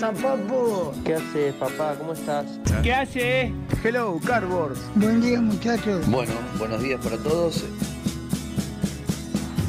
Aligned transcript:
Pasa, 0.00 0.12
papu? 0.12 0.92
¿Qué 1.04 1.14
haces, 1.14 1.54
papá? 1.54 1.94
¿Cómo 1.98 2.12
estás? 2.12 2.46
¿qué 2.82 2.92
hace? 2.92 3.52
Hello, 3.84 4.18
Cardboard. 4.24 4.76
Buen 4.94 5.20
día, 5.20 5.40
muchachos. 5.40 6.08
Bueno, 6.08 6.32
buenos 6.58 6.82
días 6.82 7.00
para 7.02 7.16
todos. 7.18 7.64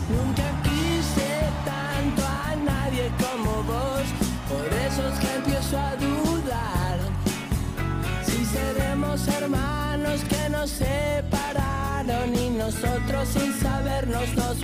Nunca 0.09 0.43
quise 0.63 1.49
tanto 1.65 2.23
a 2.25 2.55
nadie 2.55 3.11
como 3.19 3.63
vos, 3.63 4.03
por 4.49 4.67
eso 4.87 5.07
es 5.09 5.19
que 5.19 5.35
empiezo 5.35 5.77
a 5.77 5.95
dudar. 5.95 6.99
Si 8.25 8.45
seremos 8.45 9.27
hermanos 9.27 10.21
que 10.29 10.49
nos 10.49 10.69
separaron 10.69 12.35
y 12.35 12.49
nosotros 12.51 13.27
sin 13.29 13.53
sabernos 13.53 14.33
nos 14.35 14.63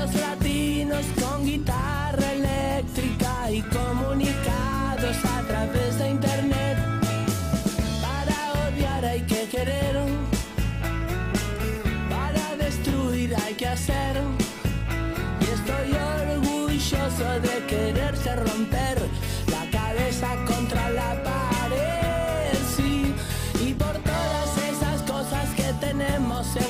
Indios 0.00 0.20
latinos 0.22 1.04
con 1.20 1.44
guitarra 1.44 2.32
eléctrica 2.32 3.50
y 3.50 3.60
comunicados 3.60 5.16
a 5.24 5.42
través 5.46 5.98
de 5.98 6.10
internet. 6.10 6.78
Para 8.00 8.68
odiar 8.68 9.04
hay 9.04 9.20
que 9.22 9.46
querer, 9.48 9.96
para 12.08 12.56
destruir 12.56 13.34
hay 13.44 13.54
que 13.54 13.66
hacer. 13.66 14.22
Y 15.40 15.44
estoy 15.44 15.92
orgulloso 15.92 17.40
de 17.42 17.66
quererte 17.66 18.36
romper 18.36 18.98
la 19.48 19.70
cabeza 19.70 20.28
contra 20.46 20.90
la 20.90 21.22
pared. 21.22 22.56
Y 23.62 23.74
por 23.74 23.92
todas 23.98 24.56
esas 24.70 25.02
cosas 25.02 25.50
que 25.54 25.74
tenemos 25.78 26.56
en 26.56 26.69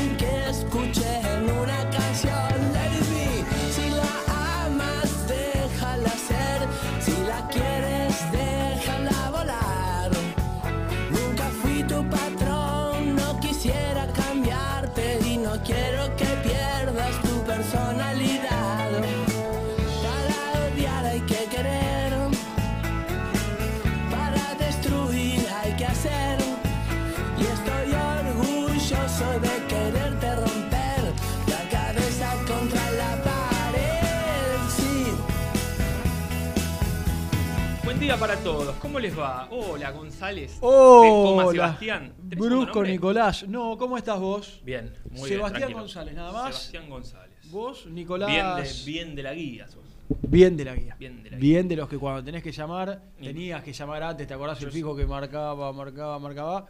Buen 37.91 37.99
día 37.99 38.15
para 38.15 38.37
todos, 38.37 38.73
¿cómo 38.77 39.01
les 39.01 39.19
va? 39.19 39.49
Hola, 39.51 39.91
González. 39.91 40.59
Hola. 40.61 41.09
Coma 41.09 41.51
Sebastián. 41.51 42.13
¿Tenés 42.29 42.45
otro 42.45 42.61
Brusco? 42.61 42.83
Nicolás. 42.85 43.45
No, 43.49 43.77
¿cómo 43.77 43.97
estás 43.97 44.17
vos? 44.17 44.61
Bien, 44.63 44.93
muy 45.09 45.27
bien. 45.27 45.27
Sebastián. 45.27 45.73
González, 45.73 46.13
nada 46.15 46.31
más. 46.31 46.55
Sebastián 46.55 46.89
González. 46.89 47.35
Vos, 47.51 47.85
Nicolás. 47.87 48.29
Bien 48.29 48.55
de, 48.55 48.85
bien 48.85 49.15
de 49.15 49.23
la 49.23 49.33
guía 49.33 49.67
sos. 49.67 49.83
Bien 50.21 50.55
de 50.55 50.63
la 50.63 50.75
guía. 50.75 50.95
Bien 50.97 51.21
de 51.21 51.31
la 51.31 51.37
Bien 51.37 51.67
de 51.67 51.75
los 51.75 51.89
que 51.89 51.97
cuando 51.97 52.23
tenés 52.23 52.41
que 52.41 52.53
llamar, 52.53 53.01
tenías 53.21 53.61
que 53.61 53.73
llamar 53.73 54.03
antes, 54.03 54.25
¿te 54.25 54.33
acordás 54.33 54.61
el 54.61 54.71
fijo 54.71 54.95
que 54.95 55.05
marcaba, 55.05 55.73
marcaba, 55.73 56.17
marcaba? 56.17 56.67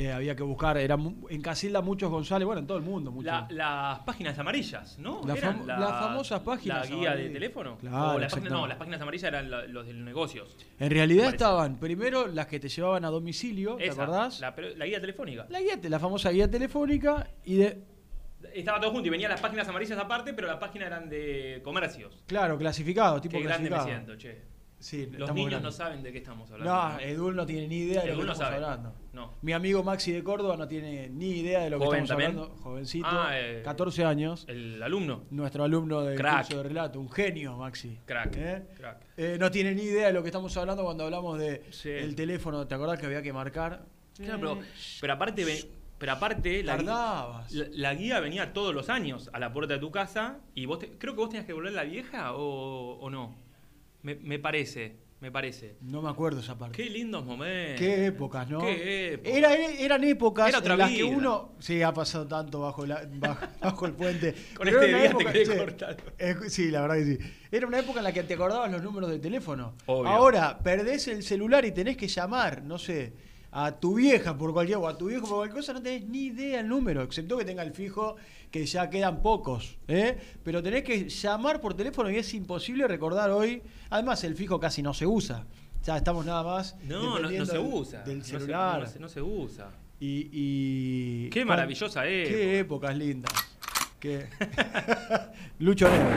Eh, 0.00 0.12
había 0.12 0.36
que 0.36 0.44
buscar, 0.44 0.78
era 0.78 0.96
en 1.28 1.42
Casilda 1.42 1.80
muchos 1.82 2.08
González, 2.08 2.46
bueno, 2.46 2.60
en 2.60 2.68
todo 2.68 2.78
el 2.78 2.84
mundo, 2.84 3.10
muchos. 3.10 3.26
La- 3.32 3.48
las 3.50 3.98
páginas 4.00 4.38
amarillas, 4.38 4.96
¿no? 5.00 5.22
La 5.26 5.34
¿Eran 5.34 5.62
fam- 5.62 5.66
las 5.66 5.90
famosas 5.90 6.40
páginas 6.42 6.88
¿La 6.88 6.96
guía 6.96 7.14
de 7.16 7.30
teléfono? 7.30 7.78
Claro, 7.78 7.96
O 7.96 8.00
las 8.00 8.06
páginas, 8.06 8.22
exactamente. 8.26 8.54
no, 8.60 8.66
las 8.68 8.76
páginas 8.78 9.00
amarillas 9.00 9.24
eran 9.28 9.50
los 9.50 9.86
de 9.88 9.92
los 9.94 10.04
negocios. 10.04 10.56
en 10.78 10.90
realidad 10.90 11.26
estaban 11.30 11.80
primero 11.80 12.28
las 12.28 12.46
que 12.46 12.60
te 12.60 12.68
llevaban 12.68 13.04
a 13.04 13.08
domicilio, 13.08 13.74
¿te 13.74 13.86
Esa, 13.88 14.04
acordás? 14.04 14.38
La, 14.38 14.52
guía 14.86 15.00
telefónica. 15.00 15.46
La 15.50 15.60
guía, 15.60 15.76
la 15.82 15.98
famosa 15.98 16.30
guía 16.30 16.48
telefónica 16.48 17.26
y 17.44 17.56
de, 17.56 17.82
Estaba 18.54 18.78
todo 18.78 18.92
junto 18.92 19.08
y 19.08 19.10
venían 19.10 19.32
las 19.32 19.40
páginas 19.40 19.66
amarillas 19.68 19.98
aparte, 19.98 20.32
pero 20.32 20.46
las 20.46 20.58
páginas 20.58 20.86
eran 20.86 21.08
de 21.08 21.60
comercios. 21.64 22.22
claro, 22.28 22.56
clasificados, 22.56 23.20
tipo 23.20 23.36
Qué 23.38 23.42
grande 23.42 23.68
me 23.68 23.80
siento, 23.80 24.14
che. 24.16 24.42
Sí, 24.80 25.06
Los 25.06 25.34
niños 25.34 25.60
no 25.60 25.72
saben 25.72 26.04
de 26.04 26.12
qué 26.12 26.18
estamos 26.18 26.48
hablando. 26.52 26.72
No, 26.72 27.00
Edul 27.00 27.34
no 27.34 27.44
tiene 27.44 27.66
ni 27.66 27.78
idea 27.78 28.02
de 28.02 28.10
lo 28.10 28.18
que 28.20 28.24
no 28.26 28.32
estamos 28.32 28.38
sabe. 28.38 28.64
hablando. 28.64 28.94
No. 29.12 29.34
Mi 29.42 29.52
amigo 29.52 29.82
Maxi 29.82 30.12
de 30.12 30.22
Córdoba 30.22 30.56
no 30.56 30.68
tiene 30.68 31.08
ni 31.08 31.30
idea 31.40 31.60
de 31.64 31.70
lo 31.70 31.78
que 31.80 31.84
estamos 31.86 32.08
también. 32.08 32.30
hablando. 32.30 32.56
Jovencito, 32.62 33.08
Ah, 33.10 33.30
eh, 33.32 33.62
14 33.64 34.04
años. 34.04 34.44
El 34.48 34.80
alumno. 34.80 35.24
Nuestro 35.30 35.64
alumno 35.64 36.02
del 36.02 36.16
Crack. 36.16 36.42
curso 36.46 36.56
de 36.58 36.68
relato, 36.68 37.00
un 37.00 37.10
genio, 37.10 37.56
Maxi. 37.56 37.98
Crack. 38.06 38.36
¿Eh? 38.36 38.62
Crack. 38.76 39.02
Eh, 39.16 39.36
no 39.40 39.50
tiene 39.50 39.74
ni 39.74 39.82
idea 39.82 40.06
de 40.06 40.12
lo 40.12 40.22
que 40.22 40.28
estamos 40.28 40.56
hablando 40.56 40.84
cuando 40.84 41.04
hablamos 41.04 41.38
de 41.40 41.64
Sí. 41.70 41.90
el 41.90 42.14
teléfono. 42.14 42.66
¿Te 42.68 42.76
acordás 42.76 43.00
que 43.00 43.06
había 43.06 43.20
que 43.22 43.32
marcar? 43.32 43.84
Claro, 44.16 44.38
pero, 44.38 44.58
pero 45.00 45.12
aparte, 45.12 45.44
ve- 45.44 45.70
pero 45.98 46.12
aparte 46.12 46.62
la, 46.62 46.76
Tardabas. 46.76 47.50
la, 47.52 47.66
la 47.72 47.94
guía 47.94 48.20
venía 48.20 48.52
todos 48.52 48.72
los 48.72 48.88
años 48.88 49.28
a 49.32 49.40
la 49.40 49.52
puerta 49.52 49.74
de 49.74 49.80
tu 49.80 49.90
casa 49.90 50.38
y 50.54 50.66
vos 50.66 50.78
te- 50.78 50.92
creo 50.98 51.14
que 51.14 51.20
vos 51.20 51.28
tenías 51.30 51.46
que 51.46 51.52
volver 51.52 51.72
la 51.72 51.82
vieja 51.82 52.34
o, 52.34 52.98
o 53.00 53.10
no. 53.10 53.47
Me, 54.02 54.14
me 54.16 54.38
parece. 54.38 54.96
me 55.20 55.30
parece. 55.32 55.76
No 55.80 56.00
me 56.02 56.08
acuerdo 56.10 56.40
esa 56.40 56.56
parte. 56.56 56.76
Qué 56.82 56.88
lindos 56.88 57.24
momentos. 57.24 57.78
Qué 57.80 58.06
épocas, 58.06 58.48
¿no? 58.48 58.60
Qué 58.60 59.14
épocas. 59.14 59.32
Era, 59.34 59.54
eran 59.56 60.04
épocas 60.04 60.48
Era 60.48 60.58
otra 60.58 60.74
en 60.74 60.78
las 60.78 60.90
que 60.90 61.02
uno. 61.04 61.52
Sí, 61.58 61.82
ha 61.82 61.92
pasado 61.92 62.26
tanto 62.28 62.60
bajo, 62.60 62.86
la- 62.86 63.02
bajo, 63.14 63.46
bajo 63.60 63.86
el 63.86 63.92
puente. 63.94 64.34
Con 64.54 64.64
Pero 64.66 64.80
este 64.80 64.88
día 64.88 64.96
una 64.96 65.04
te 65.04 65.10
época- 65.10 65.32
querés 65.32 65.48
sí, 65.48 66.14
eh, 66.18 66.36
sí, 66.50 66.70
la 66.70 66.82
verdad 66.82 66.96
que 66.96 67.04
sí. 67.04 67.18
Era 67.50 67.66
una 67.66 67.78
época 67.80 67.98
en 68.00 68.04
la 68.04 68.12
que 68.12 68.22
te 68.22 68.34
acordabas 68.34 68.70
los 68.70 68.82
números 68.82 69.10
de 69.10 69.18
teléfono. 69.18 69.74
Obvio. 69.86 70.08
Ahora, 70.08 70.58
perdés 70.60 71.08
el 71.08 71.22
celular 71.24 71.64
y 71.64 71.72
tenés 71.72 71.96
que 71.96 72.06
llamar, 72.06 72.62
no 72.62 72.78
sé, 72.78 73.12
a 73.50 73.72
tu 73.72 73.94
vieja 73.94 74.36
por 74.36 74.52
cualquier 74.52 74.76
o 74.78 74.86
a 74.86 74.96
tu 74.96 75.06
viejo 75.06 75.26
por 75.26 75.38
cualquier 75.38 75.56
cosa, 75.56 75.72
no 75.72 75.82
tenés 75.82 76.04
ni 76.06 76.26
idea 76.26 76.60
el 76.60 76.68
número, 76.68 77.02
excepto 77.02 77.36
que 77.38 77.44
tenga 77.46 77.62
el 77.62 77.72
fijo, 77.72 78.16
que 78.50 78.64
ya 78.66 78.88
quedan 78.90 79.22
pocos. 79.22 79.78
¿eh? 79.88 80.16
Pero 80.42 80.62
tenés 80.62 80.82
que 80.84 81.08
llamar 81.08 81.60
por 81.60 81.74
teléfono 81.74 82.10
y 82.10 82.16
es 82.16 82.32
imposible 82.34 82.86
recordar 82.88 83.30
hoy. 83.30 83.62
Además, 83.90 84.24
el 84.24 84.34
fijo 84.34 84.58
casi 84.58 84.82
no 84.82 84.94
se 84.94 85.06
usa. 85.06 85.46
Ya 85.84 85.96
estamos 85.96 86.26
nada 86.26 86.42
más. 86.42 86.76
No, 86.84 87.18
no, 87.18 87.28
se 87.28 87.52
del- 87.52 87.60
usa. 87.72 88.02
Del 88.02 88.18
No 88.18 88.24
se- 88.24 88.30
celular. 88.30 88.80
No 88.80 88.86
se, 88.86 88.98
no 89.00 89.08
se 89.08 89.22
usa. 89.22 89.70
Y, 90.00 90.28
y- 90.32 91.30
Qué 91.30 91.44
maravillosa 91.44 92.06
época. 92.06 92.30
Qué 92.34 92.58
épocas 92.60 92.96
lindas. 92.96 93.32
Qué... 94.00 94.26
Lucho 95.58 95.88
Negro. 95.88 96.08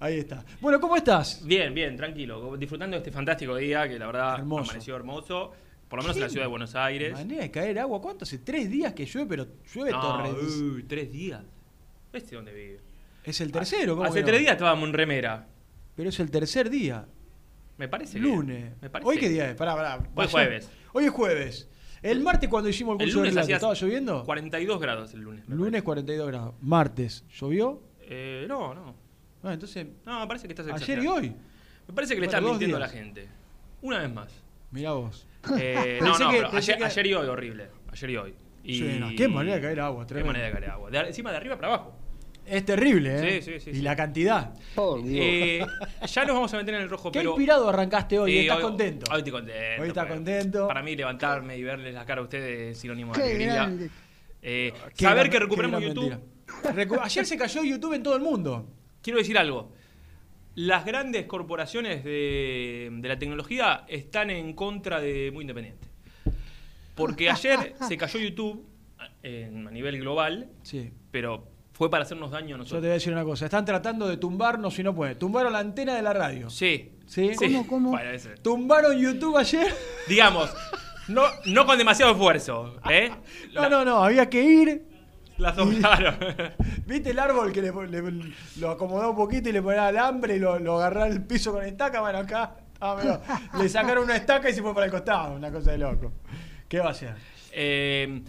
Ahí 0.00 0.18
está. 0.18 0.44
Bueno, 0.60 0.80
¿cómo 0.80 0.96
estás? 0.96 1.44
Bien, 1.44 1.74
bien, 1.74 1.96
tranquilo. 1.96 2.56
Disfrutando 2.56 2.94
de 2.94 2.98
este 2.98 3.10
fantástico 3.12 3.56
día 3.56 3.86
que 3.88 3.98
la 3.98 4.06
verdad 4.06 4.38
Hermoso. 4.38 4.62
me 4.62 4.68
pareció 4.68 4.96
hermoso. 4.96 5.52
Por 5.90 5.98
lo 5.98 6.02
menos 6.04 6.16
en 6.16 6.20
la 6.22 6.26
¿Qué 6.28 6.30
ciudad 6.32 6.44
de 6.46 6.50
Buenos 6.50 6.74
Aires. 6.76 7.12
Manera 7.12 7.42
de 7.42 7.50
caer 7.50 7.78
agua. 7.80 8.00
¿Cuánto 8.00 8.22
hace? 8.24 8.38
Tres 8.38 8.70
días 8.70 8.92
que 8.94 9.04
llueve, 9.04 9.28
pero 9.28 9.46
llueve 9.74 9.90
No, 9.90 10.00
torre. 10.00 10.30
uy, 10.32 10.84
tres 10.84 11.10
días. 11.12 11.42
¿Este 12.12 12.36
dónde 12.36 12.54
vive? 12.54 12.80
Es 13.24 13.40
el 13.42 13.52
tercero, 13.52 13.96
¿cómo 13.96 14.06
Hace 14.08 14.14
que 14.14 14.20
no? 14.22 14.26
tres 14.28 14.40
días 14.40 14.52
estábamos 14.52 14.88
en 14.88 14.94
remera. 14.94 15.46
Pero 15.96 16.08
es 16.08 16.18
el 16.20 16.30
tercer 16.30 16.70
día. 16.70 17.06
Me 17.76 17.88
parece. 17.88 18.18
Lunes. 18.18 18.72
Me 18.80 18.88
parece. 18.88 19.10
¿Hoy 19.10 19.18
qué 19.18 19.28
día 19.28 19.50
es? 19.50 19.56
Pará, 19.56 19.74
pará. 19.74 19.96
Hoy 19.98 20.06
Vaya- 20.14 20.30
jueves. 20.30 20.70
Hoy 20.92 21.04
es 21.06 21.10
jueves. 21.10 21.68
El 22.02 22.20
martes 22.20 22.48
cuando 22.48 22.68
hicimos 22.70 22.94
el 22.96 23.02
El 23.02 23.08
curso 23.08 23.22
de 23.22 23.28
lunes 23.30 23.42
hacía 23.42 23.56
¿estaba 23.56 23.74
lloviendo? 23.74 24.24
42 24.24 24.80
grados 24.80 25.12
el 25.12 25.20
lunes. 25.20 25.46
Lunes 25.48 25.82
42 25.82 26.26
grados. 26.28 26.54
Martes, 26.62 27.24
¿llovió? 27.30 27.82
Eh, 28.00 28.46
no, 28.48 28.72
no. 28.74 28.94
Bueno, 29.42 29.54
entonces, 29.54 29.86
No, 30.06 30.20
me 30.20 30.26
parece 30.26 30.46
que 30.46 30.52
estás 30.54 30.66
ayer 30.68 31.02
y 31.02 31.06
hoy. 31.08 31.34
Me 31.88 31.94
parece 31.94 32.14
que 32.14 32.20
le 32.20 32.26
estás 32.26 32.42
mintiendo 32.42 32.76
a 32.76 32.80
la 32.80 32.88
gente. 32.88 33.28
Una 33.82 33.98
vez 33.98 34.12
más. 34.12 34.32
Mirá 34.70 34.92
vos. 34.92 35.26
Eh, 35.58 35.98
no, 36.02 36.18
no, 36.18 36.30
que- 36.30 36.36
pero 36.36 36.56
ayer, 36.56 36.78
que- 36.78 36.84
ayer 36.84 37.06
y 37.06 37.14
hoy 37.14 37.26
horrible. 37.26 37.68
Ayer 37.92 38.10
y 38.10 38.16
hoy. 38.16 38.34
Y... 38.62 38.74
Sí, 38.78 38.96
no, 39.00 39.08
qué 39.16 39.26
manera 39.28 39.56
de 39.56 39.62
caer 39.62 39.80
agua, 39.80 40.04
Qué 40.04 40.08
tremendo. 40.08 40.32
manera 40.32 40.46
de 40.46 40.52
caer 40.52 40.70
agua. 40.70 40.90
De, 40.90 40.98
encima 40.98 41.30
de 41.30 41.36
arriba 41.38 41.56
para 41.56 41.68
abajo. 41.74 41.96
Es 42.46 42.64
terrible, 42.64 43.16
¿eh? 43.36 43.40
Sí, 43.42 43.52
sí, 43.52 43.60
sí, 43.60 43.70
Y 43.70 43.74
sí. 43.76 43.82
la 43.82 43.94
cantidad. 43.96 44.52
Eh, 45.06 45.64
ya 46.06 46.24
nos 46.24 46.34
vamos 46.34 46.52
a 46.52 46.56
meter 46.56 46.74
en 46.74 46.80
el 46.82 46.90
rojo, 46.90 47.12
¿Qué 47.12 47.20
pero. 47.20 47.30
inspirado 47.30 47.68
arrancaste 47.68 48.18
hoy? 48.18 48.32
Sí, 48.32 48.38
¿Estás 48.40 48.56
hoy- 48.56 48.62
contento? 48.62 49.10
Hoy 49.12 49.18
estoy 49.18 49.32
contento. 49.32 49.82
Hoy 49.82 49.88
estás 49.88 50.04
para- 50.04 50.14
contento. 50.16 50.68
Para 50.68 50.82
mí, 50.82 50.96
levantarme 50.96 51.56
y 51.56 51.62
verles 51.62 51.94
la 51.94 52.04
cara 52.04 52.20
a 52.20 52.24
ustedes 52.24 52.72
es 52.72 52.78
sinónimo 52.78 53.12
de 53.12 53.18
Qué 53.18 53.24
alegría. 53.26 53.72
Eh, 54.42 54.72
Qué 54.96 55.04
saber 55.04 55.16
gran- 55.16 55.24
que 55.26 55.30
qué 55.30 55.38
recuperamos 55.38 55.82
YouTube. 55.82 56.18
Recu- 56.74 57.00
Ayer 57.02 57.24
se 57.26 57.36
cayó 57.38 57.62
YouTube 57.62 57.92
en 57.94 58.02
todo 58.02 58.16
el 58.16 58.22
mundo. 58.22 58.66
Quiero 59.02 59.18
decir 59.18 59.38
algo. 59.38 59.72
Las 60.56 60.84
grandes 60.84 61.26
corporaciones 61.26 62.04
de, 62.04 62.88
de 62.92 63.08
la 63.08 63.18
tecnología 63.18 63.84
están 63.88 64.30
en 64.30 64.52
contra 64.54 65.00
de 65.00 65.30
Muy 65.32 65.42
Independiente. 65.42 65.88
Porque 66.94 67.30
ayer 67.30 67.74
se 67.86 67.96
cayó 67.96 68.18
YouTube 68.20 68.64
en- 69.22 69.66
a 69.68 69.70
nivel 69.70 69.98
global, 70.00 70.48
Sí. 70.62 70.90
pero 71.10 71.46
fue 71.72 71.88
para 71.90 72.02
hacernos 72.02 72.30
daño 72.30 72.46
a 72.46 72.48
Yo 72.48 72.54
te 72.56 72.58
nosotros. 72.58 72.82
voy 72.82 72.90
a 72.90 72.94
decir 72.94 73.12
una 73.12 73.24
cosa. 73.24 73.44
Están 73.46 73.64
tratando 73.64 74.06
de 74.08 74.16
tumbarnos 74.18 74.74
si 74.74 74.82
no 74.82 74.94
pueden. 74.94 75.18
Tumbaron 75.18 75.52
la 75.52 75.60
antena 75.60 75.94
de 75.94 76.02
la 76.02 76.12
radio. 76.12 76.50
Sí. 76.50 76.92
¿Sí? 77.06 77.30
¿Cómo, 77.36 77.66
cómo? 77.66 77.98
Ese- 77.98 78.36
Tumbaron 78.36 78.98
YouTube 78.98 79.36
ayer. 79.38 79.72
Digamos, 80.08 80.50
no, 81.08 81.22
no 81.46 81.64
con 81.66 81.78
demasiado 81.78 82.12
esfuerzo. 82.12 82.76
¿eh? 82.90 83.10
No, 83.54 83.62
La- 83.62 83.68
no, 83.70 83.84
no. 83.84 84.04
Había 84.04 84.28
que 84.28 84.42
ir. 84.42 84.89
La 85.40 85.52
doblaron. 85.52 86.16
¿Viste 86.86 87.10
el 87.10 87.18
árbol 87.18 87.50
que 87.52 87.62
le, 87.62 87.72
le- 87.88 88.32
lo 88.58 88.70
acomodó 88.70 89.10
un 89.10 89.16
poquito 89.16 89.48
y 89.48 89.52
le 89.52 89.62
ponía 89.62 89.86
alambre 89.86 90.36
y 90.36 90.38
lo, 90.38 90.58
lo 90.58 90.76
agarraba 90.76 91.06
al 91.06 91.24
piso 91.24 91.52
con 91.52 91.64
estaca? 91.64 92.00
Bueno, 92.00 92.18
acá. 92.18 92.56
ah, 92.80 92.96
mirá, 93.00 93.20
le 93.62 93.68
sacaron 93.68 94.04
una 94.04 94.16
estaca 94.16 94.50
y 94.50 94.54
se 94.54 94.60
fue 94.62 94.74
para 94.74 94.86
el 94.86 94.92
costado. 94.92 95.34
Una 95.34 95.50
cosa 95.50 95.72
de 95.72 95.78
loco. 95.78 96.12
¿Qué 96.68 96.78
va 96.78 96.88
a 96.88 96.90
hacer? 96.90 97.14
Eh, 97.52 98.22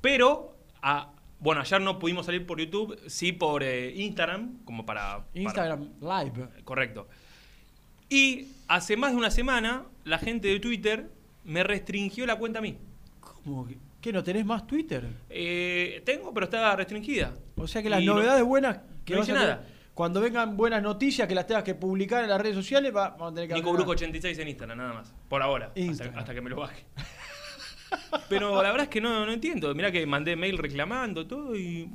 pero, 0.00 0.56
a- 0.82 1.10
bueno, 1.38 1.60
ayer 1.60 1.80
no 1.80 1.98
pudimos 1.98 2.24
salir 2.26 2.46
por 2.46 2.58
YouTube, 2.58 2.98
sí 3.08 3.32
por 3.32 3.62
eh, 3.62 3.92
Instagram, 3.96 4.60
como 4.64 4.86
para... 4.86 5.18
para- 5.18 5.28
Instagram 5.34 5.88
Live. 6.00 6.48
correcto. 6.64 7.06
Y 8.08 8.48
hace 8.68 8.96
más 8.96 9.12
de 9.12 9.18
una 9.18 9.30
semana, 9.30 9.84
la 10.04 10.18
gente 10.18 10.48
de 10.48 10.60
Twitter 10.60 11.10
me 11.44 11.62
restringió 11.62 12.24
la 12.26 12.36
cuenta 12.36 12.60
a 12.60 12.62
mí. 12.62 12.78
¿Cómo? 13.20 13.66
que- 13.66 13.76
¿Qué? 14.04 14.12
¿No 14.12 14.22
tenés 14.22 14.44
más 14.44 14.66
Twitter? 14.66 15.02
Eh, 15.30 16.02
tengo, 16.04 16.34
pero 16.34 16.44
está 16.44 16.76
restringida. 16.76 17.32
O 17.56 17.66
sea 17.66 17.82
que 17.82 17.88
las 17.88 18.02
Y 18.02 18.04
no- 18.04 18.16
novedades 18.16 18.44
buenas 18.44 18.80
que 19.02 19.14
no 19.14 19.20
hice 19.22 19.32
tener- 19.32 19.48
nada. 19.48 19.66
cuando 19.94 20.20
vengan 20.20 20.58
buenas 20.58 20.82
noticias 20.82 21.26
que 21.26 21.34
las 21.34 21.46
tengas 21.46 21.64
que 21.64 21.74
publicar 21.74 22.22
en 22.22 22.28
las 22.28 22.38
redes 22.38 22.54
sociales, 22.54 22.94
va- 22.94 23.08
vamos 23.10 23.32
a 23.32 23.34
tener 23.36 23.48
que 23.48 23.54
Nico. 23.54 23.72
Bruco 23.72 23.92
86 23.92 24.38
en 24.40 24.48
Instagram, 24.48 24.76
nada 24.76 24.92
más. 24.92 25.14
Por 25.26 25.40
ahora. 25.40 25.72
Hasta 26.16 26.34
que 26.34 26.40
me 26.42 26.50
lo 26.50 26.56
baje. 26.56 26.84
Pero 28.28 28.56
la 28.62 28.70
verdad 28.72 28.82
es 28.84 28.88
que 28.90 29.00
no, 29.00 29.24
no 29.24 29.32
entiendo. 29.32 29.74
Mirá 29.74 29.90
que 29.90 30.04
mandé 30.04 30.36
mail 30.36 30.58
reclamando 30.58 31.26
todo 31.26 31.56
y. 31.56 31.88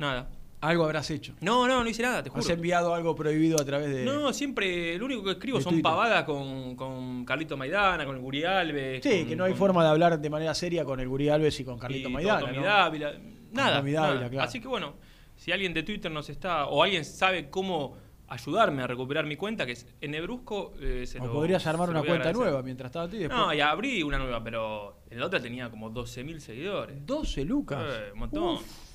Nada. 0.00 0.28
Algo 0.62 0.84
habrás 0.84 1.10
hecho. 1.10 1.34
No, 1.40 1.66
no, 1.66 1.82
no 1.82 1.88
hice 1.90 2.02
nada, 2.02 2.22
te 2.22 2.30
juro. 2.30 2.40
Has 2.40 2.48
enviado 2.48 2.94
algo 2.94 3.14
prohibido 3.16 3.60
a 3.60 3.64
través 3.64 3.90
de. 3.90 4.04
No, 4.04 4.32
siempre 4.32 4.96
lo 4.96 5.04
único 5.06 5.24
que 5.24 5.32
escribo 5.32 5.60
son 5.60 5.72
Twitter. 5.74 5.82
pavadas 5.82 6.24
con, 6.24 6.76
con 6.76 7.24
Carlito 7.24 7.56
Maidana, 7.56 8.06
con 8.06 8.14
el 8.16 8.22
Guri 8.22 8.44
Alves. 8.44 9.02
Sí, 9.02 9.18
con- 9.20 9.28
que 9.28 9.36
no 9.36 9.44
hay 9.44 9.50
con- 9.52 9.58
forma 9.58 9.82
de 9.84 9.90
hablar 9.90 10.20
de 10.20 10.30
manera 10.30 10.54
seria 10.54 10.84
con 10.84 11.00
el 11.00 11.08
Guri 11.08 11.28
Alves 11.28 11.58
y 11.60 11.64
con 11.64 11.76
y 11.76 11.78
Carlito 11.80 12.10
Maidana. 12.10 12.40
Tommy 12.40 12.56
¿no? 12.58 12.62
Dávila. 12.62 13.12
Nada. 13.52 13.76
Tommy 13.78 13.92
Dávila, 13.92 14.14
nada. 14.14 14.30
claro. 14.30 14.48
Así 14.48 14.60
que 14.60 14.68
bueno, 14.68 14.94
si 15.36 15.50
alguien 15.52 15.74
de 15.74 15.82
Twitter 15.82 16.10
nos 16.12 16.30
está. 16.30 16.66
o 16.66 16.82
alguien 16.82 17.04
sabe 17.04 17.50
cómo 17.50 17.96
ayudarme 18.28 18.82
a 18.82 18.86
recuperar 18.86 19.26
mi 19.26 19.34
cuenta, 19.36 19.66
que 19.66 19.72
es 19.72 19.86
Enebrusco, 20.00 20.74
eh, 20.80 21.04
se 21.06 21.18
O 21.20 21.26
lo- 21.26 21.32
podrías 21.32 21.66
armar 21.66 21.90
una 21.90 21.98
cuenta 22.02 22.28
agradecer. 22.28 22.36
nueva 22.36 22.62
mientras 22.62 22.92
y 23.12 23.16
después. 23.18 23.36
No, 23.36 23.52
ya 23.52 23.68
abrí 23.70 24.02
una 24.04 24.18
nueva, 24.18 24.42
pero 24.44 25.00
en 25.10 25.18
la 25.18 25.26
otra 25.26 25.40
tenía 25.42 25.68
como 25.70 25.90
12.000 25.90 26.38
seguidores. 26.40 27.04
12 27.04 27.44
lucas. 27.44 27.82
Eh, 27.84 28.10
un 28.12 28.18
montón. 28.20 28.54
Uf, 28.54 28.91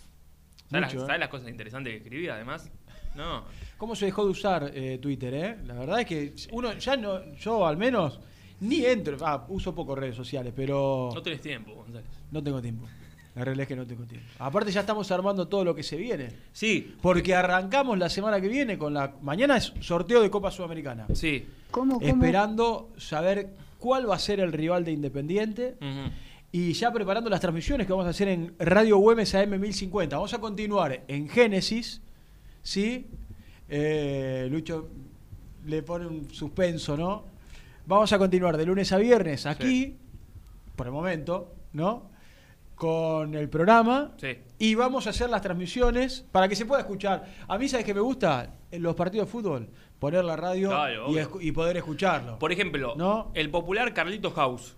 ¿Sabes, 0.70 0.94
las, 0.94 0.94
¿eh? 0.94 1.06
sabes 1.06 1.20
las 1.20 1.30
cosas 1.30 1.50
interesantes 1.50 1.92
que 1.94 1.98
escribí 1.98 2.28
además? 2.28 2.70
No. 3.16 3.44
¿Cómo 3.78 3.96
se 3.96 4.06
dejó 4.06 4.26
de 4.26 4.32
usar 4.32 4.72
eh, 4.74 5.00
Twitter, 5.02 5.34
eh? 5.34 5.58
La 5.66 5.74
verdad 5.74 6.02
es 6.02 6.06
que 6.06 6.34
uno 6.52 6.74
ya 6.74 6.96
no, 6.98 7.34
yo 7.36 7.66
al 7.66 7.78
menos, 7.78 8.20
ni 8.60 8.86
entro, 8.86 9.18
ah, 9.22 9.46
uso 9.50 9.74
poco 9.74 9.96
redes 9.96 10.16
sociales, 10.16 10.54
pero 10.56 11.10
No 11.14 11.22
tenés 11.22 11.42
tiempo, 11.42 11.74
González. 11.74 12.06
no 12.32 12.44
tengo 12.44 12.62
tiempo. 12.62 12.86
La 13.36 13.46
realidad 13.46 13.64
es 13.64 13.68
que 13.68 13.76
no 13.76 13.86
tengo 13.86 14.04
tiempo. 14.06 14.28
Aparte 14.40 14.72
ya 14.72 14.80
estamos 14.80 15.12
armando 15.12 15.48
todo 15.48 15.64
lo 15.64 15.76
que 15.76 15.84
se 15.84 15.96
viene. 15.96 16.30
Sí, 16.54 16.96
Porque 17.02 17.36
arrancamos 17.36 17.96
la 18.00 18.10
semana 18.10 18.42
que 18.42 18.48
viene 18.48 18.80
con 18.80 18.96
la... 18.96 19.14
Mañana 19.22 19.58
es 19.58 19.74
sorteo 19.80 20.22
de 20.24 20.30
Copa 20.32 20.50
Sudamericana. 20.52 21.06
sí. 21.14 21.46
¿Cómo, 21.70 22.00
cómo? 22.00 22.08
Esperando 22.08 22.94
saber 22.98 23.50
cuál 23.78 24.10
va 24.10 24.16
a 24.16 24.20
ser 24.20 24.40
el 24.40 24.54
rival 24.54 24.86
de 24.86 24.92
Independiente. 24.94 25.76
Y 26.52 26.74
ya 26.74 26.92
preparando 26.92 27.30
las 27.30 27.42
transmisiones 27.42 27.86
que 27.86 27.94
vamos 27.94 28.08
a 28.08 28.12
hacer 28.12 28.30
en 28.30 28.56
Radio 28.58 28.98
Güemes 28.98 29.36
AM 29.36 29.60
1050. 29.60 30.16
Vamos 30.16 30.34
a 30.34 30.40
continuar 30.40 31.04
en 31.08 31.28
Génesis. 31.28 32.02
¿Sí? 32.62 33.08
Eh, 33.70 34.48
Lucho 34.50 34.90
le 35.66 35.84
pone 35.84 36.08
un 36.08 36.30
suspenso, 36.34 36.96
¿no? 36.96 37.26
Vamos 37.86 38.12
a 38.14 38.18
continuar 38.18 38.58
de 38.58 38.66
lunes 38.66 38.92
a 38.92 38.98
viernes 38.98 39.46
aquí, 39.46 39.96
por 40.76 40.88
el 40.88 40.94
momento, 40.94 41.54
¿no? 41.74 42.10
Con 42.76 43.36
el 43.36 43.50
programa. 43.50 44.14
Sí. 44.18 44.38
Y 44.60 44.76
vamos 44.76 45.08
a 45.08 45.12
hacer 45.12 45.30
las 45.30 45.42
transmisiones 45.42 46.26
para 46.32 46.48
que 46.48 46.56
se 46.56 46.66
pueda 46.66 46.82
escuchar. 46.82 47.26
A 47.48 47.58
mí, 47.58 47.68
¿sabes 47.68 47.86
qué 47.86 47.94
me 47.94 48.02
gusta? 48.02 48.56
En 48.72 48.84
los 48.84 48.96
partidos 48.96 49.28
de 49.28 49.32
fútbol, 49.32 49.70
poner 50.00 50.24
la 50.26 50.36
radio 50.36 50.70
Claro, 50.70 51.08
y, 51.42 51.48
y 51.48 51.52
poder 51.52 51.78
escucharlo. 51.78 52.40
Por 52.40 52.52
ejemplo, 52.52 52.94
¿No? 52.98 53.32
el 53.34 53.50
popular 53.50 53.94
Carlitos 53.94 54.34
House, 54.34 54.76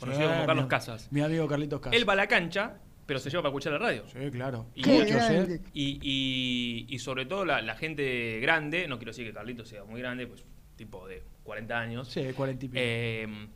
conocido 0.00 0.28
como 0.30 0.46
Carlos 0.46 0.64
mi- 0.64 0.68
Casas. 0.70 1.08
Mi 1.12 1.20
amigo 1.20 1.46
Carlitos 1.46 1.80
Casas. 1.80 1.96
Él 1.98 2.08
va 2.08 2.14
a 2.14 2.16
la 2.16 2.26
cancha, 2.26 2.78
pero 3.06 3.18
se 3.18 3.30
lleva 3.30 3.42
para 3.42 3.50
escuchar 3.50 3.72
la 3.74 3.78
radio. 3.78 4.04
Sí, 4.12 4.30
claro. 4.30 4.66
Y- 4.74 4.82
Qué 4.82 4.90
Muchos, 4.92 5.10
¿eh? 5.10 5.14
grande. 5.34 5.60
Y, 5.74 5.98
y- 6.02 6.86
y 6.94 6.98
sobre 6.98 7.26
todo 7.26 7.44
la, 7.44 7.60
la 7.62 7.76
gente 7.76 8.40
grande, 8.40 8.86
no 8.88 8.98
quiero 8.98 9.10
decir 9.12 9.26
que 9.26 9.32
Carlitos 9.32 9.68
sea 9.68 9.84
muy 9.84 10.00
grande, 10.00 10.26
pues 10.26 10.44
tipo 10.76 11.06
de 11.06 11.22
40 11.44 11.78
años, 11.78 12.08
Sí, 12.08 12.22
40 12.34 12.64
y 12.64 12.68
pico. 12.68 12.80
eh, 12.82 13.48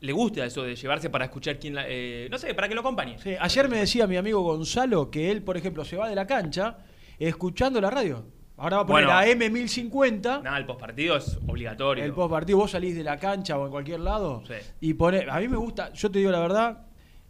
le 0.00 0.12
gusta 0.12 0.44
eso 0.44 0.62
de 0.62 0.74
llevarse 0.76 1.10
para 1.10 1.24
escuchar 1.26 1.58
quién 1.58 1.74
la... 1.74 1.84
eh, 1.88 2.28
no 2.30 2.38
sé, 2.38 2.54
para 2.54 2.68
que 2.68 2.74
lo 2.74 2.80
acompañe. 2.80 3.18
Sí, 3.18 3.34
ayer 3.38 3.68
me 3.68 3.78
decía 3.78 4.06
mi 4.06 4.16
amigo 4.16 4.40
Gonzalo 4.42 5.10
que 5.10 5.30
él, 5.30 5.42
por 5.42 5.56
ejemplo, 5.56 5.84
se 5.84 5.96
va 5.96 6.08
de 6.08 6.14
la 6.14 6.26
cancha 6.26 6.78
escuchando 7.18 7.80
la 7.80 7.90
radio. 7.90 8.24
Ahora 8.58 8.76
va 8.78 8.82
a 8.82 8.86
poner 8.86 9.04
Bueno. 9.06 9.18
a 9.18 9.26
M1050. 9.26 10.42
Nada, 10.42 10.58
el 10.58 10.66
postpartido 10.66 11.16
es 11.16 11.38
obligatorio. 11.46 12.04
El 12.04 12.12
post 12.12 12.30
partido, 12.30 12.58
vos 12.58 12.70
salís 12.72 12.96
de 12.96 13.04
la 13.04 13.16
cancha 13.18 13.56
o 13.58 13.64
en 13.66 13.70
cualquier 13.70 14.00
lado 14.00 14.42
Sí. 14.46 14.54
y 14.80 14.94
pone. 14.94 15.26
A 15.30 15.38
mí 15.40 15.48
me 15.48 15.56
gusta, 15.56 15.92
yo 15.92 16.10
te 16.10 16.18
digo 16.18 16.30
la 16.30 16.40
verdad, 16.40 16.84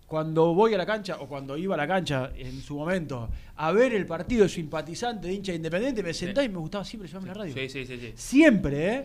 cuando 0.07 0.55
voy 0.55 0.73
a 0.73 0.79
la 0.79 0.87
cancha 0.87 1.17
o 1.21 1.29
cuando 1.29 1.59
iba 1.59 1.75
a 1.75 1.77
la 1.77 1.87
cancha 1.87 2.31
en 2.35 2.63
su 2.63 2.77
momento 2.79 3.29
a 3.57 3.73
ver 3.73 3.93
el 3.93 4.07
partido 4.07 4.49
simpatizante 4.49 5.29
de 5.29 5.35
hincha 5.35 5.53
independiente, 5.53 6.03
me 6.03 6.15
sentaba 6.15 6.45
y 6.47 6.49
me 6.49 6.57
gustaba 6.59 6.83
siempre 6.85 7.09
llevarme 7.09 7.29
la 7.29 7.35
radio. 7.35 7.53
Sí, 7.53 7.69
sí, 7.69 7.85
sí, 7.85 7.99
sí. 7.99 8.13
Siempre, 8.15 8.95
¿eh? 8.95 9.05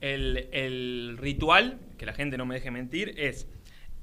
El, 0.00 0.48
el 0.52 1.18
ritual, 1.18 1.78
que 1.96 2.04
la 2.04 2.14
gente 2.14 2.36
no 2.36 2.46
me 2.46 2.56
deje 2.56 2.72
mentir, 2.72 3.14
es 3.16 3.46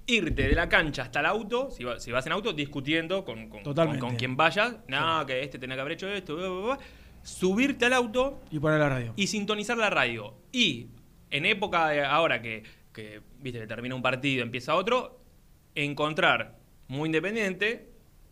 irte 0.05 0.47
de 0.47 0.55
la 0.55 0.69
cancha 0.69 1.01
hasta 1.01 1.19
el 1.19 1.25
auto, 1.25 1.69
si, 1.69 1.83
va- 1.83 1.99
si 1.99 2.13
vas 2.13 2.25
en 2.27 2.31
auto, 2.31 2.53
discutiendo 2.53 3.25
con, 3.25 3.49
con, 3.49 3.61
con- 3.63 3.99
con 3.99 4.15
quien 4.15 4.37
vayas. 4.37 4.77
No, 4.87 5.25
que 5.25 5.43
este 5.43 5.59
tenía 5.59 5.75
que 5.75 5.81
haber 5.81 5.93
hecho 5.93 6.07
esto. 6.07 6.37
bla, 6.37 6.47
bla, 6.47 6.61
bla. 6.75 6.79
Subirte 7.27 7.85
al 7.85 7.93
auto 7.93 8.41
Y 8.51 8.59
poner 8.59 8.79
la 8.79 8.89
radio. 8.89 9.13
y 9.15 9.27
sintonizar 9.27 9.77
la 9.77 9.89
radio. 9.89 10.33
Y 10.51 10.87
en 11.29 11.45
época 11.45 11.89
de 11.89 12.03
ahora 12.05 12.41
que, 12.41 12.63
que, 12.93 13.21
viste, 13.41 13.59
que 13.59 13.67
termina 13.67 13.95
un 13.95 14.01
partido, 14.01 14.43
empieza 14.43 14.75
otro, 14.75 15.19
encontrar 15.75 16.57
muy 16.87 17.07
independiente, 17.07 17.89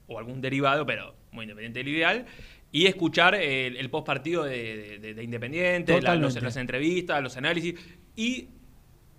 o 0.08 0.18
algún 0.18 0.40
derivado, 0.42 0.86
pero 0.86 1.14
muy 1.32 1.44
independiente 1.44 1.80
del 1.80 1.90
ideal, 1.90 2.26
y 2.72 2.86
escuchar 2.88 3.36
el, 3.36 3.76
el 3.78 3.90
post 3.90 4.06
partido 4.08 4.44
de, 4.46 4.78
de- 4.78 5.00
de- 5.00 5.14
de 5.14 5.24
Independiente, 5.24 5.92
la- 5.92 5.98
los- 5.98 6.34
Totalmente. 6.34 6.42
las 6.42 6.56
entrevistas, 6.58 7.22
los 7.22 7.36
análisis, 7.38 7.76
y 8.16 8.48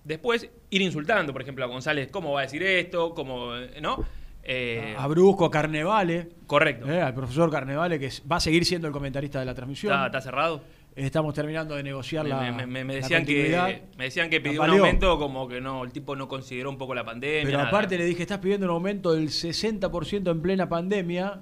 después 0.04 0.48
ir 0.70 0.82
insultando, 0.82 1.32
por 1.32 1.42
ejemplo, 1.42 1.64
a 1.64 1.68
González, 1.68 2.08
¿cómo 2.10 2.32
va 2.32 2.40
a 2.40 2.42
decir 2.44 2.62
esto? 2.62 3.14
¿Cómo, 3.14 3.54
eh, 3.56 3.78
¿No? 3.82 4.04
Eh, 4.48 4.94
a 4.96 5.06
Brusco, 5.08 5.44
a 5.46 5.50
Carnevale, 5.50 6.28
correcto. 6.46 6.88
¿eh? 6.90 7.02
al 7.02 7.12
profesor 7.14 7.50
Carnevale, 7.50 7.98
que 7.98 8.10
va 8.30 8.36
a 8.36 8.40
seguir 8.40 8.64
siendo 8.64 8.86
el 8.86 8.92
comentarista 8.92 9.40
de 9.40 9.44
la 9.46 9.54
transmisión. 9.54 9.92
¿Está, 9.92 10.06
está 10.06 10.20
cerrado? 10.20 10.62
Estamos 10.94 11.34
terminando 11.34 11.74
de 11.74 11.82
negociar 11.82 12.22
Me, 12.24 12.30
la. 12.30 12.40
me- 12.52 12.66
me- 12.66 12.84
me 12.84 12.94
la 12.94 13.00
decían 13.00 13.26
que, 13.26 13.82
me 13.98 14.04
decían 14.04 14.30
que 14.30 14.40
pidió 14.40 14.62
un 14.62 14.70
aumento 14.70 15.18
como 15.18 15.46
que 15.48 15.60
no, 15.60 15.82
el 15.84 15.92
tipo 15.92 16.14
no 16.16 16.26
consideró 16.28 16.70
un 16.70 16.78
poco 16.78 16.94
la 16.94 17.04
pandemia. 17.04 17.44
Pero 17.44 17.58
nada. 17.58 17.68
aparte 17.68 17.98
le 17.98 18.04
dije, 18.04 18.22
estás 18.22 18.38
pidiendo 18.38 18.66
un 18.66 18.72
aumento 18.72 19.12
del 19.12 19.28
60% 19.28 20.30
en 20.30 20.40
plena 20.40 20.68
pandemia 20.68 21.40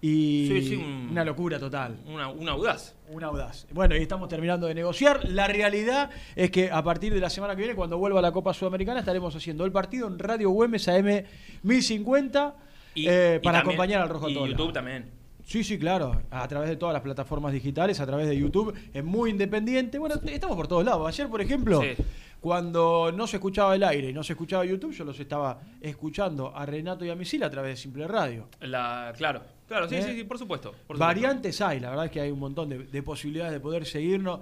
y 0.00 0.46
Sí, 0.48 0.62
sí, 0.68 0.76
un- 0.76 1.08
una 1.10 1.24
locura 1.24 1.58
total. 1.58 1.96
Una, 2.06 2.28
una 2.28 2.52
audaz. 2.52 2.94
Una 3.10 3.28
audaz. 3.28 3.66
Bueno, 3.72 3.96
y 3.96 4.00
estamos 4.02 4.28
terminando 4.28 4.66
de 4.66 4.74
negociar. 4.74 5.28
La 5.28 5.46
realidad 5.48 6.10
es 6.34 6.50
que 6.50 6.70
a 6.70 6.82
partir 6.82 7.14
de 7.14 7.20
la 7.20 7.30
semana 7.30 7.54
que 7.56 7.60
viene, 7.62 7.74
cuando 7.74 7.96
vuelva 7.98 8.20
la 8.20 8.32
Copa 8.32 8.52
Sudamericana, 8.52 9.00
estaremos 9.00 9.34
haciendo 9.34 9.64
el 9.64 9.72
partido 9.72 10.06
en 10.08 10.18
Radio 10.18 10.50
Güemes 10.50 10.86
AM 10.88 11.24
1050 11.62 12.54
Y- 12.94 13.06
eh, 13.08 13.36
y 13.40 13.44
para 13.44 13.58
también- 13.58 13.74
acompañar 13.74 14.02
al 14.02 14.08
Rojo 14.08 14.28
Y 14.28 14.34
YouTube 14.34 14.72
también. 14.72 15.10
Sí, 15.44 15.62
sí, 15.62 15.78
claro. 15.78 16.20
A 16.30 16.48
través 16.48 16.68
de 16.68 16.76
todas 16.76 16.92
las 16.92 17.02
plataformas 17.02 17.52
digitales, 17.52 18.00
a 18.00 18.06
través 18.06 18.26
de 18.26 18.36
YouTube. 18.36 18.74
Es 18.92 19.04
muy 19.04 19.30
independiente. 19.30 19.98
Bueno, 19.98 20.16
estamos 20.26 20.56
por 20.56 20.66
todos 20.66 20.84
lados. 20.84 21.06
Ayer, 21.06 21.28
por 21.28 21.40
ejemplo, 21.40 21.82
Sí. 21.82 22.02
Cuando 22.46 23.10
no 23.10 23.26
se 23.26 23.38
escuchaba 23.38 23.74
el 23.74 23.82
aire 23.82 24.10
y 24.10 24.12
no 24.12 24.22
se 24.22 24.34
escuchaba 24.34 24.64
YouTube, 24.64 24.92
yo 24.92 25.02
los 25.04 25.18
estaba 25.18 25.60
escuchando 25.80 26.56
a 26.56 26.64
Renato 26.64 27.04
y 27.04 27.10
a 27.10 27.16
Misil 27.16 27.42
a 27.42 27.50
través 27.50 27.72
de 27.72 27.76
Simple 27.82 28.06
Radio. 28.06 28.46
La, 28.60 29.12
claro, 29.16 29.42
claro, 29.66 29.88
sí, 29.88 29.96
¿Eh? 29.96 30.02
sí, 30.02 30.12
sí, 30.14 30.22
por 30.22 30.38
supuesto. 30.38 30.70
por 30.70 30.80
supuesto. 30.96 31.00
Variantes 31.04 31.60
hay, 31.60 31.80
la 31.80 31.90
verdad 31.90 32.04
es 32.04 32.12
que 32.12 32.20
hay 32.20 32.30
un 32.30 32.38
montón 32.38 32.68
de, 32.68 32.78
de 32.84 33.02
posibilidades 33.02 33.52
de 33.52 33.58
poder 33.58 33.84
seguirnos. 33.84 34.38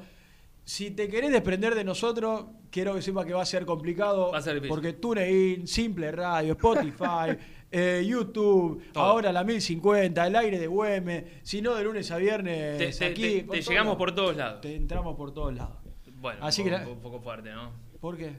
Si 0.67 0.91
te 0.91 1.09
querés 1.09 1.33
desprender 1.33 1.75
de 1.75 1.83
nosotros, 1.83 2.45
quiero 2.71 2.95
que 2.95 3.01
sepa 3.01 3.25
que 3.25 3.33
va 3.33 3.41
a 3.41 3.47
ser 3.47 3.65
complicado. 3.65 4.31
Va 4.33 4.37
a 4.37 4.43
ser 4.43 4.53
difícil. 4.57 4.69
porque 4.69 4.93
TuneIn, 4.93 5.67
Simple 5.67 6.13
Radio, 6.13 6.53
Spotify, 6.53 7.39
eh, 7.73 8.05
YouTube, 8.07 8.83
Todo. 8.93 9.03
ahora 9.03 9.33
la 9.33 9.45
1050, 9.45 10.27
el 10.27 10.37
aire 10.37 10.59
de 10.59 10.67
Güemes, 10.67 11.25
si 11.43 11.63
no 11.63 11.75
de 11.75 11.83
lunes 11.85 12.11
a 12.11 12.19
viernes 12.19 12.77
Te, 12.77 12.93
te- 12.93 13.05
aquí. 13.07 13.23
te- 13.23 13.45
por 13.45 13.57
te 13.57 13.63
todos 13.63 13.69
llegamos 13.71 13.97
por 13.97 14.15
todos 14.15 14.37
lados. 14.37 14.61
Te 14.61 14.77
entramos 14.77 15.17
por 15.17 15.33
todos 15.33 15.55
lados. 15.55 15.79
Bueno, 16.21 16.41
Así 16.43 16.61
un, 16.61 16.69
que 16.69 16.71
la- 16.77 16.87
un 16.89 17.01
poco 17.01 17.21
fuerte, 17.21 17.51
¿no? 17.51 17.83
¿Por 18.05 18.19
qué? 18.19 18.37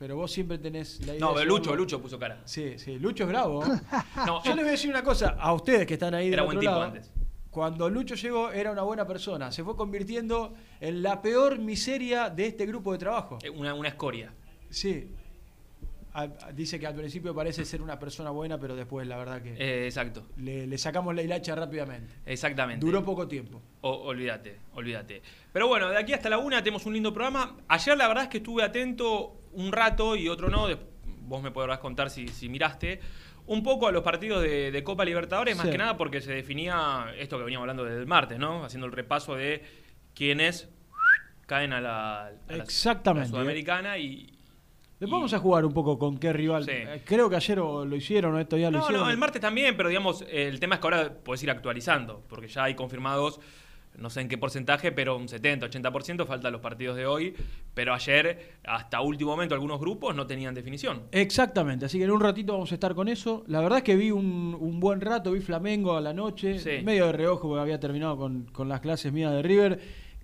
Pero 0.00 0.16
vos 0.16 0.32
siempre 0.32 0.58
tenés 0.58 0.98
la 1.06 1.12
idea 1.14 1.20
No, 1.20 1.28
de 1.28 1.34
pero 1.42 1.48
Lucho, 1.48 1.76
Lucho 1.76 2.02
puso 2.02 2.18
cara. 2.18 2.42
Sí, 2.44 2.76
sí, 2.76 2.98
Lucho 2.98 3.22
es 3.22 3.28
bravo. 3.28 3.62
No, 4.26 4.42
Yo 4.42 4.52
les 4.52 4.64
voy 4.64 4.68
a 4.68 4.70
decir 4.72 4.90
una 4.90 5.04
cosa 5.04 5.36
a 5.38 5.52
ustedes 5.52 5.86
que 5.86 5.94
están 5.94 6.12
ahí 6.12 6.24
del 6.24 6.32
Era 6.32 6.42
otro 6.42 6.54
buen 6.56 6.58
tipo 6.60 6.72
lado. 6.72 6.82
antes. 6.82 7.12
Cuando 7.50 7.88
Lucho 7.88 8.16
llegó 8.16 8.50
era 8.50 8.72
una 8.72 8.82
buena 8.82 9.06
persona, 9.06 9.52
se 9.52 9.62
fue 9.62 9.76
convirtiendo 9.76 10.54
en 10.80 11.04
la 11.04 11.22
peor 11.22 11.60
miseria 11.60 12.30
de 12.30 12.46
este 12.48 12.66
grupo 12.66 12.90
de 12.90 12.98
trabajo. 12.98 13.38
eh, 13.44 13.48
una, 13.50 13.74
una 13.74 13.86
escoria. 13.90 14.34
Sí. 14.70 15.08
Dice 16.54 16.78
que 16.78 16.86
al 16.86 16.94
principio 16.94 17.34
parece 17.34 17.64
ser 17.64 17.82
una 17.82 17.98
persona 17.98 18.30
buena, 18.30 18.58
pero 18.58 18.76
después 18.76 19.04
la 19.06 19.16
verdad 19.16 19.42
que 19.42 19.54
Eh, 19.58 19.86
exacto, 19.86 20.28
le, 20.36 20.66
le 20.66 20.78
sacamos 20.78 21.12
la 21.14 21.22
hilacha 21.22 21.54
rápidamente. 21.56 22.14
exactamente. 22.24 22.86
Duró 22.86 23.04
poco 23.04 23.26
tiempo. 23.26 23.60
O- 23.80 24.04
olvídate, 24.04 24.60
olvídate. 24.74 25.22
Pero 25.52 25.66
bueno, 25.66 25.88
de 25.90 25.98
aquí 25.98 26.12
hasta 26.12 26.28
la 26.28 26.38
una 26.38 26.58
tenemos 26.62 26.86
un 26.86 26.92
lindo 26.94 27.12
programa. 27.12 27.56
Ayer 27.66 27.96
la 27.98 28.06
verdad 28.06 28.24
es 28.24 28.30
que 28.30 28.36
estuve 28.38 28.62
atento 28.62 29.40
un 29.54 29.72
rato 29.72 30.14
y 30.14 30.28
otro 30.28 30.48
no. 30.48 30.68
vos 31.26 31.42
me 31.42 31.50
podrás 31.50 31.78
contar 31.80 32.10
si, 32.10 32.28
si 32.28 32.48
miraste. 32.48 33.00
Un 33.46 33.62
poco 33.62 33.88
a 33.88 33.92
los 33.92 34.02
partidos 34.02 34.40
de, 34.42 34.70
de 34.70 34.84
Copa 34.84 35.04
Libertadores, 35.04 35.56
más 35.56 35.66
que 35.68 35.76
nada 35.78 35.96
porque 35.96 36.20
se 36.20 36.32
definía 36.32 37.06
esto 37.18 37.36
que 37.38 37.44
veníamos 37.44 37.64
hablando 37.64 37.84
desde 37.84 37.98
el 38.00 38.06
martes, 38.06 38.38
¿no? 38.38 38.64
Haciendo 38.64 38.86
el 38.86 38.92
repaso 38.92 39.34
de 39.34 39.62
quiénes 40.14 40.68
caen 41.46 41.72
a 41.72 41.80
la, 41.80 42.26
a 42.28 42.32
la- 42.48 42.62
Exactamente. 42.62 43.28
a 43.28 43.32
la 43.32 43.36
Sudamericana 43.36 43.98
y. 43.98 44.33
Después 45.04 45.18
y- 45.18 45.20
vamos 45.22 45.34
a 45.34 45.38
jugar 45.38 45.64
un 45.64 45.72
poco 45.72 45.98
con 45.98 46.18
qué 46.18 46.32
rival. 46.32 46.64
Sí. 46.64 46.70
Eh, 46.72 47.02
Creo 47.04 47.30
que 47.30 47.36
ayer 47.36 47.58
lo 47.58 47.94
hicieron 47.96 48.34
o 48.34 48.40
estos 48.40 48.58
días 48.58 48.72
lo 48.72 48.78
No, 48.78 48.84
hicieron. 48.84 49.04
no, 49.06 49.10
el 49.10 49.16
martes 49.18 49.40
también, 49.40 49.76
pero 49.76 49.88
digamos, 49.88 50.24
el 50.30 50.58
tema 50.60 50.76
es 50.76 50.80
que 50.80 50.86
ahora 50.86 51.12
podés 51.24 51.42
ir 51.42 51.50
actualizando, 51.50 52.22
porque 52.28 52.48
ya 52.48 52.64
hay 52.64 52.74
confirmados, 52.74 53.40
no 53.96 54.10
sé 54.10 54.20
en 54.22 54.28
qué 54.28 54.36
porcentaje, 54.36 54.90
pero 54.90 55.16
un 55.16 55.28
70, 55.28 55.66
80%, 55.66 56.26
faltan 56.26 56.50
los 56.50 56.60
partidos 56.60 56.96
de 56.96 57.06
hoy, 57.06 57.32
pero 57.74 57.94
ayer, 57.94 58.54
hasta 58.66 59.00
último 59.00 59.30
momento, 59.30 59.54
algunos 59.54 59.78
grupos 59.78 60.16
no 60.16 60.26
tenían 60.26 60.52
definición. 60.52 61.02
Exactamente, 61.12 61.84
así 61.86 61.98
que 61.98 62.04
en 62.04 62.10
un 62.10 62.20
ratito 62.20 62.54
vamos 62.54 62.72
a 62.72 62.74
estar 62.74 62.92
con 62.96 63.06
eso. 63.06 63.44
La 63.46 63.60
verdad 63.60 63.78
es 63.78 63.84
que 63.84 63.94
vi 63.94 64.10
un, 64.10 64.56
un 64.58 64.80
buen 64.80 65.00
rato, 65.00 65.30
vi 65.30 65.38
Flamengo 65.40 65.96
a 65.96 66.00
la 66.00 66.12
noche, 66.12 66.58
Sí. 66.58 66.82
medio 66.84 67.06
de 67.06 67.12
reojo 67.12 67.46
porque 67.46 67.60
había 67.62 67.78
terminado 67.78 68.16
con, 68.16 68.46
con 68.46 68.68
las 68.68 68.80
clases 68.80 69.12
mías 69.12 69.30
de 69.32 69.42
River. 69.42 69.80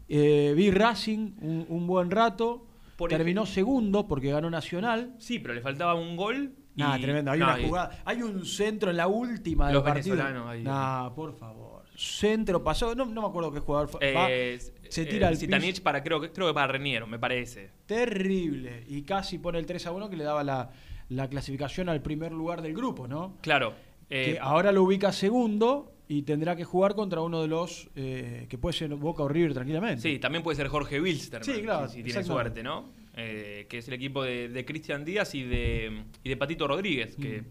Eh, 0.09 0.53
vi 0.57 0.73
Racing 0.73 1.35
un, 1.41 1.67
un 1.69 1.87
buen 1.87 2.11
rato, 2.11 2.67
Por 3.01 3.11
terminó 3.11 3.43
ejemplo- 3.43 3.55
segundo 3.55 4.07
porque 4.07 4.31
ganó 4.31 4.49
Nacional. 4.51 5.15
Sí, 5.19 5.39
pero 5.41 5.55
le 5.55 5.61
faltaba 5.61 5.95
un 5.95 6.17
gol. 6.17 6.55
y- 6.97 7.01
tremendo, 7.03 7.33
hay 7.33 7.41
no, 7.41 7.47
una 7.47 7.61
y- 7.61 7.67
jugada, 7.67 7.99
hay 8.05 8.23
un 8.23 8.47
centro 8.47 8.91
en 8.91 8.97
la 8.97 9.07
última 9.09 9.67
del 9.67 9.75
Los 9.75 9.83
partido. 9.83 10.23
ahí. 10.49 10.63
Nah, 10.63 11.11
por 11.11 11.35
favor. 11.35 11.83
Centro 11.97 12.63
pasó, 12.65 12.95
no, 12.95 13.05
no 13.05 13.21
me 13.23 13.29
acuerdo 13.29 13.53
qué 13.53 13.59
jugador 13.61 13.89
fue. 13.89 14.01
eh, 14.03 14.59
se 14.89 15.05
tira 15.05 15.29
al 15.29 15.37
piso. 15.37 15.83
para, 15.83 16.03
creo, 16.03 16.21
que- 16.21 16.31
creo 16.33 16.47
que 16.49 16.55
para 16.55 16.69
Reniero, 16.73 17.07
me 17.07 17.19
parece. 17.19 17.73
Terrible. 17.87 18.85
Y 18.89 19.03
casi 19.03 19.39
pone 19.39 19.59
el 19.59 19.67
3 19.67 19.87
a 19.87 19.93
1 19.93 20.09
que 20.09 20.17
le 20.17 20.25
daba 20.25 20.43
la, 20.45 20.71
la 21.09 21.29
clasificación 21.29 21.89
al 21.89 22.01
primer 22.03 22.33
lugar 22.33 22.63
del 22.63 22.75
grupo, 22.75 23.07
¿no? 23.09 23.37
Claro. 23.43 23.75
eh, 24.13 24.33
que 24.33 24.39
ahora 24.41 24.73
lo 24.73 24.83
ubica 24.83 25.13
segundo 25.13 25.90
y 26.13 26.23
tendrá 26.23 26.57
que 26.57 26.65
jugar 26.65 26.97
contra 26.97 27.21
uno 27.21 27.41
de 27.41 27.47
los 27.47 27.89
eh, 27.95 28.47
que 28.49 28.59
puede 28.59 28.77
ser 28.77 28.93
Boca 28.97 29.23
o 29.23 29.29
River 29.29 29.55
tranquilamente. 29.55 30.03
Sí, 30.03 30.19
también 30.19 30.43
puede 30.43 30.57
ser 30.57 30.67
Jorge 30.67 31.01
Wilster, 31.01 31.45
Sí, 31.45 31.63
claro, 31.63 31.87
si, 31.89 31.99
si 31.99 32.03
tiene 32.03 32.25
suerte, 32.25 32.65
¿no? 32.65 32.91
Eh, 33.17 33.67
que 33.69 33.79
es 33.79 33.87
el 33.87 33.95
equipo 33.95 34.25
de, 34.25 34.49
de 34.49 34.65
Cristian 34.65 35.05
Díaz 35.05 35.37
y 35.37 35.45
de, 35.45 36.03
y 36.25 36.29
de 36.29 36.37
Patito 36.37 36.67
Rodríguez, 36.67 37.15
que 37.15 37.43
Mm. 37.43 37.45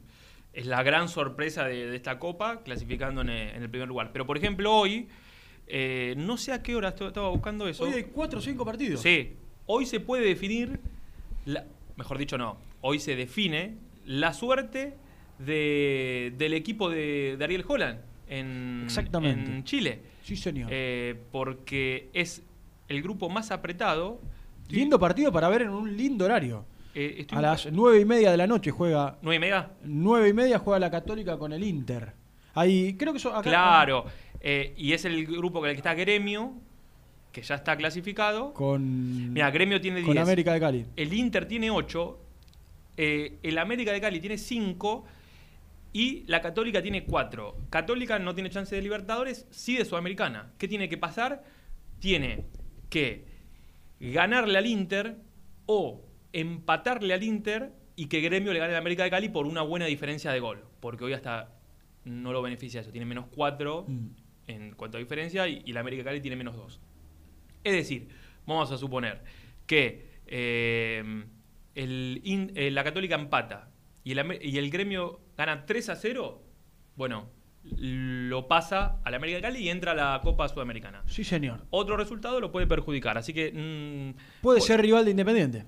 es 0.51 0.65
la 0.65 0.83
gran 0.83 1.07
sorpresa 1.07 1.63
de, 1.63 1.89
de 1.89 1.95
esta 1.95 2.19
Copa, 2.19 2.61
clasificando 2.61 3.21
en 3.21 3.29
el, 3.29 3.55
en 3.55 3.63
el 3.63 3.69
primer 3.69 3.87
lugar. 3.87 4.09
Pero, 4.11 4.25
por 4.25 4.35
ejemplo, 4.37 4.75
hoy, 4.75 5.07
eh, 5.67 6.15
no 6.17 6.35
sé 6.35 6.51
a 6.51 6.61
qué 6.61 6.75
hora 6.75 6.89
estaba 6.89 7.29
buscando 7.29 7.65
eso. 7.65 7.85
Hoy 7.85 7.93
hay 7.93 8.03
cuatro 8.11 8.39
o 8.39 8.41
cinco 8.41 8.65
partidos. 8.65 9.01
Sí, 9.01 9.35
hoy 9.67 9.85
se 9.85 10.01
puede 10.01 10.25
definir, 10.25 10.81
la- 11.45 11.65
mejor 11.95 12.17
dicho, 12.17 12.37
no, 12.37 12.57
hoy 12.81 12.99
se 12.99 13.15
define 13.15 13.75
la 14.05 14.33
suerte 14.33 14.95
de- 15.37 16.33
del 16.37 16.53
equipo 16.55 16.89
de, 16.89 17.35
de 17.37 17.43
Ariel 17.45 17.63
Holland 17.65 17.99
en, 18.29 18.83
Exactamente. 18.85 19.51
en 19.51 19.63
Chile. 19.63 19.99
Sí, 20.23 20.35
señor. 20.35 20.69
Eh, 20.71 21.15
porque 21.31 22.09
es 22.13 22.43
el 22.87 23.01
grupo 23.01 23.29
más 23.29 23.51
apretado. 23.51 24.21
Lindo 24.69 24.99
partido 24.99 25.31
para 25.31 25.49
ver 25.49 25.63
en 25.63 25.69
un 25.69 25.97
lindo 25.97 26.25
horario. 26.25 26.65
Eh, 26.93 27.25
A 27.31 27.41
las 27.41 27.71
nueve 27.71 27.99
y 28.01 28.05
media 28.05 28.31
de 28.31 28.37
la 28.37 28.47
noche 28.47 28.71
juega. 28.71 29.17
¿Nueve 29.21 29.35
y 29.37 29.39
media? 29.39 29.71
Nueve 29.83 30.29
y 30.29 30.33
media 30.33 30.59
juega 30.59 30.79
la 30.79 30.91
Católica 30.91 31.37
con 31.37 31.53
el 31.53 31.63
Inter. 31.63 32.13
Ahí, 32.53 32.95
creo 32.95 33.13
que 33.13 33.17
eso 33.17 33.29
acá. 33.31 33.49
Claro. 33.49 34.05
Eh, 34.41 34.73
y 34.77 34.93
es 34.93 35.05
el 35.05 35.25
grupo 35.25 35.59
con 35.59 35.69
el 35.69 35.75
que 35.75 35.79
está 35.79 35.93
Gremio, 35.93 36.53
que 37.31 37.41
ya 37.41 37.55
está 37.55 37.75
clasificado. 37.77 38.53
Con. 38.53 39.33
Mira, 39.33 39.49
Gremio 39.51 39.81
tiene 39.81 40.01
con 40.03 40.13
10. 40.13 40.23
América 40.23 40.53
de 40.53 40.59
Cali. 40.59 40.85
El 40.95 41.13
Inter 41.13 41.47
tiene 41.47 41.71
8. 41.71 42.19
el 42.97 43.57
América 43.57 43.91
de 43.91 44.01
Cali 44.01 44.19
tiene 44.19 44.37
5. 44.37 45.05
Y 45.91 46.23
la 46.27 46.41
Católica 46.41 46.81
tiene 46.81 47.03
4. 47.05 47.57
Católica 47.69 48.19
no 48.19 48.35
tiene 48.35 48.49
chance 48.49 48.75
de 48.75 48.81
Libertadores, 48.81 49.47
sí 49.49 49.75
de 49.77 49.85
Sudamericana. 49.85 50.53
¿Qué 50.57 50.67
tiene 50.67 50.87
que 50.87 50.97
pasar? 50.97 51.43
Tiene 51.99 52.45
que 52.89 53.25
ganarle 53.99 54.57
al 54.57 54.65
Inter 54.67 55.17
o 55.65 56.05
empatarle 56.31 57.13
al 57.13 57.23
Inter 57.23 57.73
y 57.95 58.05
que 58.05 58.21
Gremio 58.21 58.53
le 58.53 58.59
gane 58.59 58.73
al 58.73 58.79
América 58.79 59.03
de 59.03 59.09
Cali 59.09 59.29
por 59.29 59.45
una 59.47 59.61
buena 59.61 59.85
diferencia 59.87 60.31
de 60.31 60.39
gol. 60.39 60.63
Porque 60.79 61.03
hoy 61.03 61.13
hasta 61.13 61.53
no 62.05 62.31
lo 62.33 62.41
beneficia 62.41 62.81
eso. 62.81 62.91
Tiene 62.91 63.05
menos 63.05 63.25
4 63.35 63.85
Mm. 63.87 64.07
en 64.47 64.71
cuanto 64.75 64.97
a 64.97 64.99
diferencia 64.99 65.47
y, 65.47 65.61
y 65.65 65.73
la 65.73 65.79
América 65.81 66.01
de 66.01 66.05
Cali 66.05 66.21
tiene 66.21 66.35
menos 66.37 66.55
2. 66.55 66.79
Es 67.63 67.73
decir, 67.73 68.07
vamos 68.45 68.71
a 68.71 68.77
suponer 68.77 69.21
que 69.65 70.07
eh, 70.27 71.23
el 71.75 72.21
In- 72.23 72.51
eh, 72.55 72.71
la 72.71 72.83
Católica 72.83 73.15
empata 73.15 73.69
y 74.03 74.11
el, 74.11 74.39
y 74.41 74.57
el 74.57 74.69
gremio 74.69 75.19
gana 75.39 75.65
3 75.65 75.89
a 75.89 75.95
0, 75.95 76.41
bueno, 76.97 77.29
lo 77.63 78.47
pasa 78.49 78.99
al 79.05 79.13
América 79.13 79.37
de 79.37 79.41
Cali 79.41 79.59
y 79.59 79.69
entra 79.69 79.93
a 79.93 79.95
la 79.95 80.21
Copa 80.21 80.49
Sudamericana. 80.49 81.01
Sí, 81.05 81.23
señor. 81.23 81.65
Otro 81.69 81.95
resultado 81.95 82.41
lo 82.41 82.51
puede 82.51 82.67
perjudicar, 82.67 83.17
así 83.17 83.33
que... 83.33 83.51
mm, 83.53 84.41
Puede 84.41 84.59
pu- 84.59 84.63
ser 84.63 84.81
rival 84.81 85.05
de 85.05 85.11
Independiente. 85.11 85.65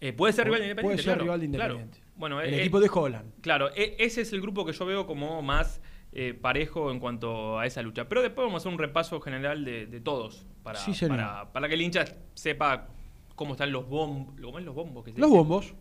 eh, 0.00 0.12
puede 0.12 0.32
ser 0.34 0.44
rival 0.44 0.60
de 0.60 0.74
Puede 0.74 0.96
Independiente. 0.96 1.02
ser 1.02 1.12
claro, 1.14 1.22
rival 1.24 1.40
de 1.40 1.48
claro. 1.56 1.74
Independiente. 1.74 2.12
Bueno, 2.16 2.40
el 2.42 2.52
eh, 2.54 2.60
equipo 2.60 2.78
de 2.80 2.90
Holland. 2.92 3.32
Claro, 3.40 3.70
e- 3.74 3.96
ese 3.98 4.20
es 4.20 4.32
el 4.34 4.40
grupo 4.42 4.64
que 4.66 4.72
yo 4.72 4.84
veo 4.84 5.06
como 5.06 5.40
más 5.40 5.80
eh, 6.12 6.34
parejo 6.34 6.90
en 6.90 7.00
cuanto 7.00 7.58
a 7.58 7.64
esa 7.66 7.80
lucha. 7.80 8.06
Pero 8.08 8.20
después 8.20 8.44
vamos 8.44 8.60
a 8.60 8.62
hacer 8.62 8.72
un 8.72 8.78
repaso 8.78 9.18
general 9.22 9.64
de, 9.64 9.86
de 9.86 10.00
todos 10.00 10.46
para, 10.62 10.78
Sí, 10.78 10.92
para, 11.06 11.50
para 11.52 11.68
que 11.68 11.74
el 11.74 11.80
hincha 11.80 12.04
sepa 12.34 12.88
cómo 13.34 13.52
están 13.52 13.72
los 13.72 13.88
bombos. 13.88 14.34
¿Cómo 14.42 14.58
es 14.58 14.64
los 14.66 14.74
bombos? 14.74 15.04
Que 15.04 15.12
se 15.12 15.20
Los 15.20 15.30
dice? 15.30 15.38
bombos. 15.38 15.74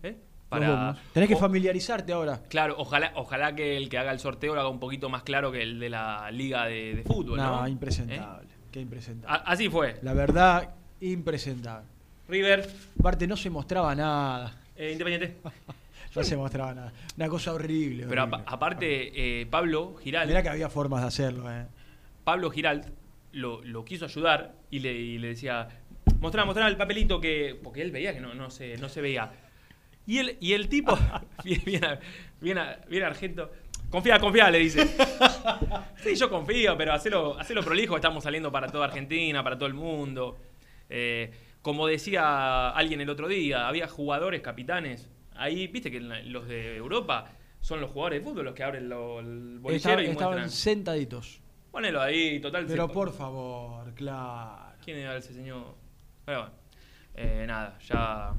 Bombos. 0.59 0.97
Tenés 1.13 1.29
que 1.29 1.35
o- 1.35 1.39
familiarizarte 1.39 2.11
ahora. 2.13 2.41
Claro, 2.49 2.75
ojalá, 2.77 3.11
ojalá 3.15 3.55
que 3.55 3.77
el 3.77 3.89
que 3.89 3.97
haga 3.97 4.11
el 4.11 4.19
sorteo 4.19 4.53
lo 4.53 4.61
haga 4.61 4.69
un 4.69 4.79
poquito 4.79 5.09
más 5.09 5.23
claro 5.23 5.51
que 5.51 5.61
el 5.63 5.79
de 5.79 5.89
la 5.89 6.29
liga 6.31 6.65
de, 6.65 6.95
de 6.95 7.03
fútbol. 7.03 7.37
No, 7.37 7.61
No, 7.61 7.67
¿Eh? 7.67 7.69
impresentable. 7.69 8.47
Qué 8.71 8.79
impresentable. 8.81 9.37
A- 9.37 9.51
así 9.51 9.69
fue. 9.69 9.99
La 10.01 10.13
verdad, 10.13 10.69
impresentable. 11.01 11.87
River, 12.27 12.69
Aparte, 12.99 13.27
no 13.27 13.35
se 13.35 13.49
mostraba 13.49 13.93
nada. 13.95 14.55
eh, 14.75 14.91
Independiente. 14.91 15.37
No 16.13 16.23
se 16.25 16.35
mostraba 16.35 16.73
nada. 16.73 16.91
Una 17.15 17.29
cosa 17.29 17.53
horrible. 17.53 18.05
Pero 18.05 18.23
horrible. 18.23 18.43
aparte, 18.45 19.41
eh, 19.41 19.45
Pablo 19.45 19.95
Giral. 20.03 20.27
Mirá 20.27 20.43
que 20.43 20.49
había 20.49 20.67
formas 20.69 20.99
de 21.01 21.07
hacerlo, 21.07 21.49
¿eh? 21.49 21.65
Pablo 22.25 22.51
Giralt 22.51 22.85
lo, 23.31 23.63
lo 23.63 23.85
quiso 23.85 24.03
ayudar 24.03 24.55
y 24.69 24.79
le, 24.79 24.91
y 24.91 25.17
le 25.19 25.29
decía, 25.29 25.69
mostrá, 26.19 26.43
mostrá 26.43 26.67
el 26.67 26.75
papelito 26.75 27.21
que. 27.21 27.57
Porque 27.63 27.81
él 27.81 27.91
veía 27.91 28.13
que 28.13 28.19
no, 28.19 28.33
no, 28.33 28.49
se, 28.49 28.75
no 28.77 28.89
se 28.89 28.99
veía. 28.99 29.31
Y 30.07 30.17
el, 30.17 30.37
y 30.39 30.53
el 30.53 30.67
tipo, 30.69 30.97
bien, 31.43 31.61
bien, 31.65 31.81
bien, 32.39 32.57
bien 32.89 33.03
argento, 33.03 33.51
confía, 33.89 34.19
confía, 34.19 34.49
le 34.51 34.59
dice. 34.59 34.87
Sí, 36.03 36.15
yo 36.15 36.29
confío, 36.31 36.75
pero 36.77 36.93
hacelo, 36.93 37.37
hacelo 37.39 37.61
prolijo, 37.63 37.95
estamos 37.95 38.23
saliendo 38.23 38.51
para 38.51 38.67
toda 38.67 38.85
Argentina, 38.85 39.43
para 39.43 39.55
todo 39.57 39.67
el 39.67 39.75
mundo. 39.75 40.39
Eh, 40.89 41.31
como 41.61 41.85
decía 41.85 42.69
alguien 42.71 43.01
el 43.01 43.09
otro 43.11 43.27
día, 43.27 43.67
había 43.67 43.87
jugadores, 43.87 44.41
capitanes. 44.41 45.07
Ahí, 45.35 45.67
viste 45.67 45.91
que 45.91 45.99
los 45.99 46.47
de 46.47 46.75
Europa 46.77 47.29
son 47.59 47.81
los 47.81 47.91
jugadores 47.91 48.19
de 48.19 48.25
fútbol 48.27 48.45
los 48.45 48.55
que 48.55 48.63
abren 48.63 48.89
lo- 48.89 49.19
el 49.19 49.59
bolillero 49.59 50.01
y 50.01 50.05
estaban 50.07 50.33
muestran. 50.33 50.49
sentaditos. 50.49 51.39
Ponelo 51.69 52.01
ahí, 52.01 52.39
total. 52.41 52.65
Pero 52.67 52.87
se- 52.87 52.93
por 52.93 53.13
favor, 53.13 53.93
claro. 53.93 54.73
¿Quién 54.83 54.97
era 54.97 55.15
ese 55.17 55.33
señor? 55.35 55.75
Bueno, 56.25 56.49
eh, 57.13 57.45
nada, 57.47 57.77
ya. 57.87 58.33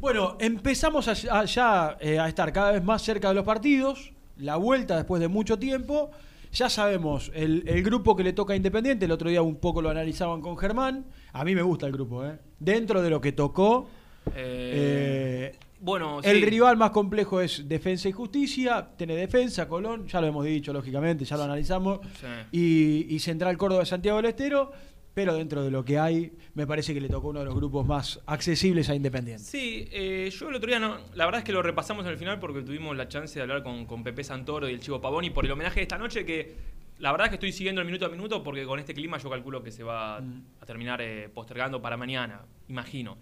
Bueno, 0.00 0.36
empezamos 0.40 1.08
a, 1.08 1.38
a- 1.40 1.44
ya 1.44 1.96
eh, 2.00 2.18
a 2.18 2.28
estar 2.28 2.52
cada 2.52 2.72
vez 2.72 2.82
más 2.82 3.02
cerca 3.02 3.28
de 3.28 3.34
los 3.34 3.44
partidos. 3.44 4.12
La 4.38 4.56
vuelta 4.56 4.96
después 4.96 5.20
de 5.20 5.28
mucho 5.28 5.58
tiempo. 5.58 6.10
Ya 6.52 6.68
sabemos 6.68 7.30
el, 7.34 7.62
el 7.66 7.82
grupo 7.82 8.14
que 8.16 8.22
le 8.24 8.32
toca 8.32 8.52
a 8.52 8.56
Independiente. 8.56 9.04
El 9.06 9.12
otro 9.12 9.30
día 9.30 9.40
un 9.42 9.56
poco 9.56 9.80
lo 9.80 9.88
analizaban 9.90 10.40
con 10.40 10.56
Germán. 10.58 11.06
A 11.32 11.44
mí 11.44 11.54
me 11.54 11.62
gusta 11.62 11.86
el 11.86 11.92
grupo, 11.92 12.26
¿eh? 12.26 12.38
Dentro 12.58 13.00
de 13.00 13.08
lo 13.10 13.20
que 13.20 13.32
tocó. 13.32 13.88
eh, 14.34 15.52
eh, 15.54 15.58
bueno, 15.80 16.20
el 16.22 16.38
sí. 16.40 16.44
rival 16.44 16.76
más 16.76 16.90
complejo 16.90 17.40
es 17.40 17.68
Defensa 17.68 18.08
y 18.08 18.12
Justicia. 18.12 18.86
Tiene 18.96 19.16
Defensa, 19.16 19.66
Colón, 19.66 20.06
ya 20.06 20.20
lo 20.20 20.26
hemos 20.28 20.44
dicho, 20.44 20.72
lógicamente, 20.72 21.24
ya 21.24 21.36
lo 21.36 21.42
analizamos. 21.44 22.00
Sí. 22.20 22.26
Y, 22.52 23.14
y 23.14 23.18
Central 23.18 23.56
Córdoba 23.56 23.80
de 23.80 23.86
Santiago 23.86 24.18
del 24.18 24.26
Estero. 24.26 24.70
Pero 25.14 25.34
dentro 25.34 25.62
de 25.62 25.70
lo 25.70 25.84
que 25.84 25.98
hay, 25.98 26.32
me 26.54 26.66
parece 26.66 26.94
que 26.94 27.00
le 27.00 27.08
tocó 27.08 27.28
uno 27.28 27.40
de 27.40 27.44
los 27.44 27.54
grupos 27.54 27.86
más 27.86 28.20
accesibles 28.26 28.88
a 28.88 28.94
Independiente. 28.94 29.44
Sí, 29.44 29.86
eh, 29.92 30.30
yo 30.32 30.48
el 30.48 30.54
otro 30.54 30.68
día 30.68 30.78
no. 30.78 30.98
La 31.14 31.26
verdad 31.26 31.40
es 31.40 31.44
que 31.44 31.52
lo 31.52 31.60
repasamos 31.62 32.06
en 32.06 32.12
el 32.12 32.16
final 32.18 32.38
porque 32.40 32.62
tuvimos 32.62 32.96
la 32.96 33.08
chance 33.08 33.34
de 33.38 33.42
hablar 33.42 33.62
con, 33.62 33.84
con 33.84 34.02
Pepe 34.02 34.24
Santoro 34.24 34.68
y 34.68 34.72
el 34.72 34.80
Chivo 34.80 35.00
Pavoni 35.02 35.28
por 35.30 35.44
el 35.44 35.50
homenaje 35.52 35.76
de 35.80 35.82
esta 35.82 35.98
noche 35.98 36.24
que. 36.24 36.72
La 36.98 37.10
verdad 37.10 37.26
es 37.26 37.30
que 37.30 37.34
estoy 37.36 37.50
siguiendo 37.52 37.80
el 37.80 37.86
minuto 37.86 38.06
a 38.06 38.08
minuto 38.10 38.44
porque 38.44 38.64
con 38.64 38.78
este 38.78 38.94
clima 38.94 39.18
yo 39.18 39.28
calculo 39.28 39.60
que 39.62 39.72
se 39.72 39.82
va 39.82 40.20
Mm. 40.20 40.42
a 40.60 40.66
terminar 40.66 41.02
eh, 41.02 41.28
postergando 41.34 41.82
para 41.82 41.96
mañana, 41.96 42.42
imagino. 42.68 43.18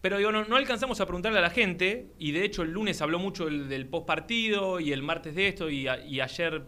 Pero 0.00 0.18
digo, 0.18 0.30
no, 0.30 0.44
no 0.44 0.54
alcanzamos 0.56 1.00
a 1.00 1.06
preguntarle 1.06 1.38
a 1.38 1.42
la 1.42 1.50
gente, 1.50 2.12
y 2.18 2.30
de 2.30 2.44
hecho 2.44 2.62
el 2.62 2.70
lunes 2.70 3.02
habló 3.02 3.18
mucho 3.18 3.48
el- 3.48 3.68
del 3.68 3.86
post 3.86 4.06
partido 4.06 4.78
y 4.78 4.92
el 4.92 5.02
martes 5.02 5.34
de 5.34 5.48
esto, 5.48 5.68
y, 5.68 5.88
a- 5.88 6.04
y 6.06 6.20
ayer 6.20 6.62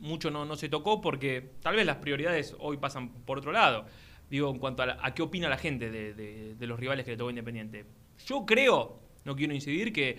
mucho 0.00 0.30
no, 0.30 0.44
no 0.44 0.56
se 0.56 0.68
tocó 0.68 1.00
porque 1.00 1.50
tal 1.60 1.76
vez 1.76 1.86
las 1.86 1.96
prioridades 1.96 2.54
hoy 2.58 2.76
pasan 2.76 3.10
por 3.24 3.38
otro 3.38 3.52
lado. 3.52 3.86
Digo, 4.30 4.50
en 4.50 4.58
cuanto 4.58 4.82
a, 4.82 4.86
la- 4.86 4.98
a 5.02 5.14
qué 5.14 5.22
opina 5.22 5.48
la 5.48 5.56
gente 5.56 5.90
de, 5.90 6.14
de- 6.14 6.54
de 6.54 6.66
los 6.66 6.78
rivales 6.78 7.04
que 7.04 7.12
le 7.12 7.16
tocó 7.16 7.30
Independiente. 7.30 7.84
Yo 8.26 8.44
creo, 8.44 9.00
no 9.24 9.34
quiero 9.36 9.54
incidir, 9.54 9.92
que 9.92 10.18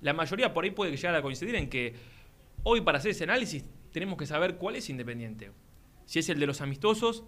la 0.00 0.12
mayoría 0.12 0.52
por 0.52 0.64
ahí 0.64 0.70
puede 0.70 0.96
llegar 0.96 1.14
a 1.14 1.22
coincidir 1.22 1.54
en 1.54 1.68
que 1.68 1.94
hoy 2.64 2.80
para 2.80 2.98
hacer 2.98 3.12
ese 3.12 3.24
análisis 3.24 3.64
tenemos 3.92 4.18
que 4.18 4.26
saber 4.26 4.56
cuál 4.56 4.76
es 4.76 4.90
Independiente. 4.90 5.50
Si 6.04 6.18
es 6.18 6.28
el 6.28 6.38
de 6.40 6.46
los 6.46 6.60
amistosos, 6.60 7.24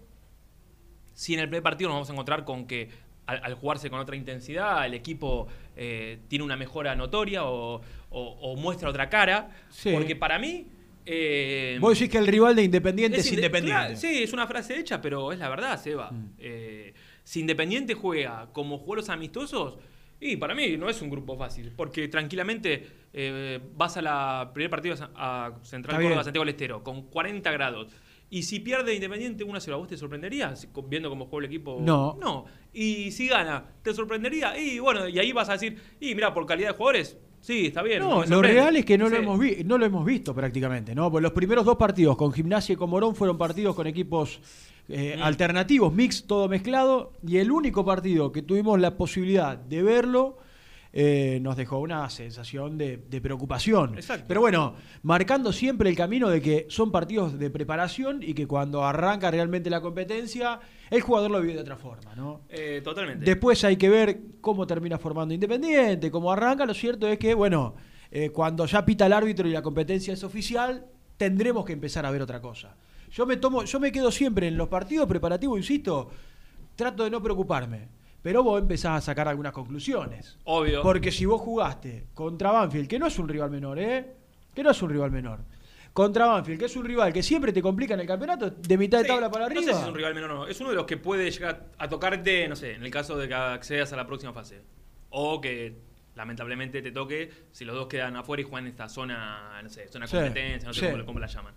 si 1.14 1.34
en 1.34 1.40
el 1.40 1.46
primer 1.48 1.62
partido 1.62 1.88
nos 1.90 1.96
vamos 1.96 2.10
a 2.10 2.12
encontrar 2.12 2.44
con 2.44 2.66
que 2.66 2.88
al, 3.26 3.40
al 3.44 3.54
jugarse 3.54 3.90
con 3.90 4.00
otra 4.00 4.16
intensidad 4.16 4.84
el 4.86 4.94
equipo 4.94 5.46
eh, 5.76 6.18
tiene 6.28 6.44
una 6.44 6.56
mejora 6.56 6.94
notoria 6.96 7.44
o, 7.44 7.76
o- 7.76 7.82
o 8.10 8.56
muestra 8.56 8.88
otra 8.90 9.08
cara. 9.08 9.50
Sí. 9.70 9.92
Porque 9.92 10.16
para 10.16 10.38
mí... 10.38 10.66
eh, 11.06 11.78
Vos 11.80 11.98
decís 11.98 12.10
que 12.10 12.18
el 12.18 12.26
rival 12.26 12.54
de 12.56 12.62
Independiente 12.64 13.18
es, 13.20 13.26
inde- 13.26 13.36
Independiente. 13.36 13.80
claro, 13.80 13.96
sí, 13.96 14.22
es 14.22 14.32
una 14.32 14.46
frase 14.46 14.78
hecha, 14.78 15.00
pero 15.00 15.32
es 15.32 15.38
la 15.38 15.48
verdad, 15.48 15.80
Seba. 15.82 16.10
Mm. 16.10 16.32
Eh, 16.38 16.94
si 17.24 17.40
Independiente 17.40 17.94
juega 17.94 18.48
como 18.52 18.78
jugó 18.78 18.96
los 18.96 19.08
amistosos, 19.08 19.78
y 20.20 20.36
para 20.36 20.54
mí 20.54 20.76
no 20.76 20.88
es 20.90 21.00
un 21.00 21.08
grupo 21.10 21.36
fácil, 21.38 21.72
porque 21.74 22.08
tranquilamente 22.08 22.86
eh, 23.12 23.58
vas 23.74 23.96
a 23.96 24.02
la 24.02 24.50
primer 24.52 24.68
partido 24.70 24.94
a 25.16 25.52
Central 25.62 26.00
Córdoba. 26.02 26.24
Santiago 26.24 26.44
del 26.44 26.54
Estero, 26.54 26.82
con 26.84 27.02
40 27.08 27.50
grados. 27.52 27.92
Y 28.32 28.44
si 28.44 28.60
pierde 28.60 28.94
Independiente 28.94 29.44
1-0, 29.44 29.72
¿a 29.72 29.76
vos 29.76 29.88
te 29.88 29.96
sorprendería 29.96 30.54
viendo 30.88 31.08
cómo 31.08 31.26
juega 31.26 31.46
el 31.46 31.52
equipo? 31.52 31.78
No. 31.80 32.16
No. 32.20 32.44
Y 32.72 33.10
si 33.10 33.26
gana, 33.26 33.64
¿te 33.82 33.92
sorprendería? 33.92 34.56
Y 34.56 34.78
bueno, 34.78 35.08
y 35.08 35.18
ahí 35.18 35.32
vas 35.32 35.48
a 35.48 35.54
decir, 35.54 35.76
y 35.98 36.14
mira, 36.14 36.32
por 36.32 36.46
calidad 36.46 36.68
de 36.68 36.74
jugadores, 36.76 37.16
sí, 37.40 37.66
está 37.66 37.82
bien. 37.82 38.00
No, 38.00 38.20
lo 38.20 38.26
sorprende". 38.26 38.60
real 38.60 38.76
es 38.76 38.84
que 38.84 38.96
no, 38.98 39.08
lo 39.08 39.16
hemos 39.16 39.38
vi- 39.38 39.62
no 39.64 39.78
lo 39.78 39.86
hemos 39.86 40.04
visto 40.04 40.34
prácticamente, 40.34 40.94
¿no? 40.94 41.10
Porque 41.10 41.22
los 41.22 41.32
primeros 41.32 41.64
dos 41.64 41.76
partidos 41.76 42.16
con 42.16 42.32
Gimnasia 42.32 42.72
y 42.74 42.76
con 42.76 42.90
Morón 42.90 43.14
fueron 43.14 43.36
partidos 43.38 43.74
con 43.74 43.86
equipos 43.86 44.40
eh, 44.92 45.14
Mm. 45.18 45.22
alternativos, 45.22 45.92
mix, 45.92 46.24
todo 46.26 46.48
mezclado. 46.48 47.12
Y 47.26 47.36
el 47.36 47.52
único 47.52 47.84
partido 47.84 48.32
que 48.32 48.42
tuvimos 48.42 48.80
la 48.80 48.96
posibilidad 48.96 49.56
de 49.56 49.82
verlo 49.84 50.38
eh, 50.92 51.38
nos 51.42 51.56
dejó 51.56 51.78
una 51.78 52.08
sensación 52.10 52.76
de, 52.76 52.96
de 52.96 53.20
preocupación. 53.20 53.94
Exacto. 53.94 54.24
Pero 54.26 54.40
bueno, 54.40 54.74
marcando 55.02 55.52
siempre 55.52 55.88
el 55.88 55.96
camino 55.96 56.28
de 56.28 56.42
que 56.42 56.66
son 56.68 56.90
partidos 56.90 57.38
de 57.38 57.50
preparación 57.50 58.22
y 58.22 58.34
que 58.34 58.46
cuando 58.46 58.84
arranca 58.84 59.30
realmente 59.30 59.70
la 59.70 59.80
competencia, 59.80 60.60
el 60.90 61.00
jugador 61.00 61.30
lo 61.30 61.40
vive 61.40 61.54
de 61.54 61.60
otra 61.60 61.76
forma, 61.76 62.14
¿no? 62.16 62.42
Eh, 62.48 62.80
totalmente. 62.82 63.24
Después 63.24 63.62
hay 63.64 63.76
que 63.76 63.88
ver 63.88 64.20
cómo 64.40 64.66
termina 64.66 64.98
formando 64.98 65.32
Independiente, 65.32 66.10
cómo 66.10 66.32
arranca. 66.32 66.66
Lo 66.66 66.74
cierto 66.74 67.06
es 67.06 67.18
que, 67.18 67.34
bueno, 67.34 67.76
eh, 68.10 68.30
cuando 68.30 68.66
ya 68.66 68.84
pita 68.84 69.06
el 69.06 69.12
árbitro 69.12 69.46
y 69.46 69.52
la 69.52 69.62
competencia 69.62 70.12
es 70.12 70.24
oficial, 70.24 70.86
tendremos 71.16 71.64
que 71.64 71.72
empezar 71.72 72.04
a 72.04 72.10
ver 72.10 72.22
otra 72.22 72.40
cosa. 72.40 72.74
Yo 73.12 73.26
me 73.26 73.36
tomo, 73.36 73.64
yo 73.64 73.78
me 73.78 73.92
quedo 73.92 74.10
siempre 74.10 74.48
en 74.48 74.56
los 74.56 74.68
partidos 74.68 75.06
preparativos, 75.06 75.58
insisto, 75.58 76.10
trato 76.74 77.04
de 77.04 77.10
no 77.10 77.22
preocuparme. 77.22 77.99
Pero 78.22 78.42
vos 78.42 78.60
empezás 78.60 78.98
a 78.98 79.00
sacar 79.00 79.28
algunas 79.28 79.52
conclusiones. 79.52 80.36
Obvio. 80.44 80.82
Porque 80.82 81.10
si 81.10 81.24
vos 81.24 81.40
jugaste 81.40 82.06
contra 82.14 82.50
Banfield, 82.52 82.86
que 82.88 82.98
no 82.98 83.06
es 83.06 83.18
un 83.18 83.28
rival 83.28 83.50
menor, 83.50 83.78
¿eh? 83.78 84.14
Que 84.54 84.62
no 84.62 84.70
es 84.70 84.82
un 84.82 84.90
rival 84.90 85.10
menor. 85.10 85.40
Contra 85.92 86.26
Banfield, 86.26 86.58
que 86.60 86.66
es 86.66 86.76
un 86.76 86.84
rival 86.84 87.12
que 87.12 87.22
siempre 87.22 87.52
te 87.52 87.60
complica 87.62 87.94
en 87.94 88.00
el 88.00 88.06
campeonato, 88.06 88.50
de 88.50 88.78
mitad 88.78 88.98
de 88.98 89.04
Sí, 89.04 89.08
tabla 89.10 89.30
para 89.30 89.46
arriba. 89.46 89.60
No 89.60 89.66
sé 89.66 89.72
si 89.74 89.80
es 89.80 89.88
un 89.88 89.94
rival 89.94 90.14
menor 90.14 90.30
o 90.30 90.34
no. 90.34 90.46
Es 90.46 90.60
uno 90.60 90.70
de 90.70 90.76
los 90.76 90.84
que 90.84 90.96
puede 90.98 91.30
llegar 91.30 91.66
a 91.78 91.88
tocarte, 91.88 92.46
no 92.46 92.56
sé, 92.56 92.74
en 92.74 92.84
el 92.84 92.90
caso 92.90 93.16
de 93.16 93.26
que 93.26 93.34
accedas 93.34 93.92
a 93.92 93.96
la 93.96 94.06
próxima 94.06 94.32
fase. 94.32 94.60
O 95.08 95.40
que 95.40 95.74
lamentablemente 96.14 96.82
te 96.82 96.92
toque 96.92 97.30
si 97.50 97.64
los 97.64 97.74
dos 97.74 97.86
quedan 97.88 98.14
afuera 98.16 98.42
y 98.42 98.44
juegan 98.44 98.66
en 98.66 98.70
esta 98.72 98.88
zona, 98.88 99.60
no 99.62 99.68
sé, 99.70 99.88
zona 99.88 100.06
Sí, 100.06 100.16
competencia, 100.16 100.68
no 100.68 100.74
sé 100.74 100.80
sí. 100.86 100.92
cómo, 100.92 101.04
cómo 101.06 101.18
la 101.18 101.26
llaman. 101.26 101.54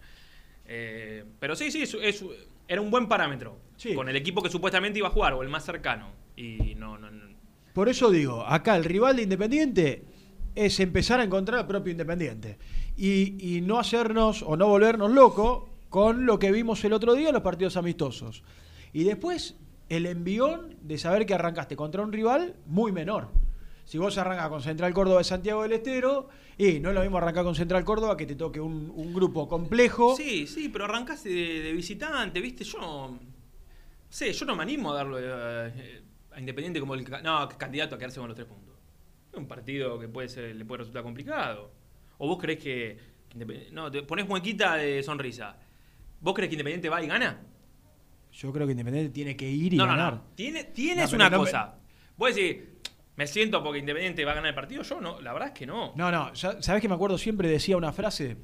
Eh, 0.66 1.26
pero 1.40 1.56
sí, 1.56 1.72
sí, 1.72 1.84
es, 1.84 1.94
es- 2.02 2.26
era 2.68 2.80
un 2.82 2.90
buen 2.90 3.08
parámetro. 3.08 3.60
Con 3.96 4.08
el 4.08 4.16
equipo 4.16 4.42
que 4.42 4.50
supuestamente 4.50 4.98
iba 5.00 5.10
a 5.10 5.12
jugar, 5.12 5.34
o 5.34 5.44
el 5.44 5.50
más 5.50 5.66
cercano. 5.66 6.08
Y 6.36 6.76
no, 6.76 6.98
no, 6.98 7.12
no. 7.12 7.34
Por 7.74 7.90
eso 7.90 8.12
digo, 8.12 8.46
acá 8.46 8.76
el 8.76 8.84
rival 8.84 9.16
de 9.16 9.24
Independiente 9.24 10.04
es 10.56 10.80
empezar 10.80 11.20
a 11.20 11.24
encontrar 11.24 11.60
al 11.60 11.68
propio 11.68 11.92
Independiente. 11.92 12.58
Y, 12.96 13.56
y 13.56 13.62
no 13.62 13.80
hacernos 13.80 14.44
o 14.44 14.56
no 14.56 14.68
volvernos 14.68 15.12
locos 15.12 15.64
con 15.90 16.26
lo 16.26 16.40
que 16.40 16.52
vimos 16.52 16.84
el 16.86 16.94
otro 16.94 17.14
día 17.14 17.30
en 17.30 17.34
los 17.34 17.44
partidos 17.44 17.78
amistosos. 17.78 18.44
Y 18.94 19.04
después 19.04 19.56
el 19.90 20.06
envión 20.06 20.76
de 20.82 20.98
saber 20.98 21.26
que 21.26 21.34
arrancaste 21.34 21.76
contra 21.76 22.02
un 22.02 22.12
rival 22.12 22.56
muy 22.66 22.92
menor. 22.92 23.30
Si 23.86 23.98
vos 23.98 24.18
arrancas 24.18 24.50
con 24.50 24.62
Central 24.62 24.94
Córdoba 24.94 25.18
de 25.18 25.24
Santiago 25.26 25.64
del 25.64 25.74
Estero, 25.74 26.30
y 26.58 26.80
no 26.80 26.90
es 26.90 26.96
lo 26.96 27.02
mismo 27.02 27.18
arrancar 27.18 27.44
con 27.44 27.56
Central 27.56 27.84
Córdoba 27.84 28.16
que 28.16 28.26
te 28.26 28.36
toque 28.36 28.60
un, 28.62 28.92
un 28.96 29.14
grupo 29.14 29.48
complejo. 29.48 30.16
Sí, 30.16 30.48
sí, 30.48 30.70
pero 30.70 30.86
arrancaste 30.86 31.30
de, 31.30 31.60
de 31.62 31.74
visitante, 31.74 32.40
¿viste? 32.40 32.64
Yo 32.64 32.80
no. 32.80 33.20
sé, 34.10 34.32
yo 34.32 34.46
no 34.46 34.56
me 34.56 34.64
animo 34.64 34.94
a 34.94 34.96
darlo 34.96 35.18
eh, 35.20 36.02
a 36.36 36.40
Independiente 36.40 36.80
como 36.80 36.96
el 36.96 37.04
no, 37.24 37.48
candidato 37.50 37.96
a 37.96 37.98
quedarse 37.98 38.20
con 38.20 38.28
los 38.28 38.36
tres 38.36 38.48
puntos. 38.48 38.76
Es 39.32 39.38
un 39.38 39.48
partido 39.48 40.00
que 40.00 40.08
puede 40.08 40.30
ser, 40.30 40.56
le 40.56 40.66
puede 40.66 40.80
resultar 40.80 41.04
complicado. 41.04 41.72
¿O 42.18 42.28
vos 42.28 42.38
crees 42.40 42.60
que. 42.64 42.98
que 43.30 43.70
No, 43.72 43.90
te 43.92 44.04
pones 44.04 44.28
muequita 44.28 44.76
de 44.76 45.02
sonrisa. 45.04 45.58
¿Vos 46.22 46.34
crees 46.34 46.50
que 46.50 46.56
Independiente 46.56 46.90
va 46.90 47.02
y 47.04 47.08
gana? 47.08 47.42
Yo 48.32 48.52
creo 48.52 48.66
que 48.66 48.72
Independiente 48.72 49.12
tiene 49.12 49.36
que 49.36 49.50
ir 49.50 49.74
y 49.74 49.78
no, 49.78 49.86
no, 49.86 49.92
ganar. 49.92 50.14
no. 50.14 50.22
Tiene, 50.36 50.64
tienes 50.66 51.12
No, 51.12 51.16
una 51.18 51.30
no 51.30 51.38
cosa. 51.40 51.76
Vos 52.18 52.34
decís, 52.36 52.64
me 53.16 53.28
siento 53.28 53.64
porque 53.64 53.80
Independiente 53.80 54.24
va 54.26 54.32
a 54.32 54.36
ganar 54.36 54.50
el 54.50 54.56
partido. 54.56 54.82
Yo 54.84 55.02
no, 55.02 55.20
la 55.22 55.34
verdad 55.34 55.50
es 55.50 55.54
que 55.54 55.66
no. 55.66 55.94
No, 55.96 56.12
no, 56.12 56.34
ya- 56.34 56.62
¿sabés 56.62 56.82
que 56.82 56.88
me 56.90 56.96
acuerdo 56.96 57.18
siempre 57.18 57.48
decía 57.50 57.78
una 57.78 57.92
frase? 57.92 58.38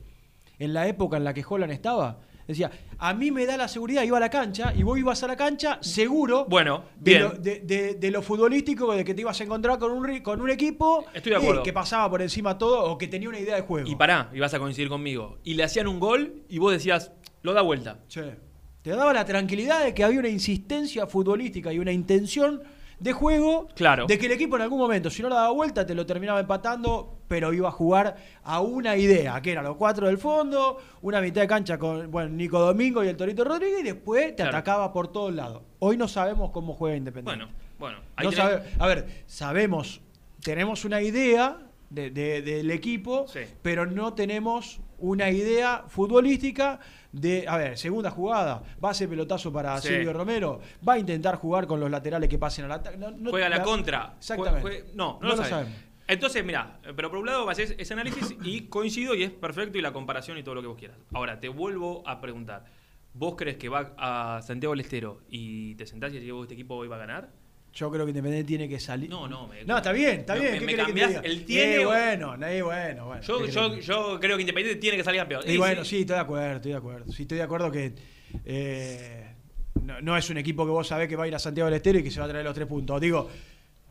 En 0.60 0.74
la 0.74 0.88
época 0.88 1.18
en 1.18 1.24
la 1.24 1.34
que 1.34 1.44
Holland 1.48 1.72
estaba, 1.72 2.20
decía, 2.54 2.72
a 2.98 3.14
mí 3.14 3.32
me 3.32 3.46
da 3.46 3.56
la 3.58 3.68
seguridad, 3.68 4.04
iba 4.04 4.18
a 4.18 4.20
la 4.20 4.30
cancha 4.30 4.74
y 4.76 4.84
vos 4.84 4.98
ibas 5.00 5.22
a 5.24 5.28
la 5.28 5.36
cancha 5.36 5.78
seguro 5.82 6.46
Bueno, 6.50 6.84
de, 7.00 7.12
bien. 7.12 7.24
lo, 7.24 7.30
de- 7.32 7.60
de- 7.62 7.94
de 7.96 8.12
lo 8.12 8.22
futbolístico, 8.22 8.94
de 8.94 9.04
que 9.06 9.14
te 9.14 9.22
ibas 9.22 9.40
a 9.40 9.44
encontrar 9.44 9.78
con 9.80 9.92
un, 9.92 10.20
con 10.22 10.42
un 10.42 10.50
equipo 10.50 11.06
Estoy 11.14 11.32
de 11.32 11.38
eh, 11.38 11.42
acuerdo. 11.42 11.64
que 11.64 11.74
pasaba 11.74 12.10
por 12.10 12.22
encima 12.22 12.58
todo 12.58 12.84
o 12.86 12.98
que 12.98 13.08
tenía 13.08 13.30
una 13.30 13.40
idea 13.40 13.56
de 13.56 13.62
juego. 13.62 13.88
Y 13.90 13.96
pará, 13.96 14.30
y 14.34 14.40
vas 14.40 14.54
a 14.54 14.60
coincidir 14.60 14.90
conmigo. 14.90 15.38
Y 15.44 15.54
le 15.54 15.64
hacían 15.64 15.88
un 15.88 16.00
gol 16.00 16.44
y 16.50 16.58
vos 16.58 16.72
decías, 16.74 17.12
lo 17.42 17.54
da 17.54 17.62
vuelta. 17.62 18.00
Che, 18.08 18.36
Te 18.82 18.92
daba 18.92 19.14
la 19.14 19.26
tranquilidad 19.26 19.84
de 19.84 19.94
que 19.94 20.04
había 20.04 20.20
una 20.20 20.30
insistencia 20.30 21.06
futbolística 21.08 21.72
y 21.74 21.80
una 21.80 21.92
intención 21.92 22.62
de 23.00 23.14
juego 23.14 23.68
Claro. 23.76 24.06
de 24.08 24.18
que 24.18 24.26
el 24.26 24.34
equipo 24.34 24.56
en 24.58 24.64
algún 24.64 24.78
momento, 24.80 25.10
si 25.10 25.22
no 25.22 25.30
la 25.30 25.36
daba 25.36 25.52
vuelta, 25.52 25.86
te 25.86 25.96
lo 25.96 26.06
terminaba 26.06 26.40
empatando, 26.40 27.18
pero 27.28 27.54
iba 27.54 27.70
a 27.70 27.72
jugar 27.72 28.18
a 28.44 28.60
una 28.62 28.98
idea, 28.98 29.42
que 29.42 29.52
era 29.54 29.62
los 29.62 29.78
cuatro 29.78 30.08
del 30.08 30.18
fondo, 30.18 30.78
una 31.02 31.22
mitad 31.22 31.42
de 31.42 31.48
cancha 31.48 31.78
con 31.78 32.12
bueno, 32.12 32.30
Nico 32.30 32.60
Domingo 32.60 33.04
y 33.04 33.08
el 33.08 33.16
Torito 33.16 33.44
Rodríguez, 33.44 33.80
y 33.82 33.84
después 33.84 34.28
te 34.28 34.36
Claro. 34.44 34.50
atacaba 34.58 34.92
por 34.92 35.12
todos 35.12 35.34
lados. 35.34 35.62
Hoy 35.80 35.96
no 35.98 36.08
sabemos 36.08 36.52
cómo 36.52 36.74
juega 36.74 36.98
Independiente. 36.98 37.46
Bueno, 37.46 37.60
bueno. 37.80 37.98
ahí 38.18 38.26
No 38.26 38.32
tenés- 38.32 38.36
sabe- 38.36 38.64
a 38.80 38.88
ver, 38.88 39.24
sabemos, 39.28 40.02
tenemos 40.44 40.84
una 40.86 41.02
idea 41.02 41.58
de- 41.90 42.10
de- 42.12 42.42
del 42.42 42.70
equipo, 42.72 43.26
Sí. 43.28 43.40
pero 43.62 43.86
no 43.86 44.14
tenemos 44.14 44.80
una 45.00 45.30
idea 45.32 45.86
futbolística 45.88 46.80
de, 47.12 47.46
a 47.48 47.58
ver, 47.58 47.78
segunda 47.78 48.12
jugada, 48.12 48.62
va 48.84 48.90
a 48.90 48.92
hacer 48.92 49.10
pelotazo 49.10 49.52
para 49.52 49.80
Sí. 49.82 49.88
Silvio 49.90 50.14
Romero, 50.14 50.60
va 50.88 50.94
a 50.94 51.00
intentar 51.00 51.36
jugar 51.38 51.66
con 51.68 51.80
los 51.80 51.90
laterales 51.90 52.30
que 52.30 52.38
pasen 52.38 52.66
al 52.66 52.72
ataque. 52.74 52.98
No- 52.98 53.12
no- 53.12 53.30
juega 53.32 53.50
la 53.50 53.64
contra. 53.64 54.14
Exactamente. 54.18 54.86
No, 54.94 55.20
no, 55.22 55.30
No 55.30 55.36
lo, 55.36 55.50
lo. 55.50 55.66
Entonces, 56.08 56.44
mira, 56.44 56.80
pero 56.96 57.10
por 57.12 57.20
un 57.20 57.28
lado 57.28 57.48
haces 57.50 57.76
ese 57.78 57.94
análisis 57.94 58.36
y 58.44 58.62
coincido 58.62 59.14
y 59.14 59.24
es 59.24 59.30
perfecto 59.32 59.78
y 59.78 59.82
la 59.82 59.94
comparación 59.94 60.38
y 60.40 60.44
todo 60.44 60.56
lo 60.56 60.62
que 60.62 60.68
vos 60.68 60.78
quieras. 60.78 60.98
Ahora, 61.14 61.40
te 61.40 61.50
vuelvo 61.50 62.02
a 62.08 62.20
preguntar. 62.20 62.66
¿Vos 63.14 63.36
crees 63.38 63.58
que 63.58 63.70
va 63.70 63.94
a 63.98 64.42
Santiago 64.44 64.74
del 64.74 64.82
Estero 64.82 65.22
y 65.30 65.76
te 65.76 65.86
sentás 65.86 66.12
y 66.14 66.16
decís 66.20 66.32
este 66.42 66.54
equipo 66.54 66.76
hoy 66.76 66.88
va 66.88 66.96
a 66.96 67.00
ganar? 67.00 67.30
Yo 67.80 67.90
creo 67.90 68.04
que 68.06 68.10
Independiente 68.10 68.46
tiene 68.46 68.68
que 68.68 68.78
salir. 68.78 69.10
No, 69.10 69.26
no, 69.30 69.48
me- 69.48 69.64
No, 69.64 69.78
está 69.78 69.94
bien, 69.94 70.20
está 70.20 70.34
me- 70.34 70.42
bien. 70.42 70.52
me- 70.54 70.60
¿qué 70.60 70.66
me 70.66 70.72
querés 70.74 70.86
que 70.88 70.94
te 70.94 71.00
cambiás 71.02 71.24
el 71.24 71.46
tiene 71.46 71.76
Eh, 71.76 71.86
bueno, 71.86 72.36
eh, 72.46 72.62
bueno, 72.62 73.06
bueno. 73.06 73.22
Yo, 73.22 73.40
¿qué 73.46 73.52
yo, 73.52 73.76
yo 73.80 74.20
creo 74.20 74.36
que 74.36 74.42
Independiente 74.42 74.82
tiene 74.82 74.98
que 74.98 75.04
salir 75.06 75.22
campeón. 75.22 75.44
Y 75.48 75.52
Eh, 75.54 75.58
bueno, 75.58 75.86
sí. 75.86 75.90
sí, 75.92 76.02
estoy 76.02 76.16
de 76.16 76.22
acuerdo, 76.22 76.56
estoy 76.58 76.72
de 76.72 76.78
acuerdo. 76.78 77.12
Sí, 77.14 77.22
estoy 77.22 77.38
de 77.38 77.44
acuerdo 77.44 77.72
que 77.72 77.94
eh, 78.44 79.34
no, 79.82 80.02
no 80.02 80.18
es 80.18 80.30
un 80.30 80.38
equipo 80.40 80.66
que 80.66 80.72
vos 80.72 80.88
sabés 80.88 81.08
que 81.08 81.16
va 81.16 81.24
a 81.24 81.28
ir 81.30 81.36
a 81.36 81.40
Santiago 81.40 81.68
del 81.70 81.76
Estero 81.78 82.00
y 82.00 82.04
que 82.04 82.12
se 82.12 82.20
va 82.20 82.26
a 82.26 82.30
traer 82.30 82.44
los 82.44 82.54
tres 82.54 82.68
puntos. 82.68 83.00
Digo, 83.00 83.30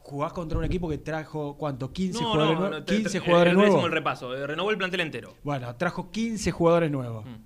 jugás 0.00 0.32
contra 0.34 0.58
un 0.58 0.64
equipo 0.64 0.88
que 0.88 0.98
trajo, 0.98 1.56
¿cuánto? 1.56 1.90
15 1.90 2.20
No, 2.22 2.32
jugadores, 2.32 2.60
no, 2.60 2.70
no, 2.70 2.84
te- 2.84 2.94
15 2.96 3.20
te- 3.20 3.24
jugadores 3.24 3.52
eh, 3.52 3.56
hicimos 3.56 3.68
nuevos. 3.74 3.86
el 3.86 3.92
repaso. 3.92 4.36
eh, 4.36 4.46
Renovó 4.46 4.70
el 4.70 4.76
plantel 4.78 5.00
entero. 5.00 5.34
Bueno, 5.42 5.74
trajo 5.76 6.10
15 6.10 6.50
jugadores 6.50 6.90
nuevos. 6.90 7.24
Mm. 7.24 7.36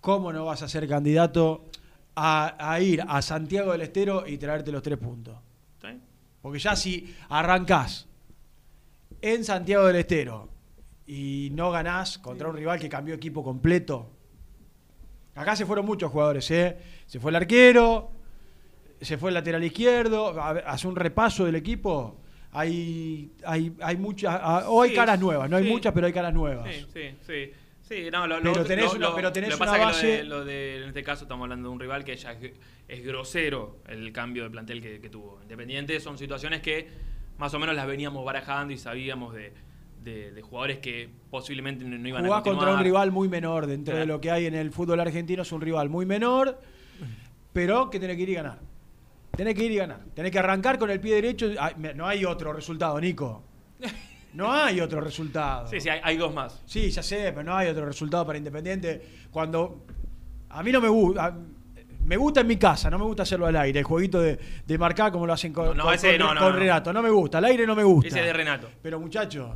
¿Cómo 0.00 0.32
no 0.32 0.44
vas 0.46 0.62
a 0.62 0.68
ser 0.68 0.88
candidato 0.88 1.64
a, 2.14 2.72
a 2.72 2.80
ir 2.80 3.02
a 3.06 3.20
Santiago 3.20 3.72
del 3.72 3.82
Estero 3.82 4.26
y 4.26 4.38
traerte 4.38 4.72
los 4.72 4.82
tres 4.82 4.98
puntos? 4.98 5.36
Porque 6.46 6.60
ya 6.60 6.76
si 6.76 7.12
arrancás 7.28 8.06
en 9.20 9.42
Santiago 9.42 9.84
del 9.88 9.96
Estero 9.96 10.48
y 11.04 11.48
no 11.54 11.72
ganás 11.72 12.18
contra 12.18 12.48
un 12.48 12.54
rival 12.54 12.78
que 12.78 12.88
cambió 12.88 13.16
equipo 13.16 13.42
completo. 13.42 14.08
Acá 15.34 15.56
se 15.56 15.66
fueron 15.66 15.84
muchos 15.84 16.08
jugadores, 16.08 16.48
¿eh? 16.52 16.76
Se 17.06 17.18
fue 17.18 17.32
el 17.32 17.34
arquero, 17.34 18.12
se 19.00 19.18
fue 19.18 19.30
el 19.30 19.34
lateral 19.34 19.64
izquierdo. 19.64 20.40
Hace 20.40 20.86
un 20.86 20.94
repaso 20.94 21.46
del 21.46 21.56
equipo. 21.56 22.20
Hay, 22.52 23.32
hay, 23.44 23.74
hay 23.80 23.96
muchas. 23.96 24.38
ah, 24.40 24.66
O 24.68 24.82
hay 24.82 24.90
Sí, 24.90 24.94
caras 24.94 25.18
nuevas, 25.18 25.50
no 25.50 25.56
hay 25.56 25.64
sí. 25.64 25.70
muchas, 25.70 25.92
pero 25.92 26.06
hay 26.06 26.12
caras 26.12 26.32
nuevas. 26.32 26.72
Sí, 26.72 26.86
sí, 26.92 27.16
sí. 27.26 27.50
Sí, 27.88 28.08
no, 28.10 28.26
lo, 28.26 28.40
Pero 28.42 28.64
tenés 28.64 28.84
lo- 28.92 29.08
una- 29.10 29.14
pero 29.14 29.32
tenés 29.32 29.50
lo 29.50 29.56
que 29.58 29.62
una 29.62 29.72
pasa 29.72 29.84
base- 29.84 30.16
que 30.18 30.24
lo 30.24 30.44
de, 30.44 30.78
en 30.78 30.88
este 30.88 31.04
caso 31.04 31.24
estamos 31.24 31.44
hablando 31.44 31.68
de 31.68 31.72
un 31.74 31.80
rival 31.80 32.04
que 32.04 32.16
ya 32.16 32.32
es, 32.32 32.52
es 32.88 33.04
grosero 33.04 33.78
el 33.88 34.12
cambio 34.12 34.42
de 34.44 34.50
plantel 34.50 34.82
que, 34.82 35.00
que 35.00 35.08
tuvo. 35.08 35.38
Independiente 35.42 36.00
son 36.00 36.18
situaciones 36.18 36.60
que 36.62 36.88
más 37.38 37.54
o 37.54 37.58
menos 37.60 37.76
las 37.76 37.86
veníamos 37.86 38.24
barajando 38.24 38.72
y 38.74 38.78
sabíamos 38.78 39.34
de, 39.34 39.52
de- 40.02 40.32
de 40.32 40.42
jugadores 40.42 40.78
que 40.78 41.08
posiblemente 41.30 41.84
no, 41.84 41.96
no 41.96 42.08
iban 42.08 42.24
Jugás 42.24 42.40
a 42.40 42.42
continuar. 42.42 42.66
contra 42.70 42.78
un 42.80 42.84
rival 42.84 43.12
muy 43.12 43.28
menor 43.28 43.66
dentro 43.66 43.96
de 43.96 44.04
lo 44.06 44.20
que 44.20 44.30
hay 44.32 44.46
en 44.46 44.54
el 44.56 44.72
fútbol 44.72 44.98
argentino, 44.98 45.42
es 45.42 45.52
un 45.52 45.60
rival 45.60 45.88
muy 45.88 46.06
menor, 46.06 46.60
pero 47.52 47.88
que 47.90 48.00
tenés 48.00 48.16
que 48.16 48.22
ir 48.22 48.30
y 48.30 48.34
ganar. 48.34 48.58
Tenés 49.36 49.54
que 49.54 49.64
ir 49.64 49.70
y 49.72 49.76
ganar. 49.76 50.00
Tenés 50.14 50.32
que 50.32 50.38
arrancar 50.38 50.78
con 50.78 50.90
el 50.90 50.98
pie 50.98 51.14
derecho. 51.16 51.50
Me- 51.76 51.94
No 51.94 52.06
hay 52.06 52.24
otro 52.24 52.52
resultado, 52.52 53.00
Nico. 53.00 53.44
No 54.34 54.52
hay 54.52 54.80
otro 54.80 55.00
resultado. 55.00 55.66
Sí, 55.66 55.80
sí, 55.80 55.88
hay, 55.88 56.00
hay 56.02 56.16
dos 56.16 56.32
más. 56.34 56.62
Sí, 56.66 56.90
ya 56.90 57.02
sé, 57.02 57.32
pero 57.32 57.42
no 57.44 57.56
hay 57.56 57.68
otro 57.68 57.86
resultado 57.86 58.26
para 58.26 58.38
Independiente. 58.38 59.02
Cuando. 59.30 59.84
A 60.50 60.62
mí 60.62 60.72
no 60.72 60.80
me 60.80 60.88
gusta. 60.88 61.34
Me 62.04 62.16
gusta 62.16 62.42
en 62.42 62.46
mi 62.46 62.56
casa, 62.56 62.88
no 62.88 62.98
me 63.00 63.04
gusta 63.04 63.24
hacerlo 63.24 63.46
al 63.46 63.56
aire. 63.56 63.80
El 63.80 63.84
jueguito 63.84 64.20
de, 64.20 64.38
de 64.64 64.78
marcar 64.78 65.10
como 65.10 65.26
lo 65.26 65.32
hacen 65.32 65.52
con, 65.52 65.66
No, 65.66 65.74
no, 65.74 65.82
con- 65.84 65.94
ese 65.94 66.10
con- 66.10 66.18
no, 66.20 66.34
no, 66.34 66.40
con 66.40 66.52
no. 66.52 66.58
Renato. 66.58 66.92
No 66.92 67.02
me 67.02 67.10
gusta. 67.10 67.38
Al 67.38 67.46
aire 67.46 67.66
no 67.66 67.74
me 67.74 67.82
gusta. 67.82 68.08
Ese 68.08 68.22
de 68.22 68.32
Renato. 68.32 68.68
Pero 68.80 69.00
muchachos, 69.00 69.50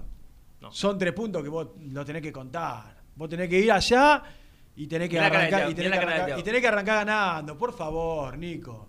son 0.71 0.99
tres 0.99 1.13
puntos 1.13 1.43
que 1.45 1.49
vos 1.49 1.69
lo 1.93 2.05
tenés 2.05 2.23
que 2.23 2.33
contar. 2.33 2.97
Vos 3.15 3.29
tenés 3.29 3.49
que 3.49 3.59
ir 3.61 3.71
allá 3.71 4.23
y 4.75 4.87
tenés 4.89 5.09
que 5.09 5.21
arrancar, 5.21 5.61
tenés 5.75 5.75
que 6.35 6.41
y 6.41 6.43
tenés 6.43 6.61
que 6.61 6.69
arrancar 6.69 7.07
ganando. 7.07 7.57
Por 7.57 7.73
favor, 7.73 8.37
Nico. 8.37 8.89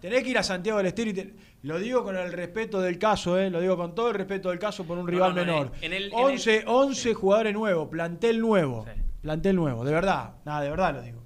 Tenés 0.00 0.22
que 0.22 0.30
ir 0.30 0.38
a 0.38 0.42
Santiago 0.42 0.78
del 0.78 0.86
Estero 0.86 1.10
y 1.10 1.14
te- 1.14 1.34
lo 1.62 1.78
digo 1.78 2.04
con 2.04 2.16
el 2.16 2.32
respeto 2.32 2.80
del 2.80 2.98
caso, 2.98 3.38
¿eh? 3.38 3.50
lo 3.50 3.60
digo 3.60 3.76
con 3.76 3.94
todo 3.94 4.08
el 4.10 4.14
respeto 4.14 4.50
del 4.50 4.58
caso 4.58 4.84
por 4.84 4.96
un 4.98 5.04
No, 5.04 5.10
rival 5.10 5.34
no, 5.34 5.44
no, 5.44 5.52
menor. 5.52 5.72
en 5.80 5.92
el- 5.92 6.04
en 6.04 6.12
11, 6.14 6.56
el- 6.58 6.64
11 6.68 7.08
sí. 7.10 7.14
jugadores 7.14 7.52
nuevos, 7.52 7.88
plantel 7.88 8.40
nuevo. 8.40 8.84
Sí. 8.84 9.00
Plantel 9.22 9.56
nuevo, 9.56 9.84
de 9.84 9.92
verdad. 9.92 10.34
Nada, 10.44 10.60
de 10.62 10.70
verdad 10.70 10.94
lo 10.94 11.02
digo. 11.02 11.22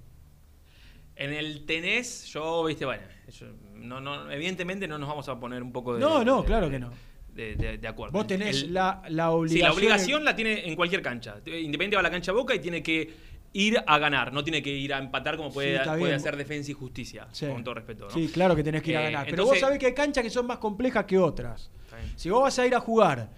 En 1.16 1.32
el 1.32 1.66
tenés, 1.66 2.24
yo, 2.32 2.64
viste, 2.64 2.84
bueno, 2.86 3.02
yo- 3.30 3.46
no, 3.74 4.00
no, 4.00 4.30
evidentemente 4.30 4.88
no 4.88 4.98
nos 4.98 5.08
vamos 5.08 5.28
a 5.28 5.38
poner 5.38 5.62
un 5.62 5.72
poco 5.72 5.94
de. 5.94 6.00
No, 6.00 6.24
no, 6.24 6.40
de- 6.40 6.46
claro 6.46 6.66
de- 6.66 6.72
que 6.72 6.78
no. 6.78 6.90
De, 7.34 7.56
de- 7.56 7.78
de 7.78 7.88
acuerdo. 7.88 8.12
Vos 8.12 8.26
tenés 8.26 8.62
El- 8.62 8.74
la, 8.74 9.02
la 9.08 9.24
Sí, 9.26 9.30
obligación. 9.30 9.68
la 9.68 9.72
obligación 9.74 10.24
la 10.24 10.36
tiene 10.36 10.68
en 10.68 10.76
cualquier 10.76 11.00
cancha. 11.02 11.36
Independiente 11.46 11.96
va 11.96 12.00
a 12.00 12.02
la 12.02 12.10
cancha 12.10 12.32
Boca 12.32 12.54
y 12.54 12.58
tiene 12.58 12.82
que 12.82 13.10
ir 13.54 13.82
a 13.86 13.98
ganar, 13.98 14.32
no 14.32 14.42
tiene 14.42 14.62
que 14.62 14.70
ir 14.70 14.94
a 14.94 14.98
empatar 14.98 15.36
como 15.36 15.52
puede, 15.52 15.82
Sí, 15.82 15.90
puede 15.98 16.14
hacer 16.14 16.36
defensa 16.36 16.70
y 16.70 16.74
justicia, 16.74 17.26
Sí. 17.32 17.46
con 17.46 17.62
todo 17.62 17.74
respeto. 17.74 18.04
¿no? 18.06 18.10
Sí, 18.10 18.28
claro 18.32 18.56
que 18.56 18.64
tenés 18.64 18.82
que 18.82 18.92
ir 18.92 18.96
a 18.96 19.00
Eh, 19.02 19.04
ganar. 19.12 19.24
Pero 19.26 19.42
entonces- 19.42 19.52
vos 19.54 19.60
sabés 19.60 19.78
que 19.78 19.86
hay 19.86 19.94
canchas 19.94 20.24
que 20.24 20.30
son 20.30 20.46
más 20.46 20.58
complejas 20.58 21.04
que 21.04 21.18
otras. 21.18 21.70
Si 22.16 22.30
vos 22.30 22.42
vas 22.42 22.58
a 22.58 22.66
ir 22.66 22.74
a 22.74 22.80
jugar, 22.80 23.28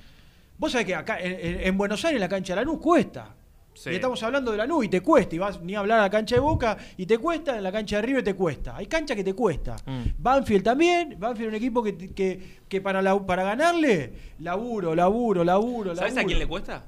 vos 0.59 0.71
sabés 0.73 0.87
que 0.87 0.95
acá 0.95 1.19
en, 1.21 1.33
en- 1.33 1.61
en 1.67 1.77
Buenos 1.79 2.05
Aires 2.05 2.21
la 2.21 2.29
cancha 2.29 2.55
de 2.55 2.61
Lanús 2.65 2.79
cuesta. 2.81 3.35
Sí. 3.77 3.91
Y 3.91 3.95
estamos 3.97 4.23
hablando 4.23 4.53
de 4.53 4.59
Lanús 4.59 4.85
y 4.85 4.89
te 4.89 5.01
cuesta. 5.01 5.35
Y 5.35 5.39
vas 5.39 5.61
ni 5.61 5.75
a 5.75 5.81
hablar 5.81 5.99
a 5.99 6.03
la 6.03 6.11
cancha 6.11 6.37
de 6.37 6.41
Boca 6.41 6.79
y 6.97 7.07
te 7.07 7.19
cuesta, 7.19 7.57
en 7.57 7.63
la 7.65 7.73
cancha 7.73 7.97
de 7.97 8.03
River 8.03 8.23
te 8.23 8.35
cuesta. 8.35 8.77
Hay 8.77 8.87
canchas 8.87 9.17
que 9.17 9.25
te 9.25 9.35
cuesta. 9.35 9.75
Mm. 9.85 10.03
Banfield 10.17 10.63
también. 10.63 11.17
Banfield 11.19 11.47
es 11.49 11.49
un 11.49 11.55
equipo 11.57 11.83
que, 11.83 11.97
que, 12.15 12.59
que 12.69 12.81
para, 12.81 13.03
la- 13.03 13.19
para 13.27 13.43
ganarle, 13.43 14.13
laburo, 14.39 14.95
laburo, 14.95 15.43
laburo, 15.43 15.87
laburo. 15.93 15.97
¿Sabes 15.97 16.17
a 16.17 16.25
quién 16.25 16.39
le 16.39 16.47
cuesta? 16.47 16.85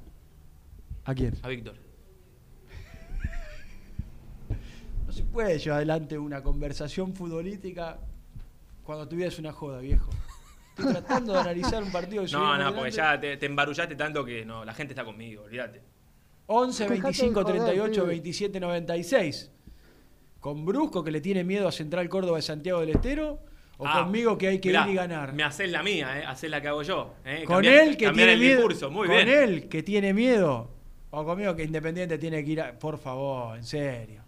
¿A 1.04 1.12
quién? 1.12 1.34
A 1.42 1.48
Víctor. 1.48 1.74
No 5.05 5.05
se 5.16 5.24
puede 5.24 5.58
llevar 5.58 5.78
adelante 5.78 6.18
una 6.18 6.42
conversación 6.42 7.14
futbolística 7.14 7.98
cuando 8.84 9.08
tu 9.08 9.16
vida 9.16 9.28
es 9.28 9.38
una 9.38 9.52
joda, 9.52 9.80
viejo. 9.80 10.10
Estoy 10.76 10.92
tratando 10.92 11.32
de 11.32 11.38
analizar 11.40 11.82
un 11.82 11.90
partido 11.90 12.24
que 12.24 12.32
No, 12.32 12.56
no, 12.58 12.74
porque 12.74 12.90
ya 12.90 13.18
te, 13.18 13.36
te 13.38 13.46
embarullaste 13.46 13.96
tanto 13.96 14.24
que 14.24 14.44
no, 14.44 14.64
la 14.64 14.74
gente 14.74 14.92
está 14.92 15.04
conmigo, 15.04 15.44
olvídate. 15.44 15.80
11, 16.48 16.82
Dejate 16.84 16.94
de 16.96 17.02
25, 17.02 17.42
joder, 17.42 17.56
38, 17.56 17.92
pibe. 18.02 18.06
27, 18.06 18.60
96. 18.60 19.50
¿Con 20.38 20.64
Brusco 20.64 21.02
que 21.02 21.10
le 21.10 21.20
tiene 21.20 21.42
miedo 21.44 21.66
a 21.66 21.72
Central 21.72 22.08
Córdoba 22.08 22.36
de 22.36 22.42
Santiago 22.42 22.80
del 22.80 22.90
Estero? 22.90 23.40
¿O 23.78 23.86
Ah, 23.86 24.02
conmigo 24.04 24.38
que 24.38 24.48
hay 24.48 24.58
que 24.60 24.68
mirá, 24.68 24.86
ir 24.86 24.92
y 24.92 24.94
ganar? 24.96 25.32
Me 25.32 25.42
haces 25.42 25.70
la 25.70 25.82
mía, 25.82 26.18
¿eh? 26.20 26.24
Hacés 26.24 26.50
la 26.50 26.60
que 26.60 26.68
hago 26.68 26.82
yo. 26.82 27.14
¿eh? 27.24 27.42
¿Con 27.46 27.56
Cambiar- 27.56 27.88
él 27.88 27.96
que 27.96 28.10
tiene 28.10 28.32
el 28.34 28.38
miedo? 28.40 28.56
discurso, 28.56 28.90
muy 28.90 29.08
¿Con 29.08 29.16
bien. 29.16 29.28
él 29.28 29.68
que 29.68 29.82
tiene 29.82 30.14
miedo? 30.14 30.70
¿O 31.10 31.24
conmigo 31.24 31.56
que 31.56 31.64
Independiente 31.64 32.16
tiene 32.18 32.44
que 32.44 32.50
ir 32.50 32.60
a... 32.60 32.78
Por 32.78 32.96
favor, 32.98 33.56
en 33.56 33.64
serio. 33.64 34.22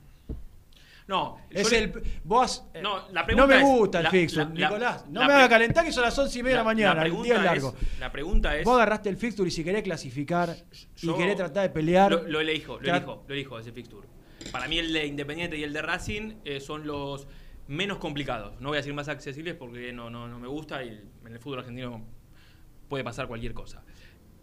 No, 1.09 1.39
Es 1.51 1.71
le- 1.73 1.79
el, 1.79 2.03
vos, 2.23 2.65
eh, 2.75 2.83
No, 2.83 3.09
la 3.11 3.23
no 3.23 3.27
pregunta 3.27 3.47
me 3.47 3.57
es- 3.57 3.63
gusta 3.63 3.99
el 3.99 4.05
la- 4.05 4.11
fixture, 4.11 4.47
Nicolás. 4.51 5.07
No 5.09 5.25
me 5.27 5.33
haga 5.33 5.49
calentar 5.49 5.85
que 5.85 5.91
son 5.91 6.03
las 6.05 6.17
11 6.19 6.39
y 6.39 6.43
media 6.43 6.57
de 6.57 6.61
la 6.61 6.65
mañana, 6.65 7.03
el 7.03 7.23
día 7.23 7.37
es 7.37 7.43
largo. 7.43 7.75
es- 7.81 7.99
la 7.99 8.13
pregunta 8.13 8.57
es. 8.57 8.65
Vos 8.65 8.75
agarraste 8.77 9.09
el 9.09 9.17
fixture 9.17 9.49
y 9.49 9.51
si 9.51 9.65
querés 9.65 9.83
clasificar 9.83 10.55
Yo- 10.97 11.15
y 11.15 11.19
querés 11.19 11.37
tratar 11.37 11.63
de 11.63 11.71
pelear... 11.71 12.13
Lo, 12.13 12.23
lo 12.29 12.41
elijo, 12.41 12.79
lo 12.79 12.95
elijo, 12.95 13.25
lo 13.27 13.35
elijo 13.35 13.59
ese 13.59 13.73
fixture. 13.73 14.07
Para 14.53 14.69
mí 14.69 14.79
el 14.79 14.93
de 14.93 15.07
Independiente 15.07 15.57
y 15.57 15.63
el 15.65 15.73
de 15.73 15.81
Racing 15.83 16.35
eh, 16.45 16.61
son 16.61 16.87
los 16.87 17.27
menos 17.69 17.99
complicados. 17.99 18.61
No 18.61 18.69
voy 18.69 18.77
a 18.77 18.81
decir 18.81 18.93
más 18.95 19.09
accesibles 19.09 19.55
porque 19.55 19.93
no, 19.93 20.11
no, 20.11 20.29
no 20.29 20.39
me 20.39 20.47
gusta 20.49 20.85
y 20.85 20.89
en 21.27 21.33
el 21.33 21.39
fútbol 21.41 21.61
argentino 21.61 22.05
puede 22.89 23.03
pasar 23.03 23.27
cualquier 23.29 23.55
cosa. 23.55 23.83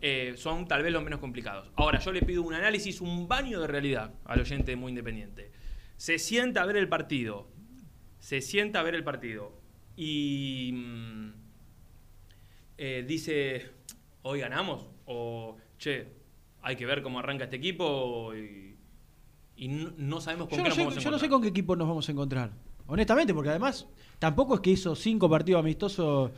Eh, 0.02 0.34
son 0.36 0.68
tal 0.68 0.82
vez 0.84 0.92
los 0.92 1.04
menos 1.04 1.20
complicados. 1.20 1.72
Ahora, 1.76 2.00
yo 2.00 2.12
le 2.12 2.22
pido 2.24 2.42
un 2.44 2.54
análisis, 2.56 3.02
un 3.02 3.28
baño 3.28 3.60
de 3.62 3.68
realidad 3.68 4.12
al 4.26 4.42
oyente 4.42 4.76
muy 4.76 4.90
independiente. 4.90 5.52
Se 5.98 6.20
sienta 6.20 6.62
a 6.62 6.66
ver 6.66 6.78
el 6.78 6.90
partido, 6.90 7.48
se 8.20 8.42
sienta 8.42 8.80
a 8.80 8.84
ver 8.84 8.96
el 8.96 9.04
partido 9.04 9.54
y 9.96 10.72
mm, 10.74 11.30
eh, 12.78 13.06
dice, 13.08 13.72
hoy 14.24 14.40
ganamos, 14.40 14.88
o 15.06 15.58
che, 15.78 16.08
hay 16.62 16.76
que 16.76 16.86
ver 16.86 17.02
cómo 17.02 17.20
arranca 17.20 17.46
este 17.46 17.58
equipo 17.58 18.34
y, 18.36 18.76
y 19.56 19.68
no, 19.68 19.94
no 19.98 20.22
sabemos 20.22 20.50
con 20.50 20.58
Yo 20.58 20.64
qué 20.64 20.70
no, 20.70 20.70
nos 20.70 20.76
sé, 20.76 20.82
vamos 20.82 20.98
a 20.98 21.00
yo 21.00 21.12
no 21.12 21.20
sé 21.20 21.30
con 21.30 21.42
qué 21.42 21.48
equipo 21.50 21.76
nos 21.76 21.88
vamos 21.88 22.10
a 22.10 22.12
encontrar. 22.12 22.52
Honestamente, 22.88 23.34
porque 23.34 23.50
además 23.50 23.88
tampoco 24.20 24.56
es 24.56 24.62
que 24.62 24.72
hizo 24.72 24.96
cinco 24.96 25.30
partidos 25.30 25.60
amistosos. 25.60 26.32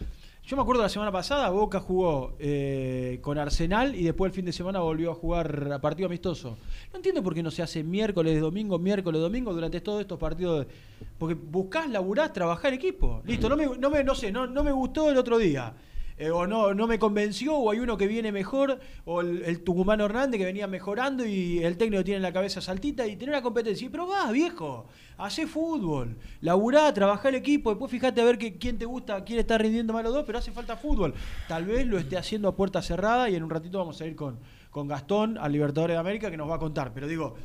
Yo 0.47 0.55
me 0.55 0.61
acuerdo 0.61 0.81
la 0.81 0.87
semana 0.87 1.11
pasada, 1.11 1.49
Boca 1.49 1.81
jugó 1.81 2.33
eh, 2.39 3.19
con 3.21 3.37
Arsenal 3.37 3.93
y 3.95 4.03
después 4.03 4.29
el 4.29 4.33
fin 4.33 4.45
de 4.45 4.53
semana 4.53 4.79
volvió 4.79 5.11
a 5.11 5.13
jugar 5.15 5.73
a 5.73 5.81
partido 5.81 6.07
amistoso. 6.07 6.57
No 6.93 6.97
entiendo 6.97 7.21
por 7.21 7.33
qué 7.35 7.43
no 7.43 7.51
se 7.51 7.61
hace 7.63 7.83
miércoles, 7.83 8.39
domingo, 8.39 8.79
miércoles, 8.79 9.19
domingo 9.19 9.53
durante 9.53 9.81
todos 9.81 9.99
estos 9.99 10.17
partidos. 10.17 10.65
de- 10.65 10.73
Porque 11.17 11.35
buscás, 11.35 11.89
laburás, 11.89 12.31
trabajar 12.31 12.73
equipo. 12.73 13.21
Listo, 13.25 13.49
no 13.49 13.57
me, 13.57 13.77
no 13.77 13.89
me, 13.89 14.05
no 14.05 14.15
sé, 14.15 14.31
no, 14.31 14.47
no 14.47 14.63
me 14.63 14.71
gustó 14.71 15.11
el 15.11 15.17
otro 15.17 15.37
día. 15.37 15.73
Eh, 16.19 16.31
o 16.31 16.47
no, 16.47 16.73
no 16.73 16.87
me 16.87 16.97
convenció, 16.97 17.55
o 17.55 17.69
hay 17.69 17.79
uno 17.79 17.95
que 17.95 18.07
viene 18.07 18.31
mejor, 18.31 18.79
o 19.05 19.21
el, 19.21 19.63
Tucumano 19.63 20.05
Hernández 20.05 20.39
que 20.39 20.45
venía 20.45 20.65
mejorando 20.65 21.23
y 21.23 21.59
el 21.59 21.77
técnico 21.77 22.03
tiene 22.03 22.17
en 22.17 22.23
la 22.23 22.33
cabeza 22.33 22.59
saltita 22.59 23.05
y 23.05 23.15
tener 23.15 23.35
una 23.35 23.43
competencia. 23.43 23.87
Pero 23.91 24.07
va, 24.07 24.31
viejo, 24.31 24.87
hacé 25.17 25.45
fútbol, 25.45 26.17
laburá, 26.41 26.91
trabajá 26.91 27.29
el 27.29 27.35
equipo, 27.35 27.69
después 27.69 27.91
fíjate 27.91 28.19
a 28.21 28.25
ver 28.25 28.39
que, 28.39 28.57
quién 28.57 28.79
te 28.79 28.85
gusta, 28.85 29.23
quién 29.23 29.37
está 29.37 29.59
rindiendo 29.59 29.93
más 29.93 30.03
los 30.03 30.13
dos, 30.13 30.23
pero 30.25 30.39
hace 30.39 30.51
falta 30.51 30.75
fútbol. 30.75 31.13
Tal 31.47 31.65
vez 31.65 31.85
lo 31.85 31.99
esté 31.99 32.17
haciendo 32.17 32.47
a 32.47 32.55
puerta 32.55 32.81
cerrada 32.81 33.29
y 33.29 33.35
en 33.35 33.43
un 33.43 33.51
ratito 33.51 33.77
vamos 33.77 34.01
a 34.01 34.07
ir 34.07 34.15
con, 34.15 34.39
con 34.71 34.87
Gastón 34.87 35.37
al 35.37 35.51
Libertadores 35.51 35.95
de 35.95 35.99
América 35.99 36.31
que 36.31 36.37
nos 36.37 36.49
va 36.49 36.55
a 36.55 36.59
contar. 36.59 36.93
Pero 36.95 37.07
digo, 37.07 37.35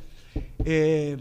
eh, 0.65 1.15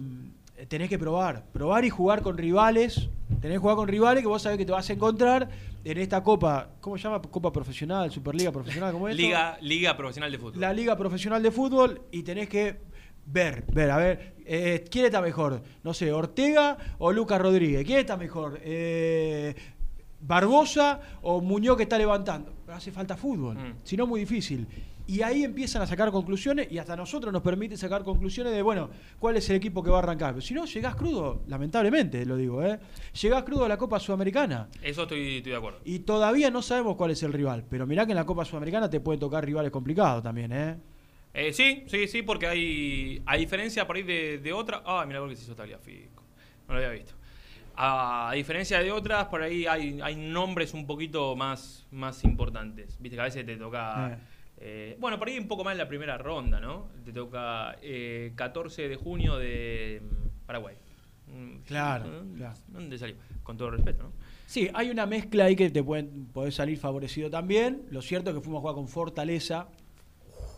tenés 0.69 0.89
que 0.89 0.99
probar, 0.99 1.45
probar 1.53 1.85
y 1.85 1.91
jugar 1.91 2.23
con 2.23 2.37
rivales. 2.39 3.09
Tenés 3.41 3.57
que 3.57 3.59
jugar 3.59 3.77
con 3.77 3.89
rivales 3.89 4.23
que 4.23 4.29
vos 4.29 4.41
sabés 4.43 4.59
que 4.59 4.65
te 4.67 4.73
vas 4.73 4.89
a 4.89 4.93
encontrar 4.93 5.49
en 5.85 5.99
esta 5.99 6.23
copa, 6.23 6.71
¿cómo 6.81 6.97
se 6.97 7.03
llama? 7.05 7.21
Copa 7.23 7.51
profesional, 7.53 8.11
Superliga 8.11 8.53
profesional, 8.53 8.93
¿cómo 8.93 9.09
es? 9.09 9.17
Liga, 9.17 9.59
Liga 9.61 9.97
Profesional 9.97 10.31
de 10.31 10.39
Fútbol. 10.39 10.61
la 10.61 10.73
Liga 10.73 10.97
Profesional 10.97 11.43
de 11.43 11.51
Fútbol 11.51 12.03
y 12.13 12.23
tenés 12.23 12.49
que 12.49 12.81
ver, 13.27 13.65
ver, 13.73 13.91
a 13.91 13.97
ver, 13.97 14.35
eh, 14.47 14.85
¿quién 14.91 15.07
está 15.07 15.21
mejor? 15.21 15.63
No 15.83 15.93
sé, 15.95 16.13
Ortega 16.13 16.77
o 16.99 17.11
Lucas 17.13 17.41
Rodríguez. 17.41 17.85
¿Quién 17.85 17.99
está 18.01 18.17
mejor? 18.17 18.61
Eh, 18.63 19.55
Barbosa 20.21 21.01
o 21.23 21.41
Muñoz 21.41 21.77
que 21.77 21.83
está 21.85 21.99
levantando. 21.99 22.53
Hace 22.69 22.93
falta 22.93 23.17
fútbol, 23.17 23.57
Mm. 23.57 23.75
si 23.83 23.97
no 23.97 24.07
muy 24.07 24.21
difícil. 24.21 24.67
Y 25.07 25.23
ahí 25.23 25.45
empiezan 25.45 25.83
a 25.83 25.87
sacar 25.87 26.11
conclusiones 26.11 26.71
y 26.71 26.79
hasta 26.79 26.97
nosotros 26.97 27.33
nos 27.33 27.43
permite 27.43 27.77
sacar 27.77 28.05
conclusiones 28.05 28.53
de, 28.53 28.63
bueno, 28.63 28.89
cuál 29.19 29.37
es 29.37 29.51
el 29.51 29.57
equipo 29.57 29.83
que 29.83 29.91
va 29.91 29.97
a 29.97 30.03
arrancar. 30.03 30.33
Pero 30.35 30.41
si 30.41 30.55
no, 30.55 30.65
llegás 30.65 30.95
crudo, 30.95 31.43
lamentablemente 31.49 32.25
lo 32.25 32.37
digo, 32.37 32.63
¿eh? 32.63 32.79
Llegás 33.21 33.43
crudo 33.43 33.65
a 33.65 33.69
la 33.69 33.77
Copa 33.77 33.99
Sudamericana. 33.99 34.69
Eso 34.81 35.03
estoy, 35.03 35.39
estoy 35.39 35.53
de 35.53 35.59
acuerdo. 35.59 35.81
Y 35.85 36.01
todavía 36.01 36.51
no 36.51 36.63
sabemos 36.63 36.97
cuál 36.97 37.11
es 37.11 37.23
el 37.23 37.33
rival. 37.33 37.65
Pero 37.69 37.87
mirá 37.87 38.07
que 38.07 38.13
en 38.13 38.17
la 38.17 38.27
Copa 38.27 38.45
Sudamericana 38.45 38.89
te 38.89 39.01
pueden 39.01 39.19
tocar 39.19 39.45
rivales 39.45 39.71
complicados 39.73 40.23
también, 40.23 40.53
¿eh? 40.53 40.77
Eh, 41.35 41.53
sí, 41.53 41.85
sí, 41.87 42.07
sí, 42.09 42.23
porque 42.23 42.47
hay, 42.47 43.23
a 43.27 43.37
diferencia 43.37 43.87
por 43.87 43.97
ahí 43.97 44.03
de, 44.03 44.39
de 44.39 44.53
otra. 44.53 44.83
Ah, 44.85 45.05
mira 45.07 45.19
lo 45.21 45.29
que 45.29 45.37
se 45.37 45.45
hizo 45.45 45.55
Tagliafico. 45.55 46.23
No 46.69 46.75
lo 46.75 46.81
había 46.81 46.91
visto. 46.91 47.15
A, 47.75 48.31
a 48.31 48.33
diferencia 48.35 48.79
de 48.81 48.93
otras, 48.93 49.27
por 49.27 49.43
ahí 49.43 49.67
hay, 49.67 49.99
hay 50.03 50.15
nombres 50.15 50.75
un 50.75 50.87
poquito 50.87 51.35
más, 51.35 51.87
más 51.91 52.23
importantes. 52.23 52.99
Viste 53.01 53.17
que 53.17 53.21
a 53.21 53.25
veces 53.25 53.47
te 53.47 53.57
toca. 53.57 54.13
Eh. 54.13 54.19
Eh, 54.65 54.97
bueno, 55.01 55.19
por 55.19 55.27
ahí 55.27 55.39
un 55.39 55.49
poco 55.49 55.65
más 55.65 55.73
en 55.73 55.79
la 55.79 55.89
primera 55.89 56.17
ronda, 56.19 56.61
¿no? 56.61 56.89
Te 57.05 57.13
toca 57.13 57.77
eh, 57.83 58.33
14 58.37 58.89
de 58.89 58.95
junio 58.97 59.37
de 59.37 60.01
mm, 60.01 60.47
Paraguay. 60.47 60.77
Mm, 61.27 61.57
Claro, 61.67 62.07
¿eh? 62.07 62.23
claro. 62.37 62.59
¿Dónde 62.69 62.97
salió? 62.97 63.17
Con 63.43 63.57
todo 63.57 63.71
respeto, 63.73 64.05
¿no? 64.05 64.13
Sí, 64.47 64.71
hay 64.73 64.91
una 64.91 65.05
mezcla 65.07 65.47
ahí 65.47 65.57
que 65.57 65.69
te 65.71 65.83
pueden, 65.83 66.27
podés 66.27 66.55
salir 66.55 66.79
favorecido 66.79 67.29
también. 67.29 67.87
Lo 67.91 68.03
cierto 68.03 68.31
es 68.31 68.37
que 68.37 68.43
fuimos 68.43 68.59
a 68.59 68.61
jugar 68.61 68.77
con 68.77 68.87
Fortaleza, 68.87 69.67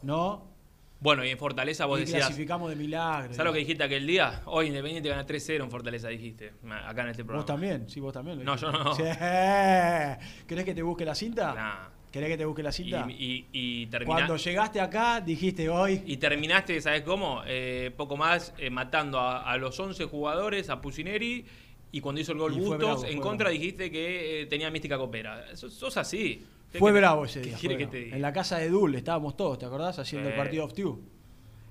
¿no? 0.02 0.52
Bueno, 1.00 1.24
y 1.24 1.30
en 1.30 1.38
Fortaleza 1.38 1.86
vos 1.86 1.98
y 1.98 2.02
decías. 2.02 2.26
clasificamos 2.26 2.68
de 2.70 2.76
milagro. 2.76 3.32
¿Sabes 3.32 3.46
lo 3.46 3.52
que 3.52 3.60
dijiste 3.60 3.84
aquel 3.84 4.06
día? 4.06 4.42
Hoy 4.46 4.66
Independiente 4.66 5.08
gana 5.08 5.26
3-0 5.26 5.64
en 5.64 5.70
Fortaleza, 5.70 6.08
dijiste. 6.08 6.52
Acá 6.86 7.02
en 7.02 7.08
este 7.08 7.24
programa. 7.24 7.42
Vos 7.42 7.46
también, 7.46 7.88
sí, 7.88 8.00
vos 8.00 8.12
también. 8.12 8.38
lo 8.38 8.44
No, 8.44 8.56
yo 8.56 8.70
no. 8.70 8.94
Sí. 8.94 9.02
¿Querés 9.02 10.64
que 10.64 10.74
te 10.74 10.82
busque 10.82 11.04
la 11.04 11.14
cinta? 11.14 11.54
Nah. 11.54 11.93
¿Querés 12.14 12.28
que 12.30 12.36
te 12.38 12.44
busque 12.44 12.62
la 12.62 12.70
Y, 12.70 12.72
cinta? 12.72 13.06
y, 13.10 13.46
y 13.52 13.86
termina- 13.86 14.14
Cuando 14.14 14.36
llegaste 14.36 14.80
acá, 14.80 15.20
dijiste 15.20 15.68
hoy. 15.68 16.00
y 16.06 16.16
terminaste, 16.16 16.80
¿sabes 16.80 17.02
cómo? 17.02 17.42
Eh, 17.44 17.90
poco 17.96 18.16
más 18.16 18.54
eh, 18.56 18.70
matando 18.70 19.18
a, 19.18 19.42
a 19.50 19.56
los 19.58 19.78
11 19.80 20.04
jugadores, 20.04 20.70
a 20.70 20.80
Pusineri. 20.80 21.44
Y 21.90 22.00
cuando 22.00 22.20
hizo 22.20 22.30
el 22.32 22.38
gol 22.38 22.52
Y 22.54 22.60
Bustos, 22.60 22.78
bravo, 22.78 23.04
en 23.04 23.20
contra 23.20 23.46
bravo. 23.48 23.58
dijiste 23.60 23.90
que 23.90 24.42
eh, 24.42 24.46
tenía 24.46 24.70
mística 24.70 24.96
copera. 24.96 25.56
Sos, 25.56 25.74
sos 25.74 25.96
así. 25.96 26.44
¿Qué- 26.70 26.78
Fue 26.78 26.92
bravo 26.92 27.24
ese 27.24 27.40
día. 27.40 27.58
fue 27.58 27.70
que 27.70 27.86
bravo. 27.86 27.90
te? 27.90 28.14
En 28.14 28.22
la 28.22 28.32
casa 28.32 28.58
de 28.58 28.68
Dul 28.68 28.94
estábamos 28.94 29.36
todos, 29.36 29.58
¿te 29.58 29.66
acordás? 29.66 29.98
Haciendo 29.98 30.28
el 30.28 30.36
partido 30.36 30.64
off 30.66 30.72
two. 30.72 31.00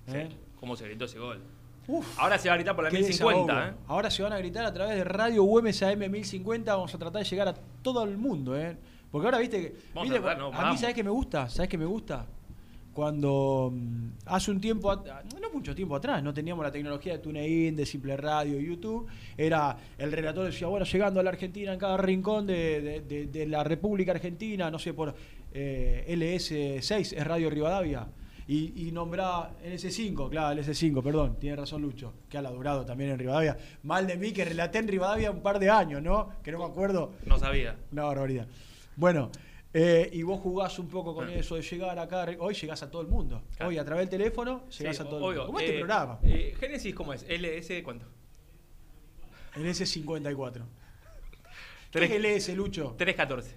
Sí. 0.07 0.17
¿Cómo 0.59 0.75
se 0.75 0.85
gritó 0.85 1.05
ese 1.05 1.19
gol? 1.19 1.39
Uf. 1.87 2.19
Ahora 2.19 2.37
se 2.37 2.47
va 2.49 2.53
a 2.55 2.57
gritar 2.57 2.75
por 2.75 2.83
la 2.85 2.89
Qué 2.89 2.97
1050, 2.99 3.53
desahogo. 3.53 3.69
¿eh? 3.77 3.83
Ahora 3.87 4.09
se 4.11 4.23
van 4.23 4.33
a 4.33 4.37
gritar 4.39 4.65
a 4.65 4.73
través 4.73 4.95
de 4.97 5.03
Radio 5.05 5.43
UMS 5.43 5.83
AM 5.83 6.09
1050. 6.09 6.73
Vamos 6.75 6.93
a 6.93 6.97
tratar 6.97 7.21
de 7.23 7.29
llegar 7.29 7.47
a 7.49 7.53
todo 7.81 8.03
el 8.05 8.17
mundo, 8.17 8.57
¿eh? 8.57 8.77
Porque 9.13 9.27
ahora 9.27 9.37
viste 9.37 9.61
que. 9.61 9.75
Vamos 9.93 10.09
viste, 10.09 10.17
a 10.17 10.21
tratar, 10.21 10.37
no, 10.39 10.51
a 10.51 10.71
mí. 10.71 10.77
¿sabes 10.77 10.93
qué 10.95 11.03
me 11.03 11.09
gusta? 11.11 11.47
¿Sabes 11.49 11.69
qué 11.69 11.77
me 11.77 11.85
gusta? 11.85 12.25
Cuando 12.93 13.71
mm, 13.73 14.07
hace 14.25 14.51
un 14.51 14.59
tiempo, 14.61 14.93
no 14.95 15.49
mucho 15.53 15.73
tiempo 15.73 15.95
atrás, 15.95 16.21
no 16.21 16.33
teníamos 16.33 16.63
la 16.65 16.71
tecnología 16.71 17.13
de 17.13 17.19
TuneIn, 17.19 17.75
de 17.75 17.85
Simple 17.85 18.17
Radio, 18.17 18.59
YouTube, 18.59 19.07
era 19.37 19.77
el 19.97 20.11
relator 20.11 20.45
decía, 20.47 20.67
bueno, 20.67 20.85
llegando 20.85 21.19
a 21.19 21.23
la 21.23 21.29
Argentina 21.29 21.73
en 21.73 21.79
cada 21.79 21.95
rincón 21.97 22.45
de, 22.47 22.81
de- 22.81 23.01
de- 23.01 23.25
de 23.27 23.45
la 23.47 23.63
República 23.63 24.11
Argentina, 24.11 24.69
no 24.69 24.77
sé, 24.79 24.93
por 24.93 25.15
eh, 25.53 26.05
LS6, 26.09 27.13
es 27.17 27.23
Radio 27.27 27.49
Rivadavia, 27.49 28.07
y, 28.47 28.87
y 28.87 28.91
nombraba 28.91 29.53
LS5, 29.65 30.29
claro, 30.29 30.59
LS5, 30.61 31.01
perdón, 31.01 31.37
tiene 31.39 31.55
razón 31.55 31.81
Lucho, 31.81 32.13
que 32.29 32.37
ha 32.37 32.41
laburado 32.41 32.85
también 32.85 33.11
en 33.11 33.17
Rivadavia. 33.19 33.57
Mal 33.83 34.05
de 34.05 34.17
mí 34.17 34.31
que 34.33 34.43
relaté 34.45 34.79
en 34.79 34.87
Rivadavia 34.87 35.31
un 35.31 35.41
par 35.41 35.57
de 35.59 35.69
años, 35.69 36.01
¿no? 36.03 36.29
Que 36.43 36.51
no 36.51 36.59
me 36.59 36.65
acuerdo. 36.65 37.13
No 37.25 37.39
sabía. 37.39 37.75
Una 37.91 38.03
barbaridad. 38.03 38.45
Bueno, 38.95 39.31
eh, 39.73 40.09
y 40.13 40.21
vos 40.23 40.39
jugás 40.39 40.77
un 40.79 40.87
poco 40.87 41.15
con 41.15 41.29
eso 41.29 41.55
de 41.55 41.61
llegar 41.61 41.97
acá. 41.99 42.27
Hoy 42.39 42.53
llegás 42.53 42.83
a 42.83 42.91
todo 42.91 43.01
el 43.01 43.07
mundo. 43.07 43.43
Claro. 43.55 43.69
Hoy 43.69 43.77
a 43.77 43.85
través 43.85 44.09
del 44.09 44.19
teléfono 44.19 44.67
llegás 44.69 44.97
Sí, 44.97 45.01
a 45.01 45.05
todo 45.05 45.17
el 45.31 45.35
mundo. 45.37 45.45
Como 45.47 45.59
este 45.59 45.75
Eh, 45.75 45.79
programa. 45.79 46.19
eh, 46.23 46.55
Génesis, 46.59 46.93
¿cómo 46.93 47.13
es? 47.13 47.23
¿LS 47.27 47.81
cuánto? 47.83 48.05
El 49.55 49.65
S54. 49.65 50.63
¿Qué 51.91 52.05
es 52.05 52.11
el 52.11 52.25
S, 52.25 52.55
Lucho? 52.55 52.95
314. 52.97 53.55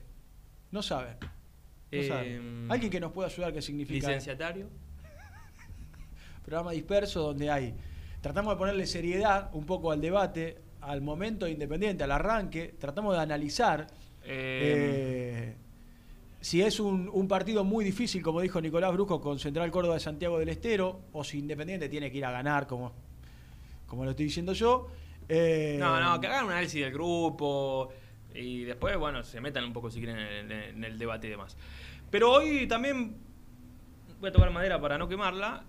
No 0.70 0.83
sabe. 0.83 1.16
No 1.20 1.27
Eh, 1.90 2.09
sabe. 2.09 2.40
Alguien 2.68 2.90
que 2.90 3.01
nos 3.01 3.12
pueda 3.12 3.29
ayudar 3.29 3.53
qué 3.53 3.62
significa. 3.62 4.09
Licenciatario. 4.09 4.68
Programa 6.44 6.72
disperso 6.72 7.20
donde 7.22 7.51
hay. 7.51 7.75
Tratamos 8.20 8.55
de 8.55 8.59
ponerle 8.59 8.87
seriedad 8.87 9.51
un 9.55 9.64
poco 9.64 9.90
al 9.90 10.01
debate, 10.01 10.59
al 10.83 11.01
momento 11.01 11.49
independiente, 11.49 12.05
al 12.05 12.12
arranque. 12.12 12.75
Tratamos 12.79 13.14
de 13.14 13.20
analizar. 13.22 13.87
Eh, 14.29 15.55
si 16.41 16.62
es 16.62 16.79
un, 16.81 17.09
un 17.12 17.29
partido 17.29 17.65
muy 17.65 17.85
difícil, 17.85 18.23
como 18.23 18.41
dijo 18.41 18.61
Nicolás 18.61 18.93
Brujo, 18.93 19.21
con 19.21 19.39
Central 19.39 19.71
Córdoba 19.71 19.95
de 19.95 20.01
Santiago 20.01 20.39
del 20.39 20.49
Estero, 20.49 21.01
o 21.12 21.25
si 21.25 21.39
Independiente 21.39 21.89
tiene 21.89 22.11
que 22.11 22.19
ir 22.19 22.25
a 22.25 22.31
ganar, 22.31 22.67
como, 22.67 22.93
como 23.87 24.05
lo 24.05 24.11
estoy 24.11 24.27
diciendo 24.27 24.53
yo. 24.53 24.89
eh, 25.29 25.77
no, 25.79 26.01
no, 26.01 26.21
que 26.21 26.27
hagan 26.29 26.45
un 26.47 26.53
análisis 26.53 26.81
del 26.83 26.93
grupo 26.93 27.89
y 28.35 28.65
después, 28.65 28.97
bueno, 28.99 29.23
se 29.25 29.41
metan 29.41 29.65
un 29.65 29.73
poco 29.73 29.91
si 29.91 29.99
quieren 30.01 30.19
en 30.19 30.53
el, 30.53 30.62
en 30.77 30.85
el 30.85 30.99
debate 30.99 31.27
y 31.27 31.31
demás. 31.31 31.57
Pero 32.11 32.31
hoy 32.33 32.67
también 32.69 33.17
voy 34.21 34.29
a 34.29 34.33
tocar 34.33 34.51
madera 34.51 34.81
para 34.81 34.99
no 34.99 35.09
quemarla. 35.09 35.65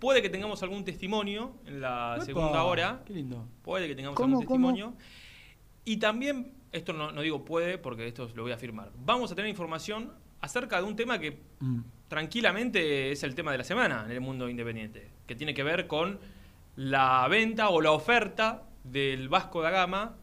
Puede 0.00 0.20
que 0.22 0.28
tengamos 0.28 0.62
algún 0.62 0.84
testimonio 0.84 1.52
en 1.66 1.80
la 1.80 2.14
¡epa! 2.16 2.24
segunda 2.24 2.64
hora. 2.64 3.02
Qué 3.06 3.12
lindo. 3.14 3.46
Puede 3.62 3.86
que 3.88 3.94
tengamos 3.94 4.16
¿Cómo, 4.16 4.40
algún 4.40 4.46
cómo? 4.46 4.68
testimonio. 4.72 4.98
Y 5.84 5.98
también, 5.98 6.52
esto 6.76 6.92
no, 6.92 7.12
no 7.12 7.22
digo 7.22 7.44
puede, 7.44 7.78
porque 7.78 8.06
esto 8.06 8.28
lo 8.34 8.42
voy 8.42 8.52
a 8.52 8.56
afirmar. 8.56 8.90
Vamos 9.04 9.32
a 9.32 9.34
tener 9.34 9.48
información 9.48 10.12
acerca 10.40 10.78
de 10.78 10.84
un 10.84 10.96
tema 10.96 11.18
que 11.18 11.38
Mm. 11.60 11.80
tranquilamente 12.08 13.10
es 13.12 13.22
el 13.22 13.34
tema 13.34 13.52
de 13.52 13.58
la 13.58 13.64
semana 13.64 14.04
en 14.06 14.12
el 14.12 14.20
mundo 14.20 14.48
independiente, 14.48 15.08
que 15.26 15.34
tiene 15.34 15.54
que 15.54 15.62
ver 15.62 15.86
con 15.86 16.18
la 16.76 17.26
venta 17.28 17.68
o 17.70 17.80
la 17.80 17.92
oferta 17.92 18.64
del 18.84 19.28
Vasco 19.28 19.62
da 19.62 19.70
Gama 19.70 20.16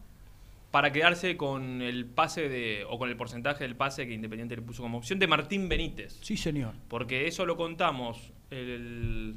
para 0.70 0.92
quedarse 0.92 1.36
con 1.36 1.82
el 1.82 2.04
pase 2.06 2.48
de 2.48 2.84
o 2.88 2.98
con 2.98 3.08
el 3.08 3.16
porcentaje 3.16 3.64
del 3.64 3.76
pase 3.76 4.06
que 4.06 4.14
Independiente 4.14 4.56
le 4.56 4.62
puso 4.62 4.82
como 4.82 4.98
opción 4.98 5.18
de 5.18 5.26
Martín 5.26 5.68
Benítez. 5.68 6.18
Sí, 6.22 6.36
señor. 6.36 6.74
Porque 6.88 7.26
eso 7.26 7.44
lo 7.46 7.56
contamos 7.56 8.32
el 8.50 9.36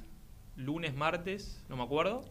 lunes, 0.56 0.96
martes, 0.96 1.64
no 1.70 1.76
me 1.78 1.84
acuerdo. 1.84 2.22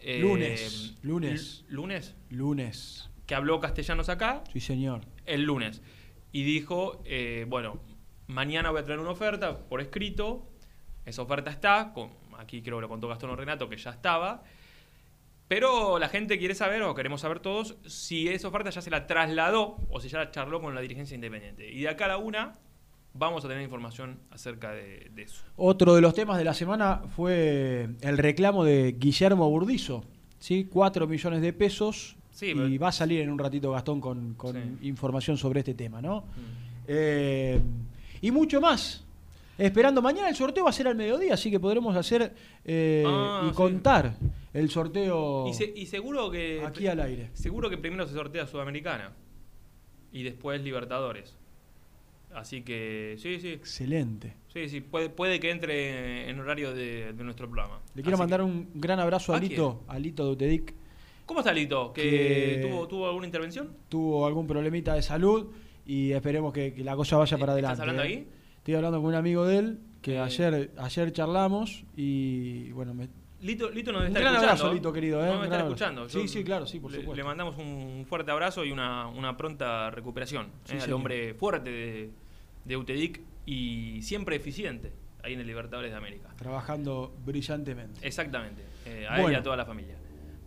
Eh, 0.00 0.20
Lunes, 0.20 0.94
lunes. 1.02 1.64
l- 1.66 1.74
Lunes, 1.74 2.14
Lunes. 2.30 3.10
Que 3.26 3.34
habló 3.34 3.60
castellanos 3.60 4.08
acá, 4.08 4.42
Sí, 4.52 4.60
señor. 4.60 5.02
el 5.24 5.42
lunes. 5.42 5.82
Y 6.32 6.42
dijo, 6.44 7.02
eh, 7.04 7.44
bueno, 7.48 7.80
Mañana 8.28 8.70
voy 8.72 8.80
a 8.80 8.84
traer 8.84 8.98
una 8.98 9.10
oferta 9.10 9.56
por 9.68 9.80
escrito. 9.80 10.48
Esa 11.04 11.22
oferta 11.22 11.48
está, 11.48 11.92
con- 11.94 12.10
aquí 12.38 12.60
creo 12.60 12.78
que 12.78 12.80
lo 12.82 12.88
contó 12.88 13.06
Gastón 13.06 13.30
o 13.30 13.36
Renato, 13.36 13.68
que 13.68 13.76
ya 13.76 13.90
estaba. 13.90 14.42
Pero 15.48 15.98
la 16.00 16.08
gente 16.08 16.38
quiere 16.38 16.54
saber, 16.56 16.82
o 16.82 16.94
queremos 16.94 17.20
saber 17.20 17.38
todos, 17.38 17.76
si 17.86 18.26
esa 18.28 18.48
oferta 18.48 18.70
ya 18.70 18.80
se 18.80 18.90
la 18.90 19.06
trasladó 19.06 19.76
o 19.90 20.00
si 20.00 20.08
ya 20.08 20.18
la 20.18 20.30
charló 20.32 20.60
con 20.60 20.74
la 20.74 20.80
dirigencia 20.80 21.14
independiente. 21.14 21.70
Y 21.70 21.82
de 21.82 21.88
acá 21.88 22.06
a 22.06 22.08
la 22.08 22.16
una 22.16 22.58
vamos 23.14 23.44
a 23.44 23.48
tener 23.48 23.62
información 23.62 24.18
acerca 24.30 24.72
de, 24.72 25.08
de 25.14 25.22
eso. 25.22 25.44
Otro 25.54 25.94
de 25.94 26.00
los 26.00 26.14
temas 26.14 26.36
de 26.38 26.44
la 26.44 26.52
semana 26.54 27.02
fue 27.14 27.88
el 28.00 28.18
reclamo 28.18 28.64
de 28.64 28.96
Guillermo 28.98 29.48
Burdizo. 29.48 30.04
¿sí? 30.40 30.64
4 30.64 31.06
millones 31.06 31.40
de 31.42 31.52
pesos. 31.52 32.16
Sí, 32.36 32.48
y 32.50 32.54
pero- 32.54 32.78
va 32.80 32.88
a 32.88 32.92
salir 32.92 33.22
en 33.22 33.30
un 33.30 33.38
ratito 33.38 33.72
Gastón 33.72 33.98
con, 33.98 34.34
con 34.34 34.52
Sí. 34.54 34.88
información 34.88 35.38
sobre 35.38 35.60
este 35.60 35.72
tema, 35.72 36.02
¿no? 36.02 36.20
Mm. 36.20 36.84
Eh, 36.86 37.60
y 38.20 38.30
mucho 38.30 38.60
más. 38.60 39.02
Esperando 39.56 40.02
mañana 40.02 40.28
el 40.28 40.36
sorteo 40.36 40.64
va 40.64 40.70
a 40.70 40.72
ser 40.74 40.86
al 40.86 40.96
mediodía, 40.96 41.32
así 41.32 41.50
que 41.50 41.58
podremos 41.58 41.96
hacer 41.96 42.34
eh, 42.62 43.04
Ah, 43.06 43.44
y 43.46 43.48
sí. 43.48 43.54
contar 43.54 44.16
el 44.52 44.68
sorteo 44.68 45.46
Y, 45.48 45.54
se- 45.54 45.72
y 45.74 45.86
seguro 45.86 46.30
que. 46.30 46.62
aquí 46.62 46.86
al 46.86 47.00
aire. 47.00 47.30
Seguro 47.32 47.70
que 47.70 47.78
primero 47.78 48.06
se 48.06 48.12
sortea 48.12 48.46
Sudamericana 48.46 49.12
y 50.12 50.22
después 50.24 50.60
Libertadores. 50.62 51.34
Así 52.34 52.60
que, 52.60 53.16
sí, 53.18 53.40
sí. 53.40 53.48
Excelente. 53.48 54.34
Sí, 54.52 54.68
sí, 54.68 54.82
puede, 54.82 55.08
puede 55.08 55.40
que 55.40 55.50
entre 55.50 56.28
en 56.28 56.38
horario 56.38 56.74
de, 56.74 57.14
de 57.14 57.24
nuestro 57.24 57.48
programa. 57.48 57.80
Le 57.94 58.02
quiero 58.02 58.16
Así 58.16 58.20
mandar 58.22 58.40
que- 58.40 58.44
un 58.44 58.68
gran 58.74 59.00
abrazo 59.00 59.32
a 59.32 59.38
¿A 59.38 59.40
Lito, 59.40 59.84
a 59.88 59.98
Lito 59.98 60.26
de 60.26 60.30
Utedic. 60.32 60.74
¿Cómo 61.26 61.40
está 61.40 61.52
Lito? 61.52 61.92
¿Que 61.92 62.02
Que- 62.02 62.68
tuvo, 62.68 62.86
¿Tuvo 62.88 63.06
alguna 63.08 63.26
intervención? 63.26 63.76
Tuvo 63.88 64.26
algún 64.26 64.46
problemita 64.46 64.94
de 64.94 65.02
salud 65.02 65.52
y 65.84 66.12
esperemos 66.12 66.52
que, 66.52 66.72
que 66.72 66.82
la 66.84 66.96
cosa 66.96 67.16
vaya 67.16 67.36
para 67.36 67.52
adelante. 67.52 67.74
¿Estás 67.74 67.88
hablando 67.88 68.02
¿eh? 68.02 68.06
ahí? 68.06 68.28
Estoy 68.58 68.74
hablando 68.74 68.98
con 69.00 69.08
un 69.08 69.14
amigo 69.14 69.44
de 69.46 69.58
él 69.58 69.80
que 70.02 70.14
Eh. 70.14 70.20
ayer, 70.20 70.70
ayer 70.78 71.12
charlamos 71.12 71.84
y 71.96 72.70
bueno, 72.72 72.94
me, 72.94 73.08
Lito, 73.42 73.68
Lito 73.70 73.92
nos 73.92 74.04
está 74.06 74.18
escuchando. 74.20 74.38
abrazo, 74.40 74.72
Lito, 74.72 74.92
querido, 74.92 75.24
¿eh? 75.24 75.28
No, 75.30 75.38
me 75.38 75.44
está 75.44 75.58
escuchando. 75.60 76.08
Sí, 76.08 76.26
sí, 76.26 76.42
claro, 76.42 76.66
sí, 76.66 76.80
por 76.80 76.90
le- 76.90 76.98
supuesto. 76.98 77.16
Le 77.16 77.24
mandamos 77.24 77.56
un 77.58 78.06
fuerte 78.08 78.30
abrazo 78.30 78.64
y 78.64 78.70
una, 78.72 79.08
una 79.08 79.36
pronta 79.36 79.90
recuperación 79.90 80.48
Sí, 80.64 80.76
eh, 80.76 80.80
al 80.82 80.92
hombre 80.92 81.34
fuerte 81.34 81.70
de, 81.70 82.10
de 82.64 82.76
UTEDIC 82.76 83.20
y 83.44 84.00
siempre 84.02 84.36
eficiente 84.36 84.92
ahí 85.22 85.34
en 85.34 85.40
el 85.40 85.46
Libertadores 85.46 85.90
de 85.90 85.96
América. 85.96 86.28
trabajando 86.36 87.14
brillantemente. 87.24 88.06
Exactamente. 88.06 88.62
eh, 88.86 89.06
a 89.08 89.14
él 89.16 89.20
y 89.20 89.22
Bueno. 89.24 89.38
a 89.38 89.42
toda 89.42 89.56
la 89.56 89.66
familia. 89.66 89.96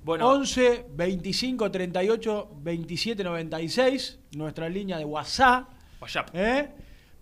Bueno, 0.09 0.27
11 0.27 0.87
25 0.89 1.69
38 1.69 2.49
27 2.63 3.23
96, 3.23 4.19
nuestra 4.37 4.67
línea 4.67 4.97
de 4.97 5.05
WhatsApp. 5.05 5.69
WhatsApp. 6.01 6.29
¿eh? 6.33 6.67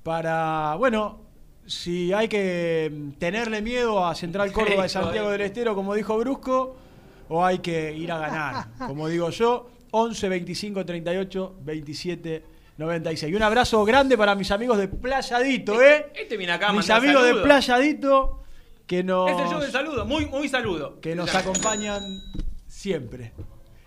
Para, 0.02 0.76
bueno, 0.76 1.20
si 1.66 2.14
hay 2.14 2.30
que 2.30 2.90
mm, 2.90 3.20
tenerle 3.20 3.62
miedo 3.62 4.06
a 4.08 4.16
Central 4.16 4.52
Córdoba 4.54 4.84
de 4.84 4.90
Santiago 4.90 5.30
del 5.32 5.42
Estero, 5.42 5.76
como 5.76 5.96
dijo 5.96 6.18
Brusco, 6.18 6.78
o 7.28 7.46
hay 7.46 7.60
que 7.60 7.92
ir 7.92 8.10
a 8.10 8.20
ganar, 8.20 8.68
como 8.88 9.10
digo 9.10 9.32
yo. 9.32 9.70
11 9.92 10.30
25 10.30 10.86
38 10.86 11.56
27 11.60 12.44
96. 12.78 13.34
Y 13.34 13.36
un 13.36 13.44
abrazo 13.44 13.84
grande 13.84 14.18
para 14.18 14.34
mis 14.34 14.50
amigos 14.52 14.78
de 14.78 14.88
Playadito, 14.88 15.82
¿eh? 15.82 16.14
Este 16.16 16.38
viene 16.38 16.54
acá 16.54 16.72
mis 16.72 16.90
amigos 16.90 17.22
de 17.22 17.30
saludos. 17.32 17.46
Playadito 17.46 18.44
que 18.86 19.04
nos, 19.04 19.30
Este 19.30 19.44
yo 19.52 19.60
de 19.60 19.72
saludo, 19.72 20.06
muy, 20.06 20.26
muy 20.28 20.48
saludo. 20.48 21.02
que 21.02 21.16
nos 21.16 21.36
acompañan 21.36 22.02
siempre. 22.78 23.34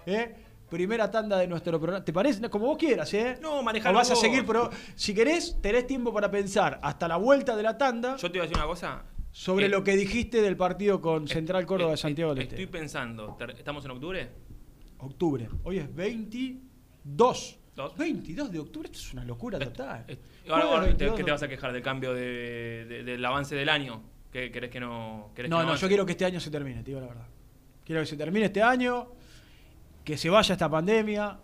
¿eh? 0.07 0.35
Primera 0.69 1.11
tanda 1.11 1.39
de 1.39 1.47
nuestro 1.47 1.79
programa. 1.81 2.05
¿Te 2.05 2.13
parece? 2.13 2.49
Como 2.49 2.67
vos 2.67 2.79
quieras, 2.79 3.13
¿eh? 3.15 3.39
No, 3.41 3.63
manejalo 3.63 3.97
O 3.97 3.99
vas 4.01 4.11
a 4.11 4.15
vos. 4.15 4.21
seguir, 4.21 4.45
pero 4.47 4.71
si 4.95 5.15
querés, 5.15 5.61
tenés 5.61 5.87
tiempo 5.87 6.13
para 6.13 6.31
pensar 6.31 6.79
hasta 6.83 7.09
la 7.09 7.17
vuelta 7.17 7.57
de 7.57 7.63
la 7.63 7.77
tanda 7.77 8.17
Yo 8.17 8.31
te 8.31 8.39
voy 8.39 8.47
a 8.47 8.49
decir 8.49 8.57
una 8.57 8.67
cosa. 8.67 9.05
sobre 9.33 9.67
Eh, 9.67 9.69
lo 9.69 9.83
que 9.83 9.97
dijiste 9.97 10.43
del 10.43 10.57
partido 10.57 11.01
con 11.01 11.27
Central 11.29 11.67
Córdoba 11.67 11.91
eh, 11.91 11.93
de 11.93 11.97
Santiago 11.97 12.35
del 12.35 12.45
Estoy 12.45 12.65
Este. 12.65 12.73
pensando, 12.79 13.35
ter- 13.39 13.51
¿estamos 13.59 13.85
en 13.85 13.91
octubre? 13.93 14.29
Octubre. 14.99 15.49
Hoy 15.65 15.79
es 15.79 15.95
22. 15.95 17.59
Dos. 17.75 17.97
22 17.97 18.51
de 18.53 18.59
octubre. 18.59 18.89
Esto 18.93 18.99
es 18.99 19.13
una 19.15 19.25
locura 19.25 19.59
total. 19.59 20.05
Eh, 20.07 20.19
Ahora, 20.49 20.65
ahora 20.65 20.81
te, 20.83 20.89
22 20.89 21.17
¿qué 21.17 21.25
te 21.25 21.31
vas 21.31 21.43
a 21.43 21.49
quejar 21.49 21.73
del 21.73 21.83
cambio 21.83 22.13
de, 22.15 22.85
de- 22.89 23.05
del 23.05 23.25
avance 23.25 23.55
del 23.57 23.69
año? 23.69 24.03
¿Qué 24.31 24.51
querés 24.53 24.71
que 24.71 24.79
no 24.81 25.31
querés 25.35 25.51
No, 25.51 25.59
que 25.61 25.67
no, 25.67 25.77
yo 25.77 25.89
quiero 25.89 26.05
que 26.07 26.13
este 26.13 26.25
año 26.25 26.39
se 26.39 26.51
termine, 26.51 26.83
te 26.83 26.91
digo 26.91 27.01
la 27.01 27.07
verdad. 27.09 27.27
Quiero 27.91 28.03
que 28.03 28.07
se 28.07 28.17
termine 28.17 28.47
este 28.47 28.63
año, 28.63 29.09
que 30.05 30.17
se 30.17 30.31
vaya 30.31 30.53
esta 30.53 30.69
pandemia, 30.71 31.37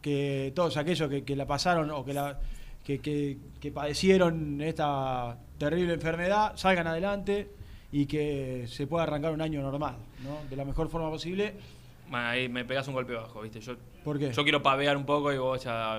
que 0.00 0.52
todos 0.54 0.76
aquellos 0.76 1.10
que, 1.10 1.24
que 1.24 1.34
la 1.34 1.44
pasaron 1.44 1.90
o 1.90 2.04
que, 2.04 2.14
la, 2.14 2.38
que, 2.84 3.00
que- 3.00 3.36
que 3.60 3.72
padecieron 3.72 4.60
esta 4.60 5.36
terrible 5.58 5.94
enfermedad 5.94 6.52
salgan 6.54 6.86
adelante 6.86 7.50
y 7.90 8.06
que 8.06 8.66
se 8.68 8.86
pueda 8.86 9.02
arrancar 9.02 9.32
un 9.32 9.40
año 9.40 9.60
normal, 9.60 9.96
¿no? 10.22 10.48
De 10.48 10.54
la 10.54 10.64
mejor 10.64 10.88
forma 10.88 11.10
posible. 11.10 11.54
Ahí 12.12 12.48
me 12.48 12.64
pegas 12.64 12.86
un 12.86 12.94
golpe 12.94 13.14
bajo, 13.14 13.42
¿viste? 13.42 13.58
Yo, 13.60 13.74
¿Por 14.04 14.20
qué? 14.20 14.30
yo 14.32 14.44
quiero 14.44 14.62
pavear 14.62 14.96
un 14.96 15.04
poco 15.04 15.32
y 15.32 15.38
vos 15.38 15.64
ya. 15.64 15.98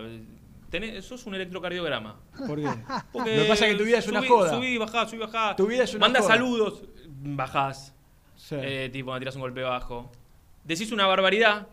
Tenés, 0.69 1.03
sos 1.03 1.25
un 1.25 1.35
electrocardiograma. 1.35 2.21
¿Por 2.47 2.57
qué? 2.61 2.69
Porque 3.11 3.35
Lo 3.35 3.43
que 3.43 3.49
pasa 3.49 3.67
es 3.67 3.73
que 3.73 3.77
tu 3.79 3.83
vida 3.83 3.97
es 3.97 4.07
una 4.07 4.25
joda. 4.25 4.49
Subí, 4.55 4.77
bajá, 4.77 5.05
subí, 5.09 5.19
bajá. 5.19 5.57
Tu 5.57 5.67
vida 5.67 5.83
es 5.83 5.93
una 5.93 6.05
Manda 6.05 6.21
joda. 6.21 6.35
saludos, 6.35 6.83
bajás. 7.07 7.93
Sí. 8.47 8.55
Eh, 8.57 8.89
tipo, 8.93 9.11
me 9.11 9.19
tirás 9.19 9.35
un 9.35 9.41
golpe 9.41 9.61
bajo. 9.61 10.09
Decís 10.63 10.91
una 10.93 11.05
barbaridad, 11.05 11.67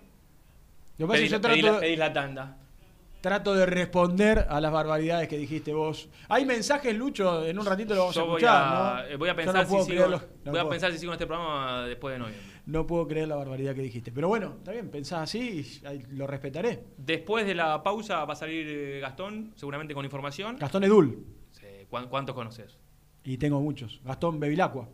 Lo 0.98 1.06
yo 1.06 1.12
pedís 1.12 1.30
la, 1.98 2.12
tanda. 2.12 2.56
trato 3.20 3.54
de 3.54 3.64
responder 3.64 4.46
a 4.48 4.60
las 4.60 4.72
barbaridades 4.72 5.28
que 5.28 5.38
dijiste 5.38 5.72
vos. 5.72 6.08
Hay 6.28 6.44
mensajes, 6.44 6.96
Lucho, 6.96 7.46
en 7.46 7.58
un 7.60 7.64
ratito 7.64 7.94
lo 7.94 8.00
vamos 8.00 8.16
a 8.16 8.22
voy 8.22 8.30
escuchar, 8.42 8.62
a, 8.62 9.02
¿no? 9.02 9.08
eh, 9.08 9.16
voy 9.16 9.28
a 9.28 9.36
pensar 9.36 9.54
no 9.54 9.62
si 9.62 9.68
sigo, 9.68 9.86
creerlo. 9.86 10.16
No 10.44 10.50
voy 10.50 10.58
a 10.58 10.62
puedo. 10.62 10.68
pensar 10.70 10.90
si 10.92 10.98
sigo 10.98 11.12
en 11.12 11.14
este 11.14 11.26
programa 11.28 11.86
después 11.86 12.12
de 12.12 12.18
noviembre. 12.18 12.44
No 12.66 12.86
puedo 12.88 13.06
creer 13.06 13.28
la 13.28 13.36
barbaridad 13.36 13.74
que 13.76 13.82
dijiste. 13.82 14.10
Pero 14.10 14.26
bueno, 14.26 14.54
está 14.58 14.72
bien, 14.72 14.90
pensás 14.90 15.20
así 15.22 15.80
y 15.84 16.14
lo 16.16 16.26
respetaré. 16.26 16.82
Después 16.96 17.46
de 17.46 17.54
la 17.54 17.82
pausa 17.84 18.24
va 18.24 18.32
a 18.32 18.36
salir 18.36 18.66
eh, 18.68 18.98
Gastón, 19.00 19.52
seguramente 19.54 19.94
con 19.94 20.04
información. 20.04 20.56
Gastón 20.58 20.82
Edul. 20.82 21.24
Sí, 21.52 21.66
¿cuán- 21.88 22.08
¿Cuántos 22.08 22.34
conoces? 22.34 22.78
Y 23.22 23.38
tengo 23.38 23.60
muchos. 23.60 24.00
Gastón 24.04 24.40
Bevilacqua, 24.40 24.88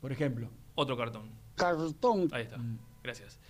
por 0.00 0.10
ejemplo. 0.10 0.48
Otro 0.76 0.96
cartón. 0.96 1.30
Cartón. 1.56 2.28
Ahí 2.32 2.42
está. 2.44 2.58
Gracias. 3.02 3.40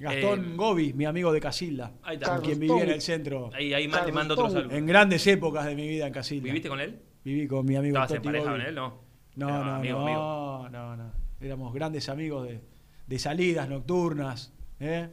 Gastón 0.00 0.52
Eh, 0.52 0.56
Gobi, 0.56 0.92
mi 0.94 1.04
amigo 1.04 1.30
de 1.32 1.40
Casilda. 1.40 1.92
Ahí 2.02 2.16
está. 2.16 2.34
Con 2.36 2.44
quien 2.44 2.58
viví 2.58 2.72
en 2.80 2.88
el 2.90 3.00
centro. 3.02 3.50
Ahí, 3.54 3.72
ahí 3.74 3.86
te 3.88 4.12
mando 4.12 4.34
otro 4.34 4.50
saludo. 4.50 4.74
En 4.74 4.86
grandes 4.86 5.26
épocas 5.26 5.66
de 5.66 5.74
mi 5.76 5.86
vida 5.86 6.06
en 6.06 6.12
Casilda. 6.12 6.44
¿Viviste 6.44 6.68
con 6.68 6.80
él? 6.80 6.98
Viví 7.22 7.46
con 7.46 7.64
mi 7.66 7.76
amigo 7.76 7.96
¿Estabas 7.96 8.12
en 8.12 8.22
pareja 8.22 8.44
Gobi. 8.46 8.58
con 8.58 8.66
él? 8.66 8.74
No. 8.74 9.10
No, 9.36 9.48
Era 9.48 9.58
no, 9.64 9.74
amigo, 9.76 9.98
no, 9.98 10.04
amigo. 10.06 10.68
no, 10.70 10.96
no. 10.96 11.12
Éramos 11.40 11.72
grandes 11.74 12.08
amigos 12.08 12.48
de, 12.48 12.60
de 13.06 13.18
salidas 13.18 13.68
nocturnas. 13.68 14.52
¿eh? 14.80 15.08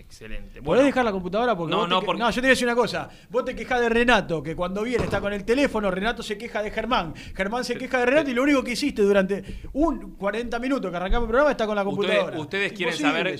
Excelente. 0.00 0.62
¿Podés 0.62 0.84
dejar 0.86 1.04
la 1.04 1.12
computadora? 1.12 1.54
Porque 1.54 1.70
No, 1.74 1.86
no, 1.86 2.00
que- 2.00 2.06
porque- 2.06 2.20
no, 2.20 2.30
yo 2.30 2.34
te 2.36 2.40
voy 2.40 2.46
a 2.48 2.50
decir 2.50 2.66
una 2.66 2.74
cosa. 2.74 3.10
Vos 3.28 3.44
te 3.44 3.54
quejás 3.54 3.80
de 3.82 3.88
Renato, 3.90 4.42
que 4.42 4.56
cuando 4.56 4.82
viene 4.82 5.04
está 5.04 5.20
con 5.20 5.32
el 5.32 5.44
teléfono, 5.44 5.90
Renato 5.90 6.22
se 6.22 6.38
queja 6.38 6.62
de 6.62 6.70
Germán. 6.70 7.14
Germán 7.34 7.64
se 7.64 7.76
queja 7.76 7.98
de 8.00 8.06
Renato 8.06 8.30
y 8.30 8.34
lo 8.34 8.42
único 8.42 8.64
que 8.64 8.72
hiciste 8.72 9.02
durante 9.02 9.44
un 9.74 10.16
40 10.16 10.58
minutos 10.58 10.90
que 10.90 10.96
arrancamos 10.96 11.24
el 11.26 11.28
programa 11.28 11.50
está 11.50 11.66
con 11.66 11.76
la 11.76 11.84
computadora. 11.84 12.22
Ustedes, 12.24 12.40
ustedes 12.40 12.72
quieren 12.72 12.94
saber. 12.96 13.26
el. 13.28 13.38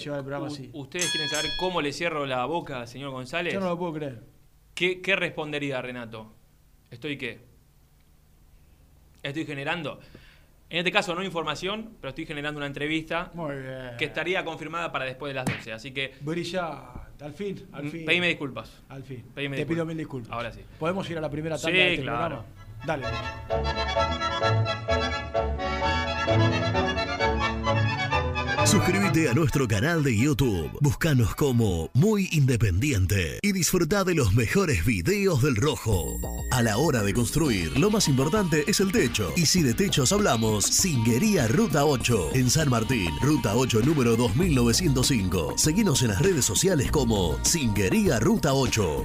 Ustedes 0.75 1.11
quieren 1.11 1.29
saber 1.31 1.51
cómo 1.59 1.81
le 1.81 1.93
cierro 1.95 2.27
la 2.27 2.45
boca 2.45 2.81
al 2.81 2.89
señor 2.89 3.11
González. 3.11 3.55
Yo 3.55 3.61
no 3.61 3.67
lo 3.71 3.79
puedo 3.79 3.95
creer. 3.95 4.23
¿Qué, 4.75 5.01
qué 5.01 5.17
respondería 5.17 5.81
Renato? 5.81 6.33
¿Estoy 6.91 7.17
qué? 7.17 7.41
Estoy 9.23 9.45
generando. 9.45 10.01
En 10.71 10.79
este 10.79 10.93
caso 10.93 11.15
no 11.17 11.23
información, 11.25 11.97
pero 12.01 12.11
estoy 12.11 12.27
generando 12.27 12.59
una 12.59 12.67
entrevista 12.67 13.31
Muy 13.35 13.57
bien. 13.57 13.91
que 13.99 14.05
estaría 14.05 14.45
confirmada 14.45 14.93
para 14.93 15.05
después 15.05 15.31
de 15.31 15.35
las 15.35 15.45
12. 15.45 15.73
Así 15.73 15.91
que 15.93 16.15
Brillante. 16.21 17.01
Al 17.21 17.35
fin, 17.35 17.69
al 17.73 17.85
mm, 17.85 17.91
fin. 17.91 18.05
pedime 18.07 18.29
disculpas. 18.29 18.83
Al 18.89 19.03
fin. 19.03 19.25
Pedime 19.35 19.57
te 19.57 19.63
disculpas. 19.63 19.75
pido 19.75 19.85
mil 19.87 19.97
disculpas. 19.99 20.31
Ahora 20.33 20.53
sí. 20.53 20.61
¿Podemos 20.79 21.11
ir 21.11 21.19
a 21.19 21.21
la 21.21 21.29
primera 21.31 21.57
tanda 21.57 21.71
Sí, 21.71 21.77
de 21.77 21.91
este 21.95 22.03
claro. 22.05 22.45
programa? 22.47 22.47
Dale. 22.87 23.07
Suscríbete 28.71 29.29
a 29.29 29.35
nuestro 29.35 29.67
canal 29.67 30.05
de 30.05 30.17
YouTube. 30.17 30.71
Búscanos 30.81 31.35
como 31.35 31.91
Muy 31.93 32.29
Independiente 32.31 33.41
y 33.43 33.51
disfruta 33.51 34.05
de 34.05 34.15
los 34.15 34.33
mejores 34.33 34.85
videos 34.85 35.43
del 35.43 35.57
Rojo. 35.57 36.21
A 36.53 36.63
la 36.63 36.79
hora 36.79 37.03
de 37.03 37.13
construir, 37.13 37.77
lo 37.77 37.91
más 37.91 38.07
importante 38.07 38.63
es 38.69 38.79
el 38.79 38.93
techo. 38.93 39.33
Y 39.35 39.47
si 39.47 39.65
de 39.65 39.75
techos 39.75 40.13
hablamos, 40.13 40.67
Singuería 40.67 41.49
Ruta 41.49 41.85
8 41.85 42.31
en 42.35 42.49
San 42.49 42.71
Martín, 42.71 43.11
Ruta 43.21 43.57
8 43.57 43.81
número 43.85 44.15
2905. 44.15 45.55
Seguinos 45.57 46.03
en 46.03 46.11
las 46.11 46.23
redes 46.23 46.45
sociales 46.45 46.93
como 46.93 47.45
Singuería 47.45 48.21
Ruta 48.21 48.55
8. 48.55 49.05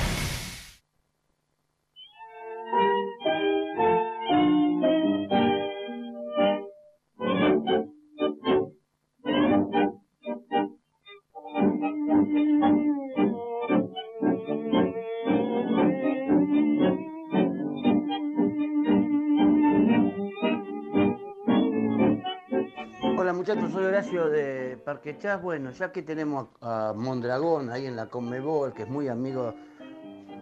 Horacio 24.21 24.29
de 24.29 24.77
Parque 24.77 25.17
Chas. 25.17 25.41
Bueno, 25.41 25.71
ya 25.71 25.91
que 25.91 26.01
tenemos 26.01 26.47
a 26.61 26.93
Mondragón 26.95 27.69
ahí 27.69 27.85
en 27.85 27.95
la 27.95 28.07
Conmebol, 28.07 28.73
que 28.73 28.83
es 28.83 28.89
muy 28.89 29.07
amigo 29.07 29.53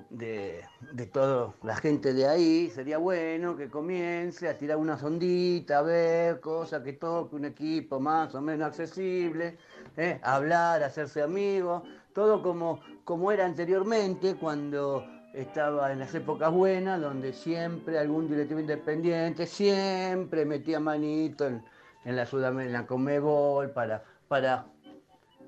de, 0.09 0.63
de 0.93 1.05
toda 1.05 1.53
la 1.63 1.75
gente 1.75 2.13
de 2.13 2.27
ahí, 2.27 2.69
sería 2.73 2.97
bueno 2.97 3.55
que 3.55 3.69
comience 3.69 4.49
a 4.49 4.57
tirar 4.57 4.77
una 4.77 4.97
sondita, 4.97 5.79
a 5.79 5.81
ver 5.83 6.39
cosas 6.39 6.83
que 6.83 6.93
toque 6.93 7.35
un 7.35 7.45
equipo 7.45 7.99
más 7.99 8.33
o 8.33 8.41
menos 8.41 8.67
accesible, 8.67 9.57
¿eh? 9.97 10.19
hablar, 10.23 10.83
hacerse 10.83 11.21
amigos, 11.21 11.83
todo 12.13 12.41
como, 12.41 12.79
como 13.05 13.31
era 13.31 13.45
anteriormente 13.45 14.35
cuando 14.35 15.05
estaba 15.33 15.91
en 15.91 15.99
las 15.99 16.13
épocas 16.15 16.51
buenas, 16.51 16.99
donde 16.99 17.33
siempre 17.33 17.99
algún 17.99 18.27
directivo 18.27 18.59
independiente 18.59 19.45
siempre 19.45 20.43
metía 20.43 20.79
manito 20.79 21.45
en, 21.45 21.63
en 22.05 22.15
la 22.15 22.25
Sudamérica, 22.25 22.85
en 22.87 22.87
la 22.87 23.73
para, 23.73 24.03
para 24.27 24.65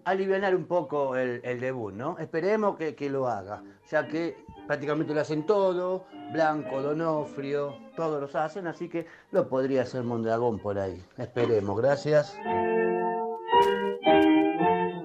aliviar 0.05 0.55
un 0.55 0.65
poco 0.65 1.15
el, 1.15 1.59
debut, 1.59 1.93
¿no? 1.93 2.17
Esperemos 2.17 2.77
que, 2.77 2.95
que 2.95 3.09
lo 3.09 3.27
haga, 3.27 3.63
ya 3.89 4.07
que 4.07 4.35
prácticamente 4.67 5.13
lo 5.13 5.21
hacen 5.21 5.45
todo, 5.45 6.05
Blanco, 6.33 6.81
Donofrio, 6.81 7.75
todos 7.95 8.21
los 8.21 8.35
hacen, 8.35 8.67
así 8.67 8.89
que 8.89 9.05
lo 9.31 9.47
podría 9.47 9.83
hacer 9.83 10.03
Mondragón 10.03 10.59
por 10.59 10.79
ahí. 10.79 11.03
Esperemos, 11.17 11.79
gracias. 11.79 12.37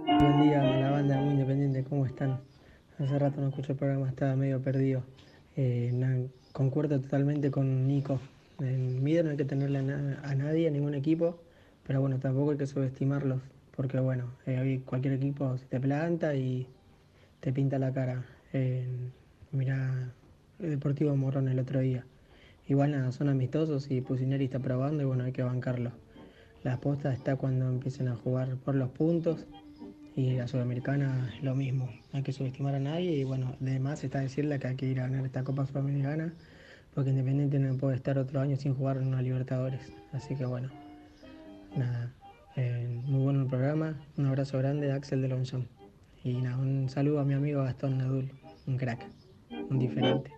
Buen 0.06 0.42
día, 0.42 0.62
la 0.62 0.90
banda 0.90 1.16
muy 1.18 1.34
independiente, 1.34 1.84
¿cómo 1.84 2.06
están? 2.06 2.40
Hace 2.98 3.18
rato 3.18 3.40
no 3.40 3.48
escucho 3.48 3.72
el 3.72 3.78
programa, 3.78 4.08
estaba 4.08 4.36
medio 4.36 4.62
perdido. 4.62 5.02
Eh, 5.56 6.28
concuerdo 6.52 7.00
totalmente 7.00 7.50
con 7.50 7.86
Nico. 7.86 8.18
En 8.60 9.02
Mido 9.02 9.22
no 9.22 9.30
hay 9.30 9.36
que 9.36 9.44
tenerle 9.44 9.78
a, 9.78 9.82
na- 9.82 10.20
a 10.22 10.34
nadie, 10.34 10.68
a 10.68 10.70
ningún 10.70 10.94
equipo, 10.94 11.42
pero 11.86 12.00
bueno, 12.00 12.18
tampoco 12.18 12.52
hay 12.52 12.56
que 12.56 12.66
subestimarlos, 12.66 13.40
porque 13.76 14.00
bueno, 14.00 14.30
eh, 14.46 14.80
cualquier 14.84 15.14
equipo 15.14 15.56
se 15.58 15.66
te 15.66 15.78
planta 15.80 16.34
y 16.34 16.66
te 17.40 17.52
pinta 17.52 17.78
la 17.78 17.92
cara. 17.92 18.24
Eh, 18.52 18.86
mirá 19.52 20.12
el 20.58 20.70
Deportivo 20.70 21.14
Morón 21.16 21.48
el 21.48 21.58
otro 21.58 21.80
día. 21.80 22.04
Igual 22.66 22.92
nada, 22.92 23.12
son 23.12 23.28
amistosos 23.28 23.90
y 23.90 24.00
Pusineri 24.00 24.46
está 24.46 24.58
probando 24.58 25.02
y 25.02 25.06
bueno, 25.06 25.24
hay 25.24 25.32
que 25.32 25.42
bancarlo. 25.42 25.92
La 26.64 26.74
aposta 26.74 27.12
está 27.12 27.36
cuando 27.36 27.68
empiecen 27.68 28.08
a 28.08 28.16
jugar 28.16 28.56
por 28.56 28.74
los 28.74 28.88
puntos 28.90 29.46
y 30.16 30.32
la 30.32 30.48
sudamericana 30.48 31.30
lo 31.42 31.54
mismo. 31.54 31.86
No 32.12 32.16
hay 32.16 32.22
que 32.22 32.32
subestimar 32.32 32.74
a 32.74 32.80
nadie 32.80 33.12
y 33.12 33.24
bueno, 33.24 33.54
además 33.60 34.02
está 34.02 34.20
decirle 34.20 34.58
que 34.58 34.66
hay 34.68 34.76
que 34.76 34.86
ir 34.86 34.98
a 34.98 35.04
ganar 35.04 35.24
esta 35.26 35.44
Copa 35.44 35.66
Sudamericana 35.66 36.32
porque 36.96 37.10
Independiente 37.10 37.58
no 37.58 37.76
puede 37.76 37.94
estar 37.94 38.16
otro 38.16 38.40
año 38.40 38.56
sin 38.56 38.74
jugar 38.74 38.96
en 38.96 39.08
una 39.08 39.20
Libertadores. 39.20 39.92
Así 40.12 40.34
que 40.34 40.46
bueno, 40.46 40.70
nada, 41.76 42.10
eh, 42.56 42.88
muy 43.04 43.22
bueno 43.22 43.42
el 43.42 43.48
programa. 43.48 44.00
Un 44.16 44.24
abrazo 44.24 44.56
grande 44.56 44.86
de 44.86 44.94
Axel 44.94 45.20
de 45.20 45.28
Lonjón. 45.28 45.68
Y 46.24 46.40
nada, 46.40 46.56
un 46.56 46.88
saludo 46.88 47.20
a 47.20 47.24
mi 47.24 47.34
amigo 47.34 47.62
Gastón 47.62 47.98
Nadul, 47.98 48.30
un 48.66 48.78
crack, 48.78 49.06
un 49.68 49.78
diferente. 49.78 50.32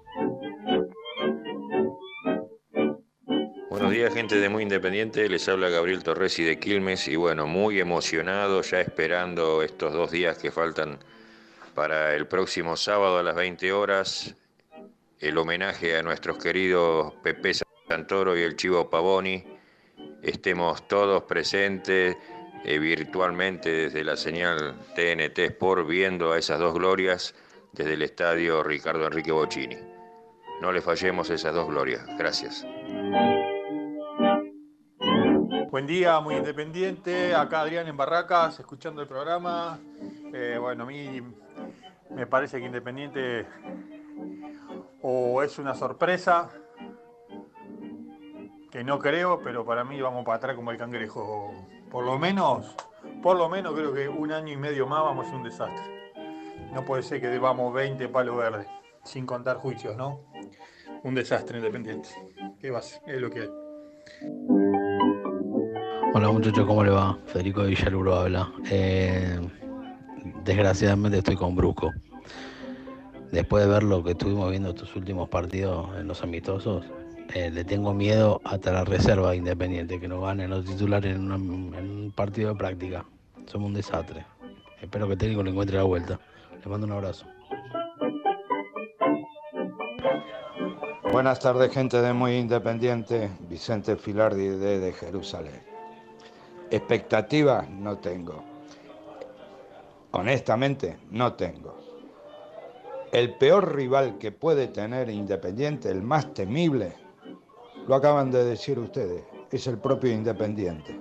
Buenos 3.70 3.92
días, 3.92 4.12
gente 4.12 4.40
de 4.40 4.48
Muy 4.48 4.64
Independiente. 4.64 5.28
Les 5.28 5.48
habla 5.48 5.68
Gabriel 5.68 6.02
Torresi 6.02 6.42
de 6.42 6.58
Quilmes 6.58 7.06
y 7.06 7.14
bueno, 7.14 7.46
muy 7.46 7.78
emocionado, 7.78 8.62
ya 8.62 8.80
esperando 8.80 9.62
estos 9.62 9.92
dos 9.92 10.10
días 10.10 10.38
que 10.38 10.50
faltan 10.50 10.98
para 11.76 12.16
el 12.16 12.26
próximo 12.26 12.76
sábado 12.76 13.18
a 13.18 13.22
las 13.22 13.36
20 13.36 13.72
horas, 13.72 14.34
el 15.20 15.36
homenaje 15.36 15.96
a 15.96 16.02
nuestros 16.02 16.38
queridos 16.38 17.14
Pepe 17.22 17.52
Santoro 17.88 18.36
y 18.36 18.42
el 18.42 18.56
Chivo 18.56 18.88
Pavoni. 18.88 19.44
Estemos 20.22 20.86
todos 20.86 21.24
presentes 21.24 22.16
eh, 22.64 22.78
virtualmente 22.78 23.70
desde 23.70 24.04
la 24.04 24.16
señal 24.16 24.76
TNT 24.94 25.38
Sport 25.38 25.86
viendo 25.88 26.32
a 26.32 26.38
esas 26.38 26.60
dos 26.60 26.74
glorias 26.74 27.34
desde 27.72 27.94
el 27.94 28.02
estadio 28.02 28.62
Ricardo 28.62 29.06
Enrique 29.06 29.32
Bocini. 29.32 29.76
No 30.60 30.72
le 30.72 30.80
fallemos 30.80 31.30
esas 31.30 31.54
dos 31.54 31.68
glorias. 31.68 32.04
Gracias. 32.18 32.64
Buen 35.70 35.86
día, 35.86 36.18
muy 36.20 36.36
independiente. 36.36 37.34
Acá 37.34 37.60
Adrián 37.60 37.86
en 37.86 37.96
Barracas, 37.96 38.58
escuchando 38.58 39.02
el 39.02 39.08
programa. 39.08 39.78
Eh, 40.32 40.56
bueno, 40.58 40.84
a 40.84 40.86
mí 40.86 41.20
me 42.10 42.26
parece 42.26 42.58
que 42.58 42.66
Independiente 42.66 43.46
o 45.02 45.42
es 45.42 45.58
una 45.58 45.74
sorpresa, 45.74 46.50
que 48.70 48.84
no 48.84 48.98
creo, 48.98 49.40
pero 49.42 49.64
para 49.64 49.84
mí 49.84 50.00
vamos 50.00 50.24
para 50.24 50.36
atrás 50.36 50.56
como 50.56 50.70
el 50.70 50.78
cangrejo. 50.78 51.52
Por 51.90 52.04
lo 52.04 52.18
menos, 52.18 52.76
por 53.22 53.36
lo 53.36 53.48
menos 53.48 53.74
creo 53.74 53.94
que 53.94 54.08
un 54.08 54.32
año 54.32 54.52
y 54.52 54.56
medio 54.56 54.86
más 54.86 55.02
vamos 55.02 55.26
a 55.26 55.30
ser 55.30 55.38
un 55.38 55.44
desastre. 55.44 56.12
No 56.72 56.84
puede 56.84 57.02
ser 57.02 57.20
que 57.20 57.28
debamos 57.28 57.72
20 57.72 58.08
palos 58.08 58.36
verdes, 58.36 58.66
sin 59.04 59.24
contar 59.24 59.56
juicios, 59.56 59.96
¿no? 59.96 60.20
Un 61.02 61.14
desastre 61.14 61.58
Independiente. 61.58 62.10
¿Qué 62.60 62.70
va 62.70 62.80
a 62.80 62.82
ser? 62.82 63.00
Es 63.06 63.20
lo 63.20 63.30
que 63.30 63.40
hay. 63.40 63.50
Hola 66.14 66.30
muchachos, 66.30 66.66
¿cómo 66.66 66.82
le 66.84 66.90
va? 66.90 67.18
Federico 67.26 67.62
de 67.62 67.68
Villaluro 67.68 68.16
habla. 68.16 68.52
Eh, 68.70 69.40
desgraciadamente 70.44 71.18
estoy 71.18 71.36
con 71.36 71.54
Brusco. 71.54 71.90
Después 73.32 73.64
de 73.64 73.70
ver 73.70 73.82
lo 73.82 74.02
que 74.02 74.12
estuvimos 74.12 74.50
viendo 74.50 74.70
estos 74.70 74.96
últimos 74.96 75.28
partidos 75.28 75.88
en 75.98 76.08
los 76.08 76.22
amistosos, 76.22 76.84
eh, 77.34 77.50
le 77.50 77.62
tengo 77.64 77.92
miedo 77.92 78.40
hasta 78.44 78.72
la 78.72 78.84
reserva 78.84 79.32
de 79.32 79.36
Independiente, 79.36 80.00
que 80.00 80.08
nos 80.08 80.22
ganen 80.22 80.48
los 80.48 80.64
titulares 80.64 81.14
en 81.14 81.30
un 81.30 82.12
partido 82.16 82.50
de 82.50 82.58
práctica. 82.58 83.04
Somos 83.46 83.68
un 83.68 83.74
desastre. 83.74 84.24
Espero 84.80 85.06
que 85.06 85.12
el 85.12 85.18
técnico 85.18 85.42
le 85.42 85.50
encuentre 85.50 85.76
la 85.76 85.82
vuelta. 85.82 86.18
Le 86.64 86.70
mando 86.70 86.86
un 86.86 86.92
abrazo. 86.92 87.26
Buenas 91.12 91.38
tardes, 91.40 91.72
gente 91.72 92.00
de 92.00 92.12
Muy 92.12 92.36
Independiente. 92.36 93.30
Vicente 93.48 93.96
Filardi 93.96 94.48
de, 94.48 94.78
de 94.78 94.92
Jerusalén. 94.92 95.62
Expectativas 96.70 97.68
no 97.68 97.98
tengo. 97.98 98.42
Honestamente, 100.12 100.96
no 101.10 101.34
tengo. 101.34 101.77
El 103.12 103.34
peor 103.34 103.74
rival 103.74 104.18
que 104.18 104.32
puede 104.32 104.68
tener 104.68 105.08
Independiente, 105.08 105.90
el 105.90 106.02
más 106.02 106.34
temible, 106.34 106.92
lo 107.86 107.94
acaban 107.94 108.30
de 108.30 108.44
decir 108.44 108.78
ustedes, 108.78 109.24
es 109.50 109.66
el 109.66 109.78
propio 109.78 110.12
Independiente. 110.12 111.00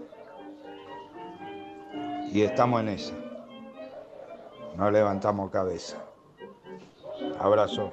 Y 2.31 2.41
estamos 2.43 2.81
en 2.81 2.89
esa. 2.89 3.13
No 4.77 4.89
levantamos 4.89 5.51
cabeza. 5.51 5.97
Abrazo. 7.39 7.91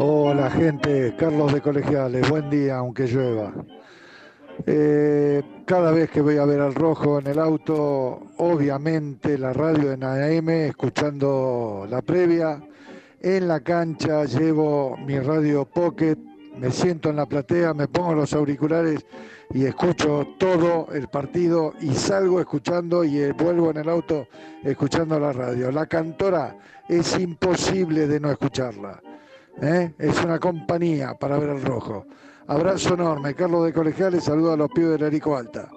Hola 0.00 0.50
gente, 0.50 1.14
Carlos 1.16 1.52
de 1.52 1.60
Colegiales, 1.60 2.28
buen 2.28 2.50
día 2.50 2.78
aunque 2.78 3.06
llueva. 3.06 3.52
Eh, 4.66 5.42
cada 5.64 5.92
vez 5.92 6.10
que 6.10 6.20
voy 6.20 6.36
a 6.36 6.44
ver 6.44 6.60
al 6.60 6.74
rojo 6.74 7.18
en 7.18 7.26
el 7.28 7.38
auto, 7.38 8.22
obviamente 8.38 9.38
la 9.38 9.52
radio 9.52 9.92
en 9.92 10.04
AM, 10.04 10.48
escuchando 10.48 11.86
la 11.88 12.02
previa. 12.02 12.60
En 13.20 13.48
la 13.48 13.60
cancha 13.60 14.24
llevo 14.24 14.96
mi 14.96 15.18
radio 15.18 15.64
Pocket, 15.64 16.16
me 16.58 16.70
siento 16.70 17.10
en 17.10 17.16
la 17.16 17.26
platea, 17.26 17.74
me 17.74 17.88
pongo 17.88 18.14
los 18.14 18.32
auriculares 18.32 19.04
y 19.50 19.64
escucho 19.64 20.26
todo 20.38 20.88
el 20.92 21.08
partido 21.08 21.72
y 21.80 21.94
salgo 21.94 22.40
escuchando 22.40 23.04
y 23.04 23.18
eh, 23.18 23.32
vuelvo 23.32 23.70
en 23.70 23.78
el 23.78 23.88
auto 23.88 24.28
escuchando 24.62 25.18
la 25.18 25.32
radio. 25.32 25.70
La 25.70 25.86
cantora 25.86 26.56
es 26.88 27.18
imposible 27.18 28.06
de 28.06 28.20
no 28.20 28.30
escucharla. 28.30 29.00
¿eh? 29.60 29.92
Es 29.98 30.22
una 30.24 30.38
compañía 30.38 31.14
para 31.14 31.38
ver 31.38 31.50
al 31.50 31.62
rojo. 31.62 32.06
Abrazo 32.50 32.94
enorme. 32.94 33.34
Carlos 33.34 33.66
de 33.66 33.74
Colegiales, 33.74 34.24
saludo 34.24 34.54
a 34.54 34.56
los 34.56 34.70
pibes 34.70 34.92
del 34.92 35.02
Erico 35.02 35.36
Alta. 35.36 35.70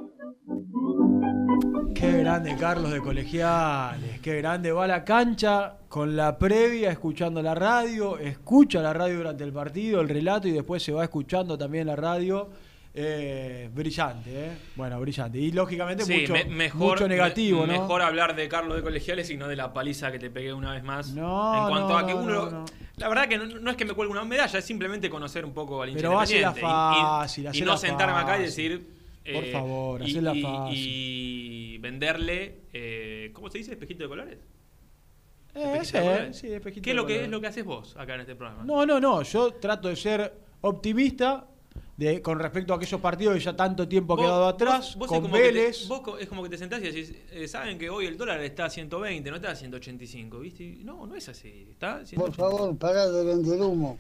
Qué 1.94 2.20
grande 2.20 2.56
Carlos 2.58 2.92
de 2.94 3.02
Colegiales, 3.02 4.22
qué 4.22 4.38
grande 4.38 4.72
va 4.72 4.86
a 4.86 4.88
la 4.88 5.04
cancha 5.04 5.80
con 5.90 6.16
la 6.16 6.38
previa, 6.38 6.90
escuchando 6.90 7.42
la 7.42 7.54
radio, 7.54 8.18
escucha 8.18 8.82
la 8.82 8.94
radio 8.94 9.18
durante 9.18 9.44
el 9.44 9.52
partido, 9.52 10.00
el 10.00 10.08
relato 10.08 10.48
y 10.48 10.52
después 10.52 10.82
se 10.82 10.94
va 10.94 11.04
escuchando 11.04 11.58
también 11.58 11.88
la 11.88 11.98
radio. 11.98 12.50
Eh, 12.94 13.70
brillante, 13.74 14.30
¿eh? 14.48 14.52
Bueno, 14.76 15.00
brillante. 15.00 15.38
Y 15.38 15.52
lógicamente 15.54 16.04
Sí, 16.04 16.14
mucho, 16.22 16.34
me- 16.34 16.44
mejor, 16.46 16.92
mucho 16.98 17.08
negativo, 17.08 17.62
me- 17.66 17.68
¿no? 17.74 17.82
Mejor 17.84 18.02
hablar 18.02 18.36
de 18.36 18.50
Carlos 18.50 18.76
de 18.76 18.84
Colegiales 18.84 19.30
y 19.30 19.38
no 19.38 19.48
de 19.48 19.56
la 19.56 19.72
paliza 19.72 20.12
que 20.12 20.20
te 20.20 20.30
pegué 20.30 20.54
una 20.54 20.74
vez 20.74 20.84
más. 20.84 21.10
No, 21.14 21.54
en 21.64 21.70
cuanto 21.70 21.90
no, 21.90 21.98
a 21.98 22.06
que 22.06 22.14
no, 22.14 22.20
uno. 22.20 22.50
no. 22.52 22.66
La 22.98 23.08
verdad 23.08 23.30
que 23.30 23.38
no, 23.38 23.72
es 23.72 23.78
que 23.78 23.86
me 23.86 23.94
cuelgue 23.94 24.12
una 24.12 24.26
medalla, 24.26 24.60
es 24.60 24.66
simplemente 24.66 25.10
conocer 25.10 25.46
un 25.46 25.54
poco 25.54 25.82
al 25.82 25.90
hincha 25.90 26.00
Pero 26.02 26.14
independiente. 26.14 26.60
y- 26.60 26.64
y- 26.64 26.66
fácil, 26.66 27.50
y, 27.54 27.62
no 27.62 27.78
sentarme 27.78 28.20
acá 28.20 28.38
y 28.38 28.46
fácil. 28.46 28.72
decir. 28.80 29.02
Por 29.34 29.44
eh, 29.46 29.52
favor, 29.52 30.02
y, 30.02 30.18
y- 30.18 30.42
fácil. 30.44 30.74
y 30.78 31.78
venderle. 31.78 32.58
eh, 32.74 33.30
¿Cómo 33.34 33.50
se 33.50 33.60
dice? 33.60 33.72
¿Espejito 33.72 34.04
de 34.04 34.10
colores? 34.10 34.38
Eh, 35.56 35.64
¿Espejito 35.76 35.98
de 35.98 36.04
colores? 36.04 36.38
sí, 36.38 36.48
espejito 36.52 36.84
¿Qué 36.84 36.90
es 36.90 36.96
lo 36.96 37.06
que, 37.06 37.24
es 37.24 37.30
lo 37.30 37.40
que 37.40 37.48
haces 37.48 37.64
vos 37.64 37.96
acá 37.98 38.16
en 38.16 38.22
este 38.22 38.36
programa? 38.36 38.64
No, 38.66 38.86
no, 38.86 39.00
no. 39.00 39.22
Yo 39.24 39.54
trato 39.54 39.88
de 39.88 39.96
ser 39.96 40.34
optimista 40.62 41.46
de, 42.02 42.22
con 42.22 42.40
respecto 42.40 42.74
a 42.74 42.78
aquellos 42.78 43.00
partidos 43.00 43.36
que 43.36 43.40
ya 43.42 43.56
tanto 43.56 43.88
tiempo 43.88 44.14
ha 44.14 44.18
quedado 44.18 44.48
atrás, 44.48 44.96
vos- 44.96 44.98
vos 44.98 45.06
es 45.06 45.10
con 45.12 45.22
como 45.22 45.34
que 45.36 45.42
te- 45.42 45.52
Vélez. 45.52 45.88
vos 45.88 46.02
es 46.20 46.28
como 46.28 46.44
que 46.44 46.50
te 46.50 46.58
sentás 46.58 46.80
y 46.82 46.84
decís, 46.86 47.14
eh, 47.32 47.48
saben 47.48 47.78
que 47.78 47.90
hoy 47.90 48.08
el 48.08 48.18
dólar 48.18 48.42
está 48.42 48.66
a 48.66 48.70
120, 48.70 49.30
no 49.30 49.36
está 49.36 49.52
a 49.52 49.56
185, 49.56 50.40
¿viste? 50.40 50.64
Y 50.64 50.84
No, 50.84 51.06
no 51.06 51.16
es 51.16 51.30
así, 51.30 51.68
está 51.70 51.94
a 51.96 51.98
Por 52.00 52.08
185. 52.08 52.34
favor, 52.58 52.78
pará 52.78 53.08
de 53.10 53.24
vender 53.24 53.62
humo. 53.62 53.98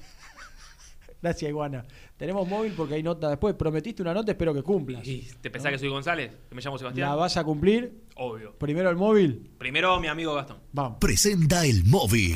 Gracias, 1.22 1.49
Iguana. 1.49 1.86
Tenemos 2.18 2.47
móvil 2.47 2.74
porque 2.76 2.95
hay 2.95 3.04
nota 3.04 3.30
después. 3.30 3.54
Prometiste 3.54 4.02
una 4.02 4.12
nota, 4.14 4.32
espero 4.32 4.56
que 4.56 4.64
cumplas. 4.64 5.04
¿Te 5.39 5.52
pensás 5.52 5.72
que 5.72 5.78
soy 5.78 5.89
González? 5.89 6.32
¿Que 6.49 6.56
me 6.56 6.62
llamo 6.64 6.80
Sebastián? 6.80 7.10
¿La 7.10 7.16
vas 7.16 7.38
a 7.38 7.43
cumplir? 7.43 8.06
Obvio. 8.16 8.56
Primero 8.58 8.89
el 8.89 8.95
móvil. 8.95 9.52
Primero 9.60 9.99
mi 9.99 10.08
amigo 10.08 10.34
Gastón. 10.34 10.58
Vamos. 10.74 10.97
Presenta 10.99 11.64
el 11.64 11.84
móvil. 11.86 12.36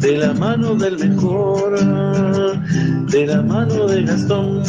de 0.00 0.16
la 0.16 0.32
mano 0.32 0.74
del 0.74 0.98
mejor, 0.98 1.78
de 1.78 3.26
la 3.26 3.42
mano 3.42 3.86
de 3.86 4.02
Gastón. 4.02 4.62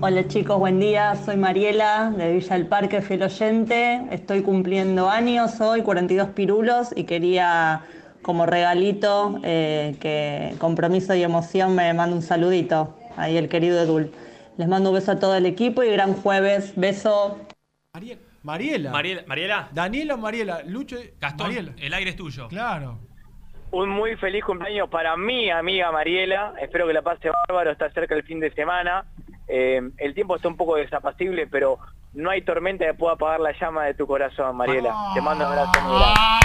Hola 0.00 0.26
chicos, 0.26 0.58
buen 0.58 0.80
día. 0.80 1.14
Soy 1.24 1.36
Mariela 1.36 2.12
de 2.16 2.32
Villa 2.32 2.56
del 2.56 2.66
Parque, 2.66 3.02
fiel 3.02 3.24
oyente. 3.24 4.02
Estoy 4.10 4.42
cumpliendo 4.42 5.10
años 5.10 5.60
hoy, 5.60 5.82
42 5.82 6.30
pirulos, 6.30 6.88
y 6.96 7.04
quería 7.04 7.82
como 8.22 8.46
regalito 8.46 9.38
eh, 9.42 9.96
que 10.00 10.54
compromiso 10.58 11.14
y 11.14 11.22
emoción 11.22 11.74
me 11.74 11.92
manda 11.92 12.16
un 12.16 12.22
saludito. 12.22 12.96
Ahí 13.16 13.36
el 13.36 13.50
querido 13.50 13.80
Edul. 13.80 14.10
Les 14.56 14.66
mando 14.66 14.90
un 14.90 14.94
beso 14.94 15.12
a 15.12 15.18
todo 15.18 15.34
el 15.36 15.44
equipo 15.44 15.82
y 15.82 15.90
gran 15.90 16.14
jueves. 16.14 16.72
Beso. 16.76 17.36
Mariela. 18.42 18.90
Mariela. 18.90 19.22
Mariela. 19.26 19.68
Daniela 19.72 20.14
o 20.14 20.18
Mariela. 20.18 20.62
Lucho. 20.66 20.96
Gastón, 21.20 21.48
Mariela. 21.48 21.72
el 21.78 21.94
aire 21.94 22.10
es 22.10 22.16
tuyo. 22.16 22.48
Claro. 22.48 22.98
Un 23.70 23.88
muy 23.88 24.16
feliz 24.16 24.44
cumpleaños 24.44 24.88
para 24.90 25.16
mi 25.16 25.48
amiga 25.50 25.90
Mariela. 25.92 26.52
Espero 26.60 26.86
que 26.86 26.92
la 26.92 27.02
pase 27.02 27.30
bárbaro. 27.48 27.70
Está 27.70 27.90
cerca 27.90 28.14
el 28.14 28.22
fin 28.24 28.40
de 28.40 28.50
semana. 28.52 29.04
Eh, 29.48 29.80
el 29.98 30.14
tiempo 30.14 30.36
está 30.36 30.48
un 30.48 30.56
poco 30.56 30.76
desapacible, 30.76 31.46
pero 31.46 31.78
no 32.14 32.30
hay 32.30 32.42
tormenta 32.42 32.84
que 32.84 32.94
pueda 32.94 33.14
apagar 33.14 33.40
la 33.40 33.52
llama 33.58 33.84
de 33.84 33.94
tu 33.94 34.06
corazón, 34.06 34.56
Mariela. 34.56 34.94
Te 35.14 35.20
mando 35.20 35.46
un 35.46 35.52
abrazo 35.52 35.80
muy 35.82 35.98
grande. 35.98 36.36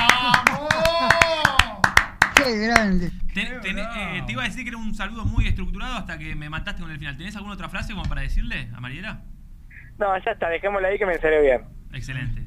Qué 2.36 2.58
grande. 2.68 3.12
Ten- 3.34 3.78
eh, 3.80 4.24
te 4.26 4.32
iba 4.32 4.44
a 4.44 4.46
decir 4.46 4.64
que 4.64 4.70
era 4.70 4.78
un 4.78 4.94
saludo 4.96 5.26
muy 5.26 5.48
estructurado 5.48 5.96
hasta 5.96 6.18
que 6.18 6.34
me 6.36 6.50
mataste 6.50 6.82
con 6.82 6.92
el 6.92 6.98
final. 6.98 7.18
¿Tenés 7.18 7.36
alguna 7.36 7.54
otra 7.56 7.70
frase 7.70 7.94
como 7.94 8.08
para 8.08 8.22
decirle 8.22 8.70
a 8.76 8.80
Mariela? 8.80 9.22
No, 9.98 10.18
ya 10.24 10.32
está, 10.32 10.48
dejémosla 10.50 10.88
ahí 10.90 10.98
que 10.98 11.06
me 11.06 11.18
salió 11.18 11.42
bien. 11.42 11.62
Excelente. 11.94 12.44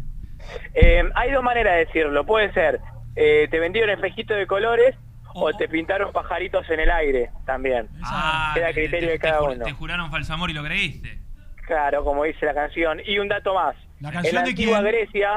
Eh, 0.74 1.02
hay 1.14 1.30
dos 1.32 1.42
maneras 1.42 1.74
de 1.74 1.84
decirlo. 1.86 2.24
Puede 2.24 2.52
ser, 2.52 2.80
eh, 3.16 3.48
te 3.50 3.58
vendieron 3.58 3.90
espejito 3.90 4.34
de 4.34 4.46
colores 4.46 4.96
o 5.34 5.52
te 5.52 5.68
pintaron 5.68 6.12
pajaritos 6.12 6.68
en 6.70 6.80
el 6.80 6.90
aire 6.90 7.30
también. 7.46 7.88
Ah, 8.02 8.52
Queda 8.54 8.66
a 8.66 8.68
te- 8.68 8.74
te- 8.74 8.80
criterio 8.82 9.08
te- 9.08 9.12
de 9.12 9.18
cada 9.18 9.42
uno. 9.42 9.64
te 9.64 9.72
juraron 9.72 10.10
falso 10.10 10.32
amor 10.34 10.50
y 10.50 10.54
lo 10.54 10.64
creíste. 10.64 11.18
Claro, 11.66 12.02
como 12.04 12.24
dice 12.24 12.46
la 12.46 12.54
canción. 12.54 13.00
Y 13.06 13.18
un 13.18 13.28
dato 13.28 13.54
más. 13.54 13.76
¿La 14.00 14.08
en 14.08 14.14
canción 14.14 14.34
la 14.34 14.42
de 14.42 14.50
antigua 14.50 14.80
quién? 14.80 14.90
Grecia, 14.92 15.30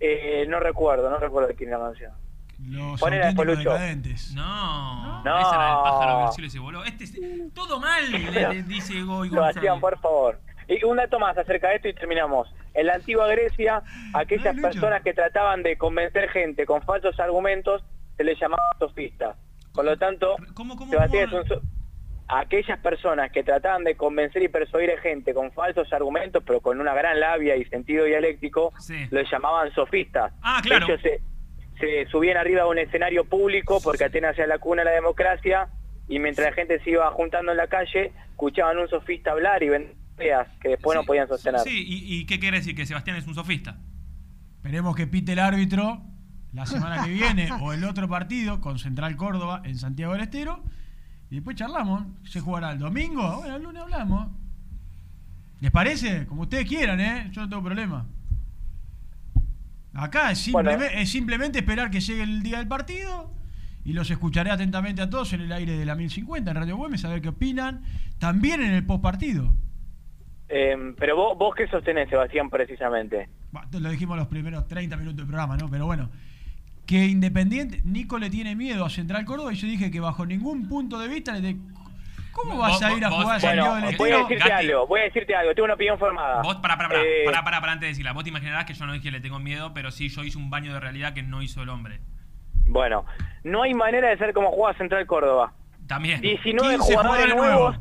eh, 0.00 0.46
no 0.48 0.58
recuerdo, 0.60 1.10
no 1.10 1.18
recuerdo 1.18 1.48
de 1.48 1.54
quién 1.54 1.70
es 1.72 1.78
la 1.78 1.84
canción. 1.86 2.12
Los 2.58 2.98
Ponela 3.00 3.26
después, 3.26 3.46
auténticos 3.48 3.64
Lucho. 3.64 3.70
decadentes. 3.72 4.32
No, 4.34 5.22
No. 5.22 5.38
esa 5.38 5.54
era 5.54 5.68
el 5.72 5.76
pájaro 5.82 6.18
que 6.20 6.24
el 6.26 6.32
cielo 6.32 6.50
se 6.50 6.58
voló. 6.58 6.84
Este 6.84 7.04
es- 7.04 7.52
todo 7.52 7.78
mal, 7.78 8.02
le, 8.10 8.48
le 8.54 8.62
dice 8.62 9.02
Goy 9.02 9.28
Lo 9.28 9.34
González. 9.42 9.56
hacían, 9.58 9.80
por 9.80 9.98
favor. 10.00 10.40
Y 10.68 10.82
un 10.84 10.96
dato 10.96 11.18
más 11.18 11.36
acerca 11.36 11.68
de 11.68 11.76
esto 11.76 11.88
y 11.88 11.94
terminamos. 11.94 12.48
En 12.76 12.86
la 12.86 12.94
antigua 12.94 13.26
Grecia, 13.28 13.82
aquellas 14.14 14.54
personas 14.62 15.02
que 15.02 15.14
trataban 15.14 15.62
de 15.62 15.76
convencer 15.76 16.28
gente 16.28 16.66
con 16.66 16.82
falsos 16.82 17.18
argumentos 17.18 17.82
se 18.16 18.24
les 18.24 18.38
llamaba 18.38 18.62
sofistas. 18.78 19.36
Por 19.74 19.84
lo 19.84 19.96
tanto, 19.98 20.36
Sebastián 20.90 21.28
es 21.28 21.32
un 21.32 21.48
so- 21.48 21.62
aquellas 22.28 22.78
personas 22.80 23.30
que 23.30 23.42
trataban 23.44 23.84
de 23.84 23.96
convencer 23.96 24.42
y 24.42 24.48
persuadir 24.48 24.90
a 24.92 24.98
gente 25.00 25.32
con 25.32 25.52
falsos 25.52 25.92
argumentos, 25.92 26.42
pero 26.46 26.60
con 26.60 26.80
una 26.80 26.92
gran 26.94 27.20
labia 27.20 27.56
y 27.56 27.64
sentido 27.66 28.04
dialéctico, 28.04 28.72
los 29.10 29.30
llamaban 29.30 29.72
sofistas. 29.74 30.32
Ah, 30.42 30.60
claro. 30.62 30.86
De 30.86 30.94
hecho, 30.94 31.02
se, 31.02 31.20
se 31.78 32.06
subían 32.10 32.36
arriba 32.36 32.62
de 32.62 32.68
un 32.68 32.78
escenario 32.78 33.24
público 33.24 33.80
porque 33.82 34.04
Atenas 34.04 34.36
era 34.38 34.46
la 34.48 34.58
cuna 34.58 34.82
de 34.82 34.86
la 34.86 34.94
democracia 34.96 35.68
y 36.08 36.18
mientras 36.18 36.48
la 36.48 36.52
gente 36.54 36.80
se 36.80 36.90
iba 36.90 37.10
juntando 37.12 37.52
en 37.52 37.58
la 37.58 37.66
calle, 37.68 38.12
escuchaban 38.30 38.78
un 38.78 38.88
sofista 38.88 39.32
hablar 39.32 39.62
y 39.62 39.68
vender 39.68 39.94
ideas 40.18 40.48
que 40.60 40.70
después 40.70 40.96
no 40.96 41.04
podían 41.04 41.28
sostener. 41.28 41.60
Sí, 41.60 41.84
¿y, 41.86 42.16
y 42.16 42.26
qué 42.26 42.38
quiere 42.38 42.58
decir? 42.58 42.74
¿Que 42.74 42.86
Sebastián 42.86 43.16
es 43.16 43.26
un 43.26 43.34
sofista? 43.34 43.78
Esperemos 44.56 44.96
que 44.96 45.06
pite 45.06 45.32
el 45.32 45.38
árbitro 45.38 46.02
la 46.52 46.66
semana 46.66 47.04
que 47.04 47.10
viene 47.10 47.50
o 47.60 47.72
el 47.72 47.84
otro 47.84 48.08
partido 48.08 48.60
con 48.60 48.78
Central 48.78 49.14
Córdoba 49.16 49.62
en 49.64 49.78
Santiago 49.78 50.12
del 50.14 50.22
Estero. 50.22 50.62
Y 51.30 51.36
después 51.36 51.56
charlamos. 51.56 52.04
¿Se 52.24 52.40
jugará 52.40 52.72
el 52.72 52.78
domingo? 52.78 53.38
Bueno, 53.38 53.56
el 53.56 53.62
lunes 53.62 53.82
hablamos. 53.82 54.28
¿Les 55.60 55.70
parece? 55.70 56.26
Como 56.26 56.42
ustedes 56.42 56.68
quieran, 56.68 57.00
¿eh? 57.00 57.28
Yo 57.32 57.42
no 57.42 57.48
tengo 57.48 57.62
problema. 57.62 58.06
Acá 59.94 60.30
es, 60.30 60.52
Bueno. 60.52 60.70
es 60.70 61.10
simplemente 61.10 61.58
esperar 61.58 61.90
que 61.90 62.00
llegue 62.00 62.22
el 62.22 62.42
día 62.42 62.58
del 62.58 62.68
partido 62.68 63.32
y 63.84 63.92
los 63.92 64.10
escucharé 64.10 64.50
atentamente 64.50 65.00
a 65.00 65.08
todos 65.08 65.32
en 65.32 65.40
el 65.40 65.52
aire 65.52 65.78
de 65.78 65.86
la 65.86 65.94
1050 65.94 66.50
en 66.50 66.56
Radio 66.56 66.76
Güemes 66.76 67.04
a 67.04 67.08
ver 67.08 67.22
qué 67.22 67.28
opinan. 67.30 67.82
También 68.18 68.60
en 68.62 68.72
el 68.72 68.84
post 68.84 69.02
partido. 69.02 69.54
Eh, 70.48 70.94
pero 70.98 71.16
vos, 71.16 71.36
vos 71.38 71.54
qué 71.54 71.66
sostenés, 71.68 72.08
Sebastián, 72.08 72.48
precisamente. 72.50 73.28
Lo 73.72 73.90
dijimos 73.90 74.16
los 74.16 74.28
primeros 74.28 74.66
30 74.68 74.96
minutos 74.96 75.16
del 75.18 75.26
programa, 75.26 75.56
¿no? 75.56 75.68
Pero 75.70 75.86
bueno, 75.86 76.08
que 76.86 77.06
Independiente, 77.06 77.80
Nico 77.84 78.18
le 78.18 78.30
tiene 78.30 78.54
miedo 78.54 78.84
a 78.84 78.90
Central 78.90 79.24
Córdoba 79.24 79.52
y 79.52 79.56
yo 79.56 79.66
dije 79.66 79.90
que 79.90 79.98
bajo 80.00 80.24
ningún 80.24 80.68
punto 80.68 80.98
de 80.98 81.08
vista 81.08 81.32
le 81.32 81.40
de- 81.40 81.56
¿Cómo 82.32 82.58
vas 82.58 82.72
Vos- 82.74 82.82
a 82.82 82.92
ir 82.92 83.02
a 83.04 83.08
vos- 83.08 83.22
jugar 83.22 83.36
a 83.38 83.40
Santiago 83.40 83.70
Bueno, 83.70 83.86
del 83.86 83.96
voy 83.96 84.10
a 84.10 84.12
Estero? 84.20 84.28
decirte 84.28 84.52
algo, 84.52 84.86
voy 84.86 85.00
a 85.00 85.04
decirte 85.04 85.34
algo, 85.34 85.54
tengo 85.54 85.64
una 85.64 85.74
opinión 85.74 85.98
formada. 85.98 86.42
Vos, 86.42 86.56
para, 86.56 86.76
para, 86.76 86.90
para, 86.90 87.00
Eh, 87.02 87.22
para, 87.24 87.42
para, 87.42 87.60
para, 87.60 87.72
antes 87.72 87.86
de 87.86 87.88
decirla. 87.88 88.12
Vos 88.12 88.24
te 88.24 88.28
imaginarás 88.30 88.66
que 88.66 88.74
yo 88.74 88.84
no 88.86 88.92
dije 88.92 89.10
le 89.10 89.20
tengo 89.20 89.38
miedo, 89.40 89.72
pero 89.72 89.90
sí, 89.90 90.10
yo 90.10 90.22
hice 90.22 90.36
un 90.36 90.50
baño 90.50 90.74
de 90.74 90.78
realidad 90.80 91.14
que 91.14 91.22
no 91.22 91.40
hizo 91.42 91.62
el 91.62 91.70
hombre. 91.70 92.00
Bueno, 92.68 93.06
no 93.42 93.62
hay 93.62 93.72
manera 93.72 94.10
de 94.10 94.18
ser 94.18 94.34
como 94.34 94.50
juega 94.52 94.76
Central 94.76 95.06
Córdoba. 95.06 95.54
También. 95.86 96.20
19 96.20 96.74
15 96.76 96.94
jugadores 96.94 97.32
jugadores 97.32 97.36
nuevos, 97.36 97.78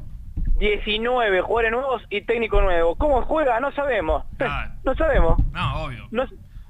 19 0.57 1.41
jugadores 1.41 1.71
nuevos 1.71 2.01
y 2.09 2.21
técnico 2.21 2.61
nuevo. 2.61 2.95
¿Cómo 2.95 3.21
juega? 3.23 3.59
No 3.59 3.71
sabemos. 3.73 4.25
No 4.85 4.93
sabemos. 4.93 5.39
No, 5.51 5.83
obvio. 5.83 6.07
No, 6.11 6.25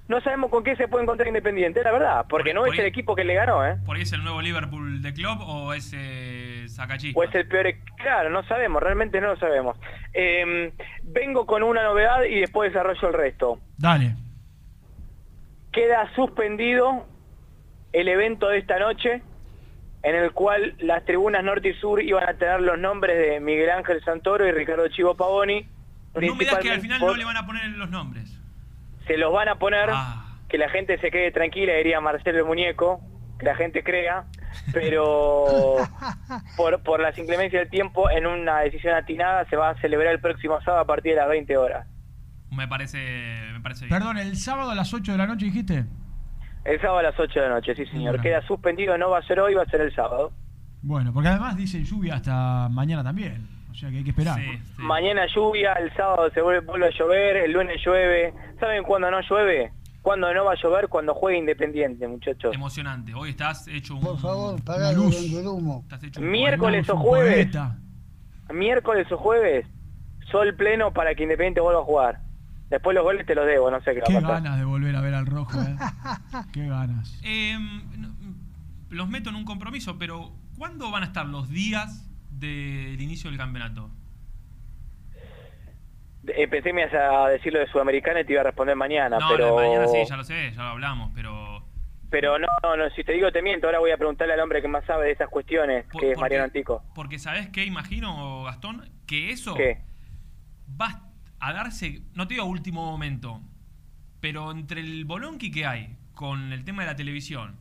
no 0.07 0.21
sabemos 0.21 0.49
con 0.49 0.63
qué 0.63 0.77
se 0.77 0.87
puede 0.87 1.03
encontrar 1.03 1.27
Independiente, 1.27 1.83
la 1.83 1.91
verdad, 1.91 2.25
porque 2.29 2.53
no 2.53 2.61
por 2.61 2.73
es 2.73 2.79
el 2.79 2.85
equipo 2.85 3.13
que 3.13 3.25
le 3.25 3.33
ganó, 3.33 3.65
¿eh? 3.65 3.75
¿Por 3.85 3.97
ahí 3.97 4.03
es 4.03 4.13
el 4.13 4.23
nuevo 4.23 4.41
Liverpool 4.41 5.01
de 5.01 5.13
club 5.13 5.37
o 5.41 5.73
es 5.73 5.91
eh, 5.93 6.65
Sacachispa? 6.69 7.19
O 7.19 7.23
es 7.23 7.35
el 7.35 7.45
peor, 7.47 7.73
claro, 7.97 8.29
no 8.29 8.43
sabemos, 8.43 8.81
realmente 8.81 9.19
no 9.19 9.27
lo 9.27 9.37
sabemos. 9.37 9.77
Eh, 10.13 10.71
vengo 11.03 11.45
con 11.45 11.61
una 11.61 11.83
novedad 11.83 12.23
y 12.23 12.39
después 12.39 12.71
desarrollo 12.71 13.07
el 13.09 13.13
resto. 13.13 13.59
Dale. 13.77 14.15
Queda 15.73 16.09
suspendido 16.15 17.05
el 17.91 18.07
evento 18.07 18.47
de 18.47 18.59
esta 18.59 18.79
noche 18.79 19.23
en 20.05 20.15
el 20.15 20.31
cual 20.31 20.75
las 20.79 21.03
tribunas 21.03 21.43
norte 21.43 21.69
y 21.69 21.73
sur 21.73 22.01
iban 22.01 22.29
a 22.29 22.35
tener 22.35 22.61
los 22.61 22.77
nombres 22.77 23.17
de 23.17 23.39
Miguel 23.39 23.71
Ángel 23.71 24.01
Santoro 24.03 24.47
y 24.47 24.51
Ricardo 24.51 24.87
Chivo 24.89 25.15
Pavoni. 25.15 25.67
No 26.13 26.21
me 26.35 26.45
digas 26.45 26.59
que 26.59 26.71
al 26.71 26.79
final 26.81 26.99
por- 26.99 27.11
no 27.11 27.17
le 27.17 27.25
van 27.25 27.37
a 27.37 27.45
poner 27.45 27.65
los 27.71 27.89
nombres. 27.89 28.39
se 29.07 29.17
los 29.17 29.31
van 29.33 29.49
a 29.49 29.55
poner, 29.55 29.89
Ah. 29.91 30.37
que 30.49 30.57
la 30.57 30.69
gente 30.69 30.97
se 30.99 31.11
quede 31.11 31.31
tranquila, 31.31 31.73
diría 31.73 31.99
Marcelo 32.01 32.39
el 32.39 32.45
Muñeco, 32.45 33.01
que 33.39 33.45
la 33.45 33.55
gente 33.55 33.83
crea, 33.83 34.25
pero 34.73 35.75
por, 36.57 36.81
por 36.83 36.99
las 37.01 37.17
inclemencias 37.17 37.61
del 37.63 37.69
tiempo, 37.69 38.09
en 38.09 38.25
una 38.25 38.59
decisión 38.61 38.95
atinada, 38.95 39.45
se 39.49 39.55
va 39.57 39.69
a 39.71 39.75
celebrar 39.81 40.13
el 40.13 40.19
próximo 40.21 40.59
sábado 40.61 40.83
a 40.83 40.85
partir 40.87 41.13
de 41.13 41.19
las 41.19 41.29
20 41.29 41.57
horas. 41.57 41.87
Me 42.51 42.67
parece, 42.67 42.97
me 43.53 43.59
parece 43.59 43.85
bien. 43.85 43.97
Perdón, 43.97 44.17
el 44.17 44.37
sábado 44.37 44.71
a 44.71 44.75
las 44.75 44.93
8 44.93 45.11
de 45.11 45.17
la 45.17 45.27
noche 45.27 45.45
dijiste. 45.45 45.85
El 46.65 46.81
sábado 46.81 46.99
a 46.99 47.03
las 47.03 47.19
8 47.19 47.39
de 47.39 47.47
la 47.47 47.55
noche, 47.55 47.75
sí 47.75 47.85
señor. 47.85 48.15
Bueno. 48.15 48.23
Queda 48.23 48.41
suspendido, 48.47 48.97
no 48.97 49.11
va 49.11 49.19
a 49.19 49.21
ser 49.23 49.39
hoy, 49.39 49.53
va 49.53 49.61
a 49.61 49.65
ser 49.67 49.81
el 49.81 49.93
sábado. 49.93 50.31
Bueno, 50.81 51.13
porque 51.13 51.29
además 51.29 51.55
dicen 51.55 51.83
lluvia 51.83 52.15
hasta 52.15 52.67
mañana 52.69 53.03
también. 53.03 53.47
O 53.71 53.75
sea 53.75 53.89
que 53.89 53.97
hay 53.97 54.03
que 54.03 54.09
esperar. 54.11 54.39
Mañana 54.77 55.25
lluvia, 55.27 55.73
el 55.73 55.93
sábado 55.95 56.29
se 56.33 56.41
vuelve, 56.41 56.61
vuelve 56.65 56.87
a 56.87 56.91
llover, 56.91 57.37
el 57.37 57.51
lunes 57.51 57.81
llueve. 57.85 58.33
¿Saben 58.59 58.83
cuándo 58.83 59.11
no 59.11 59.19
llueve? 59.21 59.71
Cuando 60.01 60.33
no 60.33 60.45
va 60.45 60.53
a 60.53 60.55
llover, 60.55 60.87
cuando 60.87 61.13
juegue 61.13 61.39
Independiente, 61.39 62.07
muchachos. 62.07 62.53
Emocionante. 62.55 63.13
Hoy 63.13 63.31
estás 63.31 63.67
hecho 63.67 63.95
un. 63.95 64.01
Por 64.01 64.19
favor, 64.19 64.61
de 64.61 64.93
luz. 64.95 65.19
vender 65.19 65.47
humo. 65.47 65.81
Estás 65.83 66.03
hecho 66.03 66.21
un 66.21 66.31
Miércoles 66.31 66.89
o 66.89 66.97
jueves, 66.97 67.47
poeta. 67.47 67.77
miércoles 68.53 69.11
o 69.11 69.17
jueves, 69.17 69.65
sol 70.31 70.55
pleno 70.55 70.93
para 70.93 71.13
que 71.15 71.23
Independiente 71.23 71.59
vuelva 71.61 71.81
a 71.81 71.83
jugar. 71.83 72.19
Después 72.69 72.95
los 72.95 73.03
goles 73.03 73.25
te 73.25 73.35
los 73.35 73.45
debo, 73.45 73.69
no 73.69 73.79
sé 73.81 73.93
qué 73.93 74.01
Qué 74.05 74.13
va 74.13 74.19
a 74.19 74.21
pasar. 74.23 74.43
ganas 74.43 74.59
de 74.59 74.65
volver 74.65 74.95
a 74.95 75.01
ver 75.01 75.13
al 75.13 75.25
rojo, 75.27 75.61
¿eh? 75.61 75.75
Qué 76.53 76.67
ganas. 76.67 77.19
Eh, 77.23 77.55
no, 77.97 78.09
los 78.89 79.07
meto 79.07 79.29
en 79.29 79.35
un 79.35 79.45
compromiso, 79.45 79.97
pero 79.99 80.31
¿cuándo 80.57 80.89
van 80.91 81.03
a 81.03 81.05
estar 81.07 81.25
los 81.27 81.49
días 81.49 82.09
del 82.31 82.99
inicio 82.99 83.29
del 83.29 83.37
campeonato? 83.39 83.91
Eh, 86.27 86.47
me 86.47 86.81
ibas 86.81 86.93
a 86.93 87.27
decir 87.29 87.53
lo 87.53 87.59
de 87.59 87.67
Sudamericana 87.67 88.21
y 88.21 88.25
te 88.25 88.31
iba 88.33 88.41
a 88.41 88.45
responder 88.45 88.75
mañana, 88.75 89.19
no, 89.19 89.27
pero... 89.29 89.49
lo 89.49 89.61
de 89.61 89.67
mañana 89.67 89.87
sí, 89.87 89.99
ya 90.09 90.17
lo 90.17 90.23
sé, 90.23 90.51
ya 90.51 90.63
lo 90.63 90.69
hablamos, 90.69 91.11
pero. 91.13 91.63
Pero 92.09 92.39
no, 92.39 92.47
no, 92.63 92.77
no, 92.77 92.89
si 92.95 93.03
te 93.03 93.11
digo 93.13 93.31
te 93.31 93.41
miento, 93.43 93.67
ahora 93.67 93.79
voy 93.79 93.91
a 93.91 93.97
preguntarle 93.97 94.33
al 94.33 94.39
hombre 94.39 94.61
que 94.61 94.67
más 94.67 94.85
sabe 94.85 95.05
de 95.07 95.11
esas 95.11 95.29
cuestiones, 95.29 95.85
Por- 95.91 96.01
que 96.01 96.07
es 96.11 96.15
porque- 96.15 96.21
Mariano 96.21 96.45
Antico. 96.45 96.83
Porque 96.95 97.19
¿sabes 97.19 97.49
qué 97.49 97.65
imagino, 97.65 98.43
Gastón? 98.43 98.89
Que 99.05 99.29
eso 99.31 99.53
¿Qué? 99.53 99.83
va 100.81 101.01
a 101.47 101.53
darse, 101.53 102.01
no 102.13 102.27
te 102.27 102.35
digo 102.35 102.45
último 102.45 102.85
momento, 102.85 103.41
pero 104.21 104.51
entre 104.51 104.81
el 104.81 105.05
bolonqui 105.05 105.51
que 105.51 105.65
hay 105.65 105.97
con 106.13 106.51
el 106.53 106.63
tema 106.63 106.83
de 106.83 106.87
la 106.89 106.95
televisión, 106.95 107.55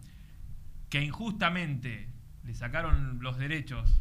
que 0.91 1.03
injustamente 1.03 2.09
le 2.45 2.55
sacaron 2.55 3.18
los 3.20 3.39
derechos. 3.39 4.01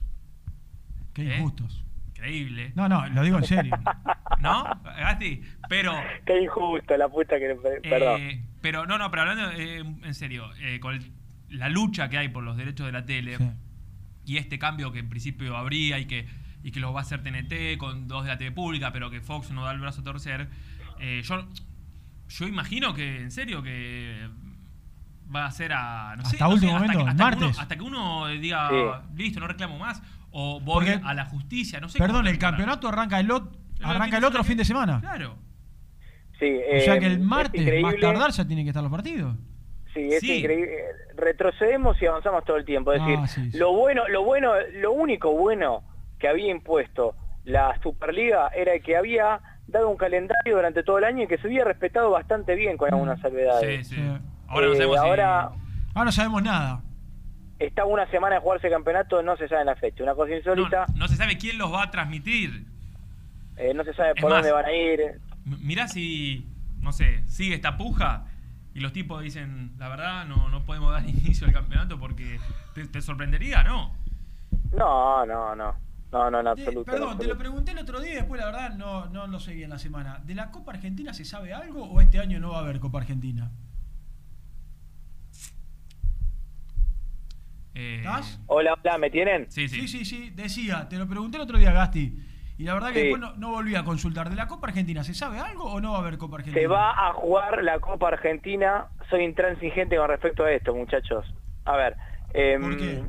Qué 1.14 1.24
¿eh? 1.34 1.38
injustos. 1.38 1.84
Increíble. 2.10 2.72
No, 2.76 2.88
no, 2.88 3.08
lo 3.10 3.24
digo 3.24 3.38
en 3.38 3.44
serio. 3.46 3.76
¿No? 4.40 4.64
Gasti, 4.84 5.42
pero... 5.70 5.94
Qué 6.26 6.42
injusto, 6.44 6.96
la 6.98 7.10
puta 7.10 7.38
que... 7.40 7.56
Perdón. 7.82 8.22
Eh, 8.22 8.44
pero 8.62 8.86
no, 8.86 8.98
no, 8.98 9.10
pero 9.10 9.24
hablando 9.24 9.52
eh, 9.52 9.80
en 9.80 10.14
serio, 10.14 10.50
eh, 10.60 10.80
con 10.80 10.96
el- 10.96 11.12
la 11.50 11.70
lucha 11.70 12.10
que 12.10 12.18
hay 12.18 12.30
por 12.30 12.44
los 12.44 12.58
derechos 12.58 12.86
de 12.86 12.92
la 12.92 13.06
tele 13.06 13.38
Sí. 13.38 13.44
y 14.26 14.38
este 14.38 14.58
cambio 14.58 14.92
que 14.92 15.00
en 15.00 15.10
principio 15.10 15.56
habría 15.58 16.00
y 16.00 16.06
que, 16.06 16.28
y 16.64 16.72
que 16.72 16.80
los 16.80 16.94
va 16.96 17.00
a 17.00 17.02
hacer 17.02 17.22
TNT 17.22 17.78
con 17.78 18.08
dos 18.08 18.24
de 18.24 18.30
la 18.30 18.38
TV 18.38 18.52
pública, 18.52 18.92
pero 18.92 19.10
que 19.10 19.22
Fox 19.22 19.52
no 19.52 19.66
da 19.66 19.72
el 19.72 19.80
brazo 19.80 20.02
a 20.02 20.04
torcer, 20.06 20.48
eh, 21.00 21.22
yo, 21.24 21.46
yo 22.30 22.48
imagino 22.48 22.94
que, 22.94 23.18
en 23.22 23.32
serio, 23.32 23.62
que 23.62 24.30
va 25.34 25.46
a 25.46 25.52
ser 25.52 25.74
a... 25.74 26.16
No 26.16 26.24
sé, 26.26 26.36
Hasta 26.36 26.46
no 26.46 26.50
sé, 26.52 26.54
último 26.56 26.74
momento, 26.74 26.98
que, 27.00 27.10
hasta, 27.10 27.12
que 27.18 27.24
martes. 27.24 27.44
uno, 27.50 27.60
hasta 27.62 27.76
que 27.76 27.82
uno 27.84 28.28
diga, 28.28 28.70
Sí. 28.70 28.76
listo, 29.18 29.40
no 29.40 29.48
reclamo 29.48 29.78
más, 29.78 30.02
o 30.32 30.60
voy 30.62 30.86
Porque- 30.86 31.02
a 31.04 31.14
la 31.14 31.26
justicia, 31.26 31.80
no 31.80 31.90
sé. 31.90 31.98
Perdón, 32.00 32.28
el 32.28 32.38
campeonato 32.38 32.88
arranca 32.88 33.20
el, 33.20 33.30
ot- 33.30 33.52
El 33.80 33.86
arranca 33.86 34.18
el 34.18 34.24
otro 34.24 34.44
fin 34.44 34.58
de 34.58 34.66
semana. 34.66 35.00
Claro. 35.02 35.36
Sí, 36.40 36.50
O 36.78 36.80
sea 36.82 37.00
que 37.00 37.06
el 37.08 37.12
es 37.14 37.20
martes, 37.20 37.82
más 37.82 37.96
tardar, 38.00 38.32
ya 38.32 38.46
tienen 38.46 38.66
que 38.66 38.70
estar 38.70 38.84
los 38.84 38.92
partidos. 38.92 39.36
Sí, 39.94 40.00
es 40.12 40.22
Sí. 40.22 40.40
increíble. 40.40 40.72
Retrocedemos 41.16 42.02
y 42.02 42.06
avanzamos 42.08 42.44
todo 42.46 42.58
el 42.58 42.66
tiempo. 42.66 42.92
Es 42.92 43.02
Ah, 43.02 43.06
decir, 43.06 43.28
sí, 43.28 43.52
sí. 43.52 43.58
lo 43.58 43.72
bueno, 43.74 44.08
lo 44.08 44.24
bueno, 44.24 44.52
lo 44.82 44.92
único 44.92 45.32
bueno 45.32 45.84
que 46.24 46.30
había 46.30 46.52
impuesto 46.52 47.16
la 47.44 47.78
Superliga 47.84 48.48
era 48.56 48.80
que 48.80 48.96
había 48.96 49.42
dado 49.68 49.90
un 49.90 49.98
calendario 49.98 50.56
durante 50.56 50.82
todo 50.82 51.00
el 51.00 51.04
año 51.04 51.24
y 51.24 51.28
que 51.28 51.38
se 51.38 51.48
había 51.48 51.66
respetado 51.66 52.10
bastante 52.12 52.56
bien 52.56 52.78
con 52.78 52.94
algunas 52.94 53.20
salvedades. 53.20 53.86
Sí, 53.90 53.96
sí. 53.96 54.02
Sí. 54.02 54.18
Ahora 54.48 54.68
no 54.68 54.74
Eh, 54.74 54.78
si- 54.78 54.84
ahora 54.98 55.52
no 56.06 56.12
sabemos 56.14 56.42
nada. 56.42 56.82
está 57.60 57.84
una 57.84 58.08
semana 58.10 58.36
de 58.36 58.42
jugarse 58.42 58.68
el 58.68 58.74
campeonato, 58.74 59.22
no 59.22 59.36
se 59.36 59.50
sabe 59.50 59.66
la 59.66 59.76
fecha. 59.76 60.02
Una 60.02 60.16
cosa 60.16 60.34
insólita, 60.34 60.86
no 60.96 61.10
se 61.10 61.18
sabe 61.18 61.38
quién 61.38 61.58
los 61.58 61.74
va 61.74 61.84
a 61.84 61.92
transmitir. 61.92 62.66
eh, 63.58 63.74
no 63.74 63.84
se 63.84 63.94
sabe 63.94 64.14
Es 64.16 64.22
por 64.22 64.30
más, 64.32 64.38
dónde 64.40 64.52
van 64.54 64.66
a 64.66 64.72
ir. 64.72 65.20
Mirá 65.44 65.90
si, 65.90 66.48
no 66.80 66.94
sé, 66.94 67.22
sigue 67.28 67.54
esta 67.56 67.76
puja 67.78 68.26
y 68.74 68.80
los 68.80 68.94
tipos 68.94 69.22
dicen, 69.22 69.74
la 69.78 69.90
verdad, 69.90 70.26
no, 70.26 70.48
no 70.48 70.64
podemos 70.66 70.94
dar 70.94 71.04
inicio 71.10 71.46
al 71.48 71.54
campeonato 71.54 72.00
porque 72.00 72.40
te, 72.74 72.88
te 72.88 73.02
sorprendería, 73.02 73.62
¿no? 73.64 73.94
No, 74.72 75.26
no, 75.26 75.54
no. 75.56 75.76
No, 76.14 76.30
no, 76.30 76.38
en 76.40 76.46
De- 76.46 76.52
absoluto. 76.52 76.80
en 76.92 76.98
perdón, 77.00 77.18
te 77.18 77.28
lo 77.28 77.38
pregunté 77.38 77.72
el 77.72 77.80
otro 77.80 78.00
día 78.00 78.14
y 78.14 78.16
después 78.18 78.40
la 78.40 78.46
verdad 78.46 78.76
no, 78.76 79.08
no 79.08 79.26
lo 79.28 79.40
seguí 79.40 79.64
en 79.64 79.72
la 79.72 79.80
semana. 79.80 80.20
¿De 80.24 80.36
la 80.36 80.52
Copa 80.52 80.72
Argentina 80.72 81.12
se 81.14 81.26
sabe 81.26 81.54
algo 81.54 81.84
o 81.86 82.00
este 82.02 82.20
año 82.20 82.40
no 82.40 82.52
va 82.52 82.58
a 82.60 82.62
haber 82.62 82.80
Copa 82.80 83.00
Argentina? 83.00 83.50
Eh, 87.76 87.98
¿Estás? 87.98 88.40
Hola, 88.46 88.76
hola, 88.84 88.98
¿me 89.00 89.10
tienen? 89.10 89.50
Sí, 89.50 89.68
sí. 89.68 89.82
Sí, 89.82 89.88
sí, 89.88 90.06
sí, 90.06 90.30
decía, 90.30 90.88
te 90.88 90.98
lo 90.98 91.08
pregunté 91.08 91.38
el 91.38 91.44
otro 91.44 91.58
día, 91.58 91.72
Gasti. 91.72 92.20
Y 92.60 92.64
la 92.66 92.76
verdad 92.76 92.90
que 92.90 92.94
Sí. 93.00 93.00
después 93.08 93.20
no, 93.20 93.34
no 93.38 93.50
volví 93.50 93.74
a 93.76 93.84
consultar. 93.84 94.30
¿De 94.30 94.36
la 94.36 94.48
Copa 94.48 94.68
Argentina 94.68 95.04
se 95.04 95.16
sabe 95.16 95.40
algo 95.40 95.64
o 95.66 95.82
no 95.82 95.94
va 95.94 95.98
a 95.98 96.02
haber 96.02 96.20
Copa 96.20 96.36
Argentina? 96.38 96.62
Se 96.62 96.68
va 96.68 96.92
a 97.10 97.14
jugar 97.14 97.64
la 97.64 97.80
Copa 97.80 98.10
Argentina. 98.10 98.86
Soy 99.10 99.24
intransigente 99.24 99.98
con 99.98 100.08
respecto 100.08 100.44
a 100.44 100.52
esto, 100.52 100.76
muchachos. 100.76 101.26
A 101.66 101.76
ver. 101.76 101.96
em, 102.36 102.62
¿Por 102.62 102.78
qué? 102.78 103.04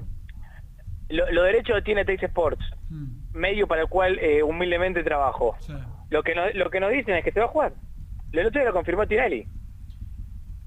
Lo, 1.16 1.30
lo 1.32 1.42
derecho 1.42 1.72
lo 1.74 1.82
tiene 1.82 2.04
Teis 2.04 2.22
Sports, 2.22 2.64
Mm, 2.90 3.06
medio 3.32 3.66
para 3.66 3.82
el 3.82 3.88
cual 3.88 4.18
eh, 4.20 4.42
humildemente 4.42 5.02
trabajo. 5.02 5.56
sí. 5.60 5.72
Lo 6.10 6.22
que, 6.22 6.34
no, 6.34 6.42
lo 6.54 6.70
que 6.70 6.78
nos 6.80 6.90
dicen 6.92 7.14
es 7.16 7.24
que 7.24 7.32
se 7.32 7.40
va 7.40 7.46
a 7.46 7.48
jugar. 7.48 7.72
El 8.32 8.46
otro 8.46 8.60
día 8.60 8.68
lo 8.68 8.74
confirmó 8.74 9.06
Tinelli. 9.06 9.48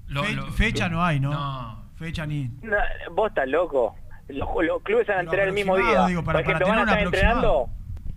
Lo- 0.08 0.24
Fe- 0.24 0.32
lo- 0.34 0.46
fecha 0.52 0.88
no 0.88 1.02
hay, 1.04 1.20
¿no? 1.20 1.30
No. 1.30 1.90
Fecha 1.96 2.26
ni. 2.26 2.48
No, 2.62 2.76
vos 3.12 3.28
estás 3.28 3.48
loco. 3.48 3.94
Los, 4.28 4.48
los 4.62 4.82
clubes 4.82 5.06
se 5.06 5.12
van 5.12 5.20
a 5.20 5.22
enterar 5.24 5.48
el 5.48 5.54
mismo 5.54 5.76
día. 5.76 6.06
digo, 6.06 6.22
para- 6.24 6.38
Por 6.38 6.42
ejemplo, 6.42 6.66
para 6.66 6.78
van 6.78 6.88
a 6.88 6.92
estar 6.92 7.04
entrenando. 7.06 7.68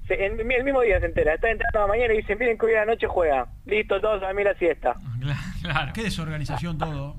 se- 0.07 0.25
en- 0.25 0.51
el 0.51 0.63
mismo 0.63 0.81
día 0.81 0.99
se 0.99 1.05
entera. 1.05 1.33
Está 1.35 1.49
entrenando 1.49 1.79
a 1.79 1.81
la 1.83 1.87
mañana 1.87 2.13
y 2.13 2.17
dicen, 2.17 2.37
miren 2.37 2.57
que 2.57 2.65
hoy 2.65 2.73
a 2.73 2.79
la 2.85 2.85
noche 2.93 3.07
juega. 3.07 3.47
Listo, 3.65 3.99
todos 4.01 4.21
a 4.23 4.27
dormir 4.27 4.45
la 4.45 4.55
siesta. 4.55 4.95
Claro. 5.61 5.91
Qué 5.93 6.03
desorganización 6.03 6.77
todo. 6.77 7.15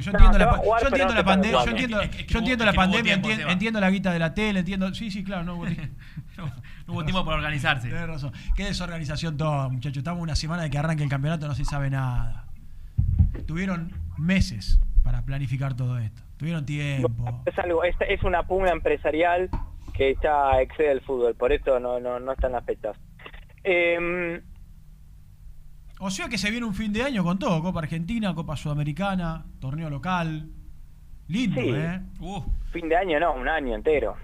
Yo 0.00 0.10
entiendo 0.12 0.38
la, 0.38 0.62
yo 0.62 0.86
entiendo 0.88 1.24
pandemia, 1.24 1.64
yo 1.64 1.70
entiendo, 1.70 2.00
Es 2.00 2.08
que- 2.10 2.20
es 2.20 2.26
que 2.26 2.32
yo 2.32 2.40
no 2.40 2.46
entiendo 2.46 2.64
hubo- 2.64 2.70
la 2.70 2.76
pandemia, 2.76 3.02
tiempo, 3.14 3.28
entien- 3.28 3.36
Seba. 3.36 3.52
entiendo 3.52 3.80
la 3.80 3.90
guita 3.90 4.12
de 4.12 4.18
la 4.18 4.34
tele, 4.34 4.58
entiendo, 4.60 4.94
sí, 4.94 5.10
sí, 5.10 5.24
claro, 5.24 5.44
no 5.44 5.54
hubo 5.56 5.66
tiempo. 5.66 5.96
No, 6.36 6.46
no 6.46 6.92
hubo 6.94 7.04
tiempo 7.04 7.24
para 7.24 7.36
organizarse. 7.36 7.88
Tenés 7.88 8.08
razón. 8.08 8.32
Qué 8.56 8.64
desorganización 8.64 9.36
todo, 9.36 9.70
muchachos. 9.70 9.98
Estamos 9.98 10.20
una 10.22 10.34
semana 10.36 10.64
de 10.64 10.70
que 10.70 10.78
arranque 10.78 11.04
el 11.04 11.08
campeonato, 11.08 11.46
no 11.46 11.54
se 11.54 11.64
sabe 11.64 11.90
nada. 11.90 12.46
tuvieron 13.46 13.92
meses 14.18 14.80
para 15.02 15.22
planificar 15.22 15.74
todo 15.74 15.98
esto. 15.98 16.22
Tuvieron 16.36 16.64
tiempo. 16.66 17.42
Es 17.46 17.58
algo, 17.58 17.84
es, 17.84 17.94
es 18.08 18.22
una 18.22 18.42
pugna 18.44 18.70
empresarial 18.72 19.48
que 19.92 20.16
ya 20.22 20.60
excede 20.60 20.90
el 20.92 21.00
fútbol, 21.02 21.34
por 21.36 21.52
eso 21.52 21.78
no, 21.78 22.00
no, 22.00 22.18
no 22.18 22.32
están 22.32 22.52
las 22.52 22.64
fechas. 22.64 22.96
Eh, 23.62 24.40
O 26.06 26.10
sea 26.10 26.28
que 26.28 26.36
se 26.36 26.50
viene 26.50 26.66
un 26.66 26.74
fin 26.74 26.92
de 26.92 27.02
año 27.02 27.24
con 27.24 27.38
todo. 27.38 27.62
Copa 27.62 27.78
Argentina, 27.80 28.34
Copa 28.34 28.56
Sudamericana, 28.56 29.46
torneo 29.58 29.88
local. 29.88 30.50
Lindo, 31.28 31.62
Sí. 31.62 31.70
¿eh? 31.72 32.00
fin 32.70 32.88
de 32.90 32.96
año 32.96 33.18
no, 33.18 33.32
un 33.32 33.48
año 33.48 33.74
entero. 33.74 34.14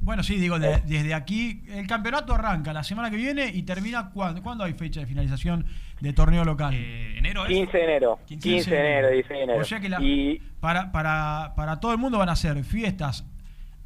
Bueno, 0.00 0.22
sí, 0.22 0.36
digo, 0.36 0.58
de- 0.58 0.80
desde 0.86 1.12
aquí, 1.12 1.62
el 1.68 1.86
campeonato 1.86 2.32
arranca 2.32 2.72
la 2.72 2.82
semana 2.84 3.10
que 3.10 3.18
viene 3.18 3.48
y 3.52 3.64
termina 3.64 4.08
cuando, 4.08 4.42
¿cuándo 4.42 4.64
hay 4.64 4.72
fecha 4.72 5.00
de 5.00 5.06
finalización 5.06 5.66
de 6.00 6.12
torneo 6.14 6.42
local? 6.46 6.72
enero 6.72 7.44
15 7.46 7.76
de 7.76 7.84
enero, 7.84 8.18
15 8.26 8.70
de 8.70 8.78
enero, 8.80 9.08
16 9.10 9.28
de 9.38 9.44
enero. 9.44 9.60
O 9.60 9.64
sea 9.64 9.80
que 9.80 9.90
la- 9.90 10.00
Y 10.00 10.40
para, 10.60 10.90
para, 10.90 11.52
para 11.54 11.80
todo 11.80 11.92
el 11.92 11.98
mundo 11.98 12.16
van 12.16 12.30
a 12.30 12.36
ser 12.36 12.64
fiestas 12.64 13.26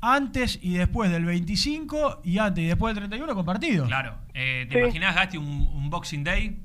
antes 0.01 0.61
y 0.63 0.75
después 0.75 1.11
del 1.11 1.25
25 1.25 2.21
y 2.23 2.39
antes 2.39 2.63
y 2.63 2.69
después 2.69 2.95
del 2.95 3.03
31 3.09 3.35
compartidos. 3.35 3.89
Claro. 3.89 4.15
Eh, 4.35 4.67
¿Te 4.69 4.75
Sí. 4.77 4.81
imaginas, 4.85 5.17
Gasti, 5.17 5.37
un, 5.39 5.47
un 5.75 5.91
Boxing 5.91 6.23
Day? 6.23 6.61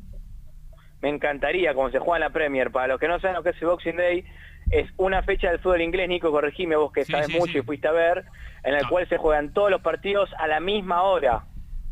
Me 1.02 1.10
encantaría, 1.10 1.74
como 1.74 1.90
se 1.92 2.00
juega 2.00 2.18
en 2.18 2.22
la 2.22 2.30
Premier, 2.32 2.72
para 2.72 2.88
los 2.88 3.00
que 3.00 3.08
no 3.08 3.20
saben 3.20 3.36
lo 3.36 3.44
que 3.44 3.50
es 3.52 3.62
el 3.62 3.68
Boxing 3.68 3.98
Day, 3.98 4.26
es 4.72 4.90
una 4.98 5.22
fecha 5.24 5.50
del 5.50 5.60
fútbol 5.60 5.82
inglés, 5.82 6.10
Nico, 6.10 6.32
corregime 6.32 6.76
vos 6.76 6.92
que 6.92 7.06
Sí, 7.06 7.12
sabes 7.12 7.28
sí, 7.28 7.38
mucho 7.38 7.54
sí. 7.54 7.60
y 7.60 7.62
fuiste 7.62 7.88
a 7.88 7.92
ver, 7.92 8.26
en 8.64 8.74
el 8.76 8.88
cual 8.88 9.08
se 9.08 9.18
juegan 9.18 9.54
todos 9.54 9.72
los 9.72 9.82
partidos 9.82 10.30
a 10.40 10.48
la 10.48 10.60
misma 10.60 11.04
hora. 11.04 11.46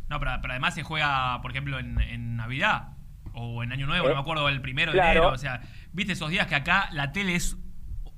No, 0.08 0.18
pero, 0.18 0.32
pero 0.42 0.52
además 0.52 0.74
se 0.74 0.82
juega, 0.82 1.40
por 1.42 1.50
ejemplo, 1.52 1.78
en, 1.78 2.00
en 2.00 2.36
Navidad 2.36 2.88
o 3.34 3.62
en 3.62 3.72
Año 3.72 3.86
Nuevo, 3.86 4.06
Eh, 4.06 4.08
no 4.10 4.14
me 4.16 4.20
acuerdo, 4.20 4.48
el 4.48 4.60
primero 4.60 4.92
de 4.92 4.98
claro. 4.98 5.10
enero. 5.20 5.28
O 5.34 5.38
sea, 5.38 5.60
viste 5.92 6.12
esos 6.12 6.30
días 6.30 6.46
que 6.46 6.54
acá 6.54 6.88
la 6.92 7.12
tele 7.12 7.34
es 7.34 7.56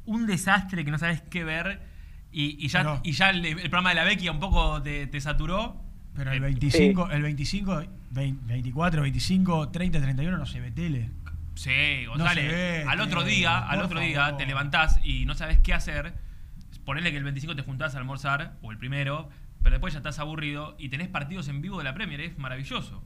un 0.05 0.27
desastre 0.27 0.85
que 0.85 0.91
no 0.91 0.99
sabes 0.99 1.23
qué 1.23 1.45
ver 1.45 1.81
y, 2.33 2.63
y 2.65 2.69
ya, 2.69 2.81
Pero- 2.81 3.01
y 3.05 3.13
ya 3.13 3.31
el, 3.31 3.45
el 3.45 3.57
programa 3.71 3.91
de 3.91 3.95
la 3.97 4.05
Vecchia 4.05 4.33
un 4.33 4.41
poco 4.41 4.83
te, 4.83 5.07
te 5.07 5.21
saturó. 5.21 5.81
Pero 6.15 6.33
el 6.33 6.41
25, 6.41 7.11
el 7.13 7.23
25, 7.23 7.83
20, 8.11 8.47
24, 8.47 9.03
25, 9.03 9.69
30, 9.71 10.01
31 10.01 10.37
no 10.39 10.47
se 10.47 10.61
ve 10.61 10.71
tele. 10.71 11.11
Sí, 11.55 12.03
No 12.07 12.13
González. 12.13 12.45
se 12.45 12.53
ve, 12.53 12.85
al 12.89 13.01
otro 13.01 13.25
día, 13.25 13.59
al 13.59 13.83
otro 13.83 13.99
día 14.01 14.37
te 14.37 14.47
levantás 14.47 15.01
y 15.05 15.25
no 15.25 15.35
sabes 15.35 15.59
qué 15.59 15.75
hacer. 15.75 16.15
Ponele 16.85 17.11
que 17.11 17.17
el 17.19 17.25
25 17.25 17.57
te 17.57 17.63
juntás 17.63 17.95
a 17.95 17.99
almorzar, 17.99 18.53
o 18.63 18.71
el 18.73 18.79
primero, 18.79 19.29
pero 19.63 19.73
después 19.75 19.93
ya 19.93 19.99
estás 19.99 20.19
aburrido 20.21 20.75
y 20.79 20.89
tenés 20.89 21.09
partidos 21.09 21.49
en 21.49 21.61
vivo 21.61 21.79
de 21.79 21.85
la 21.85 21.95
Premier, 21.95 22.21
es 22.21 22.39
maravilloso. 22.39 23.03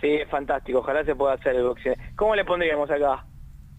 Sí, 0.00 0.08
es 0.08 0.28
fantástico, 0.28 0.80
ojalá 0.80 1.04
se 1.04 1.14
pueda 1.14 1.34
hacer 1.34 1.54
el 1.56 1.62
Day. 1.64 1.96
¿Cómo 2.16 2.34
le 2.34 2.44
pondríamos 2.44 2.90
acá? 2.90 3.24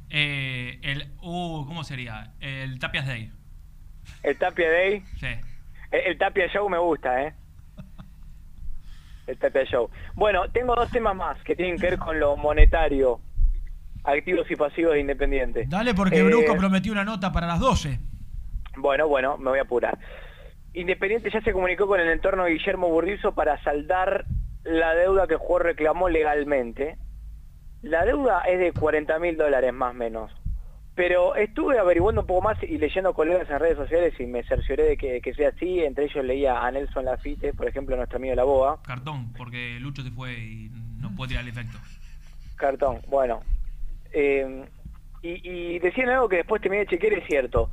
Eh, 0.09 0.79
el, 0.83 1.11
uh, 1.21 1.65
¿cómo 1.65 1.83
sería? 1.83 2.33
El 2.39 2.79
Tapias 2.79 3.05
Day. 3.07 3.31
¿El 4.23 4.37
Tapia 4.37 4.69
Day? 4.71 5.03
Sí. 5.19 5.27
El, 5.91 5.99
el 6.05 6.17
Tapia 6.17 6.47
Show 6.47 6.69
me 6.69 6.77
gusta, 6.77 7.23
¿eh? 7.23 7.33
El 9.27 9.37
Tapia 9.37 9.65
Show. 9.65 9.89
Bueno, 10.15 10.49
tengo 10.51 10.73
dos 10.75 10.89
temas 10.89 11.15
más 11.15 11.41
que 11.43 11.55
tienen 11.55 11.77
que 11.77 11.89
ver 11.89 11.99
con 11.99 12.19
lo 12.19 12.37
monetario, 12.37 13.19
activos 14.03 14.49
y 14.49 14.55
pasivos 14.55 14.93
de 14.93 15.01
Independiente. 15.01 15.65
Dale 15.67 15.93
porque 15.93 16.19
Eh, 16.19 16.23
Brusco 16.23 16.55
prometió 16.55 16.91
una 16.93 17.03
nota 17.03 17.31
para 17.31 17.45
las 17.45 17.59
12. 17.59 17.99
Bueno, 18.77 19.07
bueno, 19.07 19.37
me 19.37 19.49
voy 19.49 19.59
a 19.59 19.63
apurar. 19.63 19.97
Independiente 20.73 21.29
ya 21.31 21.41
se 21.41 21.51
comunicó 21.53 21.87
con 21.87 21.99
el 21.99 22.09
entorno 22.09 22.45
de 22.45 22.51
Guillermo 22.51 22.87
Burdizo 22.89 23.33
para 23.33 23.61
saldar 23.63 24.25
la 24.63 24.93
deuda 24.93 25.27
que 25.27 25.33
el 25.33 25.39
jugador 25.39 25.67
reclamó 25.67 26.07
legalmente. 26.09 26.97
La 27.81 28.05
deuda 28.05 28.41
es 28.41 28.59
de 28.59 28.71
40 28.71 29.19
mil 29.19 29.37
dólares 29.37 29.73
más 29.73 29.91
o 29.91 29.93
menos. 29.93 30.31
Pero 30.97 31.35
estuve 31.35 31.77
averiguando 31.77 32.21
un 32.21 32.27
poco 32.27 32.41
más 32.41 32.57
y 32.63 32.77
leyendo 32.79 33.13
colegas 33.13 33.47
en 33.51 33.59
redes 33.59 33.77
sociales 33.77 34.15
y 34.19 34.25
me 34.25 34.43
cercioré 34.43 34.83
de 34.83 34.97
que, 34.97 35.21
que 35.21 35.33
sea 35.35 35.49
así. 35.49 35.79
Entre 35.83 36.05
ellos 36.05 36.25
leía 36.25 36.65
a 36.65 36.71
Nelson 36.71 37.05
Lafite, 37.05 37.53
por 37.53 37.67
ejemplo, 37.67 37.95
nuestro 37.95 38.17
amigo 38.17 38.33
la 38.33 38.43
Boa. 38.43 38.81
Cartón, 38.81 39.31
porque 39.33 39.79
Lucho 39.79 40.01
se 40.01 40.09
fue 40.09 40.33
y 40.33 40.71
no 40.99 41.15
puede 41.15 41.29
tirar 41.29 41.43
el 41.43 41.51
efecto. 41.51 41.77
Cartón, 42.55 42.99
bueno. 43.07 43.41
Eh, 44.11 44.67
y, 45.21 45.49
y 45.75 45.79
decían 45.79 46.09
algo 46.09 46.27
que 46.27 46.37
después 46.37 46.61
terminé 46.63 46.85
de 46.85 46.89
chequear, 46.89 47.13
es 47.13 47.27
cierto. 47.27 47.69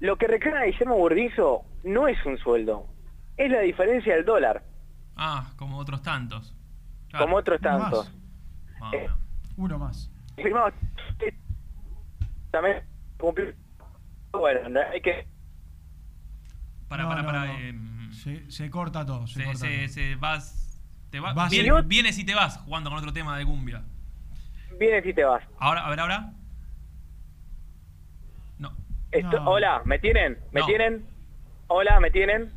Lo 0.00 0.16
que 0.16 0.26
reclama 0.26 0.64
Guillermo 0.64 0.96
Burdizo 0.96 1.62
no 1.84 2.08
es 2.08 2.18
un 2.26 2.36
sueldo, 2.38 2.86
es 3.36 3.48
la 3.50 3.60
diferencia 3.60 4.14
del 4.16 4.24
dólar, 4.24 4.64
Ah, 5.14 5.52
como 5.56 5.78
otros 5.78 6.02
tantos. 6.02 6.56
Claro. 7.10 7.26
como 7.26 7.36
otros 7.36 7.60
Uno 7.60 7.70
más. 7.70 7.80
tantos. 7.82 8.12
Eh, 8.94 9.08
Uno 9.56 9.78
más. 9.78 10.10
firmado, 10.36 10.72
también 12.50 12.82
cumplió. 13.18 13.52
Bueno, 14.32 14.68
no 14.68 14.80
hay 14.92 15.00
que... 15.00 15.26
Para, 16.88 17.04
No, 17.04 17.08
para, 17.08 17.22
no, 17.22 17.26
para. 17.28 17.44
no. 17.46 17.58
em, 17.58 18.12
Se, 18.12 18.50
se 18.50 18.70
corta 18.70 19.04
todo. 19.06 19.26
Se, 19.26 19.34
se, 19.34 19.44
corta 19.44 19.58
se, 19.60 19.76
todo. 19.78 19.88
se 19.88 20.14
vas. 20.16 20.80
Te 21.10 21.20
vas. 21.20 21.34
Vas- 21.34 21.50
Viene- 21.50 21.82
vienes 21.82 22.18
y 22.18 22.24
te 22.24 22.34
vas 22.34 22.58
jugando 22.58 22.90
con 22.90 22.98
otro 22.98 23.12
tema 23.12 23.36
de 23.38 23.44
cumbia. 23.44 23.82
Vienes 24.78 25.04
y 25.06 25.12
te 25.14 25.24
vas. 25.24 25.42
Ahora, 25.58 25.86
a 25.86 25.90
ver, 25.90 26.00
ahora. 26.00 26.32
Esto- 29.12 29.40
No. 29.40 29.50
Hola, 29.50 29.82
¿me 29.84 29.98
tienen? 29.98 30.38
¿Me 30.52 30.60
No. 30.60 30.66
tienen? 30.66 31.04
Hola, 31.66 31.98
¿me 31.98 32.12
tienen? 32.12 32.52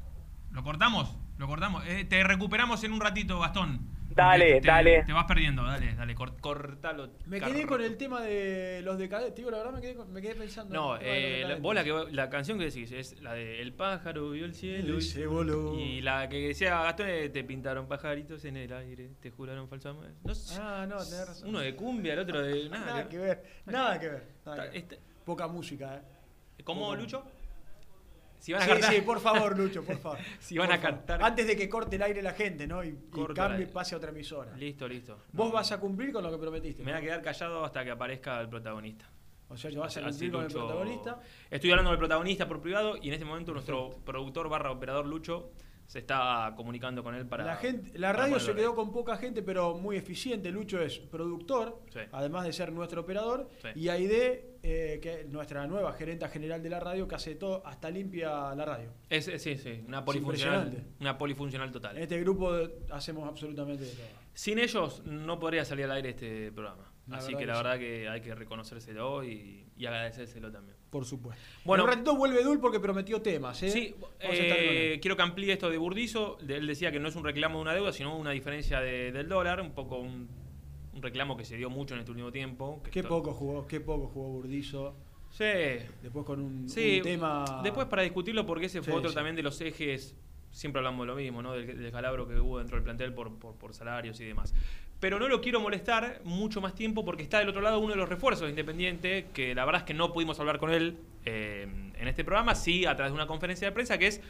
¿Lo 0.52 0.64
cortamos? 0.64 1.18
Lo 1.40 1.48
cortamos. 1.48 1.84
Eh, 1.88 2.06
te 2.06 2.24
recuperamos 2.24 2.84
en 2.84 2.94
un 2.94 3.02
ratito, 3.02 3.40
Gastón. 3.40 3.88
Dale, 4.16 4.62
te- 4.62 4.68
dale. 4.68 5.04
Te 5.04 5.14
vas 5.14 5.26
perdiendo, 5.26 5.64
dale, 5.64 5.96
dale, 5.96 6.16
cor- 6.16 6.40
cortalo. 6.40 7.10
Me 7.26 7.40
Carro. 7.40 7.52
quedé 7.54 7.66
con 7.66 7.82
el 7.82 7.98
tema 7.98 8.22
de 8.22 8.82
los 8.84 8.98
decadentes. 8.98 9.36
Digo, 9.36 9.52
la 9.52 9.58
verdad 9.58 9.74
me 9.74 9.82
quedé, 9.82 9.96
con- 9.96 10.12
me 10.12 10.22
quedé 10.22 10.36
pensando. 10.36 10.74
No, 10.74 10.98
eh, 11.02 11.44
la, 11.48 11.56
vos 11.56 11.74
la, 11.76 11.84
que, 11.84 12.06
la 12.12 12.30
canción 12.30 12.58
que 12.60 12.66
decís 12.66 12.92
es 12.92 13.20
la 13.22 13.34
de 13.34 13.62
El 13.62 13.74
pájaro 13.74 14.32
vio 14.32 14.46
el 14.46 14.54
cielo 14.54 14.98
Y 14.98 15.02
se 15.02 15.26
voló. 15.28 15.78
y 15.80 16.02
la 16.02 16.30
que 16.30 16.48
decía 16.50 16.82
Gastón 16.84 17.10
es, 17.10 17.32
te 17.32 17.44
pintaron 17.44 17.88
pajaritos 17.88 18.44
en 18.46 18.58
el 18.58 18.72
aire, 18.74 19.12
te 19.20 19.32
juraron 19.32 19.68
falso 19.68 19.90
amor. 19.90 20.08
No 20.24 20.36
sé, 20.36 20.60
Ah, 20.62 20.86
no, 20.88 20.98
tenés 20.98 21.28
razón. 21.28 21.50
Uno 21.50 21.60
de 21.60 21.76
cumbia, 21.76 22.14
el 22.14 22.20
otro 22.20 22.42
de 22.42 22.70
nada. 22.70 22.86
Nada 22.86 23.10
que 23.10 23.18
ver. 23.18 23.44
Nada 23.66 24.00
que 24.00 24.10
ver. 24.10 24.24
nada 24.46 24.64
que 24.64 24.70
ver. 24.70 24.78
Este- 24.78 25.00
Poca 25.26 25.48
música, 25.48 25.96
¿eh? 25.96 26.64
¿Cómo, 26.66 26.88
Poca- 26.88 27.00
Lucho? 27.02 27.24
Si 28.44 28.52
van 28.52 28.62
a 28.62 28.66
sí, 28.66 28.72
cantar- 28.72 28.94
sí, 28.94 29.02
por 29.02 29.20
favor, 29.22 29.58
Lucho, 29.58 29.86
por 29.86 29.98
favor. 30.00 30.18
Si 30.42 30.58
van 30.58 30.68
Por 30.68 30.76
a 30.76 30.80
favor. 30.82 30.98
cantar- 30.98 31.24
Antes 31.24 31.48
de 31.48 31.56
que 31.56 31.70
corte 31.70 31.96
el 31.96 32.02
aire 32.04 32.22
la 32.22 32.34
gente, 32.34 32.68
¿no? 32.68 32.84
Y, 32.84 32.90
y 32.90 33.34
cambie, 33.34 33.68
pase 33.68 33.96
a 33.96 33.98
otra 34.00 34.10
emisora. 34.10 34.54
Listo, 34.58 34.86
listo. 34.86 35.18
Vos 35.32 35.48
No, 35.48 35.54
vas 35.54 35.72
a 35.72 35.80
cumplir 35.80 36.12
con 36.12 36.24
lo 36.24 36.30
que 36.30 36.38
prometiste. 36.38 36.84
Me 36.84 36.92
voy 36.92 36.98
a 36.98 37.00
¿no? 37.02 37.06
quedar 37.06 37.22
callado 37.22 37.64
hasta 37.64 37.86
que 37.86 37.92
aparezca 37.92 38.42
el 38.42 38.50
protagonista. 38.50 39.10
O 39.48 39.56
sea, 39.56 39.72
yo 39.72 39.80
vas 39.80 39.96
a 39.96 40.02
cumplir 40.02 40.30
con 40.32 40.44
el 40.44 40.52
protagonista. 40.52 41.20
Estoy 41.50 41.70
hablando 41.72 41.92
del 41.92 42.00
protagonista 42.00 42.46
por 42.46 42.60
privado 42.62 42.98
y 43.02 43.08
en 43.08 43.14
este 43.14 43.24
momento 43.26 43.54
nuestro 43.54 43.92
productor 44.04 44.50
barra 44.50 44.72
operador 44.72 45.06
Lucho 45.06 45.52
se 45.86 46.00
está 46.00 46.52
comunicando 46.58 47.02
con 47.02 47.16
él 47.16 47.26
para. 47.26 47.46
la, 47.46 47.56
gente, 47.56 47.98
la 47.98 48.12
radio 48.12 48.40
se 48.42 48.54
quedó 48.56 48.76
con 48.76 48.92
poca 48.92 49.16
gente, 49.16 49.42
pero 49.42 49.76
muy 49.76 49.96
eficiente. 49.96 50.52
Lucho 50.52 50.82
es 50.82 50.98
productor, 51.00 51.82
Sí. 51.94 52.00
además 52.12 52.44
de 52.46 52.52
ser 52.52 52.74
nuestro 52.74 53.02
operador. 53.02 53.50
Sí. 53.62 53.68
Y 53.80 53.90
Aide, 53.90 54.53
eh, 54.66 55.00
que 55.02 55.22
es 55.22 55.28
nuestra 55.28 55.68
nueva 55.68 55.92
gerenta 55.94 56.30
general 56.30 56.64
de 56.64 56.70
la 56.70 56.80
radio, 56.80 57.06
que 57.08 57.16
hace 57.16 57.36
todo, 57.36 57.62
hasta 57.68 57.90
limpia 57.90 58.56
la 58.56 58.64
radio. 58.66 58.90
Es, 59.10 59.28
es- 59.28 59.42
sí, 59.44 59.58
sí, 59.58 59.84
una 59.88 60.04
polifuncional, 60.06 60.84
una 61.02 61.18
polifuncional 61.18 61.70
total. 61.72 61.98
En 61.98 62.04
este 62.04 62.20
grupo 62.22 62.52
hacemos 62.90 63.28
absolutamente 63.28 63.84
de 63.84 63.92
todo. 63.92 64.06
Sin 64.34 64.58
ellos 64.60 65.04
no 65.06 65.38
podría 65.38 65.66
salir 65.66 65.86
al 65.86 65.92
aire 65.92 66.10
este 66.12 66.52
programa. 66.54 66.90
La 67.08 67.18
Así 67.18 67.36
que 67.36 67.46
la 67.46 67.58
verdad 67.58 67.78
que 67.78 68.08
hay 68.08 68.22
que 68.22 68.34
reconocérselo 68.34 69.26
y, 69.26 69.66
y 69.76 69.86
agradecérselo 69.86 70.50
también. 70.50 70.78
Por 70.90 71.04
supuesto. 71.04 71.44
Bueno. 71.66 71.84
en 71.84 71.90
un 71.90 71.94
ratito 71.96 72.16
vuelve 72.16 72.42
Dul 72.44 72.62
porque 72.62 72.80
prometió 72.80 73.22
temas, 73.22 73.62
¿eh? 73.64 73.70
Sí, 73.70 73.94
eh, 74.22 75.00
quiero 75.02 75.18
que 75.18 75.22
amplíe 75.24 75.52
esto 75.52 75.70
de 75.70 75.78
Burdizo. 75.78 76.38
Él 76.48 76.66
decía 76.66 76.94
que 76.94 77.02
no 77.02 77.10
es 77.10 77.16
un 77.18 77.26
reclamo 77.26 77.58
de 77.58 77.62
una 77.64 77.74
deuda, 77.74 77.92
sino 77.92 78.18
una 78.18 78.32
diferencia 78.32 78.80
de- 78.80 79.12
del 79.12 79.28
dólar, 79.28 79.60
un 79.60 79.74
poco 79.74 79.98
un, 79.98 80.30
un 80.96 81.02
reclamo 81.02 81.36
que 81.38 81.46
se 81.46 81.58
dio 81.58 81.70
mucho 81.70 81.94
en 81.96 82.02
este 82.02 82.12
último 82.12 82.32
tiempo. 82.32 82.82
que 82.84 82.92
Qué 82.92 83.00
esto- 83.00 83.10
poco 83.10 83.34
jugó, 83.34 83.68
qué 83.68 83.80
poco 83.80 84.08
jugó 84.08 84.30
Burdizo. 84.30 84.96
Sí. 85.32 85.44
Después 86.04 86.26
con 86.26 86.40
un, 86.42 86.70
Sí, 86.70 86.98
un 86.98 87.04
tema. 87.04 87.62
Después 87.64 87.88
para 87.88 88.04
discutirlo, 88.04 88.46
porque 88.46 88.68
ese 88.68 88.82
fue 88.84 88.94
Sí, 88.94 88.98
otro 88.98 89.10
sí. 89.10 89.16
también 89.16 89.36
de 89.36 89.42
los 89.44 89.60
ejes, 89.62 90.16
siempre 90.52 90.80
hablamos 90.80 91.06
de 91.08 91.12
lo 91.12 91.16
mismo, 91.16 91.42
¿no? 91.42 91.54
Del, 91.54 91.78
del 91.82 91.92
calabro 91.92 92.28
que 92.28 92.40
hubo 92.40 92.60
dentro 92.60 92.78
del 92.78 92.84
plantel 92.84 93.14
por, 93.14 93.34
por, 93.40 93.56
por 93.56 93.74
salarios 93.74 94.20
y 94.20 94.26
demás. 94.26 94.54
Pero 95.00 95.18
no 95.20 95.28
lo 95.28 95.42
quiero 95.42 95.60
molestar 95.60 96.22
mucho 96.24 96.62
más 96.62 96.76
tiempo 96.76 97.04
porque 97.04 97.24
está 97.24 97.40
del 97.40 97.50
otro 97.50 97.62
lado 97.62 97.80
uno 97.80 97.90
de 97.90 97.98
los 97.98 98.08
refuerzos 98.08 98.44
de 98.44 98.52
Independiente, 98.52 99.26
que 99.34 99.54
la 99.56 99.66
verdad 99.66 99.82
es 99.82 99.86
que 99.88 99.94
no 99.96 100.14
pudimos 100.14 100.40
hablar 100.40 100.60
con 100.60 100.72
él 100.72 100.98
eh, 101.26 101.68
en 101.98 102.08
este 102.08 102.24
programa, 102.24 102.54
sí 102.56 102.86
a 102.86 102.96
través 102.96 103.12
de 103.12 103.16
una 103.16 103.28
conferencia 103.28 103.68
de 103.68 103.72
prensa, 103.74 103.98
que 103.98 104.08
es 104.08 104.22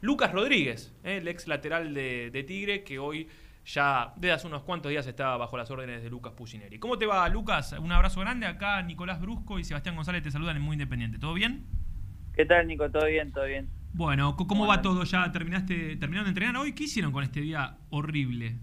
Lucas 0.00 0.32
Rodríguez, 0.32 0.94
eh, 1.04 1.18
el 1.18 1.28
ex 1.28 1.48
lateral 1.48 1.92
de, 1.92 2.30
de 2.30 2.42
Tigre, 2.44 2.82
que 2.84 2.98
hoy 2.98 3.28
ya 3.64 4.12
desde 4.16 4.32
hace 4.32 4.46
unos 4.46 4.62
cuantos 4.62 4.90
días 4.90 5.06
está 5.06 5.36
bajo 5.36 5.56
las 5.56 5.70
órdenes 5.70 6.02
de 6.02 6.10
Lucas 6.10 6.32
Pusineri. 6.32 6.78
¿Cómo 6.78 6.98
te 6.98 7.06
va, 7.06 7.28
Lucas? 7.28 7.72
Un 7.80 7.92
abrazo 7.92 8.20
grande. 8.20 8.46
Acá 8.46 8.82
Nicolás 8.82 9.20
Brusco 9.20 9.58
y 9.58 9.64
Sebastián 9.64 9.94
González 9.94 10.22
te 10.22 10.30
saludan 10.30 10.56
en 10.56 10.62
Muy 10.62 10.74
Independiente. 10.74 11.18
¿Todo 11.18 11.34
bien? 11.34 11.66
¿Qué 12.34 12.44
tal, 12.44 12.66
Nico? 12.66 12.90
¿Todo 12.90 13.06
bien? 13.06 13.30
¿Todo 13.32 13.44
bien? 13.44 13.68
Bueno, 13.94 14.36
¿cómo 14.36 14.66
va 14.66 14.80
todo? 14.80 15.04
¿Ya 15.04 15.30
terminaste 15.32 15.96
terminaron 15.96 16.24
de 16.24 16.30
entrenar 16.30 16.56
hoy? 16.56 16.74
¿Qué 16.74 16.84
hicieron 16.84 17.12
con 17.12 17.22
este 17.22 17.40
día 17.40 17.76
horrible? 17.90 18.56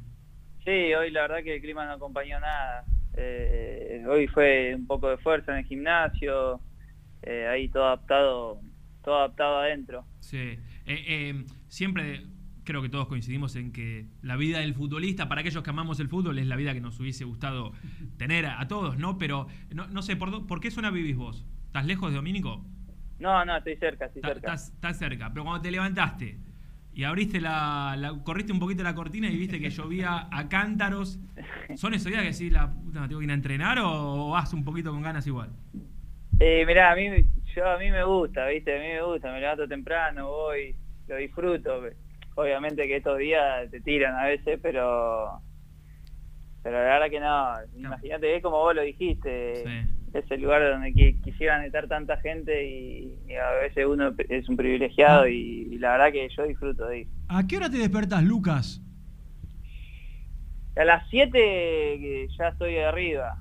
Sí, 0.65 0.93
hoy 0.93 1.11
la 1.11 1.21
verdad 1.21 1.43
que 1.43 1.55
el 1.55 1.61
clima 1.61 1.85
no 1.85 1.93
acompañó 1.93 2.39
nada. 2.39 2.83
Eh, 3.15 4.03
hoy 4.07 4.27
fue 4.27 4.73
un 4.75 4.87
poco 4.87 5.09
de 5.09 5.17
fuerza 5.17 5.51
en 5.51 5.59
el 5.59 5.65
gimnasio, 5.65 6.59
eh, 7.21 7.47
ahí 7.47 7.69
todo 7.69 7.85
adaptado, 7.85 8.61
todo 9.03 9.17
adaptado 9.17 9.59
adentro. 9.59 10.05
Sí. 10.19 10.37
Eh, 10.37 10.57
eh, 10.85 11.43
siempre 11.67 12.23
creo 12.69 12.81
que 12.81 12.89
todos 12.89 13.07
coincidimos 13.07 13.55
en 13.55 13.71
que 13.71 14.07
la 14.21 14.35
vida 14.37 14.59
del 14.59 14.73
futbolista, 14.75 15.27
para 15.27 15.41
aquellos 15.41 15.63
que 15.63 15.69
amamos 15.71 15.99
el 15.99 16.07
fútbol, 16.09 16.39
es 16.39 16.47
la 16.47 16.55
vida 16.55 16.73
que 16.73 16.81
nos 16.81 16.99
hubiese 16.99 17.25
gustado 17.25 17.73
tener 18.17 18.45
a, 18.45 18.61
a 18.61 18.67
todos, 18.67 18.97
¿no? 18.97 19.17
Pero 19.17 19.47
no, 19.73 19.87
no 19.87 20.01
sé, 20.03 20.15
¿por, 20.15 20.45
¿por 20.47 20.59
qué 20.61 20.71
zona 20.71 20.91
vivís 20.91 21.17
vos? 21.17 21.45
¿Estás 21.67 21.85
lejos 21.85 22.11
de 22.11 22.17
Domínico? 22.17 22.65
No, 23.19 23.43
no, 23.45 23.57
estoy 23.57 23.75
cerca, 23.77 24.05
estoy 24.05 24.23
cerca. 24.23 24.47
Estás, 24.47 24.69
estás 24.73 24.97
cerca, 24.97 25.31
pero 25.33 25.43
cuando 25.45 25.61
te 25.61 25.71
levantaste 25.71 26.37
y 26.93 27.03
abriste 27.03 27.39
la, 27.39 27.95
la- 27.97 28.21
corriste 28.23 28.51
un 28.51 28.59
poquito 28.59 28.83
la 28.83 28.93
cortina 28.95 29.29
y 29.29 29.37
viste 29.37 29.59
que 29.61 29.69
llovía 29.69 30.27
a 30.31 30.49
cántaros, 30.49 31.19
¿son 31.73 31.93
esos 31.93 32.11
días 32.11 32.23
que 32.23 32.31
decís, 32.31 32.51
la 32.51 32.73
puta, 32.73 33.07
tengo 33.07 33.19
que 33.19 33.25
ir 33.25 33.31
a 33.31 33.35
entrenar 33.35 33.79
o, 33.79 34.27
o 34.27 34.29
vas 34.31 34.53
un 34.53 34.65
poquito 34.65 34.91
con 34.91 35.01
ganas 35.01 35.25
igual? 35.27 35.51
Eh, 36.39 36.65
mirá, 36.65 36.91
a 36.91 36.95
mí, 36.95 37.09
yo, 37.55 37.65
a 37.67 37.77
mí 37.77 37.91
me 37.91 38.03
gusta, 38.03 38.45
¿viste? 38.47 38.75
A 38.77 38.79
mí 38.81 38.87
me 38.87 39.01
gusta, 39.03 39.31
me 39.31 39.41
levanto 39.41 39.67
temprano, 39.67 40.27
voy, 40.29 40.75
lo 41.07 41.15
disfruto. 41.17 41.81
Obviamente 42.39 42.87
que 42.87 42.97
estos 42.97 43.17
días 43.17 43.69
te 43.69 43.81
tiran 43.81 44.15
a 44.15 44.25
veces, 44.25 44.59
pero 44.61 45.41
pero 46.61 46.77
la 46.77 46.83
verdad 46.99 47.09
que 47.09 47.19
no. 47.19 47.55
Imagínate, 47.77 48.35
es 48.35 48.41
como 48.43 48.57
vos 48.57 48.75
lo 48.75 48.81
dijiste, 48.81 49.63
es 49.63 50.31
el 50.31 50.41
lugar 50.41 50.61
donde 50.71 50.89
qui- 50.93 51.21
quisieran 51.21 51.63
estar 51.63 51.87
tanta 51.87 52.17
gente 52.17 52.63
y, 52.65 53.17
y 53.27 53.35
a 53.35 53.51
veces 53.51 53.85
uno 53.85 54.13
es 54.29 54.47
un 54.49 54.57
privilegiado 54.57 55.27
y, 55.27 55.67
y 55.71 55.77
la 55.79 55.91
verdad 55.91 56.11
que 56.11 56.29
yo 56.35 56.43
disfruto 56.43 56.85
de 56.87 56.99
ir. 56.99 57.07
¿A 57.27 57.45
qué 57.47 57.57
hora 57.57 57.69
te 57.69 57.77
despertás, 57.77 58.23
Lucas? 58.23 58.81
A 60.75 60.85
las 60.85 61.03
7 61.09 62.27
ya 62.37 62.47
estoy 62.49 62.77
arriba. 62.79 63.37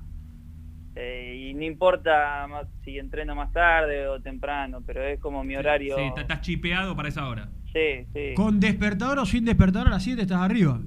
Eh, 0.95 1.49
y 1.51 1.53
no 1.53 1.63
importa 1.63 2.45
más 2.47 2.67
si 2.83 2.97
entreno 2.99 3.35
más 3.35 3.53
tarde 3.53 4.07
o 4.07 4.21
temprano, 4.21 4.81
pero 4.85 5.03
es 5.03 5.19
como 5.19 5.43
mi 5.43 5.55
horario. 5.55 5.95
Sí, 5.95 6.01
estás 6.21 6.41
chipeado 6.41 6.95
para 6.95 7.09
esa 7.09 7.27
hora. 7.29 7.49
Sí, 7.73 8.05
sí. 8.13 8.33
¿Con 8.35 8.59
despertador 8.59 9.19
o 9.19 9.25
sin 9.25 9.45
despertador 9.45 9.87
a 9.87 9.91
las 9.91 10.03
7 10.03 10.23
estás 10.23 10.39
arriba? 10.41 10.79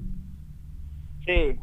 Sí, 1.24 1.56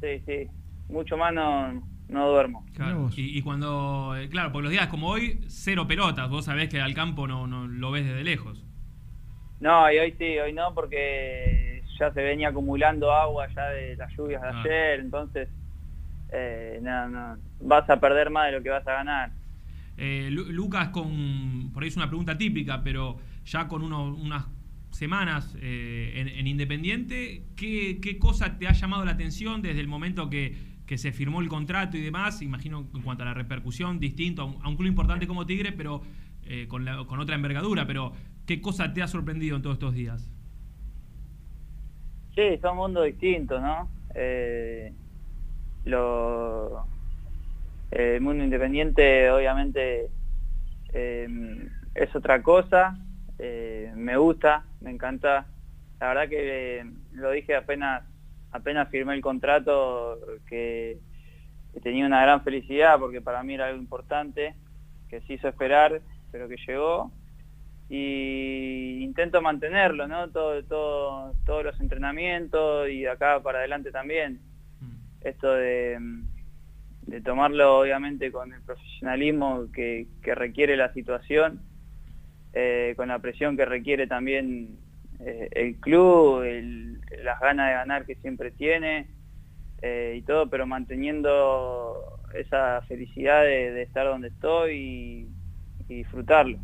sí, 0.00 0.22
sí. 0.26 0.48
Mucho 0.88 1.16
más 1.16 1.32
no, 1.32 1.82
no 2.08 2.28
duermo. 2.28 2.64
Claro. 2.74 3.08
Y, 3.16 3.38
y 3.38 3.42
cuando, 3.42 4.14
eh, 4.16 4.28
claro, 4.28 4.52
porque 4.52 4.64
los 4.64 4.72
días 4.72 4.88
como 4.88 5.08
hoy, 5.08 5.40
cero 5.48 5.86
pelotas, 5.88 6.28
vos 6.28 6.44
sabés 6.44 6.68
que 6.68 6.80
al 6.80 6.94
campo 6.94 7.26
no, 7.26 7.46
no 7.46 7.66
lo 7.66 7.90
ves 7.90 8.04
desde 8.06 8.22
lejos. 8.24 8.64
No, 9.60 9.90
y 9.90 9.96
hoy 9.98 10.14
sí, 10.18 10.38
hoy 10.38 10.52
no, 10.52 10.74
porque 10.74 11.82
ya 11.98 12.12
se 12.12 12.22
venía 12.22 12.48
acumulando 12.50 13.10
agua 13.10 13.46
ya 13.54 13.64
de 13.70 13.96
las 13.96 14.14
lluvias 14.14 14.42
de 14.42 14.48
Ah. 14.48 14.60
ayer, 14.60 15.00
entonces 15.00 15.48
eh, 16.30 16.78
no, 16.82 17.08
no, 17.08 17.38
vas 17.62 17.88
a 17.88 17.98
perder 17.98 18.28
más 18.28 18.46
de 18.46 18.52
lo 18.58 18.62
que 18.62 18.68
vas 18.68 18.86
a 18.86 18.92
ganar. 18.92 19.30
Eh, 19.96 20.28
Lu- 20.30 20.52
Lucas, 20.52 20.88
con, 20.90 21.70
por 21.72 21.82
ahí 21.82 21.88
es 21.88 21.96
una 21.96 22.08
pregunta 22.08 22.36
típica, 22.36 22.82
pero 22.84 23.16
ya 23.46 23.66
con 23.66 23.82
uno- 23.82 24.14
unas 24.14 24.44
semanas 24.96 25.56
eh, 25.60 26.14
en, 26.16 26.28
en 26.28 26.46
Independiente, 26.46 27.44
¿qué, 27.56 28.00
qué 28.00 28.18
cosa 28.18 28.58
te 28.58 28.66
ha 28.66 28.72
llamado 28.72 29.04
la 29.04 29.12
atención 29.12 29.62
desde 29.62 29.80
el 29.80 29.88
momento 29.88 30.30
que, 30.30 30.56
que 30.86 30.98
se 30.98 31.12
firmó 31.12 31.40
el 31.40 31.48
contrato 31.48 31.96
y 31.96 32.00
demás? 32.00 32.42
Imagino 32.42 32.86
en 32.94 33.02
cuanto 33.02 33.22
a 33.22 33.26
la 33.26 33.34
repercusión, 33.34 34.00
distinto 34.00 34.42
a 34.42 34.68
un, 34.68 34.76
club 34.76 34.88
importante 34.88 35.26
como 35.26 35.46
Tigre, 35.46 35.72
pero 35.72 36.02
eh, 36.44 36.66
con, 36.68 36.86
con 37.06 37.20
otra 37.20 37.34
envergadura, 37.34 37.86
pero 37.86 38.12
¿qué 38.46 38.60
cosa 38.60 38.92
te 38.92 39.02
ha 39.02 39.06
sorprendido 39.06 39.56
en 39.56 39.62
todos 39.62 39.74
estos 39.74 39.94
días? 39.94 40.30
Sí, 42.34 42.58
son 42.60 42.76
mundos 42.76 43.04
distintos, 43.04 43.60
¿no? 43.62 43.88
Eh, 44.14 44.92
lo, 45.84 46.86
el 47.90 48.20
mundo 48.20 48.44
independiente 48.44 49.30
obviamente 49.30 50.08
es 50.92 52.16
otra 52.16 52.42
cosa, 52.42 52.98
me 53.38 54.16
gusta, 54.16 54.64
me 54.86 54.92
encanta. 54.92 55.46
La 56.00 56.08
verdad 56.08 56.28
que 56.28 56.78
eh, 56.78 56.84
lo 57.12 57.30
dije 57.32 57.56
apenas 57.56 58.04
apenas 58.52 58.88
firmé 58.88 59.14
el 59.14 59.20
contrato 59.20 60.18
que, 60.48 60.98
que 61.74 61.80
tenía 61.80 62.06
una 62.06 62.22
gran 62.22 62.42
felicidad 62.42 62.98
porque 62.98 63.20
para 63.20 63.42
mí 63.42 63.54
era 63.54 63.66
algo 63.66 63.78
importante, 63.78 64.54
que 65.10 65.20
se 65.22 65.34
hizo 65.34 65.48
esperar, 65.48 66.00
pero 66.30 66.48
que 66.48 66.56
llegó 66.66 67.12
y 67.88 69.02
intento 69.02 69.42
mantenerlo, 69.42 70.08
¿no? 70.08 70.30
Todo, 70.30 70.62
todo, 70.64 71.34
todos 71.44 71.64
los 71.64 71.80
entrenamientos 71.80 72.88
y 72.88 73.00
de 73.00 73.10
acá 73.10 73.42
para 73.42 73.58
adelante 73.58 73.90
también. 73.90 74.40
Esto 75.20 75.52
de, 75.52 75.98
de 77.02 77.20
tomarlo 77.20 77.80
obviamente 77.80 78.30
con 78.30 78.52
el 78.52 78.62
profesionalismo 78.62 79.66
que, 79.72 80.06
que 80.22 80.34
requiere 80.34 80.76
la 80.76 80.92
situación, 80.92 81.60
eh, 82.58 82.94
con 82.96 83.08
la 83.08 83.18
presión 83.18 83.54
que 83.54 83.66
requiere 83.66 84.06
también 84.06 84.78
eh, 85.20 85.46
el 85.52 85.76
club, 85.76 86.42
las 87.22 87.38
ganas 87.38 87.68
de 87.68 87.74
ganar 87.74 88.06
que 88.06 88.14
siempre 88.14 88.50
tiene 88.50 89.08
eh, 89.82 90.14
y 90.16 90.22
todo, 90.22 90.48
pero 90.48 90.66
manteniendo 90.66 92.18
esa 92.34 92.80
felicidad 92.88 93.42
de, 93.42 93.82
estar 93.82 94.06
donde 94.06 94.28
estoy 94.28 94.74
y- 94.74 95.28
disfrutarlo. 95.86 96.58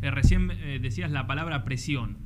Recién 0.00 0.48
decías 0.80 1.12
la 1.12 1.26
palabra 1.26 1.62
presión. 1.62 2.16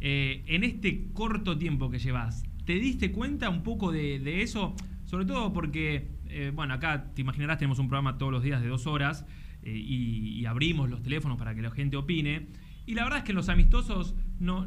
En 0.00 0.62
este 0.62 1.12
corto 1.14 1.56
tiempo 1.56 1.90
que 1.90 1.98
llevas, 1.98 2.44
¿te 2.66 2.74
diste 2.74 3.10
cuenta 3.10 3.48
un 3.48 3.62
poco 3.62 3.90
de, 3.90 4.18
de 4.18 4.42
eso? 4.42 4.76
Sobre 5.04 5.24
todo 5.24 5.52
porque, 5.52 6.08
bueno, 6.52 6.74
acá 6.74 7.06
te 7.14 7.22
imaginarás, 7.22 7.58
tenemos 7.58 7.78
un 7.78 7.88
programa 7.88 8.18
todos 8.18 8.30
los 8.30 8.42
días 8.42 8.62
de 8.62 8.68
dos 8.68 8.86
horas 8.86 9.26
eh, 9.64 9.70
y, 9.70 10.44
abrimos 10.46 10.90
los 10.90 11.02
teléfonos 11.02 11.38
para 11.38 11.54
que 11.54 11.62
la 11.62 11.70
gente 11.70 11.96
opine. 11.96 12.48
Y 12.86 12.94
la 12.94 13.04
verdad 13.04 13.20
es 13.20 13.24
que 13.24 13.32
los 13.32 13.48
amistosos, 13.48 14.14
no, 14.38 14.66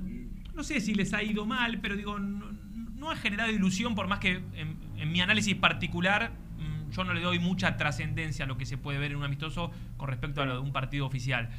no 0.55 0.63
sé 0.63 0.81
si 0.81 0.95
les 0.95 1.13
ha 1.13 1.21
ido 1.21 1.45
mal, 1.45 1.79
pero 1.81 1.95
digo, 1.95 2.17
no, 2.17 3.11
ha 3.11 3.15
generado 3.15 3.51
ilusión, 3.51 3.93
por 3.93 4.07
más 4.07 4.19
que 4.19 4.41
en, 4.53 4.75
en 4.97 5.11
mi 5.11 5.21
análisis 5.21 5.55
particular 5.55 6.31
mm, 6.57 6.91
yo 6.91 7.03
no 7.03 7.13
le 7.13 7.21
doy 7.21 7.39
mucha 7.39 7.77
trascendencia 7.77 8.45
a 8.45 8.47
lo 8.47 8.57
que 8.57 8.65
se 8.65 8.77
puede 8.77 8.97
ver 8.97 9.11
en 9.11 9.17
un 9.17 9.23
amistoso 9.23 9.71
con 9.97 10.09
respecto 10.09 10.41
a 10.41 10.45
lo 10.45 10.55
de 10.55 10.59
un 10.59 10.73
partido 10.73 11.05
oficial. 11.05 11.49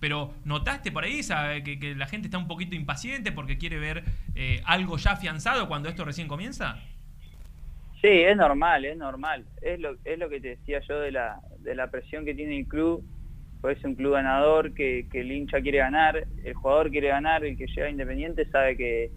Pero 0.00 0.34
¿notaste 0.44 0.92
por 0.92 1.04
ahí 1.04 1.20
que, 1.64 1.78
que 1.78 1.94
la 1.94 2.06
gente 2.06 2.28
está 2.28 2.38
un 2.38 2.46
poquito 2.46 2.74
impaciente 2.74 3.32
porque 3.32 3.58
quiere 3.58 3.78
ver 3.78 4.04
eh, 4.34 4.62
algo 4.64 4.96
ya 4.96 5.12
afianzado 5.12 5.68
cuando 5.68 5.88
esto 5.88 6.04
recién 6.04 6.28
comienza? 6.28 6.78
Sí, 8.00 8.08
es 8.08 8.36
normal, 8.36 8.84
es 8.84 8.96
normal. 8.96 9.44
Es 9.60 9.80
lo, 9.80 9.96
es 10.04 10.18
lo 10.18 10.28
que 10.28 10.40
te 10.40 10.48
decía 10.48 10.80
yo 10.88 11.00
de 11.00 11.10
la, 11.10 11.40
de 11.58 11.74
la 11.74 11.90
presión 11.90 12.24
que 12.24 12.34
tiene 12.34 12.58
el 12.58 12.68
club. 12.68 13.04
Pues 13.60 13.78
es 13.78 13.84
un 13.84 13.96
club 13.96 14.12
ganador, 14.12 14.72
que, 14.72 15.08
que 15.10 15.20
el 15.20 15.32
hincha 15.32 15.60
quiere 15.60 15.78
ganar, 15.78 16.28
el 16.44 16.54
jugador 16.54 16.90
quiere 16.90 17.08
ganar, 17.08 17.44
el 17.44 17.56
que 17.56 17.66
llega 17.66 17.90
Independiente 17.90 18.48
sabe 18.50 18.76
que, 18.76 19.10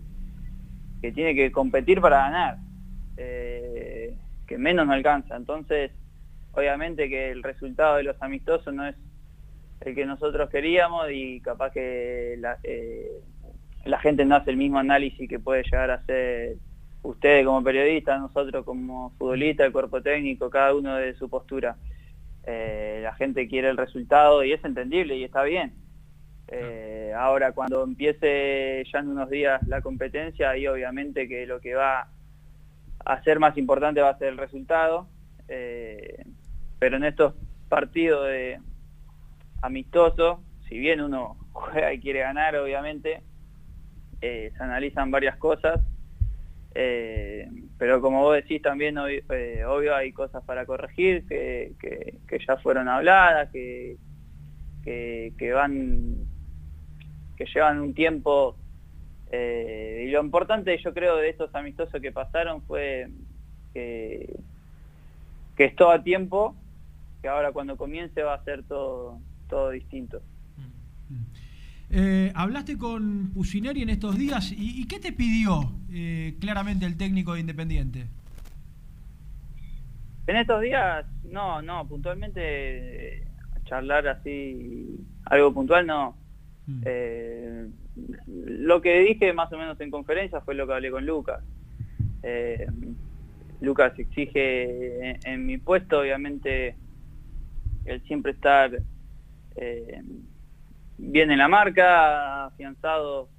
que 1.00 1.12
tiene 1.12 1.36
que 1.36 1.52
competir 1.52 2.02
para 2.02 2.24
ganar, 2.24 2.58
eh, 3.18 4.18
que 4.48 4.58
menos 4.58 4.88
no 4.88 4.94
alcanza. 4.94 5.36
Entonces, 5.36 5.92
obviamente 6.54 7.08
que 7.08 7.30
el 7.30 7.44
resultado 7.44 7.98
de 7.98 8.04
los 8.04 8.20
amistosos 8.20 8.74
no 8.74 8.88
es 8.88 8.96
el 9.82 9.94
que 9.94 10.08
nosotros 10.08 10.50
queríamos 10.50 11.06
y 11.12 11.40
capaz 11.42 11.72
que 11.72 12.36
la, 12.40 12.58
eh, 12.64 13.12
la 13.86 14.00
gente 14.00 14.26
no 14.26 14.36
hace 14.38 14.50
el 14.50 14.58
mismo 14.58 14.80
análisis 14.80 15.30
que 15.30 15.40
puede 15.40 15.62
llegar 15.64 15.92
a 15.92 15.96
hacer 15.96 16.58
ustedes 17.04 17.46
como 17.46 17.64
periodistas, 17.64 18.20
nosotros 18.20 18.64
como 18.66 19.12
futbolistas, 19.18 19.68
el 19.68 19.72
cuerpo 19.72 20.02
técnico, 20.02 20.50
cada 20.50 20.76
uno 20.76 20.96
de 20.96 21.14
su 21.16 21.30
postura. 21.30 21.76
Eh, 22.44 23.02
la 23.04 23.14
gente 23.16 23.48
quiere 23.48 23.70
el 23.70 23.78
resultado 23.78 24.44
y 24.44 24.52
es 24.52 24.64
entendible 24.64 25.16
y 25.16 25.24
está 25.24 25.44
bien. 25.44 25.74
Eh, 26.48 27.14
ahora 27.16 27.54
cuando 27.54 27.84
empiece 27.84 28.84
ya 28.92 29.00
en 29.00 29.08
unos 29.10 29.30
días 29.30 29.66
la 29.68 29.82
competencia, 29.82 30.50
ahí 30.50 30.68
obviamente 30.68 31.28
que 31.28 31.46
lo 31.46 31.62
que 31.62 31.76
va 31.76 32.10
a 33.06 33.24
ser 33.24 33.40
más 33.40 33.58
importante 33.58 34.02
va 34.02 34.10
a 34.10 34.18
ser 34.18 34.30
el 34.30 34.38
resultado. 34.38 35.08
Eh, 35.48 36.24
pero 36.80 36.98
en 36.98 37.04
estos 37.04 37.34
partidos 37.70 38.28
amistosos, 39.62 40.40
si 40.68 40.78
bien 40.78 41.02
uno 41.02 41.38
juega 41.52 41.94
y 41.94 42.00
quiere 42.00 42.22
ganar, 42.22 42.56
obviamente, 42.56 43.22
se 44.20 44.54
analizan 44.60 45.10
varias 45.10 45.38
cosas. 45.38 45.82
Eh, 46.74 47.48
pero 47.78 48.02
como 48.02 48.22
vos 48.22 48.36
decís 48.36 48.62
también, 48.62 48.98
obvio, 48.98 49.22
eh, 49.30 49.66
obvio 49.66 49.96
hay 49.96 50.14
cosas 50.14 50.44
para 50.44 50.66
corregir 50.66 51.26
que, 51.28 51.74
ya 52.48 52.58
fueron 52.58 52.88
habladas, 52.88 53.50
que 53.52 53.98
van, 55.54 56.16
que 57.36 57.46
llevan 57.54 57.80
un 57.80 57.94
tiempo. 57.94 58.56
eh, 59.32 60.06
y 60.08 60.12
lo 60.12 60.22
importante 60.22 60.78
yo 60.78 60.94
creo 60.94 61.18
de 61.18 61.30
estos 61.30 61.54
amistosos 61.56 62.02
que 62.02 62.12
pasaron 62.12 62.62
fue 62.64 63.08
que, 63.74 64.40
que 65.56 65.66
es 65.66 65.76
todo 65.76 65.92
a 65.92 66.04
tiempo, 66.04 66.56
que 67.22 67.28
ahora 67.30 67.52
cuando 67.52 67.78
comience 67.78 68.22
va 68.24 68.36
a 68.36 68.44
ser 68.44 68.64
todo, 68.64 69.20
todo 69.50 69.70
distinto. 69.72 70.22
Eh, 71.94 72.32
hablaste 72.36 72.78
con 72.78 73.32
Pusineri 73.34 73.82
en 73.82 73.90
estos 73.90 74.18
días 74.18 74.54
y, 74.54 74.82
y 74.82 74.88
¿qué 74.88 74.98
te 74.98 75.12
pidió 75.12 75.74
eh, 75.92 76.36
claramente 76.40 76.86
el 76.86 76.96
técnico 76.96 77.34
de 77.34 77.42
Independiente? 77.42 78.06
En 80.26 80.38
estos 80.38 80.62
días, 80.62 81.06
no, 81.26 81.62
no, 81.62 81.86
puntualmente 81.86 82.42
eh, 83.18 83.24
charlar 83.66 84.08
así, 84.08 85.02
algo 85.26 85.54
puntual 85.54 85.86
no. 85.86 86.16
Eh, 86.86 87.68
lo 88.38 88.82
que 88.82 89.00
dije 89.02 89.34
más 89.34 89.52
o 89.52 89.58
menos 89.58 89.78
en 89.82 89.92
conferencia 89.92 90.40
fue 90.40 90.56
lo 90.56 90.66
que 90.66 90.74
hablé 90.74 90.92
con 90.92 91.06
Lucas. 91.06 91.44
Lucas 93.60 94.00
exige 94.00 95.10
en, 95.10 95.20
en 95.26 95.46
mi 95.46 95.58
puesto, 95.58 96.00
obviamente, 96.00 96.76
el 97.84 98.02
siempre 98.04 98.32
estar 98.32 98.72
bien 101.02 101.32
en 101.32 101.40
la 101.40 101.48
marca, 101.48 102.46
afianzado 102.46 103.30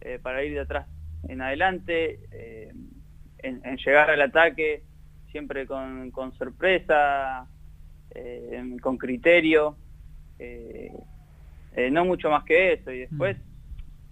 eh, 0.00 0.18
para 0.22 0.44
ir 0.44 0.54
de 0.54 0.60
atrás 0.60 0.86
en 1.28 1.42
adelante, 1.42 2.20
eh, 2.30 2.72
en, 3.38 3.60
en 3.64 3.76
llegar 3.76 4.10
al 4.10 4.22
ataque 4.22 4.82
siempre 5.30 5.66
con, 5.66 6.10
con 6.12 6.32
sorpresa, 6.38 7.46
eh, 8.14 8.76
con 8.80 8.96
criterio, 8.96 9.76
no 11.90 12.04
mucho 12.04 12.30
más 12.30 12.44
que 12.44 12.72
eso. 12.74 12.92
Y 12.92 13.00
después 13.00 13.36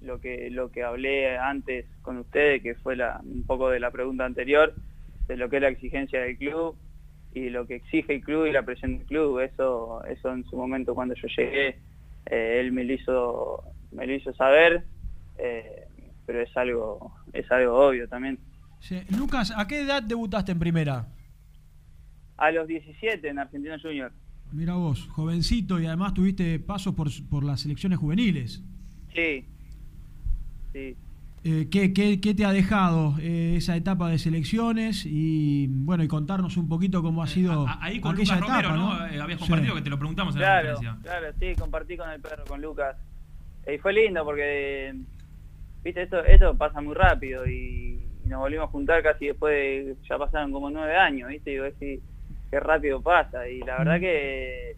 lo 0.01 0.21
que 0.21 0.51
lo 0.51 0.71
que 0.71 0.83
hablé 0.83 1.39
antes 1.39 1.87
con 2.03 2.19
ustedes, 2.19 2.63
que 2.63 2.75
fue 2.75 2.97
la, 2.97 3.21
un 3.25 3.45
poco 3.47 3.71
de 3.71 3.81
la 3.81 3.91
pregunta 3.91 4.25
anterior, 4.25 4.75
de 5.27 5.37
lo 5.37 5.49
que 5.49 5.57
es 5.57 5.63
la 5.63 5.69
exigencia 5.69 6.21
del 6.21 6.37
club 6.37 6.77
y 7.33 7.51
lo 7.51 7.67
que 7.67 7.77
exige 7.77 8.15
el 8.15 8.21
club 8.23 8.47
y 8.47 8.53
la 8.53 8.63
presión 8.63 8.99
del 8.99 9.07
club. 9.07 9.41
Eso 9.41 10.05
eso 10.05 10.33
en 10.33 10.45
su 10.45 10.57
momento 10.57 10.95
cuando 10.95 11.15
yo 11.15 11.29
llegué, 11.29 11.79
eh, 12.27 12.61
él 12.61 12.73
me 12.73 12.85
lo 12.85 12.93
hizo 12.93 13.63
me 13.93 14.07
lo 14.07 14.15
hizo 14.15 14.33
saber, 14.35 14.85
eh, 15.39 15.87
pero 16.27 16.43
es 16.43 16.57
algo 16.57 17.15
es 17.33 17.51
algo 17.51 17.75
obvio 17.75 18.09
también. 18.09 18.39
Sí. 18.81 19.01
Lucas, 19.17 19.53
¿a 19.57 19.67
qué 19.67 19.81
edad 19.81 20.03
debutaste 20.03 20.53
en 20.53 20.59
primera? 20.59 21.09
A 22.37 22.51
los 22.51 22.69
17 22.69 23.27
en 23.29 23.39
Argentino 23.39 23.77
Junior. 23.81 24.13
Mira 24.53 24.75
vos, 24.75 25.09
jovencito 25.09 25.81
y 25.81 25.87
además 25.87 26.15
tuviste 26.15 26.59
pasos 26.61 26.95
por, 26.95 27.09
por 27.29 27.43
las 27.43 27.61
selecciones 27.61 27.99
juveniles. 27.99 28.63
Sí, 29.15 29.45
sí. 30.73 30.97
Eh, 31.49 31.69
¿qué, 31.71 31.93
qué, 31.93 32.21
qué 32.21 32.35
te 32.35 32.45
ha 32.45 32.51
dejado 32.51 33.15
eh, 33.21 33.55
esa 33.57 33.77
etapa 33.77 34.09
de 34.11 34.19
selecciones? 34.19 35.07
Y 35.07 35.69
bueno, 35.69 36.03
y 36.03 36.09
contarnos 36.09 36.57
un 36.57 36.69
poquito 36.69 37.03
cómo 37.05 37.23
ha 37.23 37.29
sido 37.29 37.69
A- 37.69 37.79
Ahí 37.85 38.01
con 38.01 38.15
aquella 38.15 38.35
Lucas 38.41 38.49
etapa, 38.59 38.63
Romero, 38.75 38.77
¿no? 38.77 38.99
¿no? 38.99 39.07
Eh, 39.07 39.21
habías 39.21 39.39
Sí. 39.41 39.47
compartido 39.47 39.75
que 39.77 39.83
te 39.83 39.91
lo 39.91 39.97
preguntamos 39.99 40.35
en 40.35 40.41
la 40.43 40.47
Claro, 40.49 40.75
conferencia. 40.75 41.03
claro, 41.09 41.27
sí, 41.39 41.55
compartí 41.57 41.97
con 41.97 42.11
el 42.11 42.21
perro, 42.21 42.43
con 42.49 42.61
Lucas. 42.61 42.97
Y 43.73 43.79
fue 43.79 43.93
lindo 43.93 44.25
porque, 44.25 44.93
viste, 45.85 46.03
esto, 46.03 46.25
esto 46.25 46.57
pasa 46.59 46.81
muy 46.81 46.95
rápido 46.95 47.47
y, 47.49 48.01
y 48.25 48.29
nos 48.29 48.41
volvimos 48.41 48.65
a 48.67 48.71
juntar 48.73 49.01
casi 49.05 49.27
después 49.27 49.53
de, 49.55 49.97
ya 50.09 50.19
pasaron 50.19 50.51
como 50.51 50.69
nueve 50.69 50.97
años, 50.97 51.29
viste, 51.29 51.51
y 51.51 51.55
digo, 51.55 51.67
sí, 51.79 52.01
qué 52.51 52.59
rápido 52.59 53.01
pasa. 53.01 53.49
Y 53.49 53.61
la 53.61 53.79
verdad 53.79 54.01
que, 54.01 54.77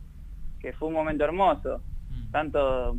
que 0.60 0.74
fue 0.74 0.88
un 0.88 0.94
momento 0.94 1.24
hermoso, 1.24 1.82
tanto 2.30 2.98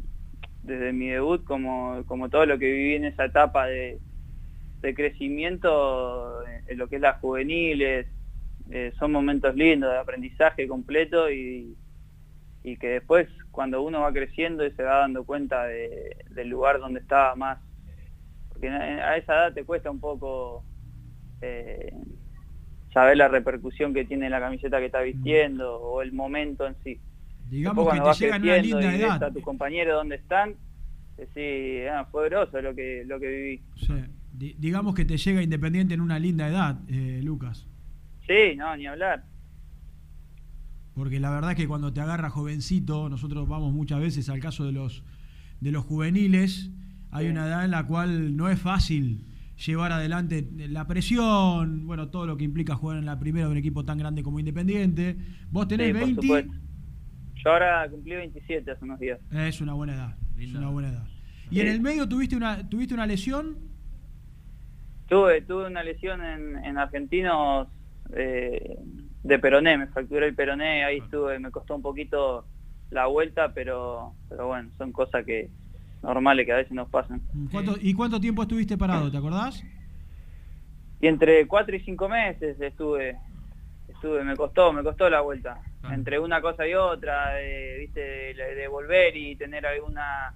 desde 0.61 0.93
mi 0.93 1.09
debut 1.09 1.43
como, 1.45 2.03
como 2.05 2.29
todo 2.29 2.45
lo 2.45 2.59
que 2.59 2.65
viví 2.71 2.95
en 2.95 3.05
esa 3.05 3.25
etapa 3.25 3.67
de, 3.67 4.01
de 4.81 4.95
crecimiento 4.95 6.45
en 6.67 6.77
lo 6.77 6.89
que 6.89 6.97
es 6.97 7.01
las 7.01 7.19
juveniles. 7.19 8.07
Eh, 8.71 8.93
son 8.99 9.11
momentos 9.13 9.55
lindos 9.55 9.91
de 9.91 9.99
aprendizaje 9.99 10.67
completo 10.67 11.31
y, 11.31 11.77
y 12.63 12.77
que 12.77 12.87
después 12.89 13.29
cuando 13.51 13.81
uno 13.83 14.01
va 14.01 14.13
creciendo 14.13 14.65
y 14.65 14.71
se 14.73 14.83
va 14.83 14.99
dando 14.99 15.25
cuenta 15.25 15.65
de- 15.65 16.17
del 16.29 16.49
lugar 16.49 16.79
donde 16.79 16.99
estaba 17.01 17.35
más 17.35 17.59
porque 18.49 18.69
a 18.69 19.11
a 19.11 19.17
esa 19.17 19.33
edad 19.35 19.53
te 19.53 19.65
cuesta 19.65 19.91
un 19.91 19.99
poco 19.99 20.65
eh, 21.41 21.91
saber 22.93 23.17
la 23.17 23.27
repercusión 23.27 23.93
que 23.93 24.05
tiene 24.05 24.29
la 24.29 24.39
camiseta 24.39 24.79
que 24.79 24.87
está 24.87 25.01
vistiendo 25.01 25.79
o 25.81 26.01
el 26.01 26.11
momento 26.13 26.65
en 26.67 26.75
sí 26.83 27.01
Digamos 27.49 27.89
que 27.91 27.99
te 27.99 28.13
llega 28.13 28.35
en 28.35 28.43
una 28.43 28.57
linda 28.57 28.95
y 28.95 29.01
edad. 29.01 29.23
a 29.23 29.31
tus 29.31 29.43
compañeros 29.43 29.95
dónde 29.95 30.15
están 30.15 30.55
decís, 31.17 31.87
ah, 31.91 32.07
fue 32.11 32.29
groso 32.29 32.61
lo 32.61 32.73
que 32.75 33.03
lo 33.05 33.19
que 33.19 33.27
viví 33.27 33.61
Sí. 33.75 33.93
Di- 34.31 34.55
digamos 34.57 34.95
que 34.95 35.03
te 35.05 35.17
llega 35.17 35.41
Independiente 35.41 35.93
en 35.93 36.01
una 36.01 36.17
linda 36.19 36.47
edad, 36.47 36.79
eh, 36.87 37.19
Lucas. 37.23 37.67
sí 38.27 38.55
no 38.55 38.75
ni 38.77 38.85
hablar 38.87 39.23
Porque 40.93 41.19
la 41.19 41.29
verdad 41.31 41.51
es 41.51 41.57
que 41.57 41.67
cuando 41.67 41.91
te 41.93 42.01
agarra 42.01 42.29
jovencito, 42.29 43.09
nosotros 43.09 43.47
vamos 43.47 43.73
muchas 43.73 43.99
veces 43.99 44.29
al 44.29 44.39
caso 44.39 44.65
de 44.65 44.71
los 44.71 45.03
de 45.61 45.71
los 45.73 45.83
juveniles, 45.83 46.71
hay 47.11 47.27
una 47.27 47.45
edad 47.47 47.65
en 47.65 47.71
la 47.71 47.85
cual 47.85 48.37
no 48.37 48.47
es 48.49 48.59
fácil 48.61 49.25
llevar 49.65 49.91
adelante 49.91 50.47
la 50.69 50.87
presión, 50.87 51.85
bueno, 51.85 52.07
todo 52.07 52.25
lo 52.25 52.37
que 52.37 52.45
implica 52.45 52.75
jugar 52.75 52.97
en 52.97 53.05
la 53.05 53.19
primera 53.19 53.47
de 53.47 53.51
un 53.51 53.57
equipo 53.57 53.83
tan 53.83 53.97
grande 53.97 54.23
como 54.23 54.39
Independiente. 54.39 55.17
Vos 55.51 55.67
tenés 55.67 55.87
Sí, 55.87 55.93
por 55.93 56.01
20, 56.05 56.21
supuesto. 56.21 56.53
Yo 57.43 57.51
ahora 57.51 57.87
cumplí 57.89 58.15
27 58.15 58.71
hace 58.71 58.83
unos 58.85 58.99
días 58.99 59.19
es 59.31 59.61
una 59.61 59.73
buena 59.73 59.93
edad, 59.95 60.15
es 60.37 60.53
una 60.53 60.69
buena 60.69 60.89
edad. 60.89 61.03
Y 61.51 61.61
en 61.61 61.67
el 61.67 61.81
medio 61.81 62.07
tuviste 62.07 62.35
una 62.35 62.67
tuviste 62.69 62.93
una 62.93 63.05
lesión, 63.07 63.57
Tuve, 65.07 65.41
tuve 65.41 65.65
una 65.65 65.81
lesión 65.81 66.23
en, 66.23 66.63
en 66.63 66.77
Argentinos 66.77 67.67
eh, 68.13 68.77
de 69.23 69.39
peroné, 69.39 69.75
me 69.77 69.87
fracturé 69.87 70.27
el 70.27 70.35
peroné, 70.35 70.83
ahí 70.83 70.99
estuve, 70.99 71.39
me 71.39 71.49
costó 71.49 71.75
un 71.75 71.81
poquito 71.81 72.45
la 72.91 73.07
vuelta, 73.07 73.51
pero, 73.53 74.13
pero 74.29 74.47
bueno, 74.47 74.69
son 74.77 74.91
cosas 74.91 75.25
que 75.25 75.49
normales 76.03 76.45
que 76.45 76.53
a 76.53 76.57
veces 76.57 76.73
nos 76.73 76.89
pasan. 76.89 77.21
¿Cuánto- 77.51 77.77
¿y 77.81 77.93
cuánto 77.95 78.19
tiempo 78.21 78.43
estuviste 78.43 78.77
parado, 78.77 79.09
te 79.09 79.17
acordás? 79.17 79.63
Y 81.01 81.07
entre 81.07 81.47
cuatro 81.47 81.75
y 81.75 81.79
cinco 81.79 82.07
meses 82.07 82.59
estuve, 82.61 83.17
estuve, 83.87 84.23
me 84.23 84.35
costó, 84.35 84.71
me 84.73 84.83
costó 84.83 85.09
la 85.09 85.21
vuelta. 85.21 85.59
Entre 85.91 86.19
una 86.19 86.41
cosa 86.41 86.67
y 86.67 86.73
otra, 86.73 87.29
de, 87.35 87.77
viste, 87.79 87.99
de, 87.99 88.55
de 88.55 88.67
volver 88.67 89.15
y 89.15 89.35
tener 89.35 89.65
alguna 89.65 90.33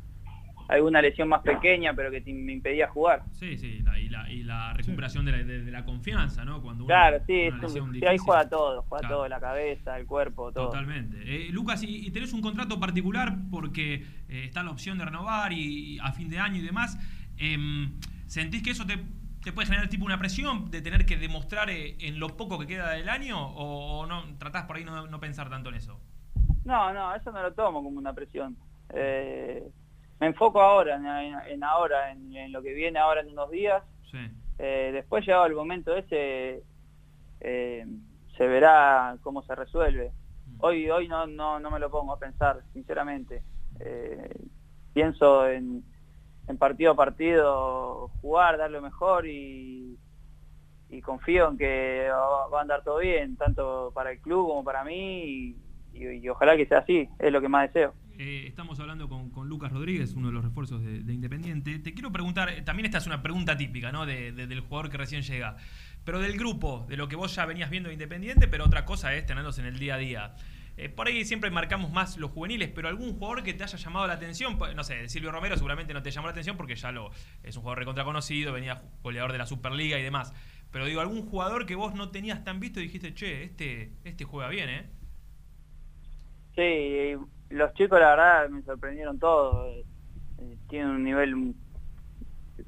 alguna 0.70 1.02
lesión 1.02 1.28
más 1.28 1.41
pequeña, 1.41 1.94
pero 1.94 2.10
que 2.10 2.22
te- 2.22 2.34
me 2.34 2.54
impedía 2.54 2.88
jugar. 2.88 3.24
Sí, 3.34 3.58
sí, 3.58 3.80
la- 3.84 4.00
y, 4.00 4.08
la, 4.08 4.32
y 4.32 4.44
la 4.44 4.72
recuperación 4.74 5.26
de 5.26 5.32
la, 5.34 5.38
de, 5.39 5.62
de 5.62 5.72
la 5.72 5.84
confianza, 5.84 6.46
¿no? 6.46 6.62
Cuando 6.62 6.86
uno- 6.86 6.88
Claro, 6.94 7.20
sí, 7.28 7.50
una 7.50 7.68
es 7.68 7.76
un- 7.76 7.94
sí, 7.94 8.06
ahí 8.06 8.18
juega 8.18 8.48
todo, 8.50 8.82
juega 8.84 9.02
Claro. 9.02 9.16
todo, 9.18 9.28
la 9.28 9.39
cabeza, 9.41 9.98
el 10.00 10.06
cuerpo, 10.08 10.52
todo. 10.54 10.68
Totalmente. 10.68 11.18
Eh, 11.26 11.50
Lucas, 11.52 11.84
y, 11.84 12.08
y 12.08 12.12
tenés 12.12 12.32
un 12.32 12.41
contrato 12.41 12.80
particular 12.80 13.36
porque 13.52 13.96
eh, 14.30 14.46
está 14.46 14.64
la 14.64 14.72
opción 14.72 14.98
de 14.98 15.06
renovar 15.06 15.52
y, 15.52 15.96
y 15.96 16.00
a 16.00 16.14
fin 16.14 16.30
de 16.30 16.39
año 16.39 16.58
y 16.60 16.62
demás. 16.66 16.98
Em, 17.38 17.91
¿Sentís 18.26 18.64
que 18.64 18.72
eso 18.72 18.86
te, 18.86 18.98
te 19.44 19.52
puede 19.52 19.68
generar 19.68 19.89
tipo 19.89 20.06
una 20.06 20.18
presión 20.18 20.72
de 20.72 20.82
tener 20.82 21.06
que 21.06 21.18
demostrar 21.18 21.70
eh, 21.70 21.98
en 22.00 22.20
lo 22.20 22.38
poco 22.38 22.58
que 22.60 22.68
queda 22.68 22.91
del 22.91 23.10
año 23.10 23.38
o, 23.39 24.00
o 24.00 24.06
no 24.06 24.24
tratás 24.38 24.66
por 24.66 24.78
ahí 24.78 24.86
no, 24.86 25.08
no 25.08 25.20
pensar 25.20 25.50
tanto 25.50 25.70
en 25.70 25.76
eso? 25.76 26.00
No, 26.66 26.94
no, 26.94 27.14
eso 27.14 27.32
no 27.32 27.41
lo 27.41 27.54
tomo 27.54 27.84
como 27.84 28.00
una 28.00 28.14
presión. 28.14 28.56
Eh, 28.94 29.68
me 30.20 30.28
enfoco 30.28 30.62
ahora, 30.62 30.96
en, 30.96 31.64
ahora, 31.64 32.12
en, 32.12 32.34
en 32.36 32.52
lo 32.52 32.62
que 32.62 32.74
viene 32.74 33.00
ahora 33.00 33.22
en 33.22 33.30
unos 33.30 33.52
días. 33.52 33.84
Sí. 34.10 34.20
Eh, 34.60 34.91
después 34.94 35.26
llegado 35.26 35.46
el 35.46 35.56
momento 35.56 35.96
ese, 35.96 36.64
eh, 37.41 37.86
se 38.38 38.48
verá 38.48 39.18
cómo 39.22 39.41
se 39.44 39.56
resuelve. 39.56 40.12
Hoy 40.60 40.89
hoy 40.89 41.08
no, 41.10 41.28
no, 41.28 41.60
no 41.60 41.72
me 41.72 41.80
lo 41.80 41.89
pongo 41.89 42.14
a 42.14 42.20
pensar, 42.20 42.62
sinceramente. 42.72 43.41
Pienso 44.94 45.50
en, 45.50 45.84
en 46.48 46.58
partido 46.58 46.91
a 46.91 46.96
partido 46.96 48.10
jugar, 48.22 48.58
dar 48.58 48.72
lo 48.72 48.82
mejor 48.82 49.26
y, 49.28 49.98
confío 51.04 51.50
en 51.50 51.58
que 51.58 52.08
va, 52.12 52.60
a 52.60 52.62
andar 52.62 52.84
todo 52.84 53.00
bien, 53.00 53.36
tanto 53.36 53.91
para 53.96 54.12
el 54.12 54.20
club 54.20 54.48
como 54.48 54.64
para 54.64 54.84
mí 54.84 55.56
y, 55.94 56.30
ojalá 56.30 56.56
que 56.56 56.65
sea 56.68 56.80
así, 56.80 57.10
es 57.20 57.32
lo 57.32 57.41
que 57.41 57.49
más 57.49 57.68
deseo. 57.68 57.94
Eh, 58.18 58.45
estamos 58.48 58.80
hablando 58.80 59.10
con, 59.10 59.49
Lucas 59.49 59.72
Rodríguez, 59.72 60.14
uno 60.14 60.28
de 60.28 60.34
los 60.34 60.44
refuerzos 60.44 60.84
de, 60.84 61.02
de 61.02 61.14
Independiente. 61.14 61.80
Te 61.80 61.94
quiero 61.95 62.11
preguntar, 62.11 62.49
eh, 62.49 62.61
también 62.61 62.86
esta 62.86 62.99
es 62.99 63.07
una 63.07 63.24
pregunta 63.24 63.57
típica, 63.57 63.91
¿no? 63.91 64.06
De- 64.06 64.32
del 64.32 64.60
jugador 64.60 64.91
que 64.91 64.98
recién 64.98 65.24
llega. 65.24 65.57
Pero 66.03 66.20
del 66.20 66.38
grupo, 66.38 66.86
de 66.88 66.98
lo 66.98 67.07
que 67.07 67.15
vos 67.15 67.34
ya 67.34 67.45
venías 67.45 67.72
viendo 67.72 67.90
de 67.90 67.94
Independiente, 67.94 68.48
pero 68.48 68.65
otra 68.65 68.86
cosa 68.86 69.15
es 69.15 69.26
tenerlos 69.26 69.57
en 69.57 69.65
el 69.65 69.80
día 69.80 69.95
a 69.95 69.98
día. 69.98 70.36
Eh, 70.76 70.90
por 70.90 71.08
ahí 71.08 71.24
siempre 71.24 71.52
marcamos 71.52 71.91
más 71.91 72.18
los 72.18 72.32
juveniles, 72.32 72.70
pero 72.70 72.88
algún 72.88 73.14
jugador 73.14 73.44
que 73.44 73.54
te 73.54 73.64
haya 73.64 73.78
llamado 73.78 74.08
la 74.08 74.14
atención, 74.14 74.58
pues, 74.58 74.76
no 74.76 74.84
sé, 74.84 75.08
Silvio 75.08 75.32
Romero 75.32 75.56
seguramente 75.56 75.94
no 75.94 76.02
te 76.02 76.10
llamó 76.10 76.28
la 76.28 76.32
atención 76.32 76.58
porque 76.58 76.76
ya 76.76 76.91
lo 76.91 77.12
es 77.44 77.56
un 77.56 77.62
jugador 77.62 77.80
recontra 77.80 78.04
conocido, 78.04 78.54
venía 78.54 78.82
goleador 79.04 79.32
de 79.32 79.38
la 79.38 79.45
Superliga 79.45 80.00
y 80.00 80.04
demás. 80.04 80.34
Pero 80.72 80.86
digo, 80.86 81.02
algún 81.02 81.30
jugador 81.30 81.68
que 81.68 81.76
vos 81.76 81.94
no 81.94 82.10
tenías 82.10 82.44
tan 82.44 82.60
visto 82.60 82.80
y 82.80 82.84
dijiste, 82.84 83.14
che, 83.14 83.44
este, 83.44 83.94
este 84.04 84.26
juega 84.26 84.50
bien, 84.50 84.70
¿eh? 84.70 84.90
Sí, 86.56 87.16
los 87.50 87.74
chicos 87.76 88.00
la 88.00 88.10
verdad 88.10 88.50
me 88.50 88.64
sorprendieron 88.64 89.20
todos. 89.20 89.86
Eh, 90.40 90.58
Tienen 90.70 90.90
un 90.90 91.04
nivel 91.04 91.54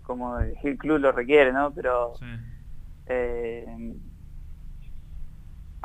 como 0.03 0.37
el 0.39 0.53
Hill 0.63 0.77
Club 0.77 0.99
lo 0.99 1.11
requiere, 1.11 1.51
¿no? 1.51 1.73
Pero 1.73 2.13
eh, 3.07 3.65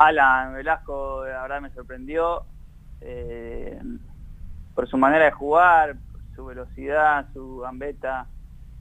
Alan 0.01 0.55
Velasco 0.55 1.25
la 1.27 1.43
verdad 1.43 1.61
me 1.61 1.71
sorprendió 1.71 2.45
eh, 3.03 3.79
por 4.75 4.89
su 4.89 4.97
manera 4.97 5.27
de 5.27 5.31
jugar, 5.31 5.97
su 6.35 6.47
velocidad, 6.47 7.27
su 7.35 7.59
gambeta, 7.59 8.27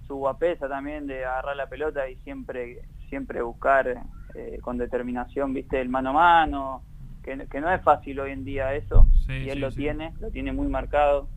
su 0.08 0.16
guapesa 0.16 0.70
también 0.70 1.08
de 1.08 1.26
agarrar 1.26 1.58
la 1.58 1.68
pelota 1.68 2.08
y 2.08 2.16
siempre 2.18 2.80
siempre 3.10 3.42
buscar 3.42 4.02
eh, 4.34 4.60
con 4.62 4.78
determinación, 4.78 5.54
viste, 5.54 5.82
el 5.82 5.90
mano 5.90 6.12
a 6.12 6.14
mano, 6.14 6.84
que, 7.22 7.48
que 7.48 7.60
no 7.60 7.70
es 7.70 7.82
fácil 7.82 8.20
hoy 8.22 8.32
en 8.32 8.46
día 8.46 8.74
eso, 8.74 9.06
Sí, 9.26 9.34
y 9.34 9.50
él 9.50 9.56
sí, 9.56 9.60
lo 9.60 9.72
sí. 9.72 9.78
tiene, 9.78 10.14
lo 10.22 10.30
tiene 10.32 10.54
muy 10.54 10.68
marcado. 10.68 11.28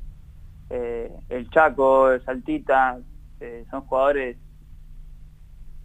Eh, 0.70 1.10
el 1.28 1.50
Chaco, 1.50 2.10
el 2.12 2.22
Saltita, 2.24 2.98
son 3.70 3.80
jugadores 3.86 4.36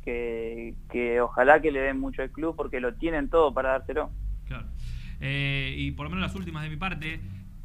que, 0.08 0.74
que 0.90 1.20
ojalá 1.20 1.62
que 1.62 1.70
le 1.70 1.82
den 1.82 2.00
mucho 2.00 2.22
al 2.22 2.32
club 2.32 2.56
porque 2.56 2.80
lo 2.80 2.94
tienen 2.94 3.30
todo 3.30 3.54
para 3.54 3.72
dárselo. 3.72 4.10
Claro. 4.46 4.68
Eh, 5.20 5.76
y 5.78 5.92
por 5.92 6.06
lo 6.06 6.12
menos 6.12 6.24
las 6.26 6.36
últimas 6.38 6.64
de 6.64 6.70
mi 6.70 6.78
parte, 6.78 7.20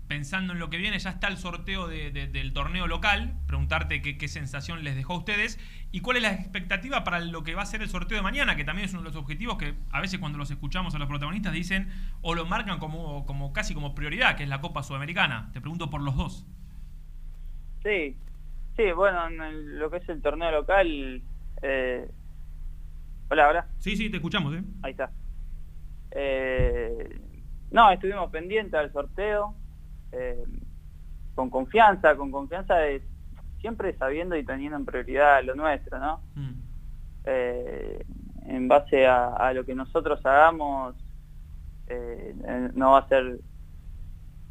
pensando 0.08 0.52
en 0.52 0.58
lo 0.58 0.68
que 0.68 0.76
viene, 0.76 0.98
ya 0.98 1.10
está 1.10 1.28
el 1.28 1.36
sorteo 1.36 1.86
de- 1.86 2.10
de- 2.10 2.26
del 2.26 2.52
torneo 2.52 2.88
local. 2.88 3.34
Preguntarte 3.46 4.02
qué, 4.02 4.18
qué 4.18 4.26
sensación 4.26 4.82
les 4.82 4.96
dejó 4.96 5.12
a 5.14 5.18
ustedes 5.18 5.60
y 5.92 6.00
cuál 6.00 6.16
es 6.16 6.24
la 6.24 6.32
expectativa 6.32 7.04
para 7.04 7.20
lo 7.20 7.44
que 7.44 7.54
va 7.54 7.62
a 7.62 7.66
ser 7.66 7.80
el 7.80 7.88
sorteo 7.88 8.16
de 8.16 8.22
mañana, 8.22 8.56
que 8.56 8.64
también 8.64 8.86
es 8.86 8.92
uno 8.92 9.02
de 9.02 9.08
los 9.10 9.16
objetivos 9.16 9.56
que 9.56 9.74
a 9.92 10.00
veces 10.00 10.18
cuando 10.18 10.36
los 10.36 10.50
escuchamos 10.50 10.96
a 10.96 10.98
los 10.98 11.06
protagonistas 11.06 11.52
dicen 11.52 11.90
o 12.22 12.34
lo 12.34 12.44
marcan 12.44 12.80
como, 12.80 13.24
como 13.24 13.52
casi 13.52 13.72
como 13.72 13.94
prioridad, 13.94 14.36
que 14.36 14.42
es 14.42 14.48
la 14.48 14.60
Copa 14.60 14.82
Sudamericana. 14.82 15.48
Te 15.52 15.60
pregunto 15.60 15.90
por 15.90 16.02
los 16.02 16.16
dos. 16.16 16.44
Sí, 17.84 18.16
sí, 18.76 18.90
bueno, 18.96 19.28
en 19.28 19.40
el- 19.40 19.78
lo 19.78 19.90
que 19.92 19.98
es 19.98 20.08
el 20.08 20.20
torneo 20.20 20.50
local... 20.50 21.22
eh, 21.62 22.08
Hola, 23.32 23.48
hola. 23.48 23.66
Sí, 23.78 23.96
sí, 23.96 24.10
te 24.10 24.18
escuchamos, 24.18 24.52
¿eh? 24.52 24.62
Ahí 24.82 24.90
está. 24.90 25.10
Eh, 26.10 27.18
no, 27.70 27.90
estuvimos 27.90 28.30
pendientes 28.30 28.74
al 28.74 28.92
sorteo, 28.92 29.54
eh, 30.12 30.44
con 31.34 31.48
confianza, 31.48 32.14
con 32.14 32.30
confianza 32.30 32.74
de 32.74 33.02
siempre 33.62 33.96
sabiendo 33.96 34.36
y 34.36 34.44
teniendo 34.44 34.76
en 34.76 34.84
prioridad 34.84 35.42
lo 35.44 35.54
nuestro, 35.54 35.98
¿no? 35.98 36.20
Eh, 37.24 38.04
en 38.48 38.68
base 38.68 39.06
a, 39.06 39.28
a 39.28 39.54
lo 39.54 39.64
que 39.64 39.74
nosotros 39.74 40.20
hagamos, 40.26 40.94
no 42.74 42.90
va 42.90 42.98
a 42.98 43.08
ser 43.08 43.40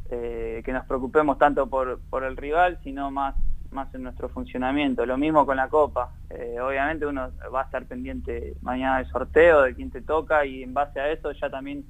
que 0.10 0.74
nos 0.74 0.88
preocupemos 0.88 1.38
tanto 1.38 1.70
por, 1.70 2.02
por 2.10 2.24
el 2.24 2.36
rival, 2.36 2.80
sino 2.84 3.12
más, 3.12 3.36
más 3.72 3.93
en 3.95 4.03
nuestro 4.03 4.30
funcionamiento. 4.30 5.06
Lo 5.06 5.18
mismo 5.18 5.45
con 5.45 5.57
la 5.57 5.69
Copa. 5.69 6.11
Eh, 6.30 6.60
obviamente 6.60 7.06
uno 7.06 7.31
va 7.53 7.61
a 7.61 7.65
estar 7.65 7.85
pendiente 7.85 8.56
mañana 8.61 8.98
del 8.98 9.07
sorteo, 9.07 9.64
de 9.64 9.76
quién 9.76 9.91
te 9.91 10.02
toca, 10.02 10.45
y 10.45 10.64
en 10.64 10.73
base 10.73 10.99
a 10.99 11.10
eso 11.10 11.31
ya 11.31 11.49
también 11.49 11.85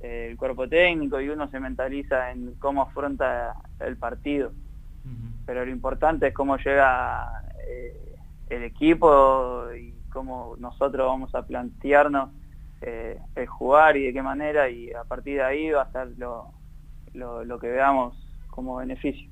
eh, 0.00 0.28
el 0.30 0.36
cuerpo 0.36 0.68
técnico 0.68 1.20
y 1.20 1.28
uno 1.28 1.48
se 1.48 1.60
mentaliza 1.60 2.30
en 2.30 2.54
cómo 2.58 2.82
afronta 2.82 3.54
el 3.80 3.96
partido. 3.96 4.52
Pero 5.46 5.64
lo 5.64 5.70
importante 5.70 6.26
es 6.26 6.34
cómo 6.34 6.56
llega 6.56 7.42
eh, 7.68 8.16
el 8.50 8.64
equipo 8.64 9.66
y 9.72 9.94
cómo 10.12 10.56
nosotros 10.58 11.06
vamos 11.06 11.34
a 11.34 11.46
plantearnos 11.46 12.30
el 12.80 13.46
jugar 13.46 13.96
y 13.96 14.06
de 14.06 14.12
qué 14.12 14.22
manera, 14.22 14.68
y 14.68 14.92
a 14.92 15.02
partir 15.04 15.36
de 15.36 15.42
ahí 15.42 15.70
va 15.70 15.82
a 15.82 15.86
estar 15.86 16.08
lo, 16.18 16.52
lo, 17.14 17.44
lo 17.44 17.58
que 17.58 17.68
veamos 17.68 18.14
como 18.48 18.76
beneficio. 18.76 19.28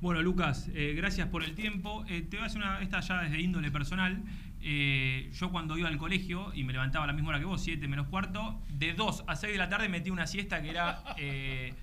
Bueno, 0.00 0.22
Lucas, 0.22 0.70
eh, 0.74 0.94
gracias 0.96 1.26
por 1.28 1.42
el 1.42 1.54
tiempo. 1.54 2.04
Eh, 2.08 2.22
te 2.22 2.36
voy 2.36 2.44
a 2.44 2.46
hacer 2.46 2.60
una, 2.62 2.80
esta 2.80 3.00
ya 3.00 3.22
desde 3.22 3.40
índole 3.40 3.70
personal. 3.70 4.22
Eh, 4.60 5.30
yo 5.32 5.50
cuando 5.50 5.76
iba 5.76 5.88
al 5.88 5.98
colegio 5.98 6.52
y 6.54 6.62
me 6.64 6.72
levantaba 6.72 7.04
a 7.04 7.08
la 7.08 7.12
misma 7.12 7.30
hora 7.30 7.38
que 7.40 7.44
vos, 7.46 7.60
7 7.62 7.86
menos 7.88 8.06
cuarto, 8.08 8.60
de 8.68 8.92
2 8.92 9.24
a 9.26 9.34
6 9.36 9.52
de 9.52 9.58
la 9.58 9.68
tarde 9.68 9.88
metí 9.88 10.10
una 10.10 10.26
siesta 10.26 10.62
que 10.62 10.70
era 10.70 11.02
eh, 11.16 11.74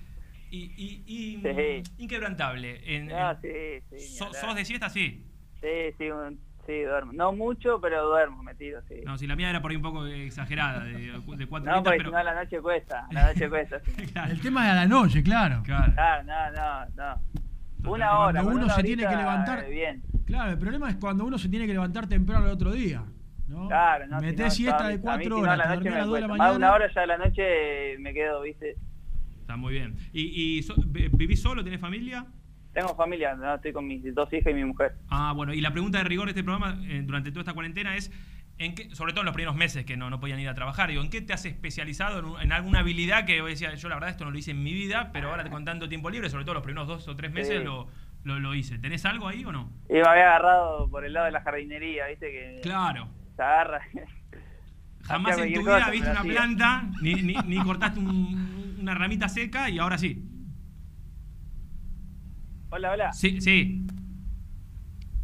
y, 0.50 0.58
y- 0.76 1.02
y- 1.06 1.42
Sí. 1.42 1.92
inquebrantable. 1.98 2.96
En- 2.96 3.10
Ah, 3.12 3.36
en- 3.42 3.82
sí, 3.90 3.98
sí, 3.98 4.16
so-. 4.16 4.32
¿Sos 4.32 4.54
de 4.54 4.64
siesta? 4.64 4.88
Sí. 4.88 5.22
Sí, 5.60 5.68
sí, 5.98 6.10
un- 6.10 6.38
sí, 6.66 6.80
duermo. 6.82 7.12
No 7.12 7.32
mucho, 7.32 7.80
pero 7.82 8.02
duermo 8.06 8.42
metido, 8.42 8.80
sí. 8.88 8.94
No, 9.04 9.18
si 9.18 9.26
la 9.26 9.36
mía 9.36 9.50
era 9.50 9.60
por 9.60 9.70
ahí 9.72 9.76
un 9.76 9.82
poco 9.82 10.06
exagerada, 10.06 10.84
de, 10.84 10.92
de 11.12 11.46
cuatro 11.48 11.70
No, 11.70 11.82
porque 11.82 11.98
pero... 11.98 12.10
no 12.12 12.16
a 12.18 12.24
la 12.24 12.34
noche 12.34 12.60
cuesta, 12.62 13.06
a 13.10 13.12
la 13.12 13.26
noche 13.32 13.48
cuesta. 13.50 13.80
sí. 13.84 14.04
El 14.30 14.40
tema 14.40 14.64
de 14.64 14.70
a 14.70 14.74
la 14.74 14.86
noche, 14.86 15.22
claro. 15.22 15.62
Claro. 15.64 15.92
Ah, 15.98 16.22
no, 16.24 16.50
no, 16.52 16.86
no. 17.14 17.22
Una 17.84 18.18
hora. 18.18 18.42
Cuando 18.42 18.50
uno 18.56 18.64
una 18.66 18.74
se 18.74 18.82
tiene 18.82 19.06
que 19.06 19.16
levantar. 19.16 19.64
eh, 19.64 19.70
Bien. 19.70 20.02
Claro, 20.24 20.50
el 20.50 20.58
problema 20.58 20.90
es 20.90 20.96
cuando 20.96 21.24
uno 21.24 21.38
se 21.38 21.48
tiene 21.48 21.66
que 21.66 21.72
levantar 21.72 22.08
temprano 22.08 22.46
el 22.46 22.52
otro 22.52 22.72
día. 22.72 23.04
¿no? 23.48 23.68
Claro, 23.68 24.06
no. 24.08 24.18
si 24.18 24.26
Metés 24.26 24.44
no, 24.46 24.50
siesta 24.50 24.88
de 24.88 24.94
a 24.94 24.96
mí 24.96 25.02
cuatro 25.02 25.22
si 25.24 25.28
no, 25.30 25.36
horas, 25.38 25.54
a 25.54 25.56
la 25.56 25.62
te 25.64 25.68
noche 25.76 25.84
dormís 25.84 25.92
a 25.92 25.94
me 25.94 25.98
las 26.00 26.06
dos 26.08 26.14
de 26.16 26.20
la. 26.20 26.28
Más 26.28 26.36
de 26.36 26.42
una 26.42 26.48
mañana. 26.66 26.74
hora 26.74 26.92
ya 26.94 27.02
a 27.02 27.06
la 27.06 27.18
noche 27.18 27.98
me 28.00 28.12
quedo, 28.12 28.42
¿viste? 28.42 28.76
Está 29.40 29.56
muy 29.56 29.72
bien. 29.74 29.94
¿Y, 30.12 30.56
y 30.58 30.62
so- 30.64 30.74
vi- 30.84 31.08
vivís 31.12 31.40
solo? 31.40 31.62
¿Tenés 31.62 31.80
familia? 31.80 32.26
Tengo 32.72 32.94
familia, 32.96 33.34
no, 33.36 33.54
estoy 33.54 33.72
con 33.72 33.86
mis 33.86 34.02
dos 34.14 34.30
hijas 34.32 34.50
y 34.50 34.54
mi 34.54 34.64
mujer. 34.64 34.96
Ah, 35.08 35.32
bueno, 35.34 35.54
y 35.54 35.60
la 35.60 35.70
pregunta 35.70 35.98
de 35.98 36.04
rigor 36.04 36.26
de 36.26 36.32
este 36.32 36.42
programa 36.44 36.78
eh, 36.88 37.00
durante 37.06 37.30
toda 37.30 37.40
esta 37.42 37.54
cuarentena 37.54 37.94
es, 37.96 38.10
¿en 38.58 38.74
qué, 38.74 38.94
sobre 38.94 39.12
todo 39.12 39.20
en 39.22 39.26
los 39.26 39.34
primeros 39.34 39.56
meses 39.56 39.84
que 39.84 39.96
no, 39.96 40.08
no 40.10 40.18
podían 40.20 40.40
ir 40.40 40.48
a 40.48 40.54
trabajar, 40.54 40.88
digo, 40.90 41.02
¿en 41.02 41.10
qué 41.10 41.20
te 41.20 41.32
has 41.32 41.44
especializado 41.44 42.18
en, 42.20 42.24
un- 42.24 42.40
en 42.40 42.52
alguna 42.52 42.78
habilidad 42.80 43.24
que 43.26 43.40
decías, 43.42 43.80
yo 43.80 43.88
la 43.88 43.96
verdad 43.96 44.10
esto 44.10 44.24
no 44.24 44.30
lo 44.30 44.38
hice 44.38 44.52
en 44.52 44.62
mi 44.62 44.72
vida, 44.72 45.10
pero 45.12 45.30
ahora 45.30 45.48
con 45.50 45.64
tanto 45.64 45.88
tiempo 45.88 46.08
libre, 46.10 46.30
sobre 46.30 46.44
todo 46.44 46.54
los 46.54 46.62
primeros 46.64 46.88
dos 46.88 47.06
o 47.08 47.16
tres 47.16 47.32
meses 47.32 47.58
Sí. 47.58 47.64
lo, 47.64 47.88
lo, 48.24 48.38
lo 48.40 48.54
hice. 48.54 48.78
¿Tenés 48.78 49.04
algo 49.04 49.28
ahí 49.28 49.44
o 49.44 49.52
no? 49.52 49.70
Y 49.88 49.94
me 49.94 50.00
había 50.00 50.28
agarrado 50.28 50.88
por 50.90 51.04
el 51.04 51.12
lado 51.12 51.26
de 51.26 51.32
la 51.32 51.42
jardinería, 51.42 52.06
¿viste? 52.08 52.30
Que 52.30 52.60
Claro. 52.62 53.08
se 53.36 53.42
agarra. 53.42 53.80
Jamás 55.02 55.38
en 55.38 55.52
tu 55.54 55.60
vida 55.60 55.78
cosa, 55.78 55.90
viste 55.90 56.10
una 56.10 56.20
hacía. 56.20 56.32
planta, 56.32 56.90
ni, 57.02 57.14
ni, 57.14 57.34
ni 57.46 57.58
cortaste 57.62 58.00
un- 58.00 58.76
una 58.80 58.94
ramita 58.94 59.28
seca 59.28 59.68
y 59.70 59.78
ahora 59.78 59.98
sí. 59.98 60.24
Hola, 62.70 62.90
hola. 62.92 63.12
Sí, 63.12 63.40
sí. 63.40 63.86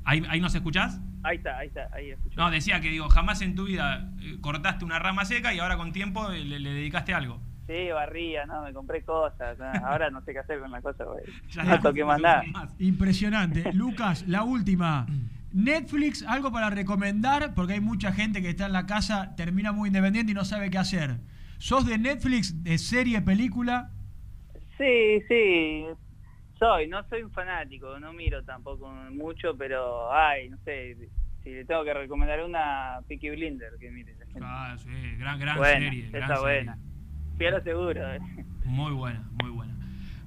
¿Ahí, 0.05 0.23
ahí 0.29 0.41
nos 0.41 0.55
escuchás? 0.55 1.01
Ahí 1.23 1.37
está, 1.37 1.59
ahí 1.59 1.69
está, 1.69 1.89
ahí 1.93 2.11
escucho. 2.11 2.37
No, 2.37 2.51
decía 2.51 2.81
que 2.81 2.89
digo, 2.91 3.09
jamás 3.09 3.41
en 3.43 3.55
tu 3.55 3.65
vida 3.65 4.11
eh, 4.21 4.39
cortaste 4.41 4.85
una 4.85 4.99
rama 4.99 5.25
seca 5.25 5.55
y 5.55 5.59
ahora 5.61 5.77
con 5.77 5.93
tiempo 5.93 6.31
eh, 6.33 6.45
le, 6.45 6.59
le 6.59 6.73
dedicaste 6.73 7.15
algo. 7.15 7.41
Sí, 7.67 7.89
barría, 7.93 8.45
no, 8.45 8.63
me 8.63 8.73
compré 8.73 9.03
cosas. 9.03 9.59
no, 9.59 9.65
ahora 9.87 10.11
no 10.11 10.21
sé 10.25 10.33
qué 10.33 10.41
hacer 10.41 10.61
con 10.61 10.71
las 10.71 10.83
cosas, 10.83 11.07
güey. 11.07 11.25
Ya 11.51 11.65
No 11.65 11.81
toqué 11.81 12.05
más 12.05 12.21
nada. 12.21 12.43
Impresionante. 12.79 13.73
Lucas, 13.73 14.25
la 14.27 14.43
última. 14.43 15.07
Netflix, 15.53 16.25
algo 16.27 16.51
para 16.51 16.71
recomendar, 16.71 17.55
porque 17.55 17.75
hay 17.75 17.81
mucha 17.81 18.13
gente 18.13 18.41
que 18.41 18.51
está 18.51 18.67
en 18.67 18.73
la 18.73 18.87
casa, 18.87 19.35
termina 19.37 19.71
muy 19.73 19.89
independiente 19.89 20.33
y 20.33 20.35
no 20.35 20.45
sabe 20.45 20.71
qué 20.71 20.79
hacer. 20.79 21.19
¿Sos 21.59 21.87
de 21.87 21.99
Netflix, 21.99 22.65
de 22.65 22.79
serie, 22.79 23.21
película? 23.21 23.91
Sí, 24.79 25.23
sí. 25.29 25.85
Soy, 26.63 26.87
no 26.87 27.03
soy 27.09 27.23
un 27.23 27.31
fanático, 27.33 27.99
no 27.99 28.13
miro 28.13 28.43
tampoco 28.45 28.89
mucho, 29.11 29.57
pero, 29.57 30.13
ay, 30.13 30.49
no 30.49 30.57
sé, 30.65 30.97
si 31.43 31.51
le 31.51 31.65
tengo 31.65 31.83
que 31.83 31.93
recomendar 31.93 32.45
una, 32.45 33.01
Peaky 33.09 33.31
Blinder, 33.31 33.73
que 33.81 33.91
mire. 33.91 34.15
la 34.17 34.27
gente. 34.27 34.41
Ah, 34.45 34.77
sí, 34.79 34.91
gran, 35.19 35.41
gran 35.41 35.57
Buena, 35.59 35.81
serie. 35.81 36.09
gran 36.11 36.41
buena. 36.41 36.79
Fui 37.37 37.47
a 37.47 37.51
lo 37.51 37.63
seguro. 37.63 38.13
eh. 38.15 38.21
Muy 38.65 38.93
buena, 38.93 39.25
muy 39.43 39.51
buena. 39.51 39.73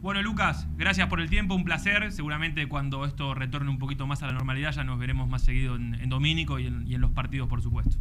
Bueno, 0.02 0.22
Lucas, 0.22 0.68
gracias 0.76 1.08
por 1.08 1.22
el 1.22 1.30
tiempo, 1.30 1.56
un 1.56 1.64
placer. 1.64 2.12
Seguramente 2.12 2.68
cuando 2.68 3.06
esto 3.06 3.34
retorne 3.34 3.70
un 3.70 3.80
poquito 3.80 4.06
más 4.06 4.22
a 4.22 4.28
la 4.28 4.34
normalidad 4.34 4.72
ya 4.72 4.84
nos 4.84 5.00
veremos 5.00 5.30
más 5.30 5.42
seguido 5.44 5.76
en, 5.78 5.96
en 5.96 6.10
Domínico 6.10 6.60
y 6.60 6.68
en, 6.68 6.86
y 6.86 6.96
en 6.96 7.02
los 7.02 7.12
partidos, 7.12 7.48
por 7.48 7.62
supuesto. 7.62 7.96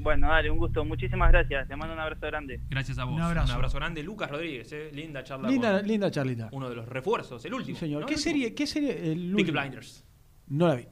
Bueno, 0.00 0.28
dale, 0.28 0.50
un 0.50 0.58
gusto. 0.58 0.84
Muchísimas 0.84 1.30
gracias. 1.30 1.68
Te 1.68 1.76
mando 1.76 1.94
un 1.94 2.00
abrazo 2.00 2.26
grande. 2.26 2.60
Gracias 2.68 2.98
a 2.98 3.04
vos. 3.04 3.14
Un 3.14 3.20
abrazo. 3.22 3.78
grande. 3.78 4.02
Lucas 4.02 4.30
Rodríguez, 4.30 4.72
eh, 4.72 4.90
linda 4.92 5.22
charla. 5.22 5.48
Linda, 5.48 5.78
con 5.78 5.86
linda 5.86 6.10
charlita. 6.10 6.48
uno 6.52 6.68
de 6.68 6.74
los 6.76 6.88
refuerzos, 6.88 7.44
el 7.44 7.54
último. 7.54 7.76
Sí, 7.76 7.80
señor. 7.86 8.00
¿no? 8.02 8.06
¿Qué 8.06 8.16
serie? 8.16 8.54
¿Qué 8.54 8.66
serie? 8.66 9.12
El 9.12 9.32
Peaky. 9.34 9.50
Blinders. 9.50 10.04
No 10.48 10.68
la 10.68 10.74
vi. 10.76 10.86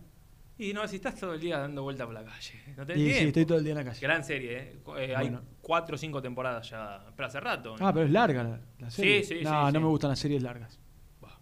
Y 0.61 0.73
no, 0.73 0.87
si 0.89 0.97
estás 0.97 1.15
todo 1.15 1.35
el 1.35 1.41
día 1.41 1.59
dando 1.59 1.85
vuelta 1.85 2.05
por 2.05 2.15
la 2.15 2.25
calle. 2.25 2.55
No 2.77 2.85
tenés 2.85 3.03
sí, 3.03 3.09
tiempo. 3.11 3.27
estoy 3.29 3.47
todo 3.47 3.59
el 3.59 3.65
día 3.65 3.73
en 3.73 3.79
la 3.79 3.85
calle. 3.85 4.01
Gran 4.01 4.25
serie, 4.25 4.59
¿eh? 4.59 4.77
Eh, 4.99 5.15
Hay 5.17 5.29
Bueno. 5.29 5.43
cuatro 5.63 5.95
o 5.95 5.99
cinco 5.99 6.21
temporadas 6.21 6.69
ya, 6.69 7.01
pero 7.17 7.27
hace 7.29 7.39
rato. 7.39 7.77
¿no? 7.79 7.87
Ah, 7.87 7.93
pero 7.93 8.07
es 8.07 8.11
larga 8.11 8.43
la, 8.43 8.61
la 8.81 8.91
serie. 8.91 9.23
Sí, 9.23 9.37
sí, 9.39 9.45
no, 9.45 9.51
sí, 9.51 9.57
no 9.67 9.71
sí. 9.71 9.79
me 9.79 9.87
gustan 9.87 10.11
las 10.11 10.19
series 10.19 10.43
largas. 10.43 10.81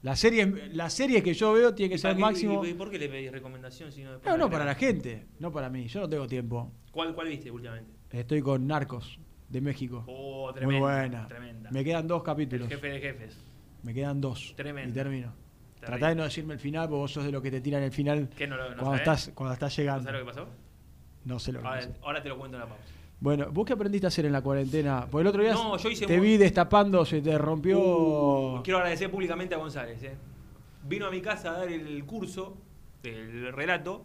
La 0.02 0.14
serie, 0.14 0.46
la 0.72 0.88
serie 0.90 1.22
que 1.22 1.34
yo 1.34 1.52
veo 1.52 1.74
tiene 1.74 1.88
que 1.90 1.94
¿Y 1.96 1.98
ser 1.98 2.16
máximo. 2.16 2.64
y- 2.64 2.70
y 2.70 2.74
¿Por 2.74 2.90
qué 2.90 2.98
le 2.98 3.08
pedís 3.08 3.32
recomendación 3.32 3.90
si 3.90 4.02
no 4.04 4.18
No, 4.24 4.36
no, 4.36 4.50
para 4.50 4.64
la 4.64 4.74
gente, 4.74 5.26
no 5.40 5.50
para 5.50 5.68
mí. 5.70 5.86
Yo 5.88 6.00
no 6.00 6.08
tengo 6.08 6.26
tiempo. 6.26 6.72
¿Cuál, 6.92 7.14
¿Cuál 7.14 7.28
viste 7.28 7.50
últimamente? 7.50 7.90
Estoy 8.10 8.40
con 8.40 8.66
Narcos 8.66 9.18
de 9.48 9.60
México. 9.60 10.04
Oh, 10.06 10.46
Muy 10.46 10.54
tremenda, 10.54 10.78
buena. 10.80 11.28
tremenda. 11.28 11.70
Me 11.70 11.82
quedan 11.84 12.06
dos 12.06 12.22
capítulos. 12.22 12.68
El 12.70 12.74
jefe 12.76 12.88
de 12.88 13.00
jefes. 13.00 13.36
Me 13.82 13.92
quedan 13.94 14.20
dos. 14.20 14.54
Tremendo. 14.56 14.90
Y 14.90 14.94
termino. 14.94 15.32
Terrible. 15.32 15.86
Tratá 15.86 16.08
de 16.08 16.14
no 16.16 16.24
decirme 16.24 16.54
el 16.54 16.60
final, 16.60 16.88
porque 16.88 16.98
vos 17.00 17.12
sos 17.12 17.24
de 17.24 17.32
los 17.32 17.42
que 17.42 17.50
te 17.50 17.60
tiran 17.60 17.82
el 17.82 17.92
final 17.92 18.28
¿Qué 18.36 18.46
no 18.46 18.56
lo- 18.56 18.62
no 18.70 18.82
cuando, 18.82 18.84
sabés? 18.98 19.00
estás, 19.00 19.30
cuando 19.34 19.54
estás 19.54 19.72
¿No 19.76 19.82
llegando. 19.82 20.04
sabes 20.04 20.20
lo 20.20 20.26
que 20.26 20.32
pasó? 20.32 20.48
No 21.24 21.38
sé 21.38 21.52
lo 21.52 21.58
que 21.60 21.64
pasó. 21.64 21.90
ahora 22.02 22.22
te 22.22 22.28
lo 22.28 22.38
cuento 22.38 22.56
en 22.56 22.60
la 22.62 22.68
pausa. 22.68 22.84
Bueno, 23.18 23.46
¿vos 23.50 23.64
qué 23.66 23.72
aprendiste 23.72 24.06
a 24.06 24.08
hacer 24.08 24.26
en 24.26 24.32
la 24.32 24.42
cuarentena? 24.42 25.06
Porque 25.10 25.22
el 25.22 25.26
otro 25.28 25.42
día 25.42 25.52
No, 25.54 25.76
yo 25.78 25.88
hice 25.88 26.06
te 26.06 26.18
muy- 26.18 26.26
vi 26.28 26.36
destapando, 26.36 27.04
se 27.04 27.22
te 27.22 27.36
rompió. 27.38 27.78
Uh, 27.78 28.62
quiero 28.62 28.78
agradecer 28.78 29.10
públicamente 29.10 29.54
a 29.54 29.58
González. 29.58 30.02
eh. 30.02 30.14
Vino 30.86 31.06
a 31.06 31.10
mi 31.10 31.20
casa 31.20 31.50
a 31.50 31.58
dar 31.58 31.68
el 31.72 32.04
curso, 32.04 32.56
el 33.02 33.52
relato. 33.52 34.02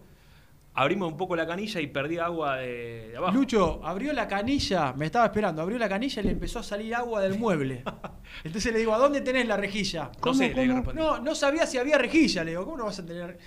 Abrimos 0.74 1.12
un 1.12 1.18
poco 1.18 1.36
la 1.36 1.46
canilla 1.46 1.82
y 1.82 1.88
perdí 1.88 2.18
agua 2.18 2.56
de, 2.56 3.10
de 3.10 3.18
abajo. 3.18 3.36
Lucho 3.36 3.82
abrió 3.86 4.14
la 4.14 4.26
canilla, 4.30 4.94
me 4.94 5.08
estaba 5.08 5.26
esperando, 5.26 5.62
abrió 5.62 5.78
la 5.78 5.90
canilla 5.90 6.22
y 6.22 6.26
le 6.26 6.32
empezó 6.32 6.60
a 6.60 6.64
salir 6.64 6.96
agua 6.96 7.20
del 7.22 7.38
mueble. 7.38 7.84
Entonces 8.46 8.72
le 8.72 8.80
digo, 8.80 8.94
¿a 8.94 8.98
dónde 8.98 9.20
tenés 9.20 9.46
la 9.46 9.58
rejilla? 9.58 10.10
No 10.26 10.34
sé, 10.34 10.54
le 10.54 10.66
respondí. 10.74 10.98
No, 11.02 11.20
no 11.20 11.36
sabía 11.36 11.68
si 11.68 11.78
había 11.78 11.98
rejilla. 11.98 12.46
Le 12.46 12.52
digo, 12.52 12.64
¿cómo 12.64 12.78
no 12.78 12.86
vas 12.86 13.00
a 13.00 13.06
tener? 13.06 13.38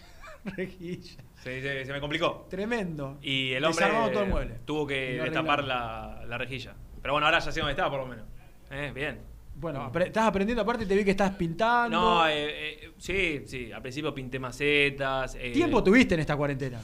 Rejilla. 0.56 1.22
Se, 1.42 1.60
se- 1.62 1.84
se 1.84 1.92
me 1.92 2.00
complicó. 2.00 2.46
Tremendo. 2.50 3.18
Y 3.22 3.52
el 3.52 3.64
hombre 3.64 3.86
todo 4.12 4.22
el 4.22 4.28
mueble. 4.30 4.54
tuvo 4.64 4.86
que 4.86 5.20
destapar 5.22 5.64
la, 5.64 6.24
la 6.26 6.38
rejilla. 6.38 6.74
Pero 7.02 7.12
bueno, 7.14 7.26
ahora 7.26 7.38
ya 7.40 7.52
sé 7.52 7.60
dónde 7.60 7.72
está, 7.72 7.90
por 7.90 8.00
lo 8.00 8.06
menos. 8.06 8.24
Eh, 8.70 8.92
bien. 8.94 9.20
Bueno, 9.56 9.92
estás 10.00 10.26
aprendiendo 10.26 10.62
aparte, 10.62 10.84
te 10.84 10.96
vi 10.96 11.04
que 11.04 11.12
estás 11.12 11.30
pintando. 11.36 12.00
No, 12.00 12.26
eh, 12.28 12.32
eh, 12.86 12.92
sí, 12.98 13.42
sí. 13.46 13.70
Al 13.70 13.82
principio 13.82 14.12
pinté 14.14 14.38
macetas. 14.38 15.36
eh, 15.36 15.52
¿Tiempo 15.52 15.82
tuviste 15.84 16.14
en 16.14 16.20
esta 16.20 16.36
cuarentena? 16.36 16.80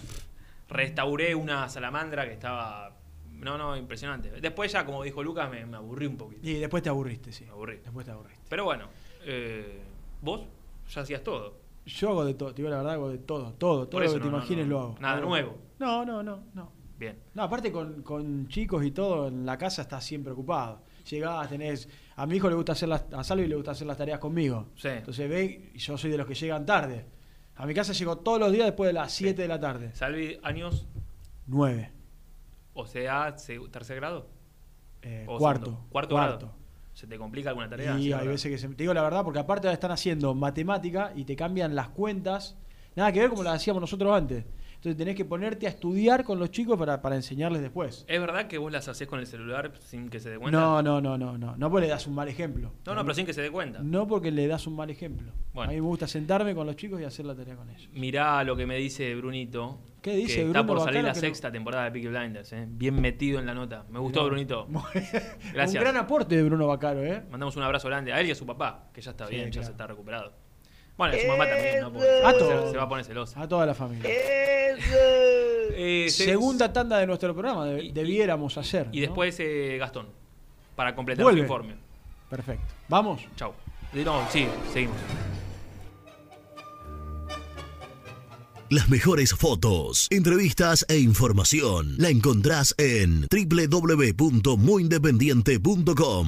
Restauré 0.68 1.34
una 1.34 1.68
salamandra 1.68 2.26
que 2.26 2.34
estaba. 2.34 2.96
No, 3.32 3.56
no, 3.58 3.76
impresionante. 3.76 4.30
Después 4.40 4.70
ya, 4.70 4.84
como 4.84 5.02
dijo 5.02 5.22
Lucas, 5.22 5.50
me, 5.50 5.64
me 5.66 5.78
aburrí 5.78 6.06
un 6.06 6.16
poquito. 6.16 6.46
Y 6.46 6.54
después 6.54 6.82
te 6.82 6.90
aburriste, 6.90 7.32
sí. 7.32 7.44
Me 7.44 7.50
aburrí. 7.52 7.78
Después 7.82 8.04
te 8.06 8.12
aburriste. 8.12 8.44
Pero 8.48 8.64
bueno, 8.64 8.88
eh, 9.24 9.80
vos 10.20 10.42
ya 10.90 11.00
hacías 11.00 11.24
todo. 11.24 11.56
Yo 11.90 12.10
hago 12.10 12.24
de 12.24 12.34
todo, 12.34 12.50
te 12.54 12.56
digo 12.62 12.68
la 12.70 12.76
verdad, 12.78 12.92
hago 12.94 13.08
de 13.10 13.18
todo, 13.18 13.52
todo, 13.54 13.88
todo 13.88 14.00
lo 14.00 14.06
que 14.12 14.18
te 14.20 14.30
no, 14.30 14.36
imagines 14.36 14.66
no. 14.66 14.70
lo 14.72 14.80
hago. 14.80 14.96
Nada 15.00 15.16
Hago- 15.18 15.26
nuevo. 15.28 15.58
No, 15.78 16.04
no, 16.04 16.22
no, 16.22 16.44
no. 16.54 16.72
Bien. 16.98 17.18
No, 17.34 17.42
aparte 17.44 17.72
con, 17.72 18.02
con 18.02 18.46
chicos 18.48 18.84
y 18.84 18.90
todo, 18.90 19.28
en 19.28 19.46
la 19.46 19.56
casa 19.56 19.82
estás 19.82 20.04
siempre 20.04 20.32
ocupado. 20.32 20.82
Llegás, 21.08 21.48
tenés. 21.48 21.88
A 22.16 22.26
mi 22.26 22.36
hijo 22.36 22.48
le 22.48 22.54
gusta 22.54 22.72
hacer 22.72 22.88
las. 22.90 23.06
A 23.12 23.24
Salvi 23.24 23.46
le 23.46 23.54
gusta 23.56 23.70
hacer 23.70 23.86
las 23.86 23.96
tareas 23.96 24.18
conmigo. 24.18 24.68
Sí. 24.76 24.88
Entonces 24.88 25.28
ve, 25.28 25.70
y 25.74 25.78
yo 25.78 25.96
soy 25.96 26.10
de 26.10 26.18
los 26.18 26.26
que 26.26 26.34
llegan 26.34 26.66
tarde. 26.66 27.06
A 27.56 27.66
mi 27.66 27.72
casa 27.74 27.92
llego 27.94 28.18
todos 28.18 28.38
los 28.38 28.52
días 28.52 28.66
después 28.66 28.88
de 28.88 28.92
las 28.92 29.10
7 29.12 29.40
de 29.42 29.48
la 29.48 29.58
tarde. 29.58 29.94
Salvi, 29.94 30.38
años, 30.42 30.86
9. 31.46 31.90
o 32.74 32.86
sea, 32.86 33.36
se- 33.38 33.58
tercer 33.70 33.96
grado. 33.96 34.28
Eh, 35.02 35.24
O 35.28 35.38
cuarto. 35.38 35.86
Cuarto, 35.88 36.14
cuarto. 36.14 36.46
grado. 36.46 36.59
¿Se 36.94 37.06
te 37.06 37.16
complica 37.16 37.50
alguna 37.50 37.68
tarea? 37.68 37.98
Y 37.98 38.04
Sí, 38.04 38.12
hay 38.12 38.28
veces 38.28 38.50
que 38.50 38.58
se. 38.58 38.68
Te 38.68 38.82
digo 38.82 38.94
la 38.94 39.02
verdad, 39.02 39.24
porque 39.24 39.38
aparte 39.38 39.66
ahora 39.66 39.74
están 39.74 39.90
haciendo 39.90 40.34
matemática 40.34 41.12
y 41.14 41.24
te 41.24 41.36
cambian 41.36 41.74
las 41.74 41.88
cuentas. 41.88 42.56
Nada 42.96 43.12
que 43.12 43.20
ver 43.20 43.30
como 43.30 43.42
las 43.42 43.54
hacíamos 43.54 43.80
nosotros 43.80 44.12
antes. 44.14 44.44
Entonces 44.80 44.96
tenés 44.96 45.14
que 45.14 45.26
ponerte 45.26 45.66
a 45.66 45.68
estudiar 45.68 46.24
con 46.24 46.38
los 46.38 46.50
chicos 46.50 46.78
para, 46.78 47.02
para 47.02 47.14
enseñarles 47.14 47.60
después. 47.60 48.06
¿Es 48.08 48.18
verdad 48.18 48.46
que 48.46 48.56
vos 48.56 48.72
las 48.72 48.88
haces 48.88 49.06
con 49.06 49.20
el 49.20 49.26
celular 49.26 49.72
sin 49.80 50.08
que 50.08 50.20
se 50.20 50.30
dé 50.30 50.38
cuenta? 50.38 50.58
No, 50.58 50.80
no, 50.82 51.02
no, 51.02 51.18
no, 51.18 51.36
no. 51.36 51.54
No 51.54 51.70
porque 51.70 51.86
le 51.86 51.90
das 51.92 52.06
un 52.06 52.14
mal 52.14 52.28
ejemplo. 52.28 52.72
No, 52.86 52.94
no, 52.94 53.02
pero 53.02 53.12
sin 53.12 53.26
que 53.26 53.34
se 53.34 53.42
dé 53.42 53.50
cuenta. 53.50 53.80
No 53.82 54.06
porque 54.08 54.30
le 54.30 54.46
das 54.46 54.66
un 54.66 54.76
mal 54.76 54.88
ejemplo. 54.88 55.32
Bueno. 55.52 55.70
A 55.70 55.74
mí 55.74 55.80
me 55.82 55.86
gusta 55.86 56.06
sentarme 56.06 56.54
con 56.54 56.66
los 56.66 56.76
chicos 56.76 56.98
y 56.98 57.04
hacer 57.04 57.26
la 57.26 57.34
tarea 57.34 57.56
con 57.56 57.68
ellos. 57.68 57.90
Mirá 57.92 58.42
lo 58.42 58.56
que 58.56 58.64
me 58.64 58.76
dice 58.78 59.14
Brunito. 59.16 59.80
¿Qué 60.00 60.16
dice 60.16 60.36
que 60.36 60.46
Está 60.46 60.62
Bruno 60.62 60.76
por 60.78 60.84
salir 60.86 61.02
la 61.04 61.10
no- 61.10 61.14
sexta 61.14 61.52
temporada 61.52 61.84
de 61.84 61.90
Peaky 61.90 62.08
Blinders, 62.08 62.50
¿eh? 62.54 62.64
Bien 62.66 62.98
metido 62.98 63.38
en 63.38 63.44
la 63.44 63.52
nota. 63.52 63.84
Me 63.90 63.98
gustó. 63.98 64.24
Brunito. 64.24 64.66
Gracias. 65.52 65.74
Un 65.74 65.80
gran 65.80 65.96
aporte 65.98 66.36
de 66.36 66.42
Bruno 66.42 66.66
Bacaro, 66.66 67.04
¿eh? 67.04 67.22
Mandamos 67.30 67.54
un 67.56 67.62
abrazo 67.64 67.88
grande 67.88 68.12
a 68.14 68.20
él 68.20 68.28
y 68.28 68.30
a 68.30 68.34
su 68.34 68.46
papá, 68.46 68.88
que 68.94 69.02
ya 69.02 69.10
está 69.10 69.26
Sí, 69.26 69.34
bien, 69.34 69.50
ya 69.50 69.62
se 69.62 69.72
está 69.72 69.86
recuperado. 69.86 70.32
Bueno, 71.00 71.14
su 71.18 71.26
mamá 71.28 71.48
también, 71.48 71.80
¿no? 71.80 71.92
Porque 71.94 72.06
A 72.24 72.32
se- 72.32 72.38
todos. 72.38 72.70
se 72.72 72.76
va 72.76 72.82
a 72.82 72.88
poner 72.90 73.04
celosa. 73.06 73.40
A 73.40 73.48
toda 73.48 73.64
la 73.64 73.74
familia. 73.74 74.10
Eh, 75.82 76.08
se- 76.10 76.24
Segunda 76.26 76.70
tanda 76.72 76.98
de 76.98 77.06
nuestro 77.06 77.32
programa, 77.32 77.64
de- 77.66 77.90
debiéramos 77.92 78.58
hacer. 78.58 78.88
Y 78.92 79.00
¿no? 79.00 79.06
después 79.06 79.34
eh, 79.40 79.76
Gastón, 79.78 80.08
para 80.76 80.94
completar 80.94 81.22
Vuelve. 81.22 81.40
su 81.40 81.44
informe. 81.44 81.74
Perfecto. 82.28 82.66
¿Vamos? 82.88 83.22
Chau. 83.36 83.54
No, 83.94 84.28
sí, 84.30 84.46
seguimos. 84.74 84.96
Las 88.68 88.88
mejores 88.90 89.32
fotos, 89.34 90.06
entrevistas 90.10 90.84
e 90.88 90.98
información 90.98 91.94
la 91.98 92.10
encontrás 92.10 92.74
en 92.78 93.26
www.muyindependiente.com. 93.30 96.26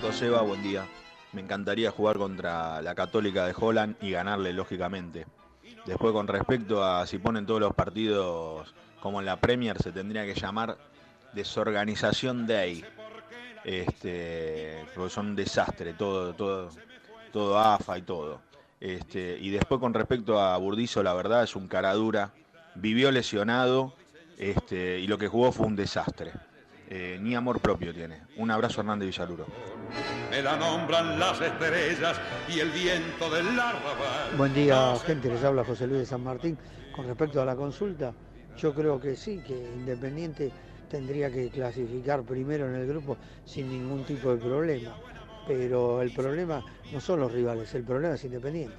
Nico 0.00 0.44
buen 0.44 0.62
día. 0.62 0.86
Me 1.32 1.40
encantaría 1.40 1.90
jugar 1.90 2.18
contra 2.18 2.80
la 2.82 2.94
Católica 2.94 3.46
de 3.46 3.54
Holland 3.58 3.96
y 4.00 4.12
ganarle, 4.12 4.52
lógicamente. 4.52 5.26
Después, 5.86 6.12
con 6.12 6.28
respecto 6.28 6.84
a 6.84 7.04
si 7.04 7.18
ponen 7.18 7.46
todos 7.46 7.58
los 7.58 7.74
partidos 7.74 8.72
como 9.00 9.18
en 9.18 9.26
la 9.26 9.40
Premier, 9.40 9.76
se 9.82 9.90
tendría 9.90 10.24
que 10.24 10.34
llamar 10.34 10.78
Desorganización 11.32 12.46
Day. 12.46 12.84
Este, 13.64 14.86
porque 14.94 15.10
son 15.10 15.30
un 15.30 15.36
desastre, 15.36 15.94
todo, 15.94 16.32
todo, 16.32 16.70
todo 17.32 17.58
AFA 17.58 17.98
y 17.98 18.02
todo. 18.02 18.40
Este, 18.78 19.36
y 19.40 19.50
después, 19.50 19.80
con 19.80 19.94
respecto 19.94 20.40
a 20.40 20.56
Burdizo, 20.58 21.02
la 21.02 21.14
verdad 21.14 21.42
es 21.42 21.56
un 21.56 21.66
cara 21.66 21.92
dura. 21.94 22.30
Vivió 22.76 23.10
lesionado 23.10 23.94
este, 24.38 25.00
y 25.00 25.08
lo 25.08 25.18
que 25.18 25.26
jugó 25.26 25.50
fue 25.50 25.66
un 25.66 25.74
desastre. 25.74 26.34
Eh, 26.90 27.18
ni 27.20 27.34
amor 27.34 27.60
propio 27.60 27.92
tiene. 27.92 28.22
Un 28.38 28.50
abrazo, 28.50 28.80
Hernández 28.80 29.08
Villaluro. 29.08 29.44
Me 30.30 30.40
la 30.40 30.56
nombran 30.56 31.20
las 31.20 31.38
estrellas 31.38 32.18
y 32.48 32.60
el 32.60 32.70
viento 32.70 33.28
del 33.28 33.46
arrabal. 33.60 34.34
Buen 34.38 34.54
día, 34.54 34.96
gente. 35.04 35.28
Les 35.28 35.44
habla 35.44 35.64
José 35.64 35.86
Luis 35.86 36.00
de 36.00 36.06
San 36.06 36.24
Martín. 36.24 36.56
Con 36.96 37.06
respecto 37.06 37.42
a 37.42 37.44
la 37.44 37.54
consulta, 37.54 38.14
yo 38.56 38.74
creo 38.74 38.98
que 38.98 39.16
sí, 39.16 39.42
que 39.46 39.52
Independiente 39.54 40.50
tendría 40.88 41.30
que 41.30 41.50
clasificar 41.50 42.22
primero 42.22 42.66
en 42.66 42.76
el 42.76 42.86
grupo 42.86 43.18
sin 43.44 43.68
ningún 43.68 44.04
tipo 44.04 44.34
de 44.34 44.38
problema. 44.38 44.96
Pero 45.46 46.00
el 46.00 46.10
problema 46.12 46.64
no 46.90 47.00
son 47.00 47.20
los 47.20 47.30
rivales, 47.30 47.74
el 47.74 47.84
problema 47.84 48.14
es 48.14 48.24
Independiente. 48.24 48.76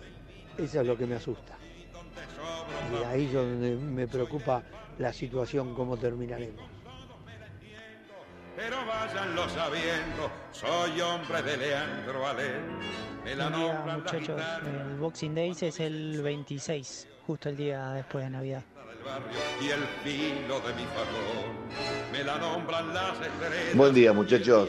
Eso 0.58 0.82
es 0.82 0.88
lo 0.88 0.98
que 0.98 1.06
me 1.06 1.14
asusta. 1.14 1.58
Y 2.92 3.04
ahí 3.04 3.26
es 3.26 3.34
donde 3.34 3.76
me 3.76 4.08
preocupa 4.08 4.64
la 4.98 5.14
situación, 5.14 5.76
cómo 5.76 5.96
terminaremos. 5.96 6.69
Pero 8.60 8.76
váyanlo 8.86 9.48
sabiendo, 9.48 10.30
soy 10.52 11.00
hombre 11.00 11.42
de 11.44 11.56
Leandro 11.56 12.28
Ale. 12.28 12.60
Me 13.24 13.34
la 13.34 13.48
Buen 13.48 13.62
día, 13.62 13.74
nombran 13.74 14.04
las 14.04 14.14
muchachos. 14.14 14.42
El 14.66 14.98
Boxing 14.98 15.34
Days 15.34 15.64
es 15.64 15.80
el 15.80 16.22
26, 16.22 17.08
justo 17.26 17.48
el 17.48 17.56
día 17.56 17.92
después 17.92 18.26
de 18.26 18.30
Navidad. 18.32 18.62
del 18.76 19.04
barrio 19.06 19.40
y 19.62 19.70
el 19.70 19.86
filo 20.04 20.60
de 20.60 20.74
mi 20.74 20.84
farol. 20.88 22.12
Me 22.12 22.22
la 22.22 22.38
nombran 22.38 22.94
las 22.94 23.14
estrellas. 23.14 23.76
Buen 23.76 23.94
día, 23.94 24.12
muchachos. 24.12 24.68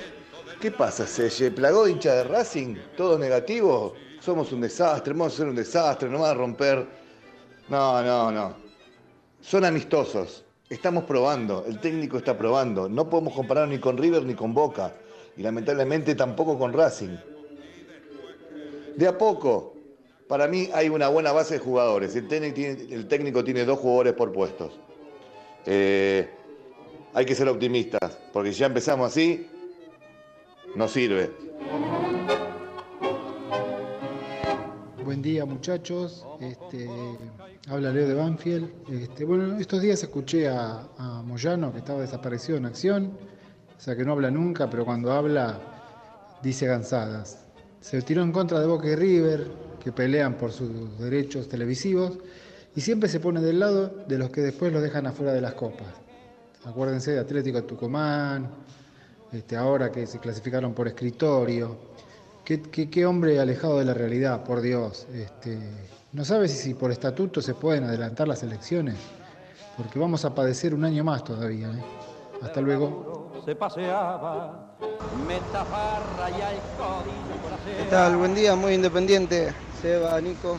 ¿Qué 0.61 0.71
pasa? 0.71 1.05
¿Se 1.05 1.51
plagó 1.51 1.89
hincha 1.89 2.15
de 2.15 2.25
Racing? 2.25 2.77
¿Todo 2.97 3.19
negativo? 3.19 3.95
Somos 4.21 4.53
un 4.53 4.61
desastre, 4.61 5.15
vamos 5.15 5.35
a 5.35 5.37
ser 5.39 5.47
un 5.49 5.57
desastre, 5.57 6.09
no 6.09 6.21
van 6.21 6.31
a 6.31 6.35
romper. 6.35 6.87
No, 7.69 8.01
no, 8.05 8.31
no. 8.31 8.57
Son 9.41 9.65
amistosos. 9.65 10.45
Estamos 10.71 11.03
probando, 11.03 11.65
el 11.67 11.81
técnico 11.81 12.17
está 12.17 12.39
probando. 12.39 12.89
No 12.89 13.11
podemos 13.11 13.35
comparar 13.35 13.67
ni 13.67 13.81
con 13.81 13.99
River 13.99 14.23
ni 14.23 14.35
con 14.35 14.55
Boca. 14.55 14.95
Y 15.37 15.43
lamentablemente 15.43 16.15
tampoco 16.15 16.57
con 16.57 16.73
Racing. 16.73 17.17
De 18.97 19.09
a 19.09 19.19
poco, 19.19 19.75
para 20.29 20.47
mí 20.47 20.71
hay 20.73 20.89
una 20.89 21.09
buena 21.09 21.33
base 21.33 21.55
de 21.55 21.61
jugadores. 21.61 22.15
El 22.15 22.29
técnico 23.09 23.43
tiene, 23.43 23.65
dos 23.65 23.81
jugadores 23.81 24.13
por 24.13 24.31
puestos. 24.31 24.79
Eh, 25.67 26.31
hay 27.15 27.27
que 27.27 27.35
ser 27.35 27.49
optimistas, 27.49 28.17
porque 28.33 28.53
si 28.53 28.61
ya 28.61 28.67
empezamos 28.67 29.11
así, 29.11 29.49
no 30.77 30.87
sirve. 30.87 31.31
Buen 35.11 35.23
día 35.23 35.45
muchachos, 35.45 36.25
este, 36.39 36.89
habla 37.69 37.91
Leo 37.91 38.07
de 38.07 38.15
Banfield. 38.15 38.71
Este, 38.93 39.25
bueno, 39.25 39.59
estos 39.59 39.83
días 39.83 40.01
escuché 40.01 40.49
a, 40.49 40.87
Moyano 41.25 41.73
que 41.73 41.79
estaba 41.79 42.03
desaparecido 42.03 42.57
en 42.57 42.67
acción, 42.67 43.19
o 43.77 43.81
sea 43.81 43.97
que 43.97 44.05
no 44.05 44.13
habla 44.13 44.31
nunca, 44.31 44.71
pero 44.71 44.85
cuando 44.85 45.11
habla 45.11 45.59
dice 46.45 46.67
gansadas. 46.69 47.45
Se 47.81 48.01
tiró 48.03 48.23
en 48.23 48.31
contra 48.31 48.61
de 48.61 48.67
Boca 48.69 48.87
y 48.87 48.95
River, 48.95 49.51
que 49.83 49.91
pelean 49.91 50.35
por 50.35 50.53
sus 50.53 50.97
derechos 51.01 51.49
televisivos 51.49 52.17
y 52.77 52.81
siempre 52.81 53.09
se 53.09 53.19
pone 53.19 53.41
del 53.41 53.59
lado 53.59 53.89
de 54.07 54.17
los 54.17 54.31
que 54.31 54.43
después 54.43 54.73
los 54.73 54.81
dejan 54.81 55.09
afuera 55.09 55.33
de 55.33 55.41
las 55.41 55.55
copas. 55.55 55.89
Acuérdense 56.65 57.15
de 57.15 57.19
Atlético 57.19 57.65
Tucumán, 57.65 58.49
este, 59.33 59.57
ahora 59.57 59.91
que 59.91 60.07
se 60.07 60.21
clasificaron 60.21 60.73
por 60.73 60.87
escritorio. 60.87 61.90
Qué, 62.51 62.61
qué- 62.63 62.91
qué 62.91 63.07
hombre 63.07 63.39
alejado 63.39 63.79
de 63.79 63.85
la 63.85 63.95
realidad, 63.95 64.43
por 64.43 64.61
Dios. 64.61 65.07
Este, 65.15 65.57
no 66.11 66.25
sabe 66.25 66.49
si, 66.49 66.57
si 66.57 66.75
por 66.75 66.91
estatuto 66.91 67.41
se 67.41 67.55
pueden 67.55 67.85
adelantar 67.85 68.27
las 68.27 68.43
elecciones, 68.43 68.97
porque 69.77 70.01
vamos 70.01 70.25
a 70.25 70.35
padecer 70.35 70.75
un 70.75 70.85
año 70.85 71.05
más 71.05 71.23
todavía. 71.23 71.69
¿eh? 71.69 71.85
Hasta 72.43 72.61
luego. 72.61 73.31
se 73.45 73.55
paseaba, 73.55 74.77
metafarra 75.29 76.29
y 76.29 76.43
alcohol 76.43 77.05
¿Qué 77.79 77.85
tal? 77.89 78.17
Buen 78.17 78.35
día, 78.35 78.57
muy 78.57 78.75
independiente. 78.75 79.55
Seba, 79.81 80.21
Nico. 80.21 80.59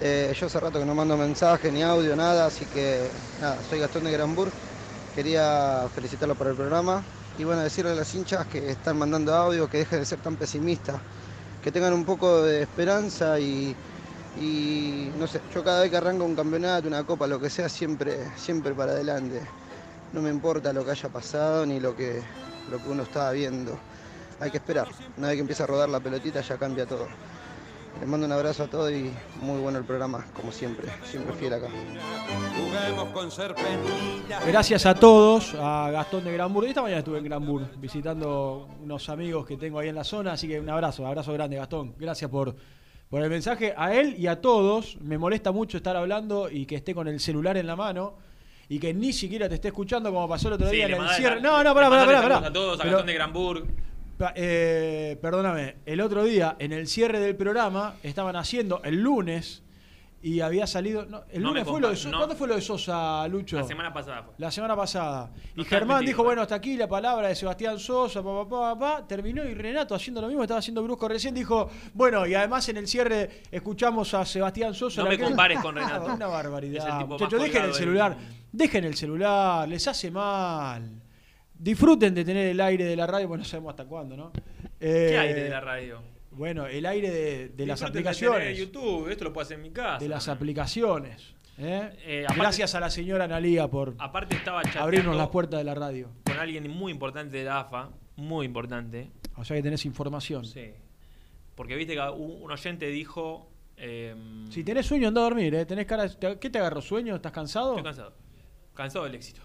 Eh, 0.00 0.32
yo 0.38 0.46
hace 0.46 0.60
rato 0.60 0.78
que 0.78 0.84
no 0.86 0.94
mando 0.94 1.16
mensaje, 1.16 1.72
ni 1.72 1.82
audio, 1.82 2.14
nada, 2.14 2.46
así 2.46 2.64
que 2.66 3.10
nada, 3.40 3.60
soy 3.68 3.80
Gastón 3.80 4.04
de 4.04 4.12
Granburg. 4.12 4.52
Quería 5.16 5.88
felicitarlo 5.92 6.36
por 6.36 6.46
el 6.46 6.54
programa 6.54 7.02
y 7.36 7.44
bueno, 7.44 7.62
decirle 7.62 7.90
a 7.90 7.94
las 7.94 8.14
hinchas 8.14 8.46
que 8.46 8.70
están 8.70 8.96
mandando 8.96 9.34
audio 9.34 9.68
que 9.68 9.78
dejen 9.78 9.98
de 10.00 10.06
ser 10.06 10.20
tan 10.20 10.36
pesimistas, 10.36 11.00
que 11.64 11.72
tengan 11.72 11.94
un 11.94 12.04
poco 12.04 12.42
de 12.42 12.60
esperanza 12.60 13.40
y, 13.40 13.74
y 14.38 15.10
no 15.18 15.26
sé, 15.26 15.40
yo 15.54 15.64
cada 15.64 15.80
vez 15.80 15.90
que 15.90 15.96
arranco 15.96 16.22
un 16.26 16.36
campeonato, 16.36 16.86
una 16.86 17.04
copa, 17.04 17.26
lo 17.26 17.40
que 17.40 17.48
sea, 17.48 17.70
siempre, 17.70 18.18
siempre 18.36 18.74
para 18.74 18.92
adelante. 18.92 19.40
No 20.12 20.20
me 20.20 20.28
importa 20.28 20.74
lo 20.74 20.84
que 20.84 20.90
haya 20.90 21.08
pasado 21.08 21.64
ni 21.64 21.80
lo 21.80 21.96
que, 21.96 22.22
lo 22.70 22.82
que 22.82 22.90
uno 22.90 23.04
estaba 23.04 23.32
viendo. 23.32 23.78
Hay 24.40 24.50
que 24.50 24.58
esperar. 24.58 24.88
Una 25.16 25.28
vez 25.28 25.36
que 25.36 25.40
empieza 25.40 25.64
a 25.64 25.66
rodar 25.66 25.88
la 25.88 26.00
pelotita 26.00 26.42
ya 26.42 26.58
cambia 26.58 26.84
todo. 26.84 27.08
Les 28.00 28.08
mando 28.08 28.26
un 28.26 28.32
abrazo 28.32 28.64
a 28.64 28.66
todos 28.66 28.90
y 28.90 29.10
muy 29.40 29.60
bueno 29.60 29.78
el 29.78 29.84
programa, 29.84 30.26
como 30.34 30.52
siempre. 30.52 30.88
Siempre 31.04 31.32
fiel 31.34 31.54
acá. 31.54 31.68
Juguemos 32.56 33.08
con 33.10 33.30
serpentinas. 33.30 34.46
Gracias 34.46 34.84
a 34.84 34.94
todos, 34.94 35.54
a 35.58 35.90
Gastón 35.90 36.24
de 36.24 36.32
Granburg. 36.32 36.66
Esta 36.66 36.82
mañana 36.82 36.98
estuve 36.98 37.18
en 37.18 37.24
Granburg 37.24 37.68
visitando 37.78 38.68
unos 38.82 39.08
amigos 39.08 39.46
que 39.46 39.56
tengo 39.56 39.78
ahí 39.78 39.88
en 39.88 39.94
la 39.94 40.04
zona, 40.04 40.32
así 40.32 40.48
que 40.48 40.60
un 40.60 40.68
abrazo, 40.68 41.06
abrazo 41.06 41.32
grande 41.32 41.56
Gastón. 41.56 41.94
Gracias 41.96 42.30
por, 42.30 42.54
por 43.08 43.22
el 43.22 43.30
mensaje 43.30 43.72
a 43.76 43.94
él 43.94 44.16
y 44.18 44.26
a 44.26 44.40
todos. 44.40 44.98
Me 45.00 45.16
molesta 45.16 45.50
mucho 45.52 45.76
estar 45.78 45.96
hablando 45.96 46.50
y 46.50 46.66
que 46.66 46.74
esté 46.76 46.94
con 46.94 47.08
el 47.08 47.20
celular 47.20 47.56
en 47.56 47.66
la 47.66 47.76
mano 47.76 48.14
y 48.68 48.78
que 48.80 48.92
ni 48.92 49.12
siquiera 49.12 49.48
te 49.48 49.54
esté 49.54 49.68
escuchando 49.68 50.12
como 50.12 50.28
pasó 50.28 50.48
el 50.48 50.54
otro 50.54 50.68
Sí, 50.68 50.76
día 50.76 50.86
en 50.86 50.94
el 50.94 51.08
cierre. 51.10 51.40
No, 51.40 51.62
no, 51.62 51.72
pará, 51.74 51.88
pará, 51.88 52.22
pará. 52.22 52.38
a 52.38 52.52
todos, 52.52 52.78
a 52.80 52.82
Pero- 52.82 52.96
Gastón 52.96 53.06
de 53.06 53.14
Granburg. 53.14 53.66
Eh, 54.34 55.18
perdóname, 55.20 55.76
el 55.86 56.00
otro 56.00 56.24
día, 56.24 56.56
en 56.58 56.72
el 56.72 56.86
cierre 56.88 57.20
del 57.20 57.36
programa, 57.36 57.94
estaban 58.02 58.36
haciendo 58.36 58.80
el 58.84 59.02
lunes 59.02 59.62
y 60.22 60.40
había 60.40 60.66
salido. 60.66 61.04
no, 61.04 61.24
el 61.30 61.42
No 61.42 61.48
lunes 61.48 61.64
fue 61.68 61.80
lo 61.82 61.90
de 61.90 61.96
Sosa. 61.96 62.10
no. 62.10 62.16
¿Cuándo 62.16 62.34
fue 62.34 62.48
lo 62.48 62.54
de 62.54 62.62
Sosa, 62.62 63.28
Lucho? 63.28 63.56
La 63.58 63.64
semana 63.64 63.92
pasada 63.92 64.22
fue. 64.22 64.34
La 64.38 64.50
semana 64.50 64.74
pasada. 64.74 65.30
y 65.54 65.64
Germán 65.64 66.02
dijo, 66.04 66.22
¿eh? 66.22 66.24
bueno, 66.24 66.40
hasta 66.42 66.54
aquí 66.54 66.78
la 66.78 66.88
palabra 66.88 67.28
de 67.28 67.34
Sebastián 67.34 67.78
Sosa, 67.78 68.22
pa, 68.22 68.44
pa, 68.44 68.48
pa, 68.48 68.78
pa, 68.78 69.06
terminó 69.06 69.44
y 69.44 69.52
Renato 69.52 69.94
haciendo 69.94 70.22
lo 70.22 70.28
mismo, 70.28 70.42
estaba 70.42 70.60
haciendo 70.60 70.82
Brusco 70.82 71.08
recién, 71.08 71.34
dijo, 71.34 71.68
bueno, 71.92 72.26
y 72.26 72.34
además 72.34 72.66
en 72.70 72.78
el 72.78 72.88
cierre 72.88 73.42
escuchamos 73.50 74.14
a 74.14 74.24
Sebastián 74.24 74.72
Sosa. 74.72 75.02
No 75.02 75.08
me 75.08 75.14
arquero". 75.14 75.28
compares 75.28 75.60
con 75.60 75.74
Renato. 75.74 76.06
Una 76.14 76.26
barbaridad. 76.26 77.06
Muchachos, 77.06 77.42
dejen 77.42 77.64
el 77.64 77.74
celular, 77.74 78.16
dejen 78.50 78.84
el 78.84 78.94
celular, 78.96 79.68
les 79.68 79.86
hace 79.86 80.10
mal. 80.10 81.02
Disfruten 81.58 82.14
de 82.14 82.24
tener 82.24 82.48
el 82.48 82.60
aire 82.60 82.84
de 82.84 82.96
la 82.96 83.06
radio, 83.06 83.28
bueno, 83.28 83.42
no 83.42 83.48
sabemos 83.48 83.70
hasta 83.70 83.84
cuándo, 83.84 84.16
¿no? 84.16 84.32
¿Qué 84.80 85.14
Eh, 85.14 85.18
aire 85.18 85.44
de 85.44 85.50
la 85.50 85.60
radio? 85.60 86.02
Bueno, 86.32 86.66
el 86.66 86.84
aire 86.84 87.10
de, 87.10 87.48
de 87.50 87.66
las 87.66 87.80
de 87.80 87.86
aplicaciones. 87.86 88.40
tener 88.40 88.56
YouTube, 88.56 89.08
esto 89.08 89.24
lo 89.24 89.32
puedo 89.32 89.44
hacer 89.44 89.56
en 89.56 89.62
mi 89.62 89.70
casa. 89.70 89.98
de 89.98 90.08
las 90.08 90.28
aplicaciones. 90.28 91.34
¿eh? 91.58 91.90
Eh, 92.04 92.22
aparte- 92.24 92.40
Gracias 92.40 92.74
a 92.74 92.80
la 92.80 92.90
señora 92.90 93.24
Analía 93.24 93.68
por 93.68 93.94
Aparte 93.98 94.34
estaba 94.34 94.60
abrirnos 94.80 95.16
las 95.16 95.28
puertas 95.28 95.58
de 95.58 95.64
la 95.64 95.74
radio. 95.74 96.10
con 96.26 96.36
alguien 96.38 96.68
muy 96.68 96.90
importante 96.90 97.36
de 97.36 97.44
la 97.44 97.60
AFA, 97.60 97.90
muy 98.16 98.46
importante. 98.46 99.10
O 99.36 99.44
sea 99.44 99.56
que 99.56 99.62
tenés 99.62 99.84
información. 99.84 100.44
Sí. 100.44 100.72
Porque 101.54 101.76
viste 101.76 101.94
que 101.94 102.00
un, 102.00 102.42
un 102.42 102.50
oyente 102.50 102.86
dijo... 102.88 103.48
em, 103.76 104.50
Si 104.50 104.64
tenés 104.64 104.86
sueño, 104.86 105.06
anda 105.06 105.20
a 105.20 105.24
dormir. 105.24 105.54
¿eh? 105.54 105.64
¿Tenés 105.66 105.86
cara, 105.86 106.08
¿Qué 106.40 106.50
te 106.50 106.58
agarró 106.58 106.82
sueño? 106.82 107.14
¿Estás 107.14 107.30
cansado? 107.30 107.70
Estoy 107.76 107.84
cansado. 107.84 108.12
Cansado 108.74 109.04
del 109.04 109.14
éxito. 109.14 109.40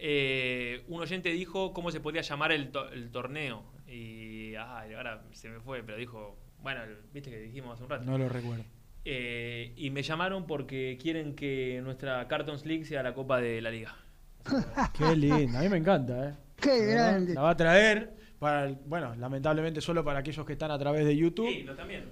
Eh, 0.00 0.84
un 0.88 1.00
oyente 1.00 1.30
dijo 1.30 1.72
cómo 1.72 1.90
se 1.90 2.00
podía 2.00 2.22
llamar 2.22 2.52
el, 2.52 2.70
to- 2.70 2.88
el 2.90 3.10
torneo. 3.10 3.64
Y 3.86 4.54
ay, 4.54 4.92
ahora 4.94 5.22
se 5.32 5.48
me 5.48 5.60
fue, 5.60 5.82
pero 5.82 5.98
dijo, 5.98 6.38
bueno, 6.62 6.80
viste 7.12 7.30
que 7.30 7.38
dijimos 7.38 7.74
hace 7.74 7.82
un 7.84 7.90
rato. 7.90 8.04
No 8.04 8.16
lo 8.18 8.28
recuerdo. 8.28 8.64
Eh, 9.04 9.72
y 9.76 9.90
me 9.90 10.02
llamaron 10.02 10.46
porque 10.46 10.98
quieren 11.00 11.34
que 11.34 11.80
nuestra 11.82 12.26
Cartons 12.28 12.66
League 12.66 12.84
sea 12.84 13.02
la 13.02 13.14
Copa 13.14 13.40
de 13.40 13.60
la 13.62 13.70
Liga. 13.70 13.96
Qué 14.98 15.16
lindo. 15.16 15.58
A 15.58 15.62
mí 15.62 15.68
me 15.68 15.78
encanta. 15.78 16.28
¿eh? 16.30 16.34
Qué 16.60 16.86
grande. 16.86 17.34
La 17.34 17.42
va 17.42 17.50
a 17.50 17.56
traer. 17.56 18.14
Para 18.38 18.66
el- 18.66 18.76
bueno, 18.86 19.14
lamentablemente 19.16 19.80
solo 19.80 20.04
para 20.04 20.20
aquellos 20.20 20.46
que 20.46 20.52
están 20.52 20.70
a 20.70 20.78
través 20.78 21.04
de 21.06 21.16
YouTube. 21.16 21.48
Sí, 21.48 21.62
lo 21.62 21.74
también. 21.74 22.04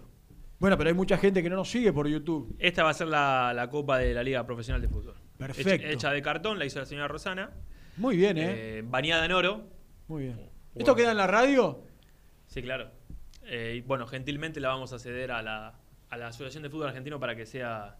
Bueno, 0.58 0.78
pero 0.78 0.88
hay 0.88 0.94
mucha 0.94 1.18
gente 1.18 1.42
que 1.42 1.50
no 1.50 1.56
nos 1.56 1.70
sigue 1.70 1.92
por 1.92 2.08
YouTube. 2.08 2.56
Esta 2.58 2.82
va 2.82 2.90
a 2.90 2.94
ser 2.94 3.08
la, 3.08 3.52
la 3.54 3.68
Copa 3.68 3.98
de 3.98 4.14
la 4.14 4.22
Liga 4.22 4.44
Profesional 4.46 4.80
de 4.80 4.88
Fútbol. 4.88 5.14
Perfecto. 5.36 5.70
Hecha, 5.86 5.90
hecha 5.92 6.10
de 6.12 6.22
cartón, 6.22 6.58
la 6.58 6.64
hizo 6.64 6.78
la 6.78 6.86
señora 6.86 7.08
Rosana. 7.08 7.50
Muy 7.96 8.16
bien, 8.16 8.38
¿eh? 8.38 8.78
Eh, 8.78 8.82
bañada 8.86 9.24
en 9.24 9.32
oro. 9.32 9.64
Muy 10.08 10.24
bien. 10.24 10.36
Bueno. 10.36 10.50
¿Esto 10.74 10.94
queda 10.94 11.10
en 11.12 11.16
la 11.16 11.26
radio? 11.26 11.82
Sí, 12.46 12.62
claro. 12.62 12.90
Eh, 13.44 13.82
bueno, 13.86 14.06
gentilmente 14.06 14.60
la 14.60 14.68
vamos 14.68 14.92
a 14.92 14.98
ceder 14.98 15.30
a 15.32 15.42
la, 15.42 15.74
a 16.10 16.16
la 16.16 16.28
Asociación 16.28 16.62
de 16.62 16.70
Fútbol 16.70 16.88
Argentino 16.88 17.18
para 17.18 17.34
que 17.36 17.46
sea. 17.46 17.96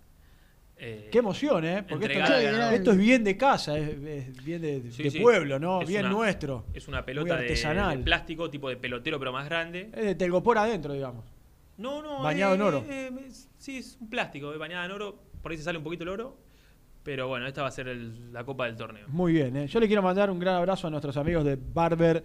eh, 0.76 1.08
Qué 1.10 1.18
emoción, 1.18 1.64
¿eh? 1.64 1.84
Porque 1.88 2.06
esto, 2.06 2.90
es 2.92 2.98
bien 2.98 3.24
de 3.24 3.36
casa, 3.36 3.78
es, 3.78 3.88
es 4.02 4.44
bien 4.44 4.60
de, 4.60 4.90
Sí, 4.92 5.04
de 5.04 5.10
sí. 5.10 5.20
pueblo, 5.20 5.58
¿no? 5.58 5.80
Es 5.82 5.88
bien 5.88 6.06
una- 6.06 6.14
nuestro. 6.14 6.66
Es 6.74 6.88
una 6.88 7.04
pelota 7.04 7.36
de, 7.36 7.42
artesanal. 7.42 7.98
de 7.98 8.04
plástico, 8.04 8.50
tipo 8.50 8.68
de 8.68 8.76
pelotero, 8.76 9.18
pero 9.18 9.32
más 9.32 9.46
grande. 9.46 9.90
Es 9.94 10.04
de 10.04 10.14
telgopor 10.14 10.58
adentro, 10.58 10.92
digamos. 10.92 11.24
No, 11.78 12.02
no. 12.02 12.22
Bañado 12.22 12.52
eh, 12.52 12.56
en 12.56 12.62
oro. 12.62 12.84
eh, 12.88 13.10
sí, 13.58 13.78
es 13.78 13.96
un 14.00 14.10
plástico, 14.10 14.52
eh, 14.52 14.58
bañada 14.58 14.84
en 14.84 14.90
oro. 14.92 15.18
Por 15.42 15.52
ahí 15.52 15.58
se 15.58 15.64
sale 15.64 15.78
un 15.78 15.84
poquito 15.84 16.02
el 16.04 16.08
oro. 16.10 16.36
Pero 17.06 17.28
bueno, 17.28 17.46
esta 17.46 17.62
va 17.62 17.68
a 17.68 17.70
ser 17.70 17.86
el- 17.86 18.32
la 18.32 18.42
copa 18.44 18.66
del 18.66 18.74
torneo. 18.76 19.06
Muy 19.08 19.32
bien, 19.32 19.56
¿eh? 19.56 19.66
Yo 19.68 19.78
le 19.78 19.86
quiero 19.86 20.02
mandar 20.02 20.28
un 20.28 20.40
gran 20.40 20.56
abrazo 20.56 20.88
a 20.88 20.90
nuestros 20.90 21.16
amigos 21.16 21.44
de 21.44 21.56
Barber. 21.56 22.24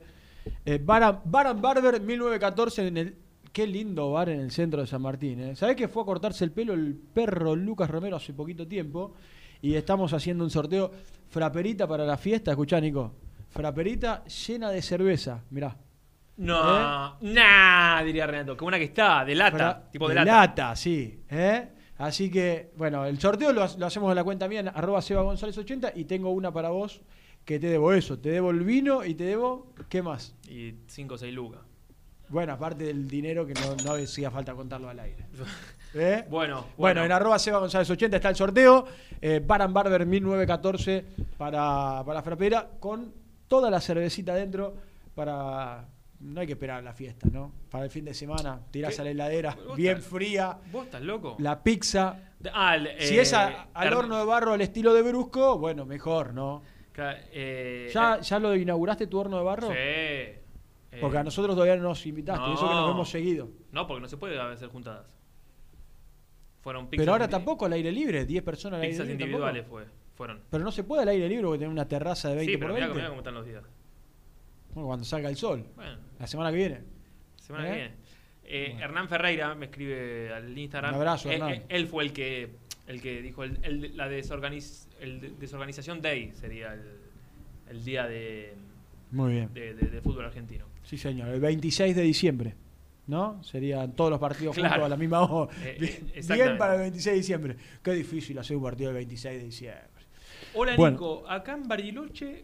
Eh, 0.66 0.80
Baran, 0.84 1.20
Baran 1.24 1.62
Barber 1.62 2.02
1914 2.02 2.88
en 2.88 2.98
el. 2.98 3.16
Qué 3.54 3.68
lindo 3.68 4.12
bar 4.14 4.30
en 4.30 4.40
el 4.40 4.50
centro 4.50 4.82
de 4.82 4.88
San 4.88 5.02
Martín. 5.04 5.40
¿eh? 5.40 5.56
¿Sabés 5.56 5.76
que 5.76 5.88
fue 5.88 6.02
a 6.02 6.06
cortarse 6.06 6.44
el 6.46 6.52
pelo 6.52 6.74
el 6.74 6.96
perro 6.96 7.56
Lucas 7.56 7.90
Romero 7.92 8.16
hace 8.16 8.34
poquito 8.34 8.68
tiempo? 8.68 9.14
Y 9.62 9.76
estamos 9.76 10.12
haciendo 10.14 10.44
un 10.44 10.50
sorteo. 10.50 10.92
Fraperita 11.30 11.86
para 11.88 12.04
la 12.04 12.18
fiesta. 12.18 12.52
Escuchá, 12.52 12.82
Nico. 12.82 13.14
Fraperita 13.50 14.24
llena 14.26 14.72
de 14.72 14.82
cerveza. 14.82 15.44
Mirá. 15.52 15.76
No, 16.38 17.18
nah, 17.22 18.02
diría 18.04 18.26
Renato. 18.26 18.58
Qué 18.58 18.64
buena 18.64 18.78
que 18.80 18.86
está, 18.86 19.24
de 19.26 19.36
lata. 19.36 19.58
Fra- 19.58 19.92
tipo 19.92 20.08
de, 20.10 20.16
de 20.16 20.26
lata. 20.26 20.76
sí. 20.76 21.20
¿eh? 21.30 21.68
Así 22.02 22.32
que, 22.32 22.72
bueno, 22.78 23.06
el 23.06 23.20
sorteo 23.20 23.54
lo, 23.54 23.64
ha- 23.64 23.78
lo 23.78 23.86
hacemos 23.86 24.10
en 24.10 24.16
la 24.16 24.24
cuenta 24.24 24.48
mía, 24.48 24.62
en 24.62 24.68
arroba 24.70 25.02
Seba 25.02 25.22
González 25.22 25.58
80, 25.58 25.92
y 25.96 26.06
tengo 26.06 26.32
una 26.32 26.52
para 26.52 26.70
vos 26.70 27.02
que 27.46 27.60
te 27.60 27.68
debo 27.68 27.94
eso. 27.94 28.18
Te 28.20 28.30
debo 28.30 28.50
el 28.52 28.62
vino 28.62 29.06
y 29.06 29.14
te 29.16 29.24
debo, 29.26 29.68
¿qué 29.90 30.02
más? 30.02 30.36
Y 30.48 30.76
5 30.88 31.14
o 31.14 31.18
6 31.18 31.34
lucas. 31.34 31.62
Bueno, 32.30 32.54
aparte 32.54 32.86
del 32.86 33.08
dinero 33.08 33.46
que 33.46 33.54
no, 33.54 33.76
no 33.84 33.94
hacía 33.94 34.32
falta 34.32 34.54
contarlo 34.56 34.90
al 34.90 35.00
aire. 35.00 35.26
¿Eh? 35.94 36.26
Bueno, 36.30 36.30
Bueno, 36.30 36.66
bueno. 36.78 37.04
en 37.06 37.12
arroba 37.12 37.38
Seba 37.38 37.60
González 37.60 37.90
80 37.90 38.16
está 38.18 38.30
el 38.30 38.36
sorteo. 38.36 38.86
Eh, 39.22 39.42
Baran 39.46 39.74
Barber 39.74 40.06
1914 40.06 41.06
para, 41.38 42.04
para 42.06 42.22
Frapera, 42.24 42.70
con 42.80 43.14
toda 43.48 43.70
la 43.70 43.80
cervecita 43.82 44.34
dentro 44.34 44.74
para... 45.14 45.86
No 46.22 46.40
hay 46.42 46.46
que 46.48 46.54
esperar 46.54 46.78
a 46.80 46.82
la 46.82 46.94
fiesta, 46.94 47.28
¿no? 47.32 47.52
Para 47.70 47.86
el 47.86 47.90
fin 47.90 48.06
de 48.06 48.14
semana, 48.14 48.62
tirás 48.70 48.96
¿Qué? 48.96 49.02
a 49.02 49.04
la 49.06 49.10
heladera, 49.12 49.56
¿Vos 49.68 49.76
bien 49.76 49.98
estás- 49.98 50.12
fría. 50.12 50.58
¿Vos 50.72 50.86
estás 50.86 51.02
loco? 51.02 51.36
La 51.40 51.64
pizza. 51.64 52.34
Ah, 52.54 52.76
el, 52.76 52.90
si 53.00 53.18
eh, 53.18 53.22
es 53.22 53.34
a- 53.34 53.68
al 53.74 53.94
horno 53.94 54.18
de 54.20 54.26
barro 54.26 54.54
al 54.54 54.62
estilo 54.62 54.94
de 54.94 55.02
Brusco, 55.02 55.58
bueno, 55.58 55.86
mejor, 55.86 56.34
¿no? 56.34 56.62
Eh, 57.32 57.90
¿Ya, 57.94 58.20
¿Ya 58.20 58.38
lo 58.40 58.56
inauguraste 58.56 59.08
tu 59.08 59.18
horno 59.20 59.38
de 59.40 59.44
barro? 59.44 59.68
Sí. 59.70 59.74
Eh, 59.78 60.98
Porque 61.00 61.18
a 61.18 61.24
nosotros 61.24 61.56
todavía 61.56 61.78
no 61.78 61.84
nos 61.84 62.06
invitaste, 62.06 62.44
eso 62.54 62.68
que 62.68 62.74
nos 62.76 62.86
no. 62.88 62.92
hemos 62.92 63.10
seguido. 63.10 63.50
No, 63.72 63.88
porque 63.88 64.02
no 64.02 64.08
se 64.08 64.18
puede 64.18 64.40
hacer 64.40 64.68
juntadas. 64.70 65.08
Fueron 66.62 66.88
pizzas, 66.88 67.02
Pero 67.02 67.14
ahora 67.14 67.28
tampoco 67.28 67.66
al 67.66 67.74
aire 67.74 67.92
libre, 67.92 68.26
10 68.26 68.44
personas 68.44 68.78
al 68.78 68.82
aire 68.84 68.94
pizzas 68.94 69.08
libre. 69.08 69.24
individuales 69.24 69.64
tampoco. 69.64 69.84
fue, 69.84 69.92
fueron. 70.16 70.42
Pero 70.50 70.64
no 70.64 70.72
se 70.72 70.84
puede 70.84 71.02
al 71.04 71.10
aire 71.10 71.28
libre 71.28 71.46
porque 71.46 71.60
tiene 71.60 71.74
una 71.74 71.88
terraza 71.88 72.30
de 72.30 72.36
20 72.36 72.52
Sí, 72.52 72.58
pero 72.58 72.70
por 72.70 72.76
mirá, 72.76 72.86
20. 72.88 73.00
mirá 73.00 73.10
cómo 73.10 73.22
están 73.22 73.34
los 73.34 73.46
días. 73.46 73.64
Bueno, 74.74 74.88
cuando 74.88 75.06
salga 75.06 75.30
el 75.30 75.36
sol. 75.38 75.66
Bueno. 75.76 75.98
La 76.20 76.28
semana 76.28 76.50
que 76.52 76.58
viene. 76.58 76.80
Semana 77.38 77.66
¿Eh? 77.68 77.70
que 77.72 77.76
viene. 77.78 77.94
Eh, 78.44 78.78
Hernán 78.82 79.08
Ferreira 79.08 79.56
me 79.56 79.66
escribe 79.66 80.34
al 80.34 80.58
Instagram. 80.58 80.92
Un 80.94 80.98
abrazo, 81.00 81.30
Eh, 81.30 81.36
Hernán. 81.36 81.64
él 81.70 81.88
fue 81.88 82.04
el 82.04 82.14
que 82.14 82.50
el 82.88 83.02
que 83.02 83.22
dijo 83.22 83.44
el, 83.44 83.58
el- 83.64 83.96
la 83.96 84.10
desorganiz, 84.10 84.88
el 85.00 85.22
de- 85.22 85.30
desorganización 85.32 86.02
day 86.02 86.32
sería 86.34 86.74
el, 86.74 86.82
el 87.70 87.86
día 87.86 88.06
de, 88.08 88.54
Muy 89.12 89.34
bien. 89.34 89.54
de, 89.54 89.74
de- 89.76 89.88
de 89.88 90.02
fútbol 90.02 90.26
argentino. 90.26 90.66
Sí, 90.84 90.98
señor. 90.98 91.30
El 91.30 91.40
26 91.40 91.96
de 91.96 92.02
diciembre. 92.02 92.56
¿no? 93.08 93.44
Serían 93.44 93.94
todos 93.94 94.10
los 94.10 94.20
partidos 94.20 94.56
Claro. 94.56 94.70
juntos 94.74 94.86
a 94.86 94.90
la 94.90 94.96
misma 94.98 95.22
hora. 95.22 95.52
Eh, 95.64 96.02
Bien, 96.30 96.58
para 96.58 96.76
el 96.76 96.82
26 96.82 97.06
de 97.14 97.18
diciembre. 97.18 97.56
Qué 97.84 97.92
difícil 97.94 98.38
hacer 98.40 98.56
un 98.56 98.64
partido 98.64 98.90
el 98.90 98.96
26 98.96 99.38
de 99.40 99.46
diciembre. 99.46 99.84
Hola 100.54 100.76
Bueno. 100.78 100.92
Nico, 100.98 101.30
acá 101.30 101.54
en 101.54 101.68
Bariloche 101.68 102.44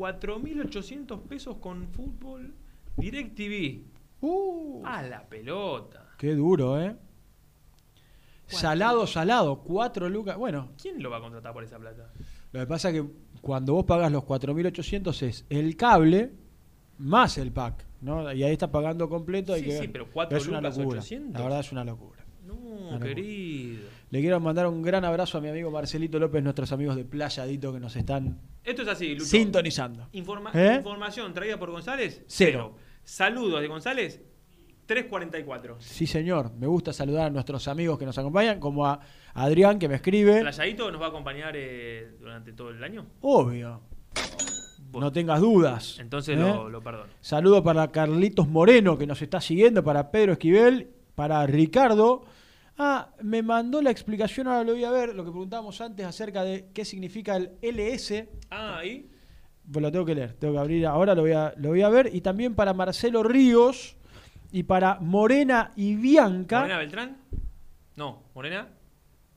4.800 0.00 1.20
pesos 1.22 1.56
con 1.58 1.88
fútbol 1.88 2.54
DirecTV. 2.96 3.82
Uh. 4.22 4.82
A 4.84 5.02
la 5.02 5.28
pelota. 5.28 6.08
Qué 6.16 6.34
duro, 6.34 6.80
¿eh? 6.80 6.96
Salado, 8.46 9.06
salado, 9.06 9.60
4 9.62 10.08
lucas. 10.08 10.36
Bueno, 10.36 10.70
¿Quién 10.80 11.02
lo 11.02 11.10
va 11.10 11.18
a 11.18 11.20
contratar 11.20 11.52
por 11.52 11.62
esa 11.62 11.78
plata? 11.78 12.10
lo 12.52 12.60
que 12.60 12.66
pasa 12.66 12.90
es 12.90 12.94
que 13.00 13.06
cuando 13.40 13.74
vos 13.74 13.84
pagas 13.84 14.10
los 14.10 14.24
4.800 14.24 15.22
es 15.22 15.46
el 15.48 15.76
cable 15.76 16.32
más 16.98 17.38
el 17.38 17.52
pack, 17.52 17.86
¿no? 18.00 18.32
Y 18.32 18.42
ahí 18.42 18.52
estás 18.52 18.70
pagando 18.70 19.08
completo. 19.08 19.52
hay 19.52 19.60
Sí, 19.60 19.66
que 19.66 19.72
sí, 19.72 19.80
ver. 19.82 19.92
pero 19.92 20.10
cuatro 20.12 20.36
es 20.36 20.48
una 20.48 20.60
lucas, 20.60 20.78
locura. 20.78 20.98
800. 21.00 21.32
La 21.34 21.42
verdad 21.44 21.60
es 21.60 21.72
una 21.72 21.84
locura. 21.84 22.24
No, 22.44 22.54
locura. 22.54 22.98
querido. 22.98 23.82
Le 24.10 24.20
quiero 24.20 24.40
mandar 24.40 24.66
un 24.66 24.82
gran 24.82 25.04
abrazo 25.04 25.38
a 25.38 25.40
mi 25.40 25.48
amigo 25.48 25.70
Marcelito 25.70 26.18
López, 26.18 26.42
nuestros 26.42 26.72
amigos 26.72 26.96
de 26.96 27.04
Playadito 27.04 27.72
que 27.72 27.78
nos 27.78 27.94
están 27.94 28.40
Esto 28.64 28.82
es 28.82 28.88
así, 28.88 29.10
Lucho. 29.14 29.24
sintonizando. 29.26 30.08
Informa- 30.12 30.50
¿Eh? 30.52 30.74
Información 30.78 31.32
traída 31.32 31.58
por 31.58 31.70
González, 31.70 32.24
Cero. 32.26 32.74
Saludos 33.04 33.60
de 33.60 33.68
González, 33.68 34.20
344. 34.86 35.76
Sí, 35.80 36.06
señor. 36.08 36.50
Me 36.58 36.66
gusta 36.66 36.92
saludar 36.92 37.26
a 37.26 37.30
nuestros 37.30 37.68
amigos 37.68 37.98
que 38.00 38.04
nos 38.06 38.18
acompañan, 38.18 38.58
como 38.58 38.84
a 38.84 39.00
Adrián 39.32 39.78
que 39.78 39.88
me 39.88 39.94
escribe. 39.94 40.40
¿Playadito 40.40 40.90
nos 40.90 41.00
va 41.00 41.06
a 41.06 41.08
acompañar 41.10 41.54
eh, 41.56 42.16
durante 42.18 42.52
todo 42.52 42.70
el 42.70 42.82
año? 42.82 43.06
Obvio. 43.20 43.80
No 44.92 45.12
tengas 45.12 45.40
dudas. 45.40 45.98
Entonces 46.00 46.36
¿eh? 46.36 46.40
lo, 46.40 46.68
lo 46.68 46.82
perdono. 46.82 47.12
Saludo 47.20 47.62
para 47.62 47.92
Carlitos 47.92 48.48
Moreno 48.48 48.98
que 48.98 49.06
nos 49.06 49.22
está 49.22 49.40
siguiendo, 49.40 49.84
para 49.84 50.10
Pedro 50.10 50.32
Esquivel, 50.32 50.90
para 51.14 51.46
Ricardo. 51.46 52.24
Ah, 52.82 53.10
me 53.22 53.42
mandó 53.42 53.82
la 53.82 53.90
explicación, 53.90 54.46
ahora 54.46 54.64
lo 54.64 54.72
voy 54.72 54.84
a 54.84 54.90
ver, 54.90 55.14
lo 55.14 55.22
que 55.22 55.30
preguntábamos 55.30 55.78
antes 55.82 56.06
acerca 56.06 56.42
de 56.44 56.70
qué 56.72 56.84
significa 56.86 57.36
el 57.36 57.50
LS. 57.60 58.26
Ah, 58.50 58.78
ahí. 58.78 59.10
Pues 59.70 59.82
lo 59.82 59.92
tengo 59.92 60.06
que 60.06 60.14
leer, 60.14 60.32
tengo 60.32 60.54
que 60.54 60.60
abrir 60.60 60.86
ahora, 60.86 61.14
lo 61.14 61.20
voy 61.20 61.32
a, 61.32 61.52
lo 61.58 61.68
voy 61.68 61.82
a 61.82 61.90
ver. 61.90 62.08
Y 62.14 62.22
también 62.22 62.54
para 62.54 62.72
Marcelo 62.72 63.22
Ríos 63.22 63.96
y 64.50 64.62
para 64.62 64.98
Morena 64.98 65.72
y 65.76 65.94
Bianca. 65.94 66.60
¿Morena 66.60 66.78
Beltrán? 66.78 67.16
No, 67.96 68.22
Morena 68.34 68.68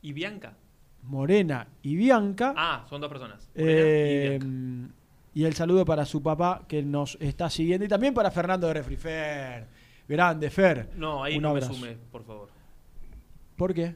y 0.01 0.13
Bianca. 0.13 0.53
Morena 1.01 1.67
y 1.81 1.97
Bianca. 1.97 2.53
Ah, 2.55 2.85
son 2.89 3.01
dos 3.01 3.09
personas. 3.09 3.43
Y 3.55 3.61
Eh, 3.61 4.39
Bianca. 4.41 4.93
y 5.33 5.43
el 5.43 5.53
saludo 5.53 5.83
para 5.83 6.05
su 6.05 6.23
papá 6.23 6.63
que 6.65 6.81
nos 6.81 7.17
está 7.19 7.49
siguiendo. 7.49 7.83
Y 7.85 7.89
también 7.89 8.13
para 8.13 8.31
Fernando 8.31 8.67
de 8.67 8.73
Refri. 8.75 8.95
Fer. 8.95 9.67
Grande, 10.07 10.49
Fer. 10.49 10.91
No, 10.95 11.23
ahí 11.25 11.35
Un 11.35 11.43
no 11.43 11.49
abrazo. 11.49 11.73
me 11.73 11.77
sume, 11.79 11.97
por 12.09 12.23
favor. 12.23 12.49
¿Por 13.55 13.73
qué? 13.73 13.95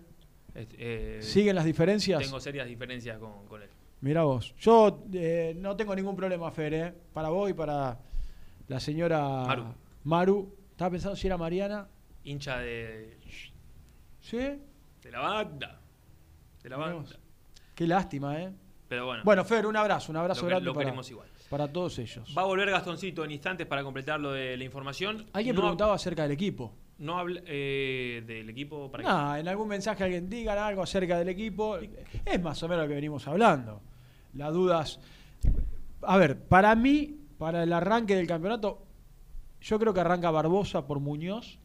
Este, 0.53 0.75
eh, 1.17 1.21
¿Siguen 1.21 1.55
las 1.55 1.65
diferencias? 1.65 2.21
Tengo 2.21 2.39
serias 2.39 2.67
diferencias 2.67 3.17
con, 3.19 3.45
con 3.47 3.61
él. 3.61 3.69
Mira 4.01 4.23
vos. 4.23 4.53
Yo 4.59 5.03
eh, 5.13 5.55
no 5.57 5.75
tengo 5.75 5.95
ningún 5.95 6.15
problema, 6.15 6.49
Fer, 6.51 6.73
¿eh? 6.73 6.93
Para 7.13 7.29
vos 7.29 7.49
y 7.49 7.53
para 7.53 7.99
la 8.67 8.79
señora 8.79 9.19
Maru. 9.45 9.65
Maru. 10.03 10.55
Estaba 10.71 10.91
pensando 10.91 11.15
si 11.15 11.25
era 11.27 11.37
Mariana. 11.37 11.87
Hincha 12.23 12.57
de. 12.59 13.17
¿Sí? 14.19 14.37
De 14.37 15.11
la 15.11 15.19
banda. 15.19 15.79
De 16.61 16.69
la 16.69 16.77
Mirá 16.77 16.89
banda. 16.93 17.01
vos. 17.09 17.19
Qué 17.73 17.87
lástima, 17.87 18.39
¿eh? 18.41 18.51
Pero 18.87 19.05
bueno. 19.07 19.23
Bueno, 19.25 19.43
Fer, 19.45 19.65
un 19.65 19.75
abrazo, 19.75 20.11
un 20.11 20.17
abrazo 20.17 20.41
Lo 20.41 20.47
grande 20.47 20.65
lo 20.65 20.73
para, 20.73 20.85
queremos 20.85 21.09
igual. 21.09 21.27
para 21.49 21.67
todos 21.71 21.97
ellos. 21.99 22.33
Va 22.37 22.43
a 22.43 22.45
volver 22.45 22.69
Gastoncito 22.69 23.23
en 23.25 23.31
instantes 23.31 23.65
para 23.67 23.83
completar 23.83 24.19
lo 24.19 24.31
de 24.31 24.55
la 24.57 24.63
información. 24.63 25.25
Alguien 25.33 25.55
No- 25.55 25.61
preguntaba 25.61 25.93
acerca 25.95 26.23
del 26.23 26.31
equipo. 26.31 26.73
No 26.99 27.19
habla 27.19 27.41
eh, 27.45 28.23
del 28.25 28.49
equipo 28.49 28.89
para 28.91 29.03
No, 29.03 29.35
en 29.37 29.47
algún 29.47 29.67
mensaje 29.67 30.03
alguien 30.03 30.29
diga 30.29 30.65
algo 30.67 30.81
acerca 30.81 31.17
del 31.19 31.29
equipo. 31.29 31.77
Es 32.25 32.41
más 32.41 32.61
o 32.63 32.67
menos 32.67 32.83
lo 32.85 32.89
que 32.89 32.95
venimos 32.95 33.27
hablando. 33.27 33.81
Las 34.33 34.53
dudas. 34.53 34.99
A 36.01 36.17
ver, 36.17 36.39
para 36.39 36.75
mí, 36.75 37.17
para 37.37 37.63
el 37.63 37.71
arranque 37.73 38.15
del 38.15 38.25
campeonato, 38.27 38.83
yo 39.61 39.77
creo 39.79 39.93
que 39.93 39.99
arranca 39.99 40.31
Barbosa 40.31 40.87
por 40.87 40.99
Muñoz. 40.99 41.59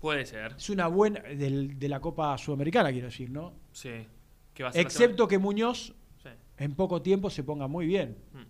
Puede 0.00 0.26
ser. 0.26 0.54
Es 0.56 0.70
una 0.70 0.86
buena. 0.86 1.20
del- 1.20 1.78
de 1.78 1.88
la 1.88 2.00
Copa 2.00 2.36
Sudamericana, 2.38 2.92
quiero 2.92 3.06
decir, 3.06 3.30
¿no? 3.30 3.52
Sí. 3.72 3.90
¿Qué 4.52 4.62
va 4.62 4.68
a 4.68 4.72
ser 4.72 4.82
la 4.82 4.88
Excepto 4.88 5.26
que 5.26 5.38
Muñoz 5.38 5.94
Sí. 6.22 6.28
en 6.58 6.74
poco 6.74 7.02
tiempo 7.02 7.30
se 7.30 7.42
ponga 7.42 7.66
muy 7.66 7.86
bien. 7.86 8.16
Mm. 8.32 8.42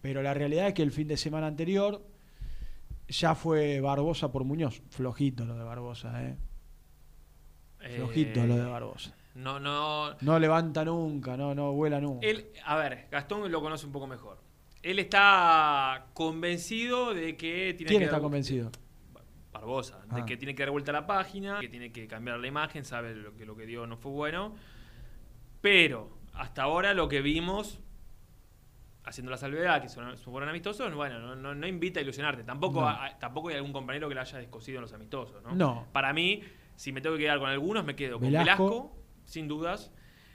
Pero 0.00 0.22
la 0.22 0.34
realidad 0.34 0.68
es 0.68 0.74
que 0.74 0.82
el 0.82 0.92
fin 0.92 1.08
de 1.08 1.16
semana 1.16 1.46
anterior 1.46 2.00
ya 3.08 3.34
fue 3.34 3.80
Barbosa 3.80 4.30
por 4.32 4.44
Muñoz. 4.44 4.82
Flojito 4.90 5.44
lo 5.44 5.54
de 5.56 5.64
Barbosa, 5.64 6.22
¿eh? 6.24 6.36
Eh, 7.80 7.96
Flojito 7.96 8.44
lo 8.46 8.56
de 8.56 8.64
Barbosa. 8.64 9.14
No, 9.34 9.58
no. 9.60 10.14
No 10.20 10.38
levanta 10.38 10.84
nunca, 10.84 11.36
no, 11.36 11.54
no 11.54 11.72
vuela 11.72 12.00
nunca. 12.00 12.26
Él, 12.26 12.46
a 12.64 12.76
ver, 12.76 13.08
Gastón 13.10 13.50
lo 13.50 13.60
conoce 13.60 13.86
un 13.86 13.92
poco 13.92 14.06
mejor. 14.06 14.38
Él 14.82 14.98
está 14.98 16.06
convencido 16.14 17.14
de 17.14 17.36
que 17.36 17.74
tiene 17.74 17.88
¿Quién 17.88 17.98
que 18.00 18.04
está 18.04 18.16
dar- 18.16 18.22
convencido? 18.22 18.70
Barbosa, 19.52 20.00
Ah. 20.10 20.16
de 20.16 20.24
que 20.24 20.36
tiene 20.36 20.54
que 20.54 20.62
dar 20.62 20.70
vuelta 20.72 20.90
a 20.90 20.94
la 20.94 21.06
página, 21.06 21.60
que 21.60 21.68
tiene 21.68 21.90
que 21.92 22.06
cambiar 22.06 22.38
la 22.38 22.46
imagen, 22.46 22.84
sabe 22.84 23.14
lo 23.14 23.34
que 23.34 23.44
lo 23.46 23.56
que 23.56 23.66
dio 23.66 23.86
no 23.86 23.96
fue 23.96 24.12
bueno. 24.12 24.54
Pero 25.60 26.10
hasta 26.34 26.62
ahora 26.64 26.92
lo 26.94 27.08
que 27.08 27.20
vimos, 27.22 27.80
haciendo 29.04 29.30
la 29.30 29.36
salvedad, 29.36 29.82
que 29.82 29.88
son, 29.88 30.16
fueron 30.18 30.48
amistosos, 30.48 30.92
bueno, 30.94 31.18
no, 31.18 31.36
no- 31.36 31.54
no 31.54 31.66
invita 31.66 32.00
a 32.00 32.02
ilusionarte. 32.02 32.42
Tampoco, 32.44 32.80
No. 32.80 32.88
a- 32.88 33.18
tampoco 33.18 33.48
hay 33.48 33.56
algún 33.56 33.72
compañero 33.72 34.08
que 34.08 34.14
la 34.14 34.22
haya 34.22 34.38
descosido 34.38 34.78
en 34.78 34.82
los 34.82 34.92
amistosos, 34.94 35.42
¿no? 35.42 35.54
No. 35.54 35.86
Para 35.92 36.12
mí, 36.12 36.42
si 36.76 36.90
me 36.92 37.00
tengo 37.00 37.16
que 37.16 37.22
quedar 37.22 37.38
con 37.38 37.48
algunos, 37.50 37.84
me 37.84 37.94
quedo 37.94 38.18
con 38.18 38.28
Velasco. 38.28 38.64
Velasco, 38.64 38.96
sin 39.24 39.46
dudas. 39.48 39.92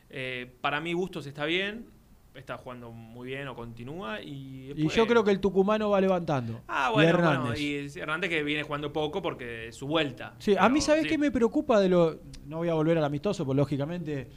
Eh, 0.10 0.56
para 0.62 0.82
mí, 0.82 0.94
Bustos 0.94 1.26
está 1.26 1.46
bien, 1.46 1.88
está 2.36 2.58
jugando 2.58 2.92
muy 2.92 3.28
bien 3.28 3.48
o 3.48 3.56
continúa. 3.56 4.22
Y, 4.22 4.72
Y 4.76 4.88
yo 4.90 5.06
creo 5.08 5.24
que 5.24 5.32
el 5.32 5.40
tucumano 5.40 5.90
va 5.90 6.00
levantando. 6.00 6.62
Ah, 6.68 6.90
Y 6.92 6.94
bueno, 6.94 7.10
Hernández. 7.10 7.40
bueno, 7.42 7.58
y 7.60 8.00
Hernández 8.00 8.30
que 8.30 8.44
viene 8.44 8.64
jugando 8.64 8.94
poco 8.94 9.22
porque 9.22 9.70
es 9.70 9.76
su 9.76 9.88
vuelta. 9.88 10.36
Sí, 10.38 10.56
a 10.58 10.70
mí, 10.70 10.80
¿sabes 10.80 11.04
sí. 11.04 11.10
qué 11.10 11.18
me 11.18 11.32
preocupa 11.32 11.80
de 11.80 11.90
lo.? 11.90 12.20
No 12.46 12.58
voy 12.58 12.70
a 12.70 12.76
volver 12.76 12.98
al 13.00 13.04
amistoso, 13.04 13.46
porque 13.46 13.58
lógicamente 13.58 14.30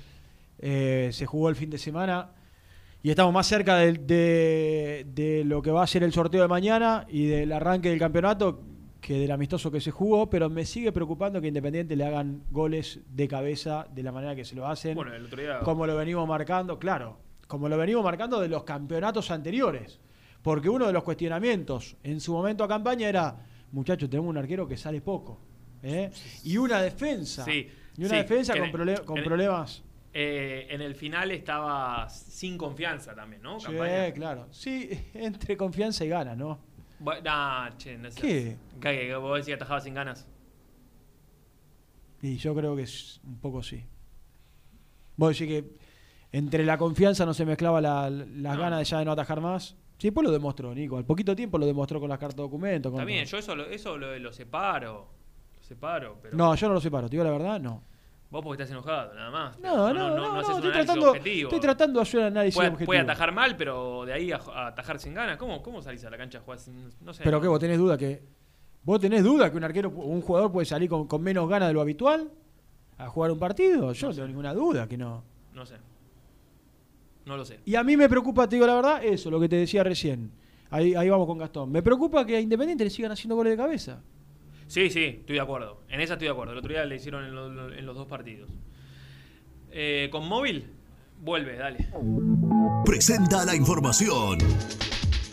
eh, 0.58 1.10
se 1.12 1.26
jugó 1.26 1.48
el 1.48 1.56
fin 1.56 1.70
de 1.70 1.78
semana 1.78 2.30
y 3.02 3.10
estamos 3.10 3.32
más 3.32 3.46
cerca 3.46 3.76
de, 3.76 3.92
de- 3.94 5.06
de 5.12 5.44
lo 5.44 5.60
que 5.62 5.70
va 5.70 5.82
a 5.82 5.86
ser 5.86 6.02
el 6.02 6.12
sorteo 6.12 6.42
de 6.42 6.48
mañana 6.48 7.06
y 7.08 7.26
del 7.26 7.52
arranque 7.52 7.90
del 7.90 7.98
campeonato 7.98 8.62
que 9.00 9.14
del 9.18 9.32
amistoso 9.32 9.70
que 9.72 9.80
se 9.80 9.90
jugó, 9.90 10.30
pero 10.30 10.48
me 10.48 10.64
sigue 10.64 10.92
preocupando 10.92 11.40
que 11.40 11.48
Independiente 11.48 11.96
le 11.96 12.04
hagan 12.04 12.44
goles 12.52 13.00
de 13.10 13.26
cabeza 13.26 13.86
de 13.92 14.04
la 14.04 14.12
manera 14.12 14.36
que 14.36 14.44
se 14.44 14.54
lo 14.54 14.68
hacen. 14.68 14.94
Bueno, 14.94 15.12
el 15.12 15.24
otro 15.26 15.40
día- 15.42 15.58
Como 15.60 15.86
lo 15.88 15.96
venimos 15.96 16.28
marcando, 16.28 16.78
claro, 16.78 17.18
como 17.48 17.68
lo 17.68 17.76
venimos 17.76 18.04
marcando 18.04 18.38
de 18.40 18.48
los 18.48 18.62
campeonatos 18.62 19.30
anteriores. 19.32 19.98
Porque 20.40 20.68
uno 20.68 20.86
de 20.86 20.92
los 20.92 21.02
cuestionamientos 21.02 21.96
en 22.04 22.20
su 22.20 22.32
momento 22.32 22.62
a 22.64 22.68
campaña 22.68 23.08
era, 23.08 23.36
muchachos, 23.72 24.08
tenemos 24.08 24.30
un 24.30 24.38
arquero 24.38 24.66
que 24.68 24.76
sale 24.76 25.00
poco. 25.00 25.40
¿eh? 25.82 26.10
Y 26.44 26.56
una 26.58 26.80
defensa. 26.80 27.44
Sí, 27.44 27.68
y 27.96 28.00
una 28.04 28.10
sí, 28.10 28.16
defensa 28.16 28.52
en 28.54 28.70
con, 29.04 29.18
el- 29.18 29.24
problemas. 29.24 29.82
Eh, 30.14 30.66
en 30.68 30.82
el 30.82 30.94
final 30.94 31.30
estaba 31.30 32.08
sin 32.10 32.58
confianza 32.58 33.14
también, 33.14 33.40
¿no? 33.42 33.58
Sí, 33.58 33.66
Campaña. 33.66 34.12
claro. 34.12 34.46
Sí, 34.50 34.90
entre 35.14 35.56
confianza 35.56 36.04
y 36.04 36.08
ganas, 36.08 36.36
¿no? 36.36 36.58
Bu- 37.00 37.22
nah, 37.22 37.70
che, 37.78 37.96
no 37.96 38.10
seas- 38.10 38.20
¿Qué? 38.80 39.16
¿Vos 39.16 39.34
decís 39.38 39.46
que 39.46 39.54
atajaba 39.54 39.80
sin 39.80 39.94
ganas? 39.94 40.26
Y 42.20 42.36
yo 42.36 42.54
creo 42.54 42.76
que 42.76 42.82
es 42.82 43.20
un 43.24 43.38
poco 43.40 43.62
sí. 43.62 43.84
Vos 45.16 45.36
decís 45.38 45.48
que 45.48 45.76
entre 46.30 46.64
la 46.64 46.78
confianza 46.78 47.26
no 47.26 47.34
se 47.34 47.44
mezclaba 47.44 47.80
la- 47.80 48.08
las 48.10 48.56
ganas 48.56 48.78
de 48.78 48.84
ya 48.84 48.98
de 48.98 49.04
no 49.04 49.12
atajar 49.12 49.40
más. 49.40 49.76
Sí, 49.98 50.08
después 50.08 50.24
lo 50.24 50.32
demostró, 50.32 50.74
Nico. 50.74 50.96
Al 50.98 51.04
poquito 51.04 51.34
tiempo 51.34 51.58
lo 51.58 51.66
demostró 51.66 52.00
con 52.00 52.08
las 52.08 52.18
cartas 52.18 52.36
de 52.36 52.42
documento. 52.42 52.90
con 52.90 53.00
Está 53.00 53.06
bien, 53.06 53.24
todo. 53.24 53.32
yo 53.32 53.38
eso, 53.38 53.56
lo, 53.56 53.64
eso 53.66 53.96
lo, 53.98 54.18
lo 54.18 54.32
separo. 54.32 55.08
Lo 55.56 55.62
separo, 55.62 56.18
pero. 56.22 56.36
No, 56.36 56.54
yo 56.54 56.68
no 56.68 56.74
lo 56.74 56.80
separo, 56.80 57.08
te 57.08 57.12
digo 57.12 57.24
la 57.24 57.30
verdad, 57.30 57.60
no. 57.60 57.82
Vos 58.32 58.42
porque 58.42 58.62
estás 58.62 58.72
enojado, 58.72 59.12
nada 59.14 59.30
más. 59.30 59.58
No, 59.60 59.92
no, 59.92 60.08
no, 60.08 60.16
no, 60.16 60.38
haces 60.40 60.48
un 60.48 60.54
estoy, 60.56 60.70
análisis 60.70 60.72
tratando, 60.86 61.10
objetivo. 61.10 61.48
estoy 61.48 61.60
tratando 61.60 61.98
de 61.98 62.02
hacer 62.02 62.20
un 62.20 62.26
análisis 62.26 62.54
Puede, 62.56 62.68
objetivo. 62.70 62.86
puede 62.86 63.00
atajar 63.00 63.30
mal, 63.32 63.56
pero 63.58 64.04
de 64.06 64.12
ahí 64.14 64.32
a, 64.32 64.36
a 64.38 64.66
atajar 64.68 64.98
sin 64.98 65.12
ganas. 65.12 65.36
¿Cómo, 65.36 65.62
¿Cómo 65.62 65.82
salís 65.82 66.02
a 66.06 66.10
la 66.10 66.16
cancha 66.16 66.38
a 66.38 66.40
jugar 66.40 66.58
sin.? 66.58 66.88
No 67.02 67.12
sé. 67.12 67.22
Pero 67.22 67.36
no- 67.36 67.42
que 67.42 67.48
vos 67.48 67.60
tenés 67.60 67.76
duda 67.78 67.96
que. 67.98 68.22
¿Vos 68.84 68.98
tenés 68.98 69.22
duda 69.22 69.50
que 69.50 69.56
un 69.58 69.64
arquero, 69.64 69.90
un 69.90 70.22
jugador 70.22 70.50
puede 70.50 70.64
salir 70.64 70.88
con, 70.88 71.06
con 71.06 71.22
menos 71.22 71.48
ganas 71.48 71.68
de 71.68 71.74
lo 71.74 71.82
habitual 71.82 72.30
a 72.98 73.06
jugar 73.08 73.30
un 73.30 73.38
partido? 73.38 73.92
Yo 73.92 74.08
no 74.08 74.14
tengo 74.14 74.26
ninguna 74.26 74.54
duda 74.54 74.88
que 74.88 74.96
no. 74.96 75.22
No 75.52 75.64
sé. 75.66 75.76
No 77.26 77.36
lo 77.36 77.44
sé. 77.44 77.60
Y 77.64 77.74
a 77.76 77.84
mí 77.84 77.96
me 77.96 78.08
preocupa, 78.08 78.48
te 78.48 78.56
digo 78.56 78.66
la 78.66 78.74
verdad, 78.74 79.04
eso, 79.04 79.30
lo 79.30 79.38
que 79.38 79.48
te 79.48 79.56
decía 79.56 79.84
recién. 79.84 80.32
Ahí, 80.70 80.94
ahí 80.94 81.08
vamos 81.10 81.26
con 81.26 81.38
Gastón. 81.38 81.70
Me 81.70 81.82
preocupa 81.82 82.24
que 82.24 82.36
a 82.36 82.40
Independiente 82.40 82.82
le 82.82 82.90
sigan 82.90 83.12
haciendo 83.12 83.36
goles 83.36 83.52
de 83.52 83.56
cabeza. 83.58 84.00
Sí, 84.72 84.88
sí, 84.88 85.04
estoy 85.04 85.34
de 85.34 85.40
acuerdo. 85.42 85.82
En 85.90 86.00
esa 86.00 86.14
estoy 86.14 86.28
de 86.28 86.32
acuerdo. 86.32 86.52
El 86.52 86.58
otro 86.60 86.70
día 86.72 86.82
le 86.86 86.96
hicieron 86.96 87.26
en, 87.26 87.34
lo- 87.34 87.70
en 87.74 87.84
los 87.84 87.94
dos 87.94 88.06
partidos. 88.06 88.48
Eh, 89.70 90.08
con 90.10 90.26
móvil, 90.26 90.64
vuelve, 91.20 91.58
dale. 91.58 91.90
Presenta 92.86 93.44
la 93.44 93.54
información. 93.54 94.38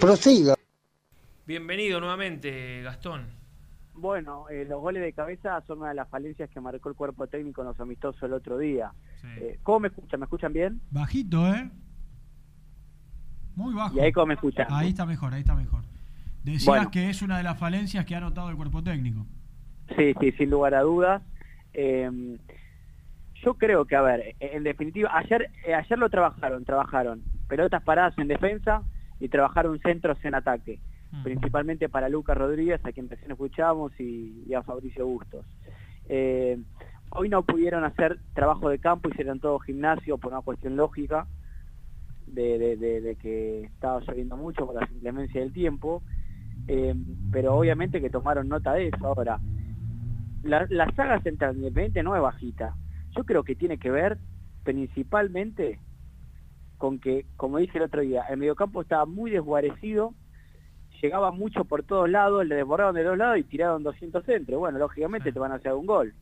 Prosiga. 0.00 0.56
Bienvenido 1.46 2.00
nuevamente, 2.00 2.82
Gastón. 2.82 3.26
Bueno, 3.94 4.48
eh, 4.48 4.64
los 4.68 4.80
goles 4.80 5.02
de 5.02 5.12
cabeza 5.12 5.60
son 5.66 5.80
una 5.80 5.88
de 5.90 5.94
las 5.96 6.08
falencias 6.08 6.48
que 6.50 6.60
marcó 6.60 6.88
el 6.88 6.94
cuerpo 6.94 7.26
técnico 7.26 7.60
en 7.62 7.68
los 7.68 7.80
amistosos 7.80 8.22
el 8.22 8.32
otro 8.32 8.58
día. 8.58 8.92
Eh, 9.38 9.58
¿Cómo 9.62 9.80
me 9.80 9.88
escuchan? 9.88 10.20
¿Me 10.20 10.24
escuchan 10.24 10.52
bien? 10.52 10.80
Bajito, 10.90 11.46
¿eh? 11.52 11.70
Muy 13.54 13.74
bajo. 13.74 13.96
¿Y 13.96 14.00
ahí 14.00 14.12
cómo 14.12 14.26
me 14.26 14.34
escuchan? 14.34 14.66
Ahí 14.70 14.90
está 14.90 15.04
mejor, 15.04 15.34
ahí 15.34 15.40
está 15.40 15.54
mejor. 15.54 15.82
Decías 16.42 16.64
Bueno. 16.66 16.90
que 16.90 17.10
es 17.10 17.22
una 17.22 17.36
de 17.36 17.42
las 17.42 17.58
falencias 17.58 18.04
que 18.06 18.16
ha 18.16 18.20
notado 18.20 18.48
el 18.48 18.56
cuerpo 18.56 18.82
técnico. 18.82 19.26
Sí, 19.96 20.14
sí, 20.20 20.32
sin 20.32 20.48
lugar 20.50 20.74
a 20.74 20.80
dudas. 20.80 21.22
Eh, 21.74 22.38
yo 23.44 23.54
creo 23.54 23.84
que, 23.84 23.96
a 23.96 24.00
ver, 24.02 24.36
en 24.40 24.62
definitiva, 24.62 25.10
ayer, 25.16 25.50
eh, 25.66 25.74
ayer 25.74 25.98
lo 25.98 26.08
trabajaron, 26.08 26.64
trabajaron 26.64 27.22
pelotas 27.48 27.82
paradas 27.82 28.16
en 28.18 28.28
defensa 28.28 28.82
y 29.20 29.28
trabajaron 29.28 29.78
centros 29.80 30.16
en 30.24 30.34
ataque, 30.34 30.80
principalmente 31.22 31.88
para 31.88 32.08
Lucas 32.08 32.36
Rodríguez, 32.36 32.80
a 32.84 32.92
quien 32.92 33.08
recién 33.08 33.30
escuchamos, 33.30 33.92
y, 34.00 34.52
a 34.54 34.62
Fabricio 34.62 35.06
Bustos. 35.06 35.46
Eh, 36.08 36.58
hoy 37.10 37.28
no 37.28 37.42
pudieron 37.44 37.84
hacer 37.84 38.18
trabajo 38.34 38.68
de 38.68 38.78
campo, 38.78 39.08
hicieron 39.08 39.40
todo 39.40 39.58
gimnasio 39.58 40.18
por 40.18 40.32
una 40.32 40.42
cuestión 40.42 40.76
lógica, 40.76 41.26
de, 42.26 42.58
de- 42.58 42.76
de- 42.76 43.00
de 43.02 43.16
que 43.16 43.64
estaba 43.64 44.00
lloviendo 44.00 44.36
mucho 44.36 44.64
por 44.66 44.74
la 44.74 44.88
inclemencia 44.90 45.40
del 45.40 45.52
tiempo, 45.52 46.02
eh, 46.66 46.94
pero 47.30 47.54
obviamente 47.56 48.00
que 48.00 48.10
tomaron 48.10 48.48
nota 48.48 48.72
de 48.72 48.88
eso. 48.88 49.06
Ahora, 49.06 49.38
la, 50.42 50.66
la 50.70 50.90
saga 50.94 51.20
central 51.20 51.56
independiente 51.56 52.02
no 52.02 52.16
es 52.16 52.22
bajita. 52.22 52.74
Yo 53.16 53.24
creo 53.24 53.44
que 53.44 53.54
tiene 53.54 53.78
que 53.78 53.90
ver 53.90 54.18
principalmente 54.64 55.78
con 56.78 56.98
que, 56.98 57.26
como 57.36 57.58
dije 57.58 57.78
el 57.78 57.84
otro 57.84 58.00
día, 58.00 58.22
el 58.30 58.38
mediocampo 58.38 58.80
estaba 58.80 59.04
muy 59.06 59.30
desguarecido, 59.30 60.14
llegaba 61.02 61.32
mucho 61.32 61.64
por 61.64 61.82
todos 61.82 62.08
lados, 62.08 62.46
le 62.46 62.54
desbordaron 62.54 62.94
de 62.94 63.02
dos 63.02 63.18
lados 63.18 63.38
y 63.38 63.42
tiraron 63.42 63.82
200 63.82 64.24
centros. 64.24 64.60
Bueno, 64.60 64.78
lógicamente 64.78 65.32
te 65.32 65.38
van 65.38 65.52
a 65.52 65.56
hacer 65.56 65.72
un 65.72 65.84
gol. 65.84 66.14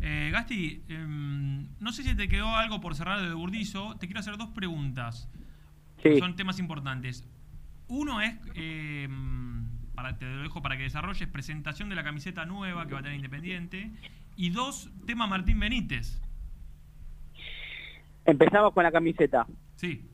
Eh, 0.00 0.30
Gasti, 0.32 0.82
em, 0.88 1.68
no 1.78 1.92
sé 1.92 2.02
si 2.02 2.16
te 2.16 2.26
quedó 2.26 2.48
algo 2.48 2.80
por 2.80 2.96
cerrar 2.96 3.22
de 3.22 3.32
Burdizo. 3.32 3.96
Te 3.98 4.06
quiero 4.06 4.20
hacer 4.20 4.36
dos 4.36 4.48
preguntas. 4.48 5.30
Sí. 6.02 6.18
Son 6.18 6.34
temas 6.34 6.58
importantes. 6.58 7.28
Uno 7.86 8.20
es, 8.20 8.34
em, 8.54 9.68
para, 9.94 10.18
te 10.18 10.24
lo 10.24 10.42
dejo 10.42 10.60
para 10.60 10.76
que 10.76 10.82
desarrolles, 10.82 11.28
presentación 11.28 11.88
de 11.88 11.94
la 11.94 12.02
camiseta 12.02 12.44
nueva 12.44 12.86
que 12.86 12.94
va 12.94 13.00
a 13.00 13.02
tener 13.02 13.16
Independiente. 13.16 13.92
Y 14.34 14.50
dos, 14.50 14.90
tema 15.06 15.28
Martín 15.28 15.60
Benítez. 15.60 16.20
Empezamos 18.24 18.72
con 18.72 18.82
la 18.82 18.90
camiseta. 18.90 19.46
Sí. 19.76 20.08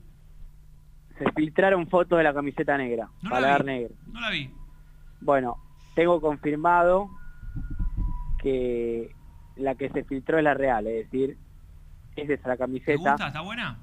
Se 1.18 1.32
filtraron 1.32 1.86
fotos 1.88 2.18
de 2.18 2.24
la 2.24 2.32
camiseta 2.34 2.76
negra, 2.78 3.08
No 3.22 3.30
la 3.30 3.36
paladar 3.36 3.64
vi. 3.64 3.66
negro. 3.66 3.94
No 4.12 4.20
la 4.20 4.30
vi. 4.30 4.50
Bueno, 5.20 5.56
tengo 5.94 6.20
confirmado 6.20 7.08
que 8.42 9.14
la 9.56 9.74
que 9.74 9.88
se 9.90 10.04
filtró 10.04 10.38
es 10.38 10.44
la 10.44 10.54
real, 10.54 10.86
es 10.86 11.04
decir, 11.10 11.36
es 12.16 12.30
esa 12.30 12.48
la 12.48 12.54
¿Te 12.54 12.58
camiseta. 12.58 12.96
gusta? 13.10 13.26
¿Está 13.28 13.40
buena? 13.40 13.78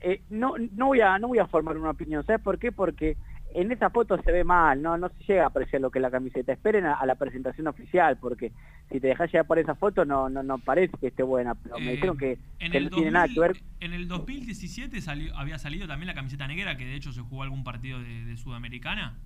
Eh, 0.00 0.22
no, 0.30 0.54
no 0.72 0.86
voy 0.86 1.00
a 1.00 1.18
no 1.18 1.28
voy 1.28 1.38
a 1.38 1.46
formar 1.46 1.76
una 1.76 1.90
opinión, 1.90 2.24
¿sabes 2.24 2.40
por 2.42 2.58
qué? 2.58 2.72
Porque 2.72 3.16
en 3.60 3.72
esa 3.72 3.90
foto 3.90 4.20
se 4.22 4.32
ve 4.32 4.44
mal, 4.44 4.80
no 4.82 4.96
no 4.98 5.08
se 5.08 5.24
llega 5.24 5.44
a 5.44 5.46
apreciar 5.48 5.80
lo 5.82 5.90
que 5.90 5.98
es 5.98 6.02
la 6.02 6.10
camiseta. 6.10 6.52
Esperen 6.52 6.84
a, 6.86 6.94
a 6.94 7.06
la 7.06 7.14
presentación 7.14 7.66
oficial, 7.66 8.16
porque 8.18 8.52
si 8.90 9.00
te 9.00 9.08
dejas 9.08 9.30
llevar 9.32 9.46
por 9.46 9.58
esa 9.58 9.74
foto 9.74 10.04
no 10.04 10.28
no 10.28 10.42
no 10.42 10.58
parece 10.58 10.96
que 10.98 11.08
esté 11.08 11.22
buena. 11.22 11.54
Pero 11.54 11.78
me 11.80 11.86
Eh, 11.92 11.94
dijeron 11.94 12.16
que, 12.18 12.38
En 12.58 12.72
que 12.72 12.78
el, 12.78 12.84
no 12.84 12.90
tiene 12.90 13.10
nada 13.10 13.26
que 13.28 13.40
2000 13.40 13.54
ver. 13.54 13.62
en 13.80 13.92
el 13.92 14.08
2017 14.08 15.00
salió, 15.00 15.36
había 15.36 15.58
salido 15.58 15.86
también 15.88 16.06
la 16.08 16.14
camiseta 16.14 16.46
negra, 16.46 16.76
que 16.76 16.84
de 16.86 16.94
hecho 16.94 17.12
se 17.12 17.20
jugó 17.22 17.42
algún 17.42 17.64
partido 17.64 18.00
de, 18.00 18.24
de 18.24 18.36
Sudamericana. 18.36 19.18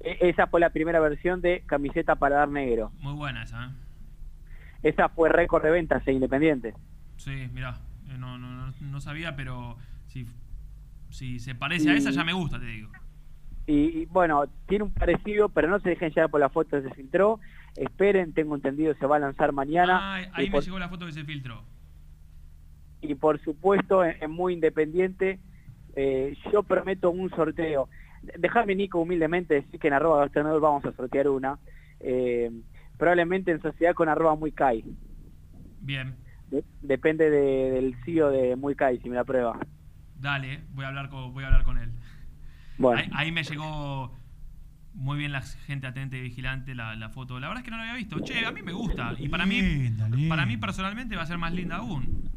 E- 0.00 0.18
Esa 0.28 0.46
fue 0.48 0.60
la 0.60 0.70
primera 0.70 1.00
versión 1.00 1.40
de 1.40 1.62
camiseta 1.66 2.16
para 2.16 2.36
dar 2.36 2.48
negro. 2.48 2.90
Muy 3.00 3.14
buena 3.14 3.42
esa, 3.44 3.64
¿eh? 3.64 3.68
Esa 4.82 5.08
fue 5.08 5.28
récord 5.28 5.62
de 5.62 5.70
ventas 5.70 6.06
en 6.08 6.14
Independiente. 6.14 6.74
Sí, 7.16 7.48
mirá, 7.52 7.76
eh, 8.08 8.16
no, 8.18 8.38
no, 8.38 8.50
no, 8.50 8.72
no 8.80 9.00
sabía, 9.00 9.36
pero 9.36 9.76
si, 10.08 10.26
si 11.10 11.38
se 11.38 11.54
parece 11.54 11.90
a 11.90 11.94
esa 11.94 12.10
ya 12.10 12.24
me 12.24 12.32
gusta, 12.32 12.58
te 12.58 12.66
digo. 12.66 12.90
Y, 13.66 14.00
y, 14.02 14.06
bueno, 14.06 14.44
tiene 14.66 14.84
un 14.84 14.92
parecido, 14.92 15.48
pero 15.48 15.68
no 15.68 15.78
se 15.80 15.90
dejen 15.90 16.10
llevar 16.12 16.30
por 16.30 16.40
la 16.40 16.48
foto 16.48 16.70
que 16.82 16.88
se 16.88 16.94
filtró. 16.94 17.38
Esperen, 17.76 18.32
tengo 18.32 18.54
entendido, 18.56 18.94
se 18.94 19.06
va 19.06 19.16
a 19.16 19.20
lanzar 19.20 19.52
mañana. 19.52 19.98
Ah, 20.16 20.20
ahí 20.34 20.46
me 20.46 20.52
por, 20.52 20.64
llegó 20.64 20.78
la 20.78 20.88
foto 20.88 21.06
que 21.06 21.12
se 21.12 21.24
filtró. 21.24 21.62
y 23.00 23.14
por 23.14 23.40
supuesto, 23.42 24.04
es, 24.04 24.28
muy 24.28 24.54
independiente. 24.54 25.38
eh, 25.94 26.36
yo 26.52 26.62
prometo 26.62 27.10
un 27.10 27.30
sorteo. 27.30 27.88
Déjame, 28.38 28.74
Nico, 28.74 29.00
humildemente 29.00 29.54
decir 29.54 29.78
que 29.80 29.88
en 29.88 29.94
arroba 29.94 30.20
Gastronador 30.20 30.60
vamos 30.60 30.84
a 30.84 30.92
sortear 30.92 31.28
una. 31.28 31.58
eh, 32.00 32.50
probablemente 32.98 33.50
en 33.52 33.60
sociedad 33.62 33.94
con 33.94 34.08
arroba 34.08 34.34
muy 34.36 34.52
Kai. 34.52 34.84
Bien, 35.80 36.14
De- 36.50 36.64
depende 36.80 37.30
de- 37.30 37.70
del 37.72 37.96
CEO 38.04 38.30
de 38.30 38.56
muy 38.56 38.74
Kai, 38.74 38.98
si 38.98 39.08
me 39.08 39.16
la 39.16 39.24
prueba. 39.24 39.58
dale, 40.20 40.60
voy 40.70 40.84
a 40.84 40.88
hablar 40.88 41.08
con, 41.10 41.32
voy 41.32 41.42
a 41.44 41.46
hablar 41.48 41.64
con 41.64 41.78
él. 41.78 41.90
Bueno. 42.82 43.00
Ahí, 43.00 43.08
ahí 43.26 43.32
me 43.32 43.42
llegó 43.44 44.14
muy 44.94 45.16
bien 45.18 45.32
la 45.32 45.40
gente 45.40 45.86
atenta 45.86 46.16
y 46.16 46.20
vigilante 46.20 46.74
la, 46.74 46.94
la 46.96 47.08
foto. 47.08 47.40
La 47.40 47.48
verdad 47.48 47.62
es 47.62 47.64
que 47.64 47.70
no 47.70 47.78
la 47.78 47.84
había 47.84 47.94
visto. 47.94 48.20
Che, 48.20 48.44
a 48.44 48.52
mí 48.52 48.60
me 48.62 48.72
gusta. 48.72 49.14
Y 49.18 49.28
para 49.28 49.46
mí, 49.46 49.62
para 50.28 50.44
mí 50.44 50.56
personalmente 50.58 51.16
va 51.16 51.22
a 51.22 51.26
ser 51.26 51.38
más 51.38 51.52
linda 51.52 51.76
aún. 51.76 52.30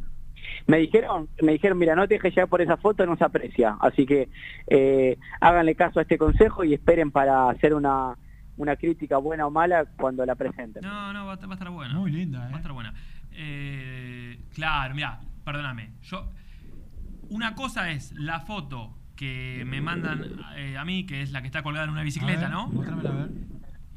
Me 0.68 0.78
dijeron, 0.78 1.28
me 1.44 1.52
dijeron, 1.54 1.78
mira, 1.78 1.96
no 1.96 2.08
te 2.08 2.14
dejes 2.16 2.34
llevar 2.34 2.50
por 2.50 2.62
esa 2.62 2.78
foto, 2.78 3.06
no 3.06 3.18
se 3.18 3.24
aprecia. 3.26 3.78
Así 3.82 4.06
que 4.06 4.30
eh, 4.68 5.18
háganle 5.42 5.76
caso 5.76 6.00
a 6.00 6.04
este 6.04 6.18
consejo 6.18 6.64
y 6.64 6.74
esperen 6.74 7.12
para 7.12 7.50
hacer 7.50 7.74
una, 7.74 8.16
una 8.58 8.76
crítica 8.76 9.18
buena 9.18 9.46
o 9.48 9.52
mala 9.52 9.86
cuando 9.98 10.26
la 10.26 10.36
presenten. 10.36 10.82
No, 10.84 11.12
no, 11.14 11.26
va, 11.26 11.34
a- 11.34 11.36
va 11.46 11.52
a 11.54 11.56
estar 11.56 11.70
buena. 11.70 11.94
Muy 11.96 12.12
linda, 12.12 12.40
Va 12.40 12.46
a 12.46 12.50
¿eh? 12.52 12.56
estar 12.56 12.72
buena. 12.72 12.94
Eh, 13.34 14.40
claro, 14.54 14.96
mira, 14.96 15.20
perdóname. 15.44 15.92
Yo, 16.04 16.32
una 17.30 17.54
cosa 17.56 17.92
es 17.92 18.14
la 18.14 18.40
foto 18.40 18.96
que 19.16 19.64
me 19.66 19.82
mandan 19.82 20.24
eh, 20.56 20.78
a 20.78 20.86
mí, 20.86 21.06
que 21.06 21.22
es 21.22 21.32
la 21.32 21.42
que 21.42 21.48
está 21.48 21.64
colgada 21.64 21.86
en 21.86 21.92
una 21.92 22.04
bicicleta, 22.04 22.42
A 22.42 22.50
ver, 22.50 22.52
¿no? 22.52 22.68
muéstramela, 22.68 23.10
a 23.10 23.14
ver. 23.14 23.30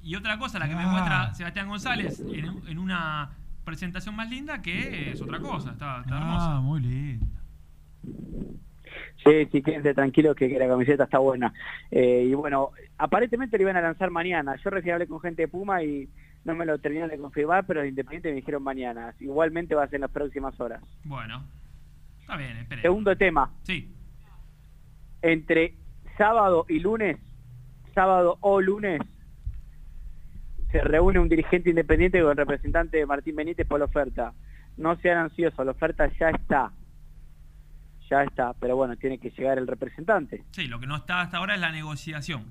Y 0.03 0.15
otra 0.16 0.39
cosa, 0.39 0.59
la 0.59 0.69
que 0.69 0.74
me 0.74 0.82
Ah. 0.82 0.89
muestra 0.89 1.35
Sebastián 1.35 1.69
González 1.69 2.20
en, 2.20 2.62
en 2.69 2.78
una 2.78 3.31
presentación 3.65 4.15
más 4.16 4.31
linda, 4.31 4.62
que 4.62 5.11
es 5.12 5.20
otra 5.20 5.39
cosa. 5.40 5.73
Está, 5.73 6.01
está 6.01 6.16
hermosa. 6.16 6.57
Ah, 6.57 6.61
muy 6.61 6.81
linda. 6.81 7.27
Sí, 9.24 9.47
sí, 9.53 9.62
quédense 9.62 9.93
tranquilos 9.95 10.35
que, 10.36 10.49
que 10.49 10.59
la 10.59 10.69
camiseta 10.69 11.05
está 11.05 11.19
buena. 11.19 11.53
Eh, 11.90 12.27
y 12.31 12.35
bueno, 12.35 12.70
aparentemente 12.97 13.57
le 13.59 13.65
iban 13.65 13.77
a 13.77 13.81
lanzar 13.82 14.11
mañana. 14.11 14.57
Yo 14.62 14.70
recién 14.70 14.95
hablé 14.95 15.07
con 15.07 15.20
gente 15.20 15.43
de 15.43 15.49
Puma 15.49 15.82
y 15.82 16.09
no 16.45 16.55
me 16.55 16.65
lo 16.65 16.78
terminaron 16.78 17.11
de 17.11 17.19
confirmar, 17.19 17.66
pero 17.66 17.82
de 17.82 17.89
Independiente 17.89 18.31
me 18.31 18.36
dijeron 18.36 18.62
mañana. 18.62 19.12
Igualmente 19.20 19.74
va 19.74 19.82
a 19.85 19.86
ser 19.89 19.97
en 19.97 20.03
las 20.03 20.11
próximas 20.11 20.59
horas. 20.61 20.81
Bueno, 21.05 21.43
está 22.20 22.36
bien, 22.36 22.57
espere. 22.57 22.82
Segundo 22.82 23.15
tema. 23.16 23.51
Sí. 23.65 23.93
Entre 25.23 25.74
sábado 26.16 26.66
y 26.69 26.81
lunes, 26.81 27.16
sábado 27.95 28.39
o 28.40 28.61
lunes, 28.61 29.01
se 30.70 30.81
reúne 30.82 31.19
un 31.19 31.28
dirigente 31.28 31.70
independiente 31.70 32.20
con 32.20 32.31
el 32.32 32.36
representante 32.36 32.99
de 32.99 33.07
Martín 33.07 33.36
Benítez 33.36 33.66
por 33.66 33.78
la 33.78 33.86
oferta. 33.86 34.32
No 34.77 34.97
sean 34.97 35.19
ansiosos, 35.19 35.65
la 35.65 35.73
oferta 35.73 36.11
ya 36.19 36.31
está. 36.31 36.73
Ya 38.11 38.23
está, 38.23 38.55
pero 38.55 38.77
bueno, 38.77 38.97
tiene 38.97 39.19
que 39.19 39.31
llegar 39.31 39.59
el 39.59 39.66
representante. 39.66 40.45
Sí, 40.53 40.66
lo 40.66 40.78
que 40.78 40.86
no 40.86 40.97
está 40.97 41.20
hasta 41.20 41.39
ahora 41.39 41.55
es 41.55 41.61
la 41.61 41.73
negociación. 41.73 42.45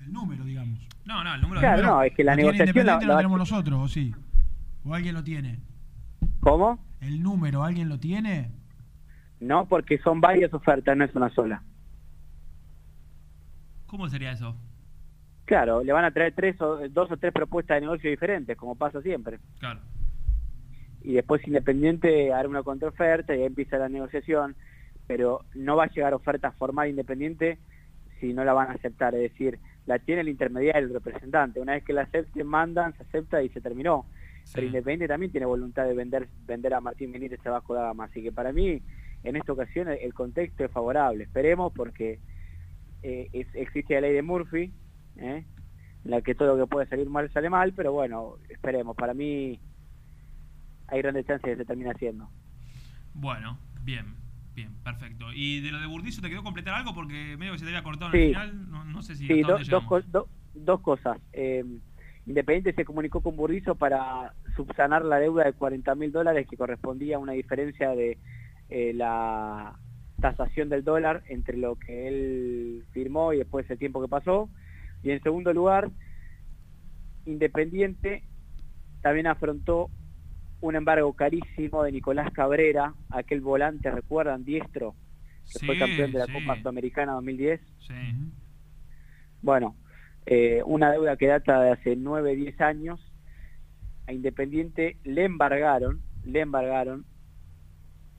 El 0.00 0.12
número, 0.12 0.44
digamos. 0.44 0.86
No, 1.04 1.22
no, 1.24 1.34
el 1.34 1.40
número 1.40 1.60
Claro, 1.60 1.78
de 1.82 1.86
no, 1.86 2.02
es 2.02 2.14
que 2.14 2.24
la 2.24 2.32
¿Lo 2.32 2.36
tiene 2.36 2.52
negociación 2.52 2.86
la- 2.86 2.92
Independiente 2.92 3.06
la- 3.06 3.14
lo 3.14 3.18
tenemos 3.18 3.38
nosotros, 3.38 3.80
o 3.80 3.88
sí? 3.88 4.14
¿O 4.84 4.94
alguien 4.94 5.14
lo 5.14 5.24
tiene? 5.24 5.58
¿Cómo? 6.40 6.78
¿El 7.00 7.22
número 7.22 7.62
alguien 7.64 7.88
lo 7.88 7.98
tiene? 7.98 8.50
No, 9.40 9.66
porque 9.66 9.98
son 9.98 10.20
varias 10.20 10.52
ofertas, 10.52 10.96
no 10.96 11.04
es 11.04 11.14
una 11.14 11.30
sola. 11.30 11.62
¿Cómo 13.88 14.08
sería 14.08 14.32
eso? 14.32 14.54
Claro, 15.46 15.82
le 15.82 15.92
van 15.94 16.04
a 16.04 16.10
traer 16.10 16.34
tres 16.34 16.60
o, 16.60 16.86
dos 16.90 17.10
o 17.10 17.16
tres 17.16 17.32
propuestas 17.32 17.76
de 17.76 17.80
negocio 17.80 18.10
diferentes, 18.10 18.54
como 18.56 18.76
pasa 18.76 19.00
siempre. 19.00 19.38
Claro. 19.58 19.80
y 21.02 21.14
después 21.14 21.46
Independiente 21.46 22.32
hará 22.34 22.46
una 22.48 22.62
contraoferta 22.62 23.34
y 23.34 23.40
ahí 23.40 23.46
empieza 23.46 23.78
la 23.78 23.88
negociación, 23.88 24.56
pero 25.06 25.44
no 25.54 25.74
va 25.74 25.84
a 25.84 25.90
llegar 25.90 26.12
oferta 26.12 26.52
formal 26.52 26.90
Independiente 26.90 27.58
si 28.20 28.34
no 28.34 28.44
la 28.44 28.52
van 28.52 28.68
a 28.68 28.72
aceptar, 28.72 29.14
es 29.14 29.32
decir, 29.32 29.58
la 29.86 29.98
tiene 29.98 30.20
el 30.20 30.28
intermediario, 30.28 30.88
el 30.88 30.92
representante, 30.92 31.60
una 31.60 31.72
vez 31.72 31.84
que 31.84 31.94
la 31.94 32.02
acepten, 32.02 32.46
mandan, 32.46 32.94
se 32.96 33.04
acepta 33.04 33.42
y 33.42 33.48
se 33.48 33.60
terminó. 33.60 34.04
Pero 34.52 34.66
Independiente 34.66 35.08
también 35.08 35.32
tiene 35.32 35.46
voluntad 35.46 35.86
de 35.86 35.94
vender 35.94 36.28
vender 36.46 36.74
a 36.74 36.80
Martín 36.80 37.10
Benítez 37.12 37.40
a 37.46 37.50
Vasco 37.50 37.74
da 37.74 37.84
Gama, 37.84 38.04
así 38.04 38.22
que 38.22 38.32
para 38.32 38.52
mí 38.52 38.82
en 39.24 39.36
esta 39.36 39.52
ocasión 39.52 39.88
el 39.88 40.12
contexto 40.12 40.64
es 40.64 40.70
favorable. 40.70 41.24
Esperemos 41.24 41.72
porque 41.72 42.18
eh, 43.02 43.28
es- 43.32 43.54
existe 43.54 43.94
la 43.94 44.02
ley 44.02 44.12
de 44.12 44.22
Murphy, 44.22 44.72
¿eh? 45.16 45.44
en 46.04 46.10
la 46.10 46.22
que 46.22 46.34
todo 46.34 46.56
lo 46.56 46.64
que 46.64 46.70
puede 46.70 46.86
salir 46.88 47.08
mal 47.10 47.30
sale 47.32 47.50
mal, 47.50 47.72
pero 47.74 47.92
bueno, 47.92 48.34
esperemos. 48.48 48.96
Para 48.96 49.14
mí 49.14 49.60
hay 50.88 51.02
grandes 51.02 51.26
chances 51.26 51.50
de 51.50 51.56
que 51.56 51.62
se 51.62 51.66
termine 51.66 51.90
haciendo. 51.90 52.28
Bueno, 53.14 53.58
bien, 53.82 54.14
bien, 54.54 54.74
perfecto. 54.84 55.26
¿Y 55.34 55.60
de 55.60 55.70
lo 55.72 55.80
de 55.80 55.86
Burdizo 55.86 56.22
te 56.22 56.30
quedó 56.30 56.42
completar 56.42 56.74
algo? 56.74 56.94
Porque 56.94 57.36
medio 57.36 57.52
que 57.52 57.58
se 57.58 57.64
te 57.64 57.70
había 57.70 57.82
cortado 57.82 58.12
en 58.12 58.12
Sí. 58.12 58.18
el 58.24 58.28
final. 58.28 58.70
No, 58.70 58.84
no 58.84 59.02
sé 59.02 59.14
si. 59.16 59.26
Sí, 59.26 59.42
do- 59.42 59.58
dos, 59.68 59.84
co- 59.84 60.02
do- 60.02 60.28
dos 60.54 60.80
cosas. 60.80 61.18
Eh, 61.32 61.64
Independiente 62.26 62.74
se 62.74 62.84
comunicó 62.84 63.22
con 63.22 63.36
Burdizo 63.36 63.74
para 63.74 64.34
subsanar 64.54 65.02
la 65.02 65.18
deuda 65.18 65.44
de 65.44 65.54
40 65.54 65.94
mil 65.94 66.12
dólares 66.12 66.46
que 66.46 66.58
correspondía 66.58 67.16
a 67.16 67.20
una 67.20 67.32
diferencia 67.32 67.88
de 67.94 68.18
eh, 68.68 68.92
la 68.92 69.74
tasación 70.20 70.68
del 70.68 70.84
dólar 70.84 71.22
entre 71.28 71.56
lo 71.56 71.76
que 71.76 72.08
él 72.08 72.84
firmó 72.92 73.32
y 73.32 73.38
después 73.38 73.68
el 73.70 73.78
tiempo 73.78 74.00
que 74.00 74.08
pasó. 74.08 74.48
Y 75.02 75.10
en 75.10 75.22
segundo 75.22 75.52
lugar, 75.52 75.90
Independiente 77.24 78.24
también 79.02 79.26
afrontó 79.26 79.90
un 80.60 80.74
embargo 80.74 81.12
carísimo 81.12 81.82
de 81.82 81.92
Nicolás 81.92 82.32
Cabrera, 82.32 82.94
aquel 83.10 83.40
volante, 83.40 83.90
recuerdan, 83.90 84.44
diestro, 84.44 84.94
que 85.52 85.64
fue 85.64 85.78
campeón 85.78 86.10
de 86.12 86.18
la 86.18 86.26
sí. 86.26 86.32
Copa 86.32 86.58
Sudamericana 86.58 87.12
2010. 87.12 87.60
Sí. 87.86 87.94
Bueno, 89.40 89.76
eh, 90.26 90.62
una 90.66 90.90
deuda 90.90 91.16
que 91.16 91.28
data 91.28 91.60
de 91.60 91.70
hace 91.70 91.96
9, 91.96 92.34
10 92.34 92.60
años. 92.60 93.00
A 94.06 94.12
Independiente 94.12 94.96
le 95.04 95.24
embargaron, 95.24 96.00
le 96.24 96.40
embargaron 96.40 97.04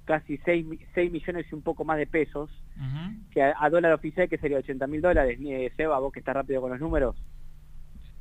casi 0.10 0.40
6, 0.44 0.66
millones 1.12 1.46
y 1.52 1.56
un 1.56 1.62
poco 1.62 1.86
más 1.86 1.96
de 2.00 2.08
pesos, 2.08 2.50
que 3.32 3.44
a, 3.44 3.54
a 3.60 3.70
dólar 3.70 3.94
oficial 3.94 4.28
que 4.28 4.40
sería 4.40 4.58
80 4.58 4.88
mil 4.88 5.02
dólares. 5.02 5.40
Ni 5.40 5.54
eh, 5.54 5.72
Seba, 5.78 6.00
vos 6.00 6.12
que 6.12 6.18
estás 6.20 6.34
rápido 6.34 6.62
con 6.62 6.72
los 6.72 6.80
números. 6.80 7.16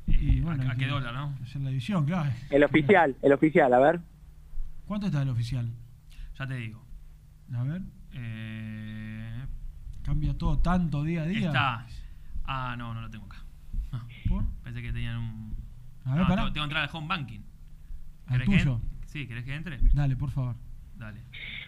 Y 0.05 0.39
bueno, 0.41 0.69
¿A 0.71 0.75
qué 0.75 0.85
dólar, 0.85 1.13
no? 1.15 1.35
Es 1.43 1.55
en 1.55 1.63
la 1.63 1.71
edición, 1.71 2.05
claro. 2.05 2.29
El 2.51 2.63
oficial, 2.63 3.15
el 3.23 3.33
oficial, 3.33 3.73
a 3.73 3.79
ver. 3.79 3.99
¿Cuánto 4.85 5.07
está 5.07 5.23
el 5.23 5.29
oficial? 5.29 5.67
Ya 6.37 6.45
te 6.47 6.53
digo. 6.57 6.85
A 7.55 7.63
ver. 7.63 7.81
Eh, 8.13 9.45
Cambia 10.03 10.37
todo 10.37 10.59
tanto 10.59 11.03
día 11.03 11.23
a 11.23 11.25
día. 11.25 11.47
está. 11.47 11.87
Ah, 12.45 12.75
no, 12.77 12.93
no 12.93 13.01
lo 13.01 13.09
tengo 13.09 13.25
acá. 13.25 13.43
Ah, 13.91 14.05
Pensé 14.63 14.81
que 14.83 14.91
tenían 14.93 15.17
un. 15.17 15.55
A 16.05 16.11
ver, 16.11 16.21
No, 16.21 16.27
pará. 16.27 16.41
tengo, 16.43 16.53
tengo 16.53 16.67
que 16.67 16.69
entrar 16.75 16.83
al 16.87 16.95
home 16.95 17.07
banking. 17.07 17.41
¿Al 18.27 18.33
¿Querés 18.41 18.49
que 18.49 18.57
tuyo? 18.63 18.75
en- 18.75 19.07
Sí, 19.09 19.27
¿querés 19.27 19.43
que 19.43 19.55
entre? 19.55 19.79
Dale, 19.93 20.15
por 20.15 20.29
favor. 20.29 20.55
Dale. 20.99 21.21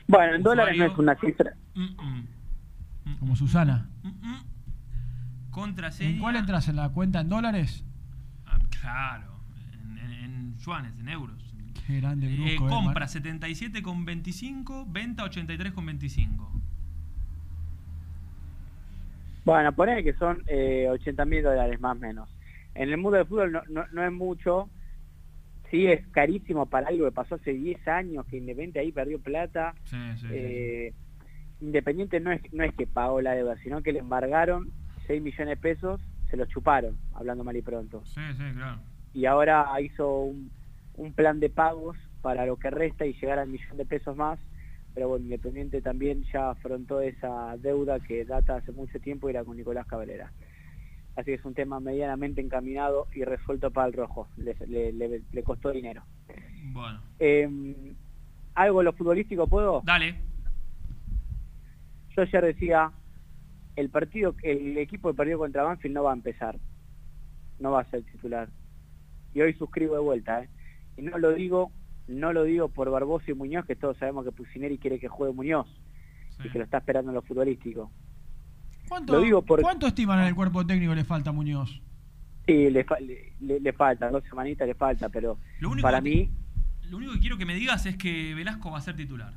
Bueno, 0.07 0.35
en 0.35 0.43
dólares 0.43 0.77
no 0.77 0.85
es 0.85 0.97
una 0.97 1.15
cifra. 1.15 1.53
Mm, 1.73 1.83
mm. 3.05 3.17
Como 3.19 3.35
Susana. 3.35 3.89
Contraseña. 5.49 6.09
¿En 6.11 6.19
cuál 6.19 6.35
entras? 6.35 6.67
¿En 6.67 6.75
la 6.75 6.89
cuenta 6.89 7.21
en 7.21 7.29
dólares? 7.29 7.83
Ah, 8.45 8.59
claro. 8.81 9.39
En, 9.73 9.97
en, 9.97 10.11
en 10.13 10.57
yuanes, 10.59 10.93
en 10.99 11.09
euros. 11.09 11.37
Qué 11.87 11.99
grande 11.99 12.27
Eh, 12.27 12.35
grupo. 12.55 12.67
eh, 12.67 12.69
compra 12.69 12.99
Mar- 13.01 13.09
77,25, 13.09 14.85
venta 14.91 15.23
83,25. 15.25 16.47
Bueno, 19.43 19.71
poner 19.73 20.03
que 20.03 20.13
son 20.13 20.43
eh, 20.47 20.87
80 20.89 21.25
mil 21.25 21.41
dólares 21.43 21.79
más 21.79 21.97
o 21.97 21.99
menos. 21.99 22.29
En 22.75 22.89
el 22.89 22.97
mundo 22.97 23.17
del 23.17 23.25
fútbol 23.27 23.51
no, 23.51 23.61
no, 23.69 23.85
no 23.91 24.03
es 24.05 24.11
mucho. 24.11 24.69
Sí, 25.71 25.87
es 25.87 26.05
carísimo 26.09 26.65
para 26.65 26.89
algo 26.89 27.05
que 27.05 27.13
pasó 27.13 27.35
hace 27.35 27.53
10 27.53 27.87
años, 27.87 28.25
que 28.27 28.37
Independiente 28.37 28.79
ahí 28.79 28.91
perdió 28.91 29.19
plata. 29.19 29.73
Sí, 29.85 29.95
sí, 30.17 30.27
sí. 30.27 30.27
Eh, 30.29 30.93
Independiente 31.61 32.19
no 32.19 32.31
es, 32.31 32.41
no 32.53 32.63
es 32.63 32.73
que 32.75 32.87
pagó 32.87 33.21
la 33.21 33.33
deuda, 33.33 33.55
sino 33.63 33.81
que 33.81 33.93
le 33.93 33.99
embargaron 33.99 34.69
6 35.07 35.21
millones 35.21 35.47
de 35.47 35.61
pesos, 35.61 36.01
se 36.29 36.35
los 36.35 36.49
chuparon, 36.49 36.97
hablando 37.13 37.43
mal 37.43 37.55
y 37.55 37.61
pronto. 37.61 38.03
Sí, 38.05 38.21
sí, 38.33 38.43
claro. 38.53 38.81
Y 39.13 39.25
ahora 39.25 39.69
hizo 39.81 40.23
un, 40.23 40.51
un 40.95 41.13
plan 41.13 41.39
de 41.39 41.49
pagos 41.49 41.97
para 42.21 42.45
lo 42.45 42.57
que 42.57 42.69
resta 42.69 43.05
y 43.05 43.13
llegar 43.13 43.39
al 43.39 43.47
millón 43.47 43.77
de 43.77 43.85
pesos 43.85 44.15
más. 44.17 44.39
Pero 44.93 45.07
bueno, 45.07 45.23
Independiente 45.23 45.81
también 45.81 46.23
ya 46.33 46.49
afrontó 46.49 46.99
esa 46.99 47.55
deuda 47.57 47.99
que 48.01 48.25
data 48.25 48.57
hace 48.57 48.73
mucho 48.73 48.99
tiempo 48.99 49.29
y 49.29 49.31
era 49.31 49.45
con 49.45 49.55
Nicolás 49.55 49.87
Cabrera. 49.87 50.33
Así 51.15 51.25
que 51.25 51.33
es 51.35 51.45
un 51.45 51.53
tema 51.53 51.79
medianamente 51.79 52.39
encaminado 52.41 53.07
y 53.13 53.23
resuelto 53.23 53.69
para 53.71 53.87
el 53.87 53.93
rojo. 53.93 54.27
Le, 54.37 54.55
le- 54.67 54.91
le- 54.93 55.21
le 55.31 55.43
costó 55.43 55.71
dinero. 55.71 56.03
Bueno. 56.73 57.01
Eh, 57.19 57.93
¿Algo 58.55 58.79
de 58.79 58.85
lo 58.85 58.93
futbolístico 58.93 59.47
puedo? 59.47 59.81
Dale. 59.85 60.15
Yo 62.15 62.21
ayer 62.23 62.43
decía, 62.45 62.91
el 63.75 63.89
partido, 63.89 64.35
el 64.43 64.77
equipo 64.77 65.09
que 65.11 65.15
perdió 65.17 65.37
contra 65.37 65.63
Banfield 65.63 65.95
no 65.95 66.03
va 66.03 66.11
a 66.11 66.15
empezar. 66.15 66.57
No 67.59 67.71
va 67.71 67.81
a 67.81 67.85
ser 67.89 68.03
titular. 68.03 68.49
Y 69.33 69.41
hoy 69.41 69.53
suscribo 69.53 69.93
de 69.95 70.01
vuelta, 70.01 70.43
¿eh? 70.43 70.49
Y 70.97 71.03
no 71.03 71.17
lo 71.17 71.31
digo, 71.33 71.71
no 72.07 72.33
lo 72.33 72.43
digo 72.43 72.67
por 72.67 72.89
Barbosa 72.89 73.31
y 73.31 73.33
Muñoz, 73.33 73.65
que 73.65 73.75
todos 73.77 73.97
sabemos 73.97 74.25
que 74.25 74.31
Pusineri 74.33 74.77
quiere 74.77 74.99
que 74.99 75.07
juegue 75.07 75.33
Muñoz 75.33 75.67
y 76.45 76.49
que 76.51 76.57
lo 76.57 76.65
está 76.65 76.79
esperando 76.79 77.11
en 77.11 77.15
lo 77.15 77.21
futbolístico. 77.21 77.91
¿Cuánto, 78.91 79.13
Lo 79.13 79.21
digo 79.21 79.41
por- 79.41 79.61
¿Cuánto 79.61 79.87
estiman 79.87 80.19
en 80.19 80.25
el 80.25 80.35
cuerpo 80.35 80.65
técnico 80.65 80.93
le 80.93 81.05
falta 81.05 81.29
a 81.29 81.33
Muñoz? 81.33 81.81
Sí, 82.45 82.69
le, 82.69 82.85
le, 83.39 83.71
falta, 83.71 84.09
dos 84.09 84.21
semanitas 84.25 84.67
le 84.67 84.75
falta, 84.75 85.07
pero 85.07 85.37
Lo 85.59 85.69
único 85.69 85.85
para 85.87 86.01
que- 86.01 86.09
mí 86.09 86.29
Lo 86.89 86.97
único 86.97 87.13
que 87.13 87.19
quiero 87.21 87.37
que 87.37 87.45
me 87.45 87.55
digas 87.55 87.85
es 87.85 87.95
que 87.95 88.35
Velasco 88.35 88.69
va 88.69 88.79
a 88.79 88.81
ser 88.81 88.97
titular. 88.97 89.31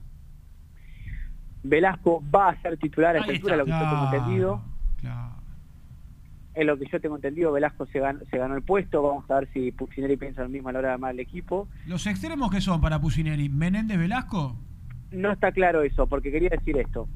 Velasco 1.62 2.20
va 2.34 2.48
a 2.48 2.62
ser 2.62 2.76
titular 2.78 3.14
a 3.14 3.20
esta 3.20 3.30
altura, 3.30 3.56
lo 3.58 3.64
que 3.64 3.70
yo 3.70 3.78
tengo 3.78 4.04
entendido. 4.12 4.62
Claro. 4.96 5.34
Es 6.54 6.66
lo 6.66 6.76
que 6.76 6.86
yo 6.90 7.00
tengo 7.00 7.14
entendido, 7.14 7.52
Velasco 7.52 7.86
se 7.86 8.00
ganó, 8.00 8.18
se 8.28 8.36
ganó 8.36 8.56
el 8.56 8.62
puesto, 8.62 9.02
vamos 9.02 9.30
a 9.30 9.38
ver 9.38 9.48
si 9.52 9.70
Pusineri 9.70 10.16
piensa 10.16 10.42
lo 10.42 10.48
mismo 10.48 10.70
a 10.70 10.72
la 10.72 10.80
hora 10.80 10.88
de 10.88 10.94
armar 10.94 11.12
el 11.12 11.20
equipo. 11.20 11.68
¿Los 11.86 12.08
extremos 12.08 12.50
que 12.50 12.60
son 12.60 12.80
para 12.80 13.00
Pusineri? 13.00 13.48
¿Menéndez 13.48 13.98
Velasco? 13.98 14.58
No 15.12 15.30
está 15.30 15.52
claro 15.52 15.82
eso, 15.82 16.08
porque 16.08 16.32
quería 16.32 16.48
decir 16.48 16.76
esto. 16.76 17.08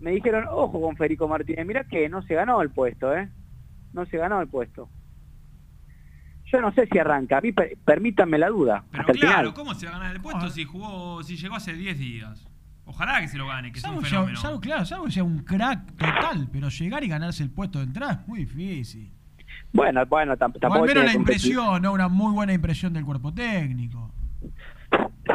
Me 0.00 0.10
dijeron, 0.12 0.44
ojo 0.50 0.80
con 0.80 0.96
Federico 0.96 1.26
Martínez, 1.28 1.66
mira 1.66 1.84
que 1.84 2.08
no 2.08 2.22
se 2.22 2.34
ganó 2.34 2.60
el 2.62 2.70
puesto, 2.70 3.14
¿eh? 3.16 3.30
No 3.92 4.04
se 4.06 4.18
ganó 4.18 4.40
el 4.40 4.48
puesto. 4.48 4.88
Yo 6.52 6.60
no 6.60 6.72
sé 6.72 6.86
si 6.90 6.98
arranca, 6.98 7.38
a 7.38 7.40
mí 7.40 7.50
per- 7.52 7.76
permítanme 7.84 8.38
la 8.38 8.48
duda, 8.48 8.84
Pero 8.90 9.00
hasta 9.00 9.12
el 9.12 9.18
claro, 9.18 9.36
final. 9.38 9.54
¿cómo 9.54 9.74
se 9.74 9.86
va 9.86 9.92
a 9.92 9.98
ganar 9.98 10.14
el 10.16 10.22
puesto 10.22 10.48
si 10.50 10.64
jugó, 10.64 11.22
si 11.22 11.36
llegó 11.36 11.56
hace 11.56 11.72
10 11.72 11.98
días? 11.98 12.46
Ojalá 12.84 13.20
que 13.20 13.26
se 13.28 13.36
lo 13.36 13.48
gane, 13.48 13.72
que 13.72 13.78
es 13.78 13.84
un 13.84 13.90
Salvo, 13.90 14.00
sea- 14.02 14.10
fenómeno. 14.10 14.38
salvo- 14.40 14.60
claro, 14.60 14.84
salvo 14.84 15.04
que 15.06 15.10
sea 15.12 15.24
un 15.24 15.38
crack 15.40 15.92
total, 15.96 16.48
pero 16.52 16.68
llegar 16.68 17.02
y 17.02 17.08
ganarse 17.08 17.42
el 17.42 17.50
puesto 17.50 17.78
de 17.80 17.86
entrada 17.86 18.12
es 18.22 18.28
muy 18.28 18.40
difícil. 18.40 19.12
Bueno, 19.72 20.04
bueno, 20.06 20.36
tam- 20.36 20.54
O 20.54 20.58
tampoco 20.60 20.82
al 20.84 20.88
menos 20.88 21.04
la 21.04 21.14
impresión, 21.14 21.82
¿no? 21.82 21.92
Una 21.92 22.08
muy 22.08 22.32
buena 22.32 22.52
impresión 22.52 22.92
del 22.92 23.04
cuerpo 23.04 23.32
técnico. 23.34 24.12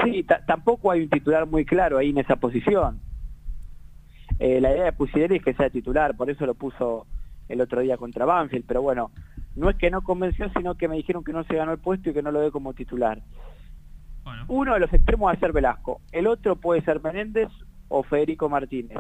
Sí, 0.06 0.24
ta- 0.24 0.46
tampoco 0.46 0.92
hay 0.92 1.02
un 1.02 1.10
titular 1.10 1.46
muy 1.46 1.66
claro 1.66 1.98
ahí 1.98 2.12
en 2.12 2.20
esa 2.20 2.38
posición. 2.38 3.00
Eh, 4.44 4.60
la 4.60 4.72
idea 4.72 4.86
de 4.86 4.94
Pusineri 4.94 5.36
es 5.36 5.44
que 5.44 5.54
sea 5.54 5.70
titular, 5.70 6.16
por 6.18 6.28
eso 6.32 6.48
lo 6.48 6.56
puso 6.56 7.06
el 7.48 7.62
otro 7.62 7.82
día 7.82 7.96
contra 7.98 8.26
Banfield, 8.26 8.66
pero 8.68 8.82
bueno, 8.82 9.12
no 9.56 9.70
es 9.70 9.76
que 9.76 9.92
no 9.92 10.02
convenció, 10.02 10.50
sino 10.58 10.74
que 10.76 10.88
me 10.88 10.96
dijeron 10.96 11.24
que 11.24 11.32
no 11.32 11.44
se 11.44 11.54
ganó 11.56 11.74
el 11.74 11.78
puesto 11.78 12.10
y 12.10 12.14
que 12.14 12.24
no 12.24 12.32
lo 12.32 12.40
dé 12.42 12.50
como 12.50 12.74
titular. 12.74 13.22
Uno 14.48 14.74
de 14.74 14.80
los 14.80 14.92
extremos 14.92 15.28
va 15.28 15.34
a 15.34 15.40
ser 15.40 15.52
Velasco, 15.54 16.02
el 16.12 16.26
otro 16.26 16.56
puede 16.56 16.82
ser 16.82 17.04
Menéndez 17.04 17.50
o 17.88 18.02
Federico 18.02 18.50
Martínez. 18.50 18.98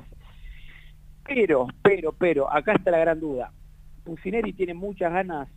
Pero, 1.26 1.68
pero, 1.81 2.11
pero, 2.13 2.51
acá 2.53 2.73
está 2.73 2.91
la 2.91 2.99
gran 2.99 3.19
duda. 3.19 3.51
Pusineri 4.03 4.53
tiene 4.53 4.73
muchas 4.76 5.11
ganas, 5.11 5.47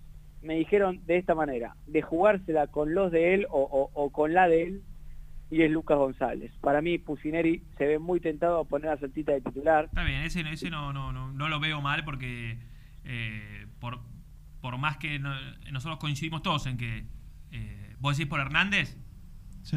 me 0.43 0.55
dijeron 0.55 1.01
de 1.05 1.17
esta 1.19 1.35
manera, 1.35 1.77
de 1.87 2.01
jugársela 2.01 2.69
con 2.69 2.95
los 2.95 3.11
de 3.13 3.35
él 3.35 3.47
o, 3.51 3.61
o- 3.61 3.91
o 3.93 4.11
con 4.11 4.33
la 4.33 4.49
de 4.49 4.63
él, 4.63 4.83
y 5.55 5.63
es 5.63 5.71
Lucas 5.71 5.97
González. 5.99 6.53
Para 6.61 6.81
mí, 6.83 6.99
Pusineri 6.99 7.63
se 7.79 7.87
ve 7.87 7.99
muy 7.99 8.21
tentado 8.21 8.61
a 8.61 8.65
poner 8.65 8.91
a 8.91 8.99
Saltita 8.99 9.33
de 9.33 9.41
titular. 9.41 9.85
Está 9.87 10.03
bien, 10.05 10.23
ese, 10.23 10.41
ese 10.51 10.71
no, 10.71 10.93
no, 10.93 11.13
no, 11.13 11.33
no 11.33 11.49
lo 11.49 11.61
veo 11.61 11.81
mal 11.81 12.05
porque 12.05 12.59
eh, 13.05 13.67
por, 13.81 14.01
por 14.61 14.79
más 14.79 14.97
que 14.97 15.19
no- 15.19 15.35
nosotros 15.71 15.99
coincidimos 15.99 16.43
todos 16.43 16.67
en 16.67 16.77
que 16.77 17.05
eh, 17.53 17.95
vos 18.01 18.17
decís 18.17 18.29
por 18.29 18.41
Hernández, 18.41 18.97
Sí. 19.63 19.77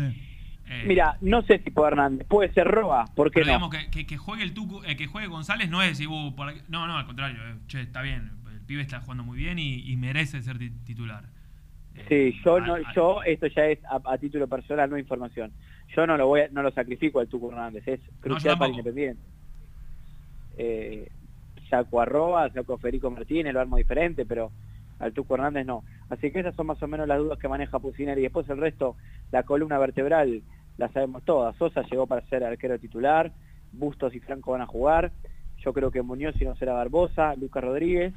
eh, 0.65 0.83
Mira, 0.87 1.17
no 1.21 1.41
sé 1.43 1.61
si 1.63 1.69
puede 1.71 1.89
Hernández, 1.89 2.27
puede 2.27 2.51
ser 2.53 2.67
Roa, 2.67 3.05
¿por 3.15 3.29
qué 3.29 3.41
pero 3.41 3.45
no? 3.45 3.51
digamos 3.51 3.69
que, 3.69 3.89
que, 3.91 4.05
que 4.07 4.17
juegue 4.17 4.43
el 4.43 4.53
Tucu, 4.53 4.83
eh, 4.83 4.97
que 4.97 5.07
juegue 5.07 5.27
González 5.27 5.69
no 5.69 5.81
es 5.81 5.89
decir, 5.89 6.07
"Uh, 6.07 6.35
por 6.35 6.49
aquí". 6.49 6.61
no, 6.67 6.87
no, 6.87 6.97
al 6.97 7.05
contrario, 7.05 7.39
eh, 7.47 7.55
che, 7.67 7.81
está 7.81 8.01
bien, 8.01 8.31
el 8.51 8.61
pibe 8.61 8.81
está 8.81 8.99
jugando 8.99 9.23
muy 9.23 9.37
bien 9.37 9.59
y, 9.59 9.89
y 9.89 9.95
merece 9.95 10.41
ser 10.41 10.57
ti- 10.57 10.71
titular. 10.83 11.25
Sí, 12.07 12.33
yo 12.45 12.59
no, 12.59 12.77
yo 12.95 13.23
esto 13.23 13.47
ya 13.47 13.65
es 13.67 13.79
a, 13.85 13.99
a 14.05 14.17
título 14.17 14.47
personal, 14.47 14.89
no 14.89 14.97
información. 14.97 15.51
Yo 15.95 16.05
no 16.07 16.17
lo 16.17 16.27
voy, 16.27 16.41
a- 16.41 16.49
no 16.49 16.61
lo 16.63 16.71
sacrifico 16.71 17.19
al 17.19 17.27
Tuco 17.27 17.49
Hernández, 17.51 17.87
es 17.87 17.99
crucial 18.21 18.57
para. 18.57 18.69
Independiente. 18.71 19.21
Eh, 20.57 21.09
saco 21.69 22.01
a 22.01 22.05
Roa, 22.05 22.49
saco 22.51 22.73
a 22.73 22.77
Federico 22.77 23.09
Martínez, 23.11 23.53
lo 23.53 23.59
armo 23.59 23.77
diferente, 23.77 24.25
pero 24.25 24.51
al 24.99 25.13
Tuco 25.13 25.35
Hernández 25.35 25.65
no. 25.65 25.83
Así 26.09 26.31
que 26.31 26.39
esas 26.39 26.55
son 26.55 26.67
más 26.67 26.81
o 26.81 26.87
menos 26.87 27.07
las 27.07 27.19
dudas 27.19 27.37
que 27.39 27.47
maneja 27.47 27.79
Pusineri. 27.79 28.21
Y 28.21 28.23
después 28.23 28.47
el 28.49 28.57
resto, 28.57 28.95
la 29.31 29.43
columna 29.43 29.77
vertebral, 29.77 30.41
la 30.77 30.89
sabemos 30.89 31.23
todas. 31.23 31.55
Sosa 31.57 31.83
llegó 31.83 32.07
para 32.07 32.21
ser 32.27 32.43
arquero 32.43 32.79
titular, 32.79 33.31
Bustos 33.73 34.15
y 34.15 34.19
Franco 34.19 34.51
van 34.51 34.61
a 34.61 34.65
jugar. 34.67 35.11
Yo 35.63 35.73
creo 35.73 35.91
que 35.91 36.01
Muñoz 36.01 36.39
y 36.39 36.45
no 36.45 36.55
será 36.55 36.73
Barbosa, 36.73 37.35
Lucas 37.35 37.63
Rodríguez, 37.63 38.13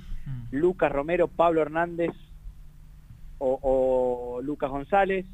Lucas 0.53 0.93
Romero, 0.93 1.27
Pablo 1.27 1.63
Hernández 1.63 2.11
o, 3.41 3.59
o 4.37 4.43
Lucas 4.43 4.71
González, 4.71 5.27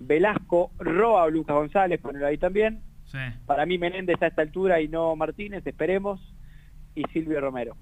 Velasco, 0.00 0.72
Roa 0.78 1.24
o 1.24 1.30
Lucas 1.30 1.54
González, 1.54 2.00
ponerlo 2.00 2.26
ahí 2.26 2.38
también. 2.38 2.82
Sí. 3.06 3.18
Para 3.46 3.64
mí 3.66 3.78
Menéndez 3.78 4.20
a 4.20 4.26
esta 4.26 4.42
altura 4.42 4.80
y 4.80 4.88
no 4.88 5.14
Martínez, 5.14 5.64
esperemos. 5.66 6.20
Y 6.94 7.04
Silvio 7.12 7.40
Romero. 7.40 7.76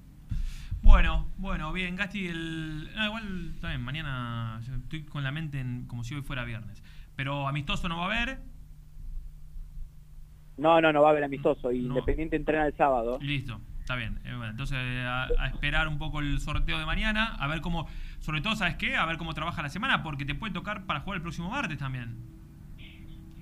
Bueno, 0.82 1.26
bueno, 1.36 1.72
bien, 1.72 1.96
Gasti, 1.96 2.26
el... 2.28 2.88
ah, 2.96 3.06
igual 3.06 3.54
también, 3.60 3.82
mañana 3.82 4.60
estoy 4.82 5.02
con 5.04 5.22
la 5.24 5.30
mente 5.32 5.58
en- 5.60 5.86
como 5.86 6.04
si 6.04 6.14
hoy 6.14 6.22
fuera 6.22 6.44
viernes. 6.44 6.82
Pero 7.16 7.48
amistoso 7.48 7.88
no 7.88 7.96
va 7.98 8.04
a 8.04 8.06
haber. 8.22 8.38
No, 10.56 10.80
no, 10.80 10.92
no 10.92 11.02
va 11.02 11.08
a 11.08 11.10
haber 11.12 11.24
amistoso. 11.24 11.72
Y 11.72 11.80
Independiente 11.86 12.36
entrena 12.36 12.66
el 12.66 12.76
sábado. 12.76 13.18
Listo, 13.20 13.60
está 13.80 13.96
bien. 13.96 14.20
Eh, 14.24 14.34
bueno, 14.36 14.50
entonces 14.50 14.76
a, 14.78 15.24
a 15.38 15.48
esperar 15.48 15.88
un 15.88 15.98
poco 15.98 16.20
el 16.20 16.38
sorteo 16.40 16.78
de 16.78 16.86
mañana, 16.86 17.34
a 17.38 17.46
ver 17.46 17.60
cómo, 17.60 17.86
sobre 18.20 18.40
todo, 18.40 18.54
¿sabes 18.56 18.76
qué? 18.76 18.96
A 18.96 19.04
ver 19.06 19.18
cómo 19.18 19.34
trabaja 19.34 19.60
la 19.62 19.68
semana, 19.68 20.02
porque 20.02 20.24
te 20.24 20.34
puede 20.34 20.52
tocar 20.54 20.86
para 20.86 21.00
jugar 21.00 21.16
el 21.16 21.22
próximo 21.22 21.50
martes 21.50 21.76
también. 21.78 22.16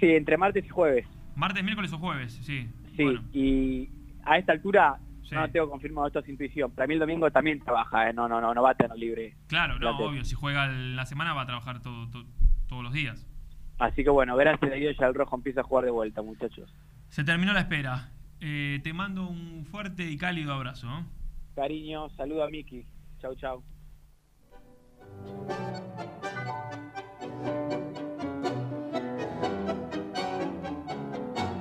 Sí, 0.00 0.06
entre 0.14 0.36
martes 0.36 0.64
y 0.64 0.68
jueves. 0.68 1.06
Martes, 1.36 1.62
miércoles 1.62 1.92
o 1.92 1.98
jueves, 1.98 2.32
sí. 2.42 2.68
Sí, 2.96 3.04
Bueno, 3.04 3.22
y 3.32 3.88
a 4.24 4.38
esta 4.38 4.52
altura 4.52 4.98
no 5.30 5.48
tengo 5.50 5.68
confirmado 5.70 6.06
esto 6.06 6.20
es 6.20 6.28
intuición. 6.28 6.70
Para 6.72 6.86
mí 6.86 6.94
el 6.94 7.00
domingo 7.00 7.30
también 7.30 7.60
trabaja, 7.60 8.08
¿eh? 8.08 8.12
no, 8.12 8.28
no, 8.28 8.40
no, 8.40 8.54
no 8.54 8.62
va 8.62 8.70
a 8.70 8.74
tener 8.74 8.96
libre. 8.96 9.36
claro, 9.46 9.78
no, 9.78 9.96
obvio, 9.98 10.24
si 10.24 10.34
juega 10.34 10.66
el- 10.66 10.96
la 10.96 11.04
semana 11.06 11.34
va 11.34 11.42
a 11.42 11.46
trabajar 11.46 11.80
todo, 11.82 12.08
todo- 12.10 12.24
todos 12.68 12.82
los 12.82 12.92
días. 12.92 13.26
Así 13.78 14.02
que 14.02 14.10
bueno, 14.10 14.36
gracias 14.36 14.72
a 14.72 14.74
Dios 14.74 14.96
ya 14.98 15.06
el 15.06 15.14
rojo 15.14 15.36
empieza 15.36 15.60
a 15.60 15.64
jugar 15.64 15.84
de 15.84 15.90
vuelta, 15.92 16.22
muchachos. 16.22 16.72
Se 17.08 17.22
terminó 17.24 17.52
la 17.52 17.60
espera. 17.60 18.10
Eh, 18.40 18.80
te 18.82 18.92
mando 18.92 19.28
un 19.28 19.64
fuerte 19.70 20.10
y 20.10 20.16
cálido 20.16 20.52
abrazo. 20.52 20.88
¿eh? 20.88 21.04
Cariño, 21.54 22.08
saludo 22.10 22.44
a 22.44 22.50
Miki. 22.50 22.84
Chau, 23.20 23.34
chau. 23.36 23.62
Thank 25.16 26.96
you. 26.98 27.07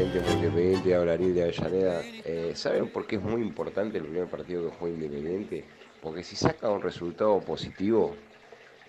Gente 0.00 0.20
muy 0.20 0.32
independiente, 0.32 0.94
habla 0.94 1.12
Ariel 1.12 1.34
de 1.34 1.42
Avellaneda. 1.42 2.02
Eh, 2.24 2.52
¿Saben 2.54 2.88
por 2.88 3.06
qué 3.06 3.16
es 3.16 3.22
muy 3.22 3.42
importante 3.42 3.98
el 3.98 4.04
primer 4.04 4.28
partido 4.28 4.70
que 4.70 4.76
juega 4.78 4.96
Independiente? 4.96 5.64
Porque 6.00 6.22
si 6.22 6.36
saca 6.36 6.70
un 6.70 6.80
resultado 6.80 7.38
positivo, 7.40 8.16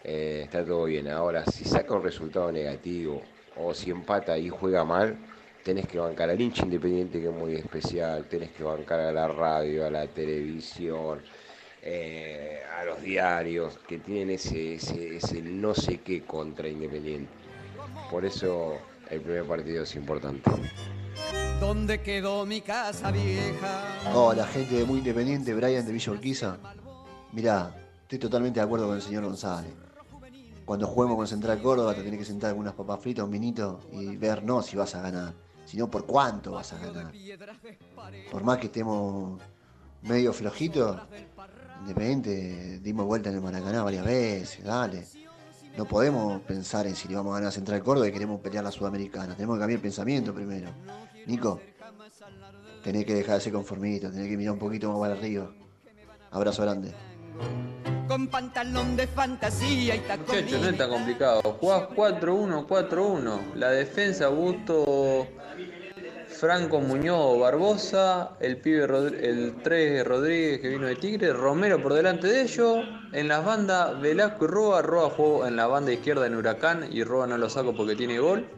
eh, 0.05 0.43
está 0.45 0.63
todo 0.63 0.85
bien. 0.85 1.09
Ahora, 1.09 1.45
si 1.45 1.65
saca 1.65 1.93
un 1.93 2.03
resultado 2.03 2.49
negativo 2.49 3.21
o 3.57 3.73
si 3.73 3.91
empata 3.91 4.37
y 4.37 4.47
juega 4.47 4.85
mal, 4.85 5.17
tenés 5.65 5.85
que 5.85 5.99
bancar 5.99 6.29
al 6.29 6.39
hincha 6.39 6.63
independiente 6.63 7.19
que 7.19 7.27
es 7.27 7.33
muy 7.33 7.55
especial, 7.55 8.25
tenés 8.29 8.51
que 8.51 8.63
bancar 8.63 9.01
a 9.01 9.11
la 9.11 9.27
radio, 9.27 9.85
a 9.85 9.91
la 9.91 10.07
televisión, 10.07 11.21
eh, 11.81 12.61
a 12.79 12.85
los 12.85 13.01
diarios 13.01 13.77
que 13.79 13.97
tienen 13.97 14.29
ese, 14.29 14.75
ese, 14.75 15.17
ese 15.17 15.41
no 15.41 15.75
sé 15.75 15.97
qué 15.97 16.23
contra 16.23 16.69
Independiente. 16.69 17.29
Por 18.09 18.23
eso 18.23 18.77
el 19.09 19.19
primer 19.19 19.43
partido 19.43 19.83
es 19.83 19.93
importante. 19.95 20.49
¿Dónde 21.59 22.01
quedó 22.01 22.45
mi 22.45 22.61
casa 22.61 23.11
vieja? 23.11 23.83
Hola, 24.13 24.45
gente 24.47 24.75
de 24.75 24.85
Muy 24.85 24.99
Independiente, 24.99 25.53
Brian 25.53 25.85
de 25.85 25.91
Villa 25.91 26.11
Urquiza. 26.11 26.57
Mirá, 27.31 27.75
estoy 28.01 28.19
totalmente 28.19 28.59
de 28.59 28.65
acuerdo 28.65 28.87
con 28.87 28.95
el 28.95 29.01
señor 29.01 29.23
González. 29.23 29.71
Cuando 30.65 30.87
juguemos 30.87 31.17
con 31.17 31.27
Central 31.27 31.61
Córdoba 31.61 31.93
te 31.93 32.03
tenés 32.03 32.19
que 32.19 32.25
sentar 32.25 32.51
con 32.51 32.61
unas 32.61 32.73
papas 32.73 32.99
fritas, 32.99 33.25
un 33.25 33.31
vinito 33.31 33.79
y 33.91 34.15
ver 34.17 34.43
no 34.43 34.61
si 34.61 34.75
vas 34.75 34.95
a 34.95 35.01
ganar, 35.01 35.33
sino 35.65 35.89
por 35.89 36.05
cuánto 36.05 36.51
vas 36.51 36.73
a 36.73 36.77
ganar. 36.77 37.11
Por 38.31 38.43
más 38.43 38.57
que 38.57 38.67
estemos 38.67 39.41
medio 40.01 40.33
flojitos, 40.33 40.97
Independiente 41.81 42.79
dimos 42.79 43.05
vuelta 43.05 43.29
en 43.29 43.35
el 43.35 43.41
Maracaná 43.41 43.83
varias 43.83 44.05
veces, 44.05 44.63
dale. 44.63 45.07
No 45.77 45.85
podemos 45.85 46.41
pensar 46.41 46.85
en 46.85 46.95
si 46.95 47.07
le 47.07 47.15
vamos 47.15 47.31
a 47.31 47.35
ganar 47.35 47.49
a 47.49 47.51
Central 47.51 47.81
Córdoba 47.81 48.07
y 48.07 48.11
queremos 48.11 48.41
pelear 48.41 48.63
la 48.63 48.71
Sudamericana. 48.71 49.35
Tenemos 49.35 49.55
que 49.55 49.59
cambiar 49.61 49.77
el 49.77 49.81
pensamiento 49.81 50.33
primero. 50.33 50.69
Nico, 51.27 51.61
tenés 52.83 53.05
que 53.05 53.13
dejar 53.13 53.35
de 53.35 53.41
ser 53.41 53.53
conformista, 53.53 54.11
tenés 54.11 54.27
que 54.27 54.37
mirar 54.37 54.53
un 54.53 54.59
poquito 54.59 54.89
más 54.89 54.99
para 54.99 55.13
arriba. 55.13 55.51
Abrazo 56.31 56.63
grande. 56.63 56.93
Con 58.07 58.27
pantalón 58.27 58.97
de 58.97 59.07
fantasía 59.07 59.95
y. 59.95 59.99
Muchachos, 59.99 60.61
no 60.61 60.69
es 60.69 60.77
tan 60.77 60.89
complicado. 60.89 61.41
Jugás 61.41 61.89
4-1, 61.95 62.67
4-1. 62.67 63.53
La 63.55 63.69
defensa, 63.71 64.27
Busto, 64.27 65.27
Franco 66.41 66.81
Muñoz, 66.81 67.39
Barbosa, 67.39 68.31
el 68.39 68.57
pibe 68.57 68.85
el 68.85 69.57
3 69.61 70.03
Rodríguez 70.03 70.59
que 70.59 70.69
vino 70.69 70.87
de 70.87 70.95
Tigre, 70.95 71.33
Romero 71.33 71.79
por 71.79 71.93
delante 71.93 72.25
de 72.25 72.41
ellos. 72.41 72.79
En 73.13 73.27
las 73.27 73.45
bandas, 73.45 74.01
Velasco 74.01 74.45
y 74.45 74.47
Roa. 74.47 74.81
Roa 74.81 75.11
jugó 75.11 75.45
en 75.45 75.55
la 75.55 75.67
banda 75.67 75.93
izquierda 75.93 76.25
en 76.25 76.35
Huracán 76.35 76.87
y 76.91 77.03
Roa 77.03 77.27
no 77.27 77.37
lo 77.37 77.47
saco 77.47 77.75
porque 77.75 77.95
tiene 77.95 78.17
gol. 78.17 78.49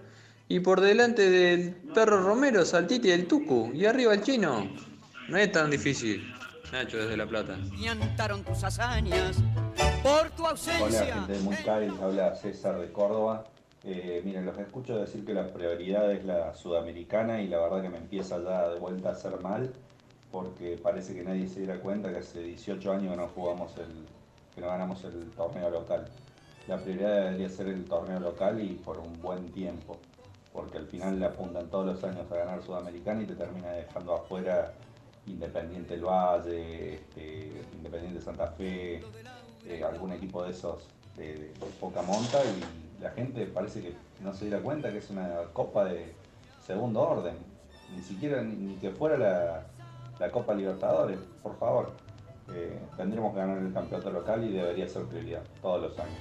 Y 0.47 0.61
por 0.61 0.80
delante 0.80 1.30
del 1.30 1.76
perro 1.93 2.23
Romero, 2.23 2.64
Saltiti 2.64 3.10
y 3.10 3.11
el 3.11 3.27
Tucu. 3.27 3.72
Y 3.73 3.85
arriba 3.85 4.14
el 4.14 4.22
chino. 4.22 4.65
No 5.27 5.38
es 5.38 5.51
tan 5.51 5.69
difícil. 5.69 6.34
Nacho 6.72 6.99
desde 6.99 7.18
La 7.18 7.27
Plata. 7.27 7.57
Piantaron 7.77 8.45
tus 8.45 8.64
hazañas 8.64 9.43
por 10.01 10.30
tu 10.30 10.43
Hola, 10.45 11.05
gente 11.05 11.34
de 11.34 11.91
habla 12.01 12.34
César 12.34 12.80
de 12.80 12.89
Córdoba. 12.93 13.43
Eh, 13.84 14.22
miren, 14.23 14.45
los 14.45 14.57
escucho 14.57 14.97
decir 14.97 15.26
que 15.26 15.34
la 15.34 15.51
prioridad 15.51 16.10
es 16.11 16.23
la 16.23 16.53
sudamericana 16.55 17.41
y 17.41 17.47
la 17.49 17.60
verdad 17.60 17.81
que 17.81 17.89
me 17.89 17.97
empieza 17.97 18.41
ya 18.41 18.69
de 18.69 18.80
vuelta 18.80 19.10
a 19.10 19.11
hacer 19.11 19.39
mal 19.41 19.73
porque 20.31 20.77
parece 20.77 21.14
que 21.14 21.23
nadie 21.23 21.47
se 21.47 21.60
diera 21.60 21.80
cuenta 21.81 22.11
que 22.11 22.19
hace 22.19 22.39
18 22.41 22.91
años 22.93 23.11
que 23.11 23.18
no 23.18 23.27
jugamos 23.27 23.77
el, 23.77 24.07
que 24.55 24.61
no 24.61 24.68
ganamos 24.68 25.03
el 25.03 25.31
torneo 25.31 25.69
local. 25.69 26.07
La 26.65 26.81
prioridad 26.81 27.26
debería 27.26 27.49
ser 27.49 27.68
el 27.68 27.85
torneo 27.88 28.19
local 28.22 28.61
y 28.61 28.76
por 28.76 28.99
un 28.99 29.22
buen 29.22 29.51
tiempo, 29.51 29.97
porque 30.53 30.77
al 30.77 30.88
final 30.88 31.19
le 31.19 31.26
apuntan 31.26 31.69
todos 31.69 31.85
los 31.85 32.03
años 32.05 32.31
a 32.31 32.35
ganar 32.35 32.64
Sudamericana 32.64 33.22
y 33.23 33.26
te 33.27 33.35
termina 33.35 33.72
dejando 33.73 34.14
afuera 34.15 34.73
Independiente 35.26 35.95
del 35.95 36.05
Valle, 36.05 36.95
este, 36.95 37.68
Independiente 37.73 38.22
Santa 38.22 38.47
Fe, 38.47 39.03
eh, 39.65 39.84
algún 39.84 40.11
equipo 40.14 40.43
de 40.43 40.51
esos 40.51 40.89
de, 41.15 41.38
de- 41.38 41.53
poca 41.80 42.01
monta 42.01 42.39
y 42.45 42.93
la 43.04 43.12
gente 43.12 43.46
parece 43.46 43.82
que 43.82 43.94
no 44.22 44.34
se 44.34 44.46
diera 44.46 44.62
cuenta 44.62 44.90
que 44.92 45.00
es 45.00 45.10
una 45.10 45.42
copa 45.52 45.84
de 45.84 46.16
segundo 46.66 47.02
orden, 47.02 47.36
ni 47.94 48.02
siquiera 48.02 48.42
ni, 48.42 48.56
ni 48.56 48.76
que 48.76 48.92
fuera 48.92 49.18
la, 49.18 49.66
la 50.20 50.32
Copa 50.32 50.54
Libertadores, 50.54 51.20
por 51.44 51.58
favor. 51.60 51.92
Eh, 52.54 52.80
tendremos 52.98 53.34
que 53.34 53.40
ganar 53.40 53.58
el 53.58 53.74
campeonato 53.74 54.10
local 54.10 54.44
y 54.44 54.54
debería 54.54 54.88
ser 54.88 55.04
prioridad 55.04 55.42
todos 55.62 55.82
los 55.82 56.00
años. 56.00 56.18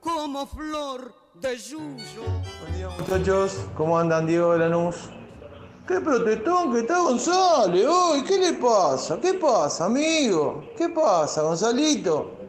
Como 0.00 0.46
flor 0.46 1.14
de 1.34 1.56
yuyo. 1.56 2.22
Muchachos, 2.98 3.66
¿cómo 3.76 3.98
andan 3.98 4.26
Diego 4.26 4.52
de 4.52 4.58
Lanús? 4.58 5.10
¡Qué 5.86 6.00
protestón 6.00 6.72
que 6.72 6.80
está 6.80 6.98
González 6.98 7.86
hoy! 7.86 8.22
¿Qué 8.22 8.38
le 8.38 8.52
pasa? 8.54 9.18
¿Qué 9.20 9.34
pasa, 9.34 9.86
amigo? 9.86 10.64
¿Qué 10.76 10.88
pasa, 10.88 11.42
Gonzalito? 11.42 12.41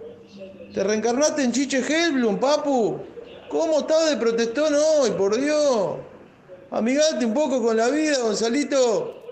¿Te 0.74 0.84
reencarnaste 0.84 1.44
en 1.44 1.52
Chiche 1.52 1.84
Helblum, 1.88 2.40
papu? 2.40 3.00
¿Cómo 3.48 3.82
estás 3.82 4.10
de 4.10 4.18
protestón 4.18 4.74
hoy, 4.74 5.12
por 5.12 5.40
Dios? 5.40 5.98
Amigate 6.72 7.24
un 7.28 7.34
poco 7.36 7.62
con 7.62 7.78
la 7.78 7.90
vida, 7.90 8.18
Gonzalito. 8.24 9.24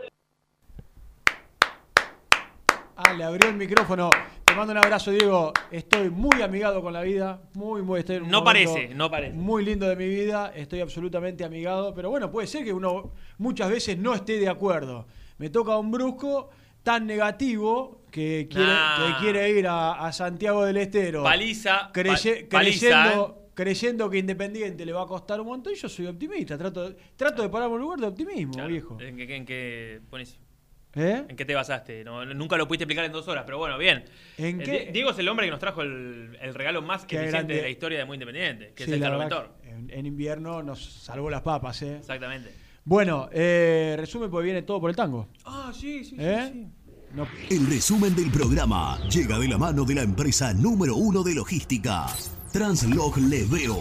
Ah, 2.96 3.14
le 3.14 3.24
abrió 3.24 3.50
el 3.50 3.56
micrófono. 3.56 4.12
Te 4.46 4.54
mando 4.54 4.74
un 4.74 4.78
abrazo, 4.78 5.10
Diego. 5.10 5.52
Estoy 5.72 6.12
muy 6.12 6.44
amigado 6.44 6.80
con 6.80 6.94
la 6.94 7.02
vida. 7.02 7.42
Muy, 7.56 7.82
muy. 7.82 8.02
Estoy 8.02 8.18
en 8.18 8.24
un 8.26 8.30
No 8.30 8.44
parece, 8.44 8.90
no 8.94 9.10
parece. 9.10 9.34
Muy 9.34 9.66
lindo 9.66 9.88
de 9.90 9.96
mi 9.96 10.08
vida. 10.08 10.54
Estoy 10.56 10.82
absolutamente 10.82 11.44
amigado. 11.44 11.96
Pero 11.96 12.12
bueno, 12.12 12.30
puede 12.30 12.46
ser 12.46 12.64
que 12.64 12.72
uno 12.72 13.14
muchas 13.40 13.72
veces 13.72 13.98
no 13.98 14.14
esté 14.14 14.38
de 14.38 14.48
acuerdo. 14.48 15.08
Me 15.40 15.50
toca 15.50 15.76
un 15.76 15.90
brusco 15.90 16.52
tan 16.84 17.06
negativo 17.08 18.02
que 18.12 18.48
quiere, 18.50 18.68
Nah. 18.68 18.98
que 19.18 19.24
quiere 19.24 19.50
ir 19.52 19.68
a, 19.68 20.06
a 20.06 20.12
Santiago 20.12 20.66
del 20.66 20.78
Estero. 20.78 21.24
Paliza, 21.24 21.92
creye- 21.94 22.48
paliza, 22.50 22.88
¿eh? 22.88 22.90
creyendo, 22.92 23.50
creyendo 23.54 24.10
que 24.10 24.18
Independiente 24.18 24.86
le 24.86 24.92
va 24.94 25.04
a 25.04 25.08
costar 25.08 25.40
un 25.40 25.48
montón. 25.48 25.74
Yo 25.74 25.88
soy 25.88 26.08
optimista. 26.08 26.58
Trato, 26.58 26.94
trato 27.16 27.42
de 27.42 27.50
pararme 27.50 27.76
un 27.76 27.82
lugar 27.82 28.00
de 28.00 28.08
optimismo, 28.08 28.66
viejo. 28.68 28.98
¿En 29.00 29.16
qué, 29.16 29.36
en 29.36 29.46
qué- 29.46 30.02
buenísimo. 30.10 30.46
¿Eh? 30.94 31.24
¿En 31.30 31.38
qué 31.38 31.46
te 31.46 31.56
basaste? 31.56 32.04
No, 32.04 32.26
nunca 32.26 32.58
lo 32.58 32.68
pudiste 32.68 32.84
explicar 32.84 33.06
en 33.06 33.14
dos 33.14 33.26
horas, 33.30 33.44
pero 33.46 33.58
bueno, 33.58 33.78
bien. 33.78 34.04
¿En 34.38 34.60
Eh, 34.60 34.64
qué? 34.66 34.80
Di- 34.88 34.92
Diego 34.92 35.12
es 35.12 35.20
el 35.20 35.30
hombre 35.30 35.46
que 35.48 35.52
nos 35.52 35.60
trajo 35.62 35.84
el, 35.84 36.38
el 36.42 36.54
regalo 36.54 36.82
más 36.82 37.06
Qué 37.06 37.16
eficiente 37.16 37.38
grande. 37.38 37.56
de 37.56 37.62
la 37.62 37.70
historia 37.70 37.98
de 38.00 38.04
Muy 38.04 38.16
Independiente, 38.16 38.74
que 38.76 38.84
Sí, 38.84 38.90
es 38.92 38.96
el 38.98 39.02
Carmentor. 39.02 39.54
que 39.64 39.70
En, 39.70 39.90
en 39.90 40.06
invierno 40.06 40.62
nos 40.62 40.84
salvó 40.84 41.30
las 41.30 41.44
papas, 41.44 41.82
¿eh? 41.84 41.96
Exactamente. 41.96 42.52
Bueno, 42.84 43.30
eh, 43.32 43.96
resumen, 43.98 44.30
pues 44.32 44.44
viene 44.44 44.64
todo 44.64 44.80
por 44.82 44.90
el 44.90 44.96
tango. 44.96 45.28
Ah, 45.46 45.72
sí, 45.74 46.04
sí, 46.04 46.16
¿Eh? 46.18 46.50
sí. 46.52 46.68
No. 47.14 47.28
El 47.50 47.68
resumen 47.68 48.16
del 48.16 48.32
programa 48.32 48.98
llega 49.10 49.38
de 49.38 49.48
la 49.48 49.58
mano 49.58 49.84
de 49.84 49.96
la 49.96 50.02
empresa 50.02 50.54
número 50.54 50.96
uno 50.96 51.24
de 51.24 51.36
logística, 51.36 52.06
Translog 52.54 53.18
Leveo. 53.18 53.78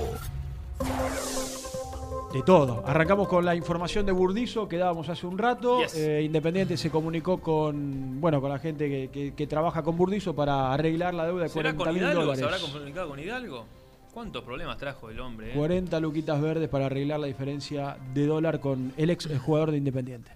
De 2.33 2.43
todo. 2.43 2.85
Arrancamos 2.87 3.27
con 3.29 3.45
la 3.45 3.55
información 3.57 4.05
de 4.07 4.13
Burdizo 4.13 4.69
que 4.69 4.77
dábamos 4.77 5.09
hace 5.09 5.27
un 5.27 5.37
rato. 5.39 5.79
Eh, 5.95 6.23
Independiente 6.25 6.77
se 6.77 6.89
comunicó 6.91 7.39
con 7.41 8.21
bueno 8.21 8.41
con 8.41 8.51
la 8.51 8.59
gente 8.59 8.89
que, 8.89 9.11
que- 9.13 9.35
que 9.35 9.47
trabaja 9.47 9.83
con 9.83 9.97
Burdizo 9.97 10.35
para 10.35 10.73
arreglar 10.73 11.15
la 11.15 11.27
deuda 11.27 11.45
de 11.45 11.49
¿Será 11.49 11.75
40 11.75 11.85
con 11.85 11.95
mil 11.95 12.03
Hidalgo? 12.03 12.21
¿Se 12.37 12.43
dólares. 12.43 12.63
habrá 12.63 12.73
comunicado 12.73 13.09
con 13.09 13.19
Hidalgo? 13.21 13.67
¿Cuántos 14.13 14.43
problemas 14.45 14.77
trajo 14.77 15.09
el 15.11 15.21
hombre? 15.21 15.51
eh? 15.51 15.55
40 15.55 16.01
luquitas 16.01 16.41
verdes 16.41 16.69
para 16.69 16.87
arreglar 16.87 17.21
la 17.21 17.27
diferencia 17.27 17.97
de 18.13 18.27
dólar 18.27 18.61
con 18.61 18.93
el 18.97 19.11
ex 19.11 19.29
jugador 19.39 19.71
de 19.71 19.79
Independiente. 19.79 20.33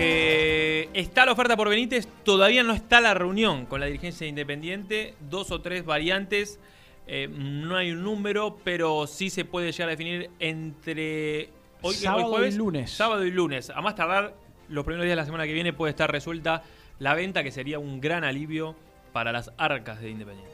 Eh, 0.00 0.88
está 0.94 1.26
la 1.26 1.32
oferta 1.32 1.56
por 1.56 1.68
Benítez, 1.68 2.06
todavía 2.24 2.62
no 2.62 2.72
está 2.72 3.00
la 3.00 3.14
reunión 3.14 3.66
con 3.66 3.80
la 3.80 3.86
dirigencia 3.86 4.24
de 4.24 4.28
Independiente, 4.28 5.14
dos 5.28 5.50
o 5.50 5.60
tres 5.60 5.84
variantes 5.84 6.58
Eh, 7.10 7.26
no 7.26 7.74
hay 7.74 7.92
un 7.92 8.02
número, 8.02 8.58
pero 8.62 9.06
sí 9.06 9.30
se 9.30 9.46
puede 9.46 9.72
llegar 9.72 9.88
a 9.88 9.92
definir 9.92 10.28
entre 10.40 11.48
hoy, 11.80 11.94
Sábado 11.94 12.26
hoy 12.26 12.32
jueves, 12.32 12.54
y 12.54 12.58
lunes. 12.58 12.90
Sábado 12.90 13.24
y 13.24 13.30
lunes. 13.30 13.70
A 13.70 13.80
más 13.80 13.94
tardar, 13.94 14.34
los 14.68 14.84
primeros 14.84 15.04
días 15.06 15.12
de 15.12 15.16
la 15.16 15.24
semana 15.24 15.46
que 15.46 15.54
viene 15.54 15.72
puede 15.72 15.92
estar 15.92 16.12
resuelta 16.12 16.62
la 16.98 17.14
venta, 17.14 17.42
que 17.42 17.50
sería 17.50 17.78
un 17.78 18.02
gran 18.02 18.24
alivio 18.24 18.76
para 19.18 19.32
las 19.32 19.50
arcas 19.58 20.00
de 20.00 20.10
Independiente. 20.10 20.48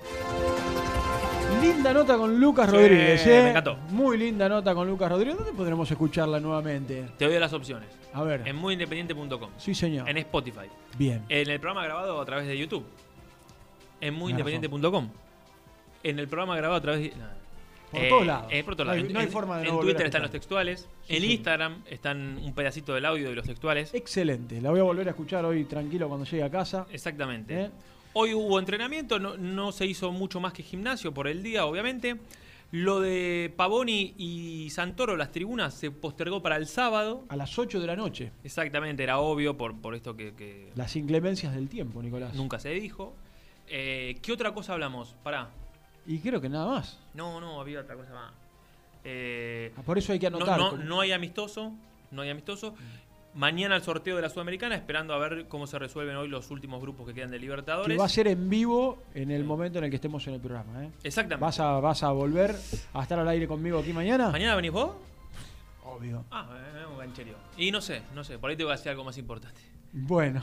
Linda 1.60 1.92
nota 1.92 2.16
con 2.16 2.40
Lucas 2.40 2.70
Sí, 2.70 2.76
Rodríguez, 2.76 3.26
¿eh? 3.26 3.42
me 3.42 3.50
encantó. 3.50 3.76
Muy 3.90 4.16
linda 4.16 4.48
nota 4.48 4.74
con 4.74 4.88
Lucas 4.88 5.10
Rodríguez. 5.10 5.36
¿Dónde 5.36 5.52
podremos 5.52 5.90
escucharla 5.90 6.40
nuevamente? 6.40 7.04
Te 7.18 7.26
doy 7.26 7.38
las 7.38 7.52
opciones. 7.52 7.90
A 8.14 8.22
ver. 8.22 8.40
En 8.48 8.56
muyindependiente.com. 8.56 9.50
Sí, 9.58 9.74
señor. 9.74 10.08
En 10.08 10.16
Spotify. 10.16 10.66
Bien. 10.96 11.22
En 11.28 11.50
el 11.50 11.60
programa 11.60 11.84
grabado 11.84 12.18
a 12.18 12.24
través 12.24 12.46
de 12.46 12.56
YouTube. 12.56 12.86
En 14.00 14.14
muyindependiente.com. 14.14 15.10
En 16.02 16.18
el 16.18 16.26
programa 16.26 16.56
grabado 16.56 16.78
a 16.78 16.80
través 16.80 17.02
de. 17.02 17.08
no. 17.18 17.34
Por 17.90 18.00
Eh, 18.02 18.08
todos 18.08 18.26
lados. 18.26 18.46
eh, 18.50 18.64
por 18.64 18.74
todos 18.76 18.86
No 18.86 18.92
hay- 18.94 18.98
lados. 19.00 19.12
no 19.12 19.18
hay 19.20 19.26
En- 19.26 19.32
forma 19.32 19.58
de 19.58 19.68
En 19.68 19.74
no 19.74 19.80
Twitter 19.80 20.06
están 20.06 20.22
los 20.22 20.30
textuales. 20.30 20.88
Sí, 21.06 21.16
en 21.16 21.20
sí. 21.22 21.32
Instagram 21.34 21.82
están 21.90 22.38
un 22.42 22.54
pedacito 22.54 22.94
del 22.94 23.04
audio 23.04 23.28
de 23.28 23.34
los 23.36 23.44
textuales. 23.46 23.92
Excelente. 23.92 24.58
La 24.62 24.70
voy 24.70 24.80
a 24.80 24.84
volver 24.84 25.06
a 25.06 25.10
escuchar 25.10 25.44
hoy 25.44 25.64
tranquilo 25.66 26.08
cuando 26.08 26.24
llegue 26.24 26.42
a 26.42 26.50
casa. 26.50 26.86
Exactamente. 26.90 27.64
¿Eh? 27.64 27.70
Hoy 28.14 28.32
hubo 28.34 28.58
entrenamiento, 28.58 29.18
no, 29.18 29.36
no 29.36 29.72
se 29.72 29.86
hizo 29.86 30.12
mucho 30.12 30.40
más 30.40 30.52
que 30.52 30.62
gimnasio 30.62 31.12
por 31.12 31.26
el 31.28 31.42
día, 31.42 31.66
obviamente. 31.66 32.16
Lo 32.70 33.00
de 33.00 33.52
Pavoni 33.56 34.14
y 34.16 34.70
Santoro, 34.70 35.16
las 35.16 35.30
tribunas, 35.30 35.74
se 35.74 35.90
postergó 35.90 36.42
para 36.42 36.56
el 36.56 36.66
sábado. 36.66 37.24
A 37.28 37.36
las 37.36 37.56
8 37.58 37.78
de 37.80 37.86
la 37.86 37.94
noche. 37.96 38.32
Exactamente, 38.42 39.02
era 39.02 39.18
obvio 39.18 39.56
por, 39.56 39.80
por 39.80 39.94
esto 39.94 40.16
que, 40.16 40.34
que 40.34 40.72
Las 40.74 40.96
inclemencias 40.96 41.54
del 41.54 41.68
tiempo, 41.68 42.02
Nicolás. 42.02 42.34
nunca 42.34 42.58
se 42.58 42.70
dijo. 42.70 43.14
Eh, 43.68 44.18
¿Qué 44.22 44.32
otra 44.32 44.52
cosa 44.54 44.72
hablamos? 44.72 45.14
Pará. 45.22 45.50
Y 46.06 46.18
creo 46.18 46.40
que 46.40 46.48
nada 46.48 46.66
más. 46.66 46.98
No, 47.14 47.40
no, 47.40 47.60
había 47.60 47.80
otra 47.80 47.94
cosa 47.96 48.12
más. 48.12 48.32
Eh, 49.04 49.72
Ah, 49.76 49.82
Por 49.82 49.98
eso 49.98 50.12
hay 50.12 50.18
que 50.18 50.30
no, 50.30 50.36
anotar. 50.38 50.58
no, 50.58 50.70
como- 50.70 50.82
no 50.82 51.00
hay 51.00 51.12
amistoso. 51.12 51.72
No 52.10 52.22
hay 52.22 52.30
amistoso. 52.30 52.74
Mañana 53.34 53.74
el 53.74 53.82
sorteo 53.82 54.14
de 54.14 54.22
la 54.22 54.28
Sudamericana, 54.30 54.76
esperando 54.76 55.12
a 55.12 55.18
ver 55.18 55.48
cómo 55.48 55.66
se 55.66 55.76
resuelven 55.78 56.14
hoy 56.14 56.28
los 56.28 56.50
últimos 56.52 56.80
grupos 56.80 57.06
que 57.08 57.14
quedan 57.14 57.32
de 57.32 57.38
Libertadores. 57.40 57.92
que 57.92 57.98
va 57.98 58.04
a 58.04 58.08
ser 58.08 58.28
en 58.28 58.48
vivo 58.48 59.02
en 59.12 59.32
el 59.32 59.42
momento 59.44 59.78
en 59.78 59.84
el 59.84 59.90
que 59.90 59.96
estemos 59.96 60.24
en 60.28 60.34
el 60.34 60.40
programa. 60.40 60.84
¿eh? 60.84 60.90
Exactamente. 61.02 61.44
¿Vas 61.44 61.58
a, 61.58 61.80
¿Vas 61.80 62.02
a 62.04 62.12
volver 62.12 62.54
a 62.92 63.02
estar 63.02 63.18
al 63.18 63.26
aire 63.28 63.48
conmigo 63.48 63.80
aquí 63.80 63.92
mañana? 63.92 64.30
¿Mañana 64.30 64.54
venís 64.54 64.70
vos? 64.70 64.92
Obvio. 65.84 66.24
Ah, 66.30 66.48
un 66.92 66.98
gancherío. 66.98 67.34
Y 67.56 67.72
no 67.72 67.80
sé, 67.80 68.02
no 68.14 68.22
sé, 68.22 68.38
por 68.38 68.50
ahí 68.50 68.56
te 68.56 68.62
voy 68.62 68.72
a 68.72 68.76
decir 68.76 68.90
algo 68.90 69.02
más 69.04 69.18
importante. 69.18 69.60
Bueno. 69.92 70.40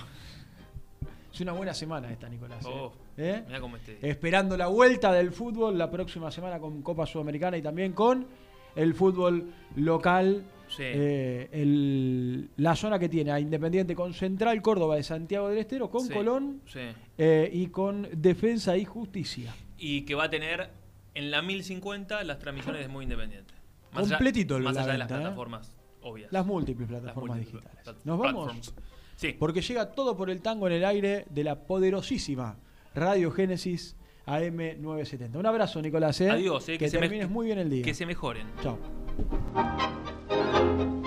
Es 1.34 1.40
una 1.40 1.54
buena 1.54 1.74
semana 1.74 2.12
esta, 2.12 2.28
Nicolás. 2.28 2.66
¿eh? 2.66 2.70
Oh, 2.70 2.94
¿Eh? 3.16 3.44
mirá 3.48 3.62
cómo 3.62 3.78
esté. 3.78 3.98
Esperando 4.02 4.58
la 4.58 4.68
vuelta 4.68 5.14
del 5.14 5.32
fútbol 5.32 5.78
la 5.78 5.90
próxima 5.90 6.30
semana 6.30 6.60
con 6.60 6.82
Copa 6.82 7.06
Sudamericana 7.06 7.56
y 7.58 7.62
también 7.62 7.94
con 7.94 8.28
el 8.76 8.94
fútbol 8.94 9.50
local. 9.78 10.44
Sí. 10.72 10.84
Eh, 10.86 11.50
el- 11.52 12.50
la 12.58 12.76
zona 12.76 12.98
que 12.98 13.10
tiene 13.10 13.32
a 13.32 13.40
Independiente 13.40 13.94
con 13.96 14.14
Central 14.14 14.62
Córdoba 14.62 14.96
de 14.96 15.04
Santiago 15.04 15.50
del 15.50 15.58
Estero, 15.60 15.90
con 15.90 16.06
Sí, 16.08 16.14
Colón 16.14 16.62
sí. 16.66 16.80
eh, 17.18 17.50
y 17.54 17.68
con 17.68 18.08
Defensa 18.14 18.76
y 18.78 18.86
Justicia. 18.86 19.54
Y 19.78 20.02
que 20.02 20.16
va 20.16 20.26
a 20.26 20.30
tener 20.30 20.70
en 21.14 21.30
la 21.32 21.42
1050 21.42 22.24
las 22.24 22.40
transmisiones 22.40 22.82
de 22.82 22.88
Muy 22.88 23.04
Independiente. 23.04 23.54
Más 23.92 24.06
allá- 24.06 24.16
Completito 24.18 24.60
Más 24.60 24.78
allá 24.78 24.94
de 24.94 24.98
las 24.98 25.12
¿eh? 25.12 25.16
plataformas 25.16 25.76
obvias. 26.02 26.32
Las 26.32 26.46
múltiples 26.46 26.88
plataformas 26.88 27.38
múltiples 27.38 27.64
digitales. 27.64 28.06
¿Nos 28.06 28.18
vamos? 28.18 28.74
Sí. 29.18 29.36
Porque 29.38 29.62
llega 29.62 29.92
todo 29.92 30.16
por 30.18 30.30
el 30.30 30.42
tango 30.42 30.68
en 30.68 30.74
el 30.74 30.86
aire 30.86 31.26
de 31.30 31.44
la 31.44 31.56
poderosísima 31.68 32.58
Radio 32.96 33.30
Génesis 33.32 33.96
AM970. 34.26 35.36
Un 35.36 35.46
abrazo, 35.46 35.82
Nicolás. 35.82 36.20
¿eh? 36.22 36.30
Adiós, 36.30 36.68
eh, 36.70 36.78
que, 36.78 36.90
se 36.90 36.98
termines 36.98 37.30
muy 37.30 37.48
bien 37.48 37.60
el 37.60 37.70
día. 37.70 37.84
Que 37.84 37.94
se 37.94 38.06
mejoren. 38.06 38.48
Chao. 38.64 38.80
thank 39.18 40.82
you 40.82 41.01